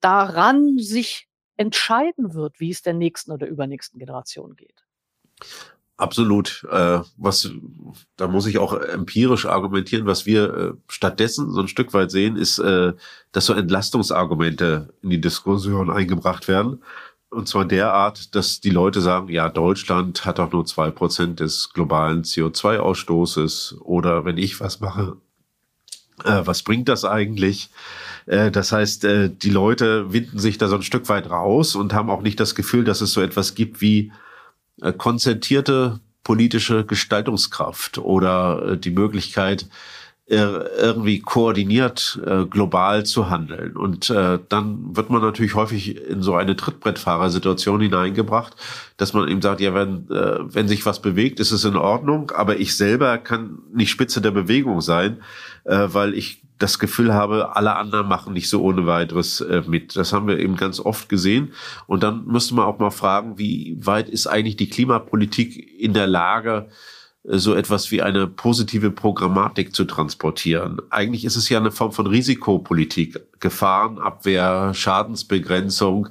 daran 0.00 0.78
sich 0.78 1.28
entscheiden 1.56 2.34
wird, 2.34 2.60
wie 2.60 2.70
es 2.70 2.82
der 2.82 2.94
nächsten 2.94 3.32
oder 3.32 3.46
übernächsten 3.46 3.98
Generation 3.98 4.56
geht. 4.56 4.84
Absolut. 5.96 6.66
Äh, 6.70 7.00
was, 7.16 7.50
da 8.16 8.26
muss 8.26 8.46
ich 8.46 8.58
auch 8.58 8.72
empirisch 8.72 9.46
argumentieren. 9.46 10.06
Was 10.06 10.26
wir 10.26 10.54
äh, 10.54 10.72
stattdessen 10.88 11.50
so 11.52 11.60
ein 11.60 11.68
Stück 11.68 11.94
weit 11.94 12.10
sehen, 12.10 12.36
ist, 12.36 12.58
äh, 12.58 12.94
dass 13.30 13.46
so 13.46 13.52
Entlastungsargumente 13.52 14.92
in 15.02 15.10
die 15.10 15.20
Diskussion 15.20 15.90
eingebracht 15.90 16.48
werden. 16.48 16.82
Und 17.30 17.48
zwar 17.48 17.64
derart, 17.64 18.34
dass 18.34 18.60
die 18.60 18.70
Leute 18.70 19.00
sagen, 19.00 19.28
ja, 19.28 19.48
Deutschland 19.48 20.24
hat 20.24 20.38
doch 20.38 20.52
nur 20.52 20.66
zwei 20.66 20.90
Prozent 20.90 21.40
des 21.40 21.72
globalen 21.72 22.24
CO2-Ausstoßes. 22.24 23.78
Oder 23.80 24.24
wenn 24.24 24.38
ich 24.38 24.60
was 24.60 24.80
mache, 24.80 25.16
was 26.24 26.62
bringt 26.62 26.88
das 26.88 27.04
eigentlich? 27.04 27.70
Äh, 28.26 28.50
das 28.50 28.72
heißt, 28.72 29.04
äh, 29.04 29.30
die 29.30 29.50
Leute 29.50 30.12
winden 30.12 30.38
sich 30.38 30.58
da 30.58 30.68
so 30.68 30.76
ein 30.76 30.82
Stück 30.82 31.08
weit 31.08 31.30
raus 31.30 31.74
und 31.74 31.92
haben 31.92 32.10
auch 32.10 32.22
nicht 32.22 32.40
das 32.40 32.54
Gefühl, 32.54 32.84
dass 32.84 33.00
es 33.00 33.12
so 33.12 33.20
etwas 33.20 33.54
gibt 33.54 33.80
wie 33.80 34.12
äh, 34.80 34.92
konzentrierte 34.92 36.00
politische 36.24 36.84
Gestaltungskraft 36.84 37.98
oder 37.98 38.72
äh, 38.72 38.78
die 38.78 38.90
Möglichkeit, 38.90 39.66
irgendwie 40.24 41.18
koordiniert 41.18 42.18
äh, 42.24 42.46
global 42.46 43.04
zu 43.04 43.28
handeln. 43.28 43.76
Und 43.76 44.08
äh, 44.08 44.38
dann 44.48 44.96
wird 44.96 45.10
man 45.10 45.20
natürlich 45.20 45.56
häufig 45.56 45.96
in 45.96 46.22
so 46.22 46.36
eine 46.36 46.56
Trittbrettfahrersituation 46.56 47.80
hineingebracht, 47.80 48.54
dass 48.96 49.12
man 49.12 49.28
eben 49.28 49.42
sagt, 49.42 49.60
ja, 49.60 49.74
wenn, 49.74 50.08
äh, 50.10 50.38
wenn 50.42 50.68
sich 50.68 50.86
was 50.86 51.02
bewegt, 51.02 51.38
ist 51.40 51.50
es 51.50 51.64
in 51.64 51.76
Ordnung, 51.76 52.30
aber 52.30 52.60
ich 52.60 52.76
selber 52.76 53.18
kann 53.18 53.58
nicht 53.74 53.90
Spitze 53.90 54.22
der 54.22 54.30
Bewegung 54.30 54.80
sein, 54.80 55.18
äh, 55.64 55.88
weil 55.90 56.14
ich 56.14 56.42
das 56.58 56.78
Gefühl 56.78 57.12
habe, 57.12 57.56
alle 57.56 57.74
anderen 57.76 58.08
machen 58.08 58.32
nicht 58.32 58.48
so 58.48 58.62
ohne 58.62 58.86
weiteres 58.86 59.40
äh, 59.40 59.62
mit. 59.66 59.96
Das 59.96 60.12
haben 60.12 60.28
wir 60.28 60.38
eben 60.38 60.56
ganz 60.56 60.78
oft 60.78 61.08
gesehen. 61.08 61.52
Und 61.86 62.02
dann 62.02 62.24
müsste 62.26 62.54
man 62.54 62.66
auch 62.66 62.78
mal 62.78 62.90
fragen, 62.90 63.38
wie 63.38 63.76
weit 63.80 64.08
ist 64.08 64.28
eigentlich 64.28 64.56
die 64.56 64.70
Klimapolitik 64.70 65.80
in 65.80 65.92
der 65.92 66.06
Lage, 66.06 66.68
so 67.24 67.54
etwas 67.54 67.92
wie 67.92 68.02
eine 68.02 68.26
positive 68.26 68.90
Programmatik 68.90 69.74
zu 69.76 69.84
transportieren. 69.84 70.80
Eigentlich 70.90 71.24
ist 71.24 71.36
es 71.36 71.48
ja 71.48 71.58
eine 71.58 71.70
Form 71.70 71.92
von 71.92 72.08
Risikopolitik, 72.08 73.20
Gefahrenabwehr, 73.38 74.74
Schadensbegrenzung, 74.74 76.08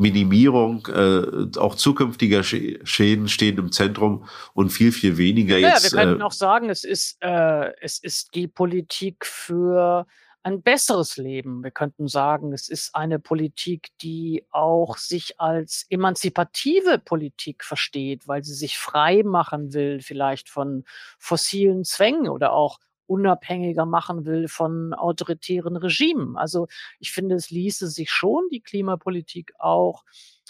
Minimierung, 0.00 0.86
äh, 0.86 1.58
auch 1.58 1.74
zukünftiger 1.74 2.42
Schäden 2.42 3.28
stehen 3.28 3.58
im 3.58 3.70
Zentrum 3.70 4.24
und 4.54 4.70
viel, 4.70 4.92
viel 4.92 5.18
weniger 5.18 5.58
ja, 5.58 5.68
jetzt. 5.68 5.92
Ja, 5.92 5.98
wir 5.98 6.04
könnten 6.04 6.20
äh, 6.22 6.24
auch 6.24 6.32
sagen, 6.32 6.70
es 6.70 6.84
ist, 6.84 7.18
äh, 7.20 7.72
es 7.80 7.98
ist 7.98 8.34
die 8.34 8.48
Politik 8.48 9.26
für 9.26 10.06
ein 10.42 10.62
besseres 10.62 11.18
Leben. 11.18 11.62
Wir 11.62 11.70
könnten 11.70 12.08
sagen, 12.08 12.54
es 12.54 12.70
ist 12.70 12.94
eine 12.94 13.18
Politik, 13.18 13.88
die 14.00 14.44
auch 14.50 14.96
sich 14.96 15.38
als 15.38 15.84
emanzipative 15.90 16.98
Politik 16.98 17.62
versteht, 17.62 18.26
weil 18.26 18.42
sie 18.42 18.54
sich 18.54 18.78
frei 18.78 19.22
machen 19.22 19.74
will, 19.74 20.00
vielleicht 20.00 20.48
von 20.48 20.84
fossilen 21.18 21.84
Zwängen 21.84 22.28
oder 22.28 22.52
auch 22.52 22.78
unabhängiger 23.10 23.86
machen 23.86 24.24
will 24.24 24.46
von 24.46 24.94
autoritären 24.94 25.76
Regimen. 25.76 26.36
Also 26.36 26.68
ich 27.00 27.10
finde, 27.10 27.34
es 27.34 27.50
ließe 27.50 27.88
sich 27.88 28.10
schon 28.10 28.48
die 28.52 28.60
Klimapolitik 28.60 29.52
auch 29.58 30.04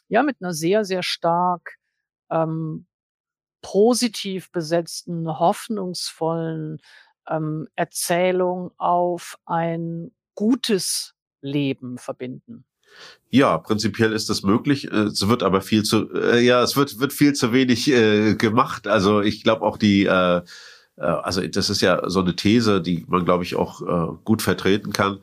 ja 0.08 0.22
mit 0.22 0.36
einer 0.40 0.52
sehr, 0.52 0.84
sehr 0.84 1.02
stark 1.02 1.78
ähm, 2.30 2.86
positiv 3.62 4.52
besetzten, 4.52 5.26
hoffnungsvollen 5.26 6.80
ähm, 7.28 7.66
Erzählung 7.76 8.72
auf 8.76 9.38
ein 9.46 10.12
gutes 10.34 11.14
Leben 11.40 11.96
verbinden. 11.96 12.66
Ja, 13.28 13.56
prinzipiell 13.58 14.12
ist 14.12 14.28
das 14.28 14.42
möglich. 14.42 14.84
Es 14.84 15.28
wird 15.28 15.42
aber 15.42 15.62
viel 15.62 15.84
zu, 15.84 16.12
äh, 16.12 16.40
ja, 16.40 16.62
es 16.62 16.76
wird, 16.76 16.98
wird 16.98 17.12
viel 17.12 17.32
zu 17.32 17.52
wenig 17.52 17.88
äh, 17.88 18.34
gemacht. 18.34 18.86
Also 18.88 19.20
ich 19.20 19.44
glaube 19.44 19.62
auch 19.62 19.78
die, 19.78 20.06
äh, 20.06 20.38
äh, 20.38 20.42
also 21.04 21.46
das 21.46 21.70
ist 21.70 21.80
ja 21.80 22.08
so 22.08 22.20
eine 22.20 22.36
These, 22.36 22.80
die 22.80 23.04
man, 23.08 23.24
glaube 23.24 23.44
ich, 23.44 23.56
auch 23.56 23.82
äh, 23.82 24.14
gut 24.24 24.42
vertreten 24.42 24.92
kann, 24.92 25.18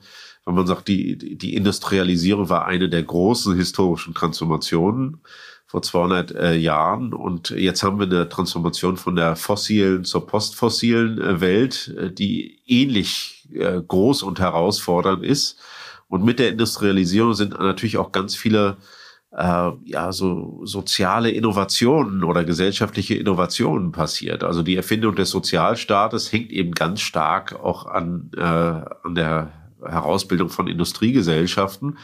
wenn 0.46 0.56
man 0.56 0.68
sagt, 0.68 0.88
die, 0.88 1.18
die 1.38 1.56
Industrialisierung 1.56 2.50
war 2.50 2.66
eine 2.66 2.88
der 2.88 3.04
großen 3.04 3.56
historischen 3.56 4.14
Transformationen 4.14 5.20
vor 5.66 5.82
200 5.82 6.32
äh, 6.32 6.54
Jahren 6.56 7.14
und 7.14 7.50
jetzt 7.50 7.84
haben 7.84 8.00
wir 8.00 8.06
eine 8.06 8.30
Transformation 8.30 8.96
von 8.96 9.18
der 9.18 9.36
fossilen 9.36 10.06
zur 10.06 10.26
postfossilen 10.26 11.20
äh, 11.20 11.42
Welt, 11.42 11.94
äh, 11.98 12.10
die 12.10 12.62
ähnlich 12.66 13.46
äh, 13.54 13.82
groß 13.86 14.24
und 14.24 14.40
herausfordernd 14.40 15.26
ist. 15.26 15.60
Und 16.08 16.24
mit 16.24 16.40
der 16.40 16.50
Industrialisierung 16.50 17.34
sind 17.34 17.60
natürlich 17.60 17.98
auch 17.98 18.14
ganz 18.14 18.34
viele 18.34 18.78
äh, 19.32 19.72
ja 19.86 20.12
so 20.12 20.62
soziale 20.66 21.32
Innovationen 21.32 22.24
oder 22.24 22.44
gesellschaftliche 22.44 23.16
Innovationen 23.16 23.92
passiert. 23.92 24.44
Also 24.44 24.64
die 24.64 24.76
Erfindung 24.76 25.16
des 25.16 25.30
Sozialstaates 25.30 26.32
hängt 26.32 26.52
eben 26.52 26.72
ganz 26.72 27.02
stark 27.02 27.60
auch 27.60 27.86
an 27.86 28.32
äh, 28.36 28.42
an 28.42 29.16
der 29.16 29.52
Herausbildung 29.82 30.50
von 30.50 30.68
Industriegesellschaften. 30.68 31.98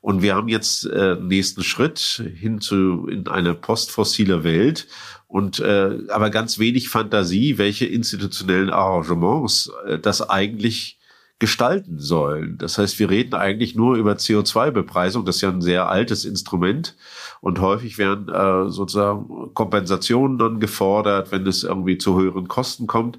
Und 0.00 0.22
wir 0.22 0.34
haben 0.34 0.48
jetzt 0.48 0.84
äh, 0.86 1.16
nächsten 1.20 1.62
Schritt 1.62 1.98
hin 2.34 2.60
zu 2.60 3.06
in 3.06 3.28
eine 3.28 3.54
postfossile 3.54 4.42
Welt 4.44 4.88
und 5.26 5.60
äh, 5.60 5.98
aber 6.08 6.30
ganz 6.30 6.58
wenig 6.58 6.88
Fantasie, 6.88 7.56
welche 7.56 7.86
institutionellen 7.86 8.70
Arrangements 8.70 9.70
äh, 9.86 9.98
das 9.98 10.28
eigentlich 10.28 10.99
gestalten 11.40 11.98
sollen. 11.98 12.58
Das 12.58 12.78
heißt, 12.78 12.98
wir 13.00 13.10
reden 13.10 13.34
eigentlich 13.34 13.74
nur 13.74 13.96
über 13.96 14.12
CO2-Bepreisung. 14.12 15.24
Das 15.24 15.36
ist 15.36 15.42
ja 15.42 15.48
ein 15.48 15.62
sehr 15.62 15.88
altes 15.88 16.24
Instrument. 16.24 16.96
Und 17.40 17.60
häufig 17.60 17.98
werden 17.98 18.28
äh, 18.28 18.70
sozusagen 18.70 19.52
Kompensationen 19.54 20.38
dann 20.38 20.60
gefordert, 20.60 21.32
wenn 21.32 21.46
es 21.46 21.64
irgendwie 21.64 21.98
zu 21.98 22.20
höheren 22.20 22.46
Kosten 22.46 22.86
kommt 22.86 23.18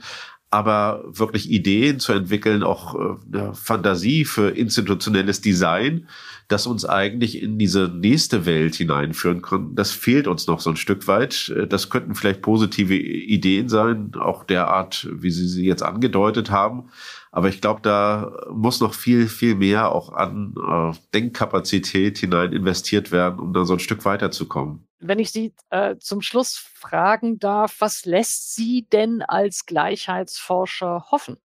aber 0.54 1.06
wirklich 1.08 1.50
Ideen 1.50 2.02
zu 2.02 2.12
entwickeln, 2.12 2.62
auch 2.62 2.94
äh, 2.96 3.54
Fantasie 3.54 4.26
für 4.26 4.50
institutionelles 4.50 5.40
Design, 5.40 6.10
das 6.50 6.68
uns 6.68 6.84
eigentlich 6.84 7.42
in 7.42 7.58
diese 7.58 7.88
nächste 7.88 8.46
Welt 8.46 8.76
hineinführen 8.76 9.42
kann, 9.42 9.76
das 9.76 9.92
fehlt 9.92 10.28
uns 10.28 10.48
noch 10.48 10.60
so 10.60 10.70
ein 10.70 10.76
Stück 10.76 11.08
weit. 11.08 11.54
Äh, 11.56 11.68
das 11.68 11.90
könnten 11.90 12.16
vielleicht 12.16 12.42
positive 12.42 12.96
Ideen 12.96 13.70
sein, 13.70 14.12
auch 14.20 14.44
der 14.44 14.68
Art, 14.68 15.08
wie 15.10 15.32
Sie 15.32 15.48
sie 15.48 15.66
jetzt 15.66 15.84
angedeutet 15.84 16.52
haben. 16.52 16.90
Aber 17.32 17.48
ich 17.48 17.62
glaube, 17.62 17.82
da 17.82 18.32
muss 18.52 18.82
noch 18.82 18.94
viel, 18.94 19.28
viel 19.28 19.56
mehr 19.56 19.94
auch 19.94 20.12
an 20.12 20.54
äh, 20.58 20.98
Denkkapazität 21.14 22.18
hinein 22.18 22.52
investiert 22.52 23.12
werden, 23.12 23.40
um 23.40 23.54
da 23.54 23.64
so 23.64 23.74
ein 23.74 23.80
Stück 23.80 24.04
weiterzukommen. 24.04 24.86
Wenn 25.00 25.18
ich 25.18 25.32
Sie 25.32 25.54
äh, 25.70 25.96
zum 25.98 26.22
Schluss 26.22 26.58
fragen 26.58 27.40
darf, 27.40 27.78
was 27.80 28.06
lässt 28.06 28.56
Sie 28.56 28.86
denn 28.92 29.22
als 29.22 29.66
Gleichheitsforscher 29.66 31.06
hoffen? 31.10 31.38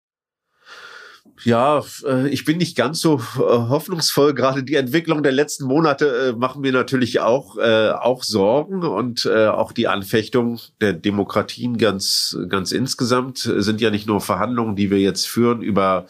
Ja, 1.44 1.82
äh, 2.04 2.28
ich 2.28 2.44
bin 2.44 2.58
nicht 2.58 2.76
ganz 2.76 3.00
so 3.00 3.16
äh, 3.16 3.40
hoffnungsvoll. 3.40 4.34
Gerade 4.34 4.62
die 4.62 4.74
Entwicklung 4.74 5.22
der 5.22 5.32
letzten 5.32 5.64
Monate 5.66 6.06
äh, 6.06 6.32
machen 6.32 6.62
mir 6.62 6.72
natürlich 6.72 7.20
auch, 7.20 7.56
auch 7.56 8.22
Sorgen 8.22 8.82
und 8.82 9.28
auch 9.28 9.72
die 9.72 9.88
Anfechtung 9.88 10.58
der 10.80 10.92
Demokratien 10.92 11.78
ganz, 11.78 12.36
ganz 12.48 12.72
insgesamt 12.72 13.38
sind 13.38 13.80
ja 13.80 13.90
nicht 13.90 14.06
nur 14.06 14.20
Verhandlungen, 14.20 14.76
die 14.76 14.90
wir 14.90 14.98
jetzt 14.98 15.26
führen 15.26 15.62
über 15.62 16.06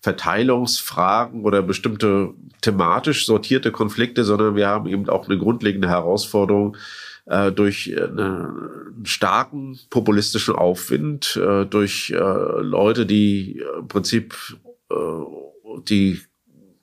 Verteilungsfragen 0.00 1.44
oder 1.44 1.62
bestimmte 1.62 2.30
thematisch 2.60 3.26
sortierte 3.26 3.70
Konflikte, 3.72 4.24
sondern 4.24 4.56
wir 4.56 4.68
haben 4.68 4.86
eben 4.86 5.08
auch 5.08 5.26
eine 5.26 5.38
grundlegende 5.38 5.88
Herausforderung, 5.88 6.76
äh, 7.30 7.50
durch 7.52 7.88
äh, 7.88 8.02
einen 8.02 9.04
starken 9.04 9.78
populistischen 9.88 10.56
Aufwind, 10.56 11.36
äh, 11.36 11.64
durch 11.64 12.10
äh, 12.10 12.16
Leute, 12.16 13.06
die 13.06 13.62
im 13.78 13.88
Prinzip 13.88 14.34
äh, 14.90 14.94
die 15.88 16.20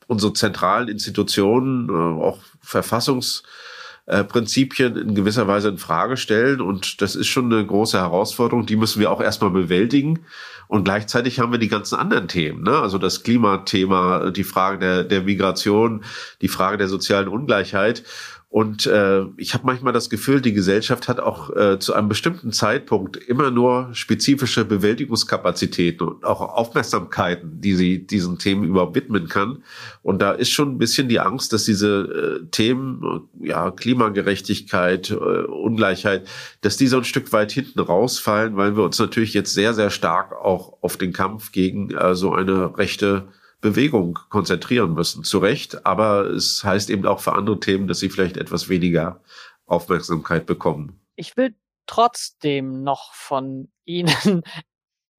unsere 0.07 0.33
zentralen 0.33 0.87
Institutionen, 0.87 1.89
äh, 1.89 1.91
auch 1.91 2.39
Verfassungsprinzipien 2.61 4.95
in 4.95 5.13
gewisser 5.15 5.47
Weise 5.47 5.67
in 5.67 5.77
Frage 5.77 6.15
stellen. 6.15 6.61
Und 6.61 7.01
das 7.01 7.15
ist 7.15 7.27
schon 7.27 7.51
eine 7.51 7.65
große 7.65 7.97
Herausforderung. 7.97 8.65
Die 8.65 8.77
müssen 8.77 9.01
wir 9.01 9.11
auch 9.11 9.19
erstmal 9.19 9.51
bewältigen. 9.51 10.21
Und 10.69 10.85
gleichzeitig 10.85 11.39
haben 11.39 11.51
wir 11.51 11.59
die 11.59 11.67
ganzen 11.69 11.95
anderen 11.95 12.27
Themen, 12.27 12.63
ne? 12.63 12.77
also 12.77 12.97
das 12.97 13.23
Klimathema, 13.23 14.31
die 14.31 14.43
Frage 14.43 14.79
der, 14.79 15.05
der 15.05 15.21
Migration, 15.21 16.03
die 16.41 16.49
Frage 16.49 16.77
der 16.77 16.89
sozialen 16.89 17.29
Ungleichheit. 17.29 18.03
Und 18.49 18.85
äh, 18.85 19.25
ich 19.35 19.53
habe 19.53 19.65
manchmal 19.65 19.91
das 19.91 20.09
Gefühl, 20.09 20.39
die 20.39 20.53
Gesellschaft 20.53 21.09
hat 21.09 21.19
auch 21.19 21.53
äh, 21.53 21.79
zu 21.79 21.93
einem 21.93 22.07
bestimmten 22.07 22.53
Zeitpunkt 22.53 23.17
immer 23.17 23.51
nur 23.51 23.89
spezifische 23.91 24.63
Bewältigungskapazitäten 24.63 26.07
und 26.07 26.23
auch 26.23 26.39
Aufmerksamkeiten, 26.39 27.59
die 27.59 27.75
sie 27.75 28.07
diesen 28.07 28.39
Themen 28.39 28.63
überhaupt 28.63 28.95
widmen 28.95 29.27
kann. 29.27 29.63
Und 30.01 30.21
da 30.21 30.31
ist 30.31 30.51
schon 30.51 30.71
ein 30.71 30.77
bisschen 30.77 31.09
die 31.09 31.19
Angst, 31.19 31.51
dass 31.51 31.65
diese 31.65 32.39
äh, 32.41 32.45
Themen, 32.49 33.27
ja, 33.41 33.69
Klimagerechtigkeit, 33.69 35.11
äh, 35.11 35.13
Ungleichheit, 35.13 36.25
dass 36.61 36.77
die 36.77 36.87
so 36.87 36.97
ein 36.97 37.03
Stück 37.03 37.33
weit 37.33 37.51
hinten 37.51 37.81
rausfallen, 37.81 38.55
weil 38.55 38.77
wir 38.77 38.83
uns 38.83 38.97
natürlich 38.97 39.33
jetzt 39.33 39.53
sehr, 39.53 39.73
sehr 39.73 39.89
stark 39.89 40.31
auch 40.31 40.77
auf 40.81 40.95
den 40.95 41.11
Kampf 41.11 41.51
gegen 41.51 41.91
äh, 41.91 42.15
so 42.15 42.31
eine 42.31 42.77
rechte 42.77 43.27
Bewegung 43.61 44.19
konzentrieren 44.29 44.93
müssen. 44.93 45.23
Zu 45.23 45.39
Recht, 45.39 45.85
aber 45.85 46.25
es 46.27 46.63
heißt 46.63 46.89
eben 46.89 47.05
auch 47.05 47.19
für 47.19 47.33
andere 47.33 47.59
Themen, 47.59 47.87
dass 47.87 47.99
sie 47.99 48.09
vielleicht 48.09 48.37
etwas 48.37 48.69
weniger 48.69 49.21
Aufmerksamkeit 49.65 50.45
bekommen. 50.45 50.99
Ich 51.15 51.35
will 51.37 51.55
trotzdem 51.87 52.83
noch 52.83 53.13
von 53.13 53.71
Ihnen 53.85 54.43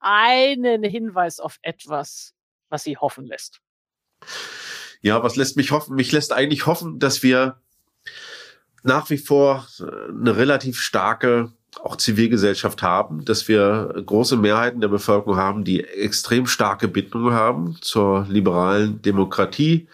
einen 0.00 0.82
Hinweis 0.84 1.40
auf 1.40 1.58
etwas, 1.62 2.34
was 2.68 2.84
Sie 2.84 2.96
hoffen 2.96 3.26
lässt. 3.26 3.60
Ja, 5.00 5.22
was 5.22 5.36
lässt 5.36 5.56
mich 5.56 5.70
hoffen? 5.70 5.96
Mich 5.96 6.12
lässt 6.12 6.32
eigentlich 6.32 6.66
hoffen, 6.66 6.98
dass 6.98 7.22
wir 7.22 7.60
nach 8.82 9.10
wie 9.10 9.18
vor 9.18 9.66
eine 10.08 10.36
relativ 10.36 10.78
starke 10.78 11.52
auch 11.82 11.96
Zivilgesellschaft 11.96 12.82
haben, 12.82 13.24
dass 13.24 13.48
wir 13.48 13.94
große 14.04 14.36
Mehrheiten 14.36 14.80
der 14.80 14.88
Bevölkerung 14.88 15.36
haben, 15.36 15.64
die 15.64 15.84
extrem 15.84 16.46
starke 16.46 16.88
Bindungen 16.88 17.32
haben 17.32 17.76
zur 17.80 18.26
liberalen 18.28 19.02
Demokratie, 19.02 19.88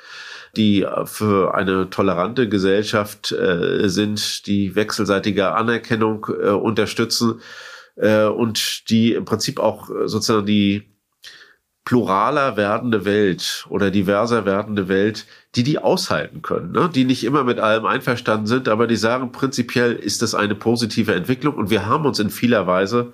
die 0.56 0.86
für 1.04 1.54
eine 1.54 1.90
tolerante 1.90 2.48
Gesellschaft 2.48 3.32
äh, 3.32 3.88
sind, 3.88 4.46
die 4.46 4.74
wechselseitige 4.74 5.52
Anerkennung 5.52 6.26
äh, 6.28 6.50
unterstützen 6.50 7.40
äh, 7.96 8.24
und 8.24 8.88
die 8.90 9.12
im 9.12 9.24
Prinzip 9.24 9.58
auch 9.58 9.88
sozusagen 10.06 10.46
die 10.46 10.93
pluraler 11.84 12.56
werdende 12.56 13.04
Welt 13.04 13.66
oder 13.68 13.90
diverser 13.90 14.46
werdende 14.46 14.88
Welt, 14.88 15.26
die 15.54 15.62
die 15.62 15.78
aushalten 15.78 16.40
können, 16.40 16.72
ne? 16.72 16.90
die 16.92 17.04
nicht 17.04 17.24
immer 17.24 17.44
mit 17.44 17.58
allem 17.58 17.84
einverstanden 17.84 18.46
sind, 18.46 18.68
aber 18.68 18.86
die 18.86 18.96
sagen, 18.96 19.32
prinzipiell 19.32 19.92
ist 19.92 20.22
das 20.22 20.34
eine 20.34 20.54
positive 20.54 21.14
Entwicklung 21.14 21.54
und 21.54 21.70
wir 21.70 21.86
haben 21.86 22.06
uns 22.06 22.18
in 22.18 22.30
vieler 22.30 22.66
Weise 22.66 23.12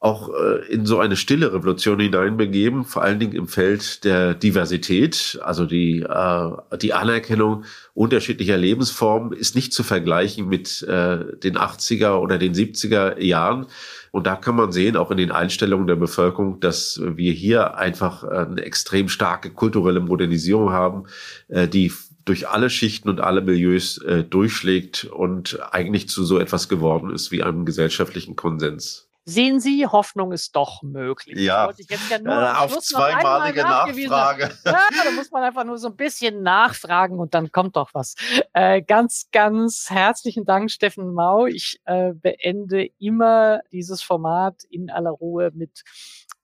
auch 0.00 0.30
äh, 0.30 0.66
in 0.72 0.86
so 0.86 0.98
eine 0.98 1.14
stille 1.14 1.52
Revolution 1.52 2.00
hineinbegeben, 2.00 2.84
vor 2.84 3.02
allen 3.02 3.20
Dingen 3.20 3.34
im 3.34 3.46
Feld 3.46 4.02
der 4.04 4.32
Diversität, 4.32 5.38
also 5.42 5.66
die, 5.66 6.00
äh, 6.00 6.76
die 6.80 6.94
Anerkennung 6.94 7.64
unterschiedlicher 7.92 8.56
Lebensformen 8.56 9.34
ist 9.34 9.54
nicht 9.54 9.74
zu 9.74 9.82
vergleichen 9.82 10.48
mit 10.48 10.82
äh, 10.82 11.36
den 11.36 11.58
80er 11.58 12.14
oder 12.14 12.38
den 12.38 12.54
70er 12.54 13.20
Jahren. 13.20 13.66
Und 14.10 14.26
da 14.26 14.36
kann 14.36 14.56
man 14.56 14.72
sehen, 14.72 14.96
auch 14.96 15.10
in 15.10 15.18
den 15.18 15.30
Einstellungen 15.30 15.86
der 15.86 15.96
Bevölkerung, 15.96 16.60
dass 16.60 17.00
wir 17.02 17.32
hier 17.32 17.76
einfach 17.76 18.24
eine 18.24 18.62
extrem 18.62 19.08
starke 19.08 19.50
kulturelle 19.50 20.00
Modernisierung 20.00 20.70
haben, 20.70 21.04
äh, 21.48 21.68
die 21.68 21.92
durch 22.24 22.48
alle 22.48 22.70
Schichten 22.70 23.08
und 23.08 23.20
alle 23.20 23.40
Milieus 23.40 23.98
äh, 23.98 24.24
durchschlägt 24.24 25.04
und 25.04 25.58
eigentlich 25.72 26.08
zu 26.08 26.24
so 26.24 26.38
etwas 26.38 26.68
geworden 26.68 27.10
ist 27.10 27.30
wie 27.32 27.42
einem 27.42 27.64
gesellschaftlichen 27.64 28.36
Konsens. 28.36 29.09
Sehen 29.30 29.60
Sie, 29.60 29.86
Hoffnung 29.86 30.32
ist 30.32 30.56
doch 30.56 30.82
möglich. 30.82 31.38
Ja, 31.38 31.70
ja 31.70 32.52
äh, 32.52 32.64
auf 32.64 32.78
zweimalige 32.80 33.62
Nachfrage. 33.62 34.50
Ja, 34.64 35.04
da 35.04 35.10
muss 35.12 35.30
man 35.30 35.42
einfach 35.44 35.64
nur 35.64 35.78
so 35.78 35.88
ein 35.88 35.96
bisschen 35.96 36.42
nachfragen 36.42 37.18
und 37.18 37.32
dann 37.32 37.52
kommt 37.52 37.76
doch 37.76 37.90
was. 37.92 38.14
Äh, 38.52 38.82
ganz, 38.82 39.28
ganz 39.30 39.86
herzlichen 39.88 40.44
Dank, 40.44 40.70
Steffen 40.70 41.14
Mau. 41.14 41.46
Ich 41.46 41.80
äh, 41.84 42.12
beende 42.12 42.86
immer 42.98 43.60
dieses 43.70 44.02
Format 44.02 44.64
in 44.68 44.90
aller 44.90 45.10
Ruhe 45.10 45.50
mit 45.54 45.84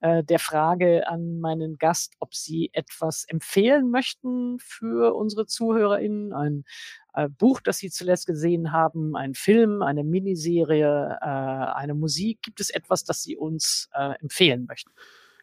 äh, 0.01 0.23
der 0.25 0.39
Frage 0.39 1.09
an 1.09 1.41
meinen 1.41 1.79
Gast, 1.79 2.15
ob 2.19 2.35
Sie 2.35 2.71
etwas 2.73 3.25
empfehlen 3.29 3.91
möchten 3.91 4.59
für 4.59 5.15
unsere 5.15 5.47
ZuhörerInnen. 5.47 6.33
Ein 6.33 6.65
äh, 7.15 7.29
Buch, 7.29 7.61
das 7.61 7.79
Sie 7.79 7.91
zuletzt 7.91 8.27
gesehen 8.27 8.73
haben, 8.73 9.17
ein 9.17 9.35
Film, 9.35 9.83
eine 9.83 10.05
Miniserie, 10.05 11.19
äh, 11.21 11.27
eine 11.27 11.95
Musik. 11.95 12.43
Gibt 12.43 12.61
es 12.61 12.71
etwas, 12.71 13.05
das 13.05 13.23
Sie 13.23 13.37
uns 13.37 13.89
äh, 13.95 14.15
empfehlen 14.21 14.67
möchten? 14.67 14.91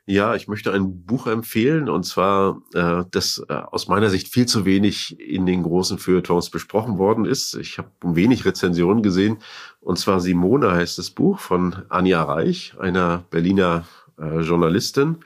Ja, 0.05 0.35
ich 0.35 0.49
möchte 0.49 0.73
ein 0.73 1.05
Buch 1.05 1.27
empfehlen 1.27 1.87
und 1.87 2.03
zwar, 2.03 2.61
äh, 2.73 3.05
das 3.09 3.41
äh, 3.47 3.53
aus 3.53 3.87
meiner 3.87 4.09
Sicht 4.09 4.27
viel 4.27 4.45
zu 4.45 4.65
wenig 4.65 5.17
in 5.17 5.45
den 5.45 5.63
großen 5.63 5.97
Feuilletons 5.97 6.49
besprochen 6.49 6.97
worden 6.97 7.23
ist. 7.23 7.53
Ich 7.55 7.77
habe 7.77 7.89
wenig 8.01 8.43
Rezensionen 8.43 9.01
gesehen 9.01 9.37
und 9.79 9.97
zwar 9.97 10.19
Simone 10.19 10.73
heißt 10.73 10.97
das 10.97 11.09
Buch 11.09 11.39
von 11.39 11.83
Anja 11.87 12.21
Reich, 12.21 12.75
einer 12.77 13.23
Berliner 13.29 13.85
äh, 14.19 14.39
Journalistin. 14.41 15.17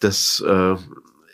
Das 0.00 0.42
äh, 0.46 0.76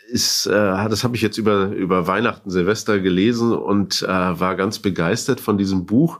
ist, 0.09 0.45
äh, 0.47 0.51
das 0.51 1.03
habe 1.03 1.15
ich 1.15 1.21
jetzt 1.21 1.37
über, 1.37 1.67
über 1.67 2.07
Weihnachten, 2.07 2.49
Silvester 2.49 2.99
gelesen 2.99 3.53
und 3.53 4.01
äh, 4.01 4.07
war 4.07 4.55
ganz 4.55 4.79
begeistert 4.79 5.39
von 5.39 5.57
diesem 5.57 5.85
Buch, 5.85 6.19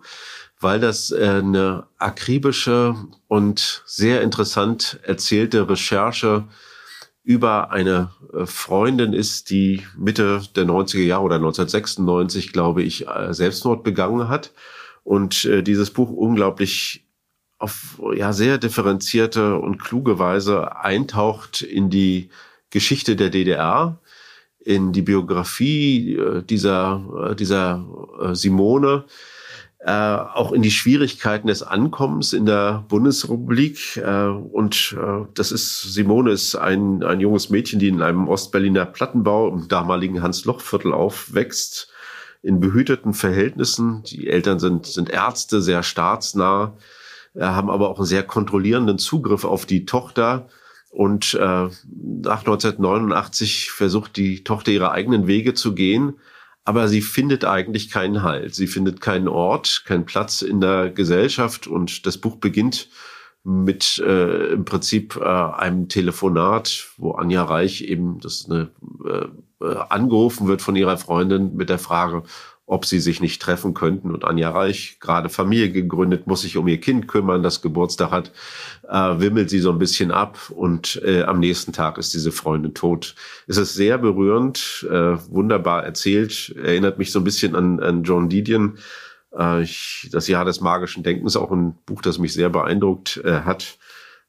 weil 0.60 0.80
das 0.80 1.12
äh, 1.12 1.42
eine 1.44 1.88
akribische 1.98 2.96
und 3.28 3.84
sehr 3.86 4.22
interessant 4.22 5.00
erzählte 5.04 5.70
Recherche 5.70 6.48
über 7.24 7.72
eine 7.72 8.12
äh, 8.34 8.46
Freundin 8.46 9.14
ist, 9.14 9.50
die 9.50 9.84
Mitte 9.98 10.42
der 10.56 10.66
90er 10.66 11.04
Jahre 11.04 11.24
oder 11.24 11.36
1996, 11.36 12.54
glaube 12.54 12.84
ich, 12.84 13.08
äh, 13.08 13.34
Selbstmord 13.34 13.84
begangen 13.84 14.30
hat. 14.30 14.52
Und 15.04 15.46
äh, 15.46 15.62
dieses 15.62 15.92
Buch 15.92 16.10
unglaublich 16.10 17.06
auf 17.60 18.02
ja 18.16 18.34
sehr 18.34 18.58
differenzierte 18.58 19.58
und 19.58 19.78
kluge 19.78 20.18
Weise 20.18 20.78
eintaucht 20.78 21.62
in 21.62 21.90
die 21.90 22.30
Geschichte 22.70 23.16
der 23.16 23.30
DDR, 23.30 24.00
in 24.60 24.94
die 24.94 25.02
Biografie 25.02 26.16
äh, 26.16 26.44
dieser, 26.44 27.32
äh, 27.32 27.36
dieser 27.36 27.86
äh, 28.22 28.36
Simone, 28.36 29.06
auch 29.82 30.52
in 30.52 30.62
die 30.62 30.72
Schwierigkeiten 30.72 31.48
des 31.48 31.64
Ankommens 31.64 32.34
in 32.34 32.46
der 32.46 32.84
Bundesrepublik. 32.90 34.04
Und 34.52 34.98
das 35.36 35.54
ist, 35.54 35.94
Simone 35.94 36.32
ist 36.32 36.56
ein, 36.56 37.02
ein 37.02 37.22
junges 37.22 37.50
Mädchen, 37.50 37.80
die 37.80 37.88
in 37.88 38.02
einem 38.02 38.28
Ostberliner 38.28 38.86
Plattenbau 38.86 39.48
im 39.48 39.70
damaligen 39.70 40.22
Hans-Loch-Viertel 40.22 40.92
aufwächst, 40.92 41.94
in 42.44 42.60
behüteten 42.60 43.14
Verhältnissen. 43.14 44.04
Die 44.04 44.28
Eltern 44.28 44.60
sind, 44.60 44.86
sind 44.86 45.10
Ärzte, 45.10 45.62
sehr 45.62 45.82
staatsnah, 45.82 46.76
haben 47.38 47.70
aber 47.70 47.90
auch 47.90 47.98
einen 47.98 48.06
sehr 48.06 48.24
kontrollierenden 48.24 48.98
Zugriff 48.98 49.46
auf 49.46 49.66
die 49.66 49.86
Tochter 49.86 50.48
und 50.90 51.36
äh, 51.36 51.38
nach 51.38 52.40
1989 52.40 53.72
versucht 53.72 54.18
die 54.18 54.44
Tochter 54.44 54.72
ihre 54.72 54.92
eigenen 54.92 55.28
Wege 55.28 55.54
zu 55.54 55.76
gehen, 55.76 56.16
aber 56.66 56.88
sie 56.88 57.02
findet 57.02 57.46
eigentlich 57.46 57.90
keinen 57.90 58.24
Halt. 58.24 58.56
Sie 58.56 58.68
findet 58.68 59.02
keinen 59.02 59.28
Ort, 59.28 59.84
keinen 59.86 60.06
Platz 60.06 60.42
in 60.42 60.62
der 60.62 60.90
Gesellschaft. 60.90 61.68
Und 61.68 62.06
das 62.06 62.18
Buch 62.18 62.38
beginnt 62.38 62.90
mit 63.44 64.00
äh, 64.00 64.52
im 64.54 64.66
Prinzip 64.66 65.16
äh, 65.16 65.24
einem 65.24 65.88
Telefonat, 65.88 66.88
wo 66.98 67.12
Anja 67.14 67.44
Reich 67.44 67.82
eben 67.82 68.20
das 68.20 68.48
eine, 68.50 68.70
äh, 69.06 69.66
äh 69.66 69.76
angerufen 69.90 70.48
wird 70.48 70.62
von 70.62 70.76
ihrer 70.76 70.98
Freundin 70.98 71.56
mit 71.56 71.70
der 71.70 71.80
Frage, 71.80 72.24
ob 72.70 72.86
sie 72.86 73.00
sich 73.00 73.20
nicht 73.20 73.42
treffen 73.42 73.74
könnten. 73.74 74.12
Und 74.12 74.24
Anja 74.24 74.52
Reich, 74.52 74.98
gerade 75.00 75.30
Familie 75.30 75.72
gegründet, 75.72 76.28
muss 76.28 76.42
sich 76.42 76.56
um 76.56 76.68
ihr 76.68 76.80
Kind 76.80 77.08
kümmern, 77.08 77.42
das 77.42 77.64
Geburtstag 77.64 78.12
hat, 78.12 78.32
äh, 78.88 79.20
wimmelt 79.20 79.50
sie 79.50 79.58
so 79.58 79.72
ein 79.72 79.80
bisschen 79.80 80.12
ab 80.12 80.38
und 80.52 81.02
äh, 81.04 81.24
am 81.24 81.40
nächsten 81.40 81.74
Tag 81.74 81.98
ist 81.98 82.14
diese 82.14 82.32
Freundin 82.32 82.76
tot. 82.76 83.16
Es 83.48 83.58
ist 83.58 83.74
sehr 83.74 83.98
berührend, 83.98 84.88
äh, 84.88 85.18
wunderbar 85.32 85.84
erzählt, 85.84 86.56
erinnert 86.62 87.00
mich 87.00 87.12
so 87.12 87.20
ein 87.20 87.24
bisschen 87.24 87.56
an, 87.56 87.80
an 87.80 88.04
John 88.04 88.30
Didion. 88.30 88.78
Äh, 89.36 89.64
ich, 89.64 90.08
das 90.12 90.28
Jahr 90.28 90.46
des 90.46 90.62
magischen 90.62 91.02
Denkens, 91.02 91.36
auch 91.36 91.52
ein 91.52 91.76
Buch, 91.88 92.04
das 92.04 92.20
mich 92.20 92.34
sehr 92.34 92.50
beeindruckt 92.50 93.20
äh, 93.26 93.42
hat. 93.42 93.80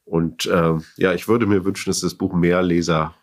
Und 0.03 0.47
äh, 0.47 0.73
ja, 0.97 1.13
ich 1.13 1.27
würde 1.27 1.45
mir 1.45 1.63
wünschen, 1.63 1.91
dass 1.91 1.99
das 1.99 2.15
Buch 2.15 2.33
mehr 2.33 2.63
Leser 2.63 3.13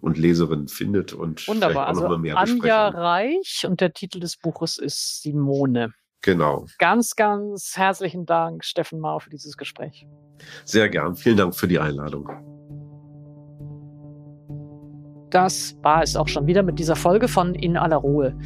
und 0.00 0.18
Leserinnen 0.18 0.68
findet 0.68 1.12
und 1.12 1.46
Wunderbar. 1.46 1.84
auch 1.84 1.88
also 1.88 2.02
noch 2.02 2.08
mal 2.10 2.18
mehr 2.18 2.36
Anja 2.36 2.88
Reich 2.88 3.64
und 3.66 3.80
der 3.80 3.92
Titel 3.92 4.20
des 4.20 4.36
Buches 4.36 4.78
ist 4.78 5.22
Simone. 5.22 5.92
Genau. 6.22 6.66
Ganz, 6.78 7.14
ganz 7.14 7.76
herzlichen 7.76 8.26
Dank, 8.26 8.64
Steffen 8.64 8.98
Mau, 8.98 9.20
für 9.20 9.30
dieses 9.30 9.56
Gespräch. 9.56 10.06
Sehr 10.64 10.88
gern. 10.88 11.14
Vielen 11.14 11.36
Dank 11.36 11.54
für 11.54 11.68
die 11.68 11.78
Einladung. 11.78 12.28
Das 15.30 15.76
war 15.82 16.02
es 16.02 16.16
auch 16.16 16.26
schon 16.26 16.46
wieder 16.46 16.62
mit 16.62 16.78
dieser 16.78 16.96
Folge 16.96 17.28
von 17.28 17.54
In 17.54 17.76
aller 17.76 17.98
Ruhe. 17.98 18.36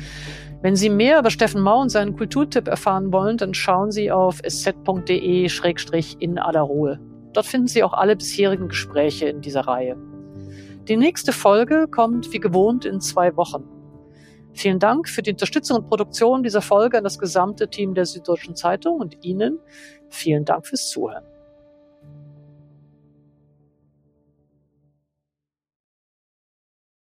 Wenn 0.60 0.76
Sie 0.76 0.90
mehr 0.90 1.18
über 1.18 1.30
Steffen 1.30 1.62
Mau 1.62 1.80
und 1.80 1.88
seinen 1.88 2.16
Kulturtipp 2.16 2.68
erfahren 2.68 3.12
wollen, 3.12 3.36
dann 3.36 3.54
schauen 3.54 3.90
Sie 3.90 4.10
auf 4.10 4.40
sz.de-in 4.44 6.38
aller 6.38 6.60
Ruhe. 6.60 7.00
Dort 7.32 7.46
finden 7.46 7.68
Sie 7.68 7.82
auch 7.82 7.94
alle 7.94 8.16
bisherigen 8.16 8.68
Gespräche 8.68 9.28
in 9.28 9.40
dieser 9.40 9.62
Reihe. 9.62 9.96
Die 10.88 10.96
nächste 10.96 11.32
Folge 11.32 11.86
kommt 11.88 12.32
wie 12.32 12.40
gewohnt 12.40 12.84
in 12.84 13.00
zwei 13.00 13.36
Wochen. 13.36 13.62
Vielen 14.52 14.80
Dank 14.80 15.08
für 15.08 15.22
die 15.22 15.30
Unterstützung 15.30 15.78
und 15.78 15.88
Produktion 15.88 16.42
dieser 16.42 16.60
Folge 16.60 16.98
an 16.98 17.04
das 17.04 17.20
gesamte 17.20 17.70
Team 17.70 17.94
der 17.94 18.04
Süddeutschen 18.04 18.56
Zeitung 18.56 18.98
und 18.98 19.24
Ihnen 19.24 19.60
vielen 20.08 20.44
Dank 20.44 20.66
fürs 20.66 20.88
Zuhören. 20.88 21.24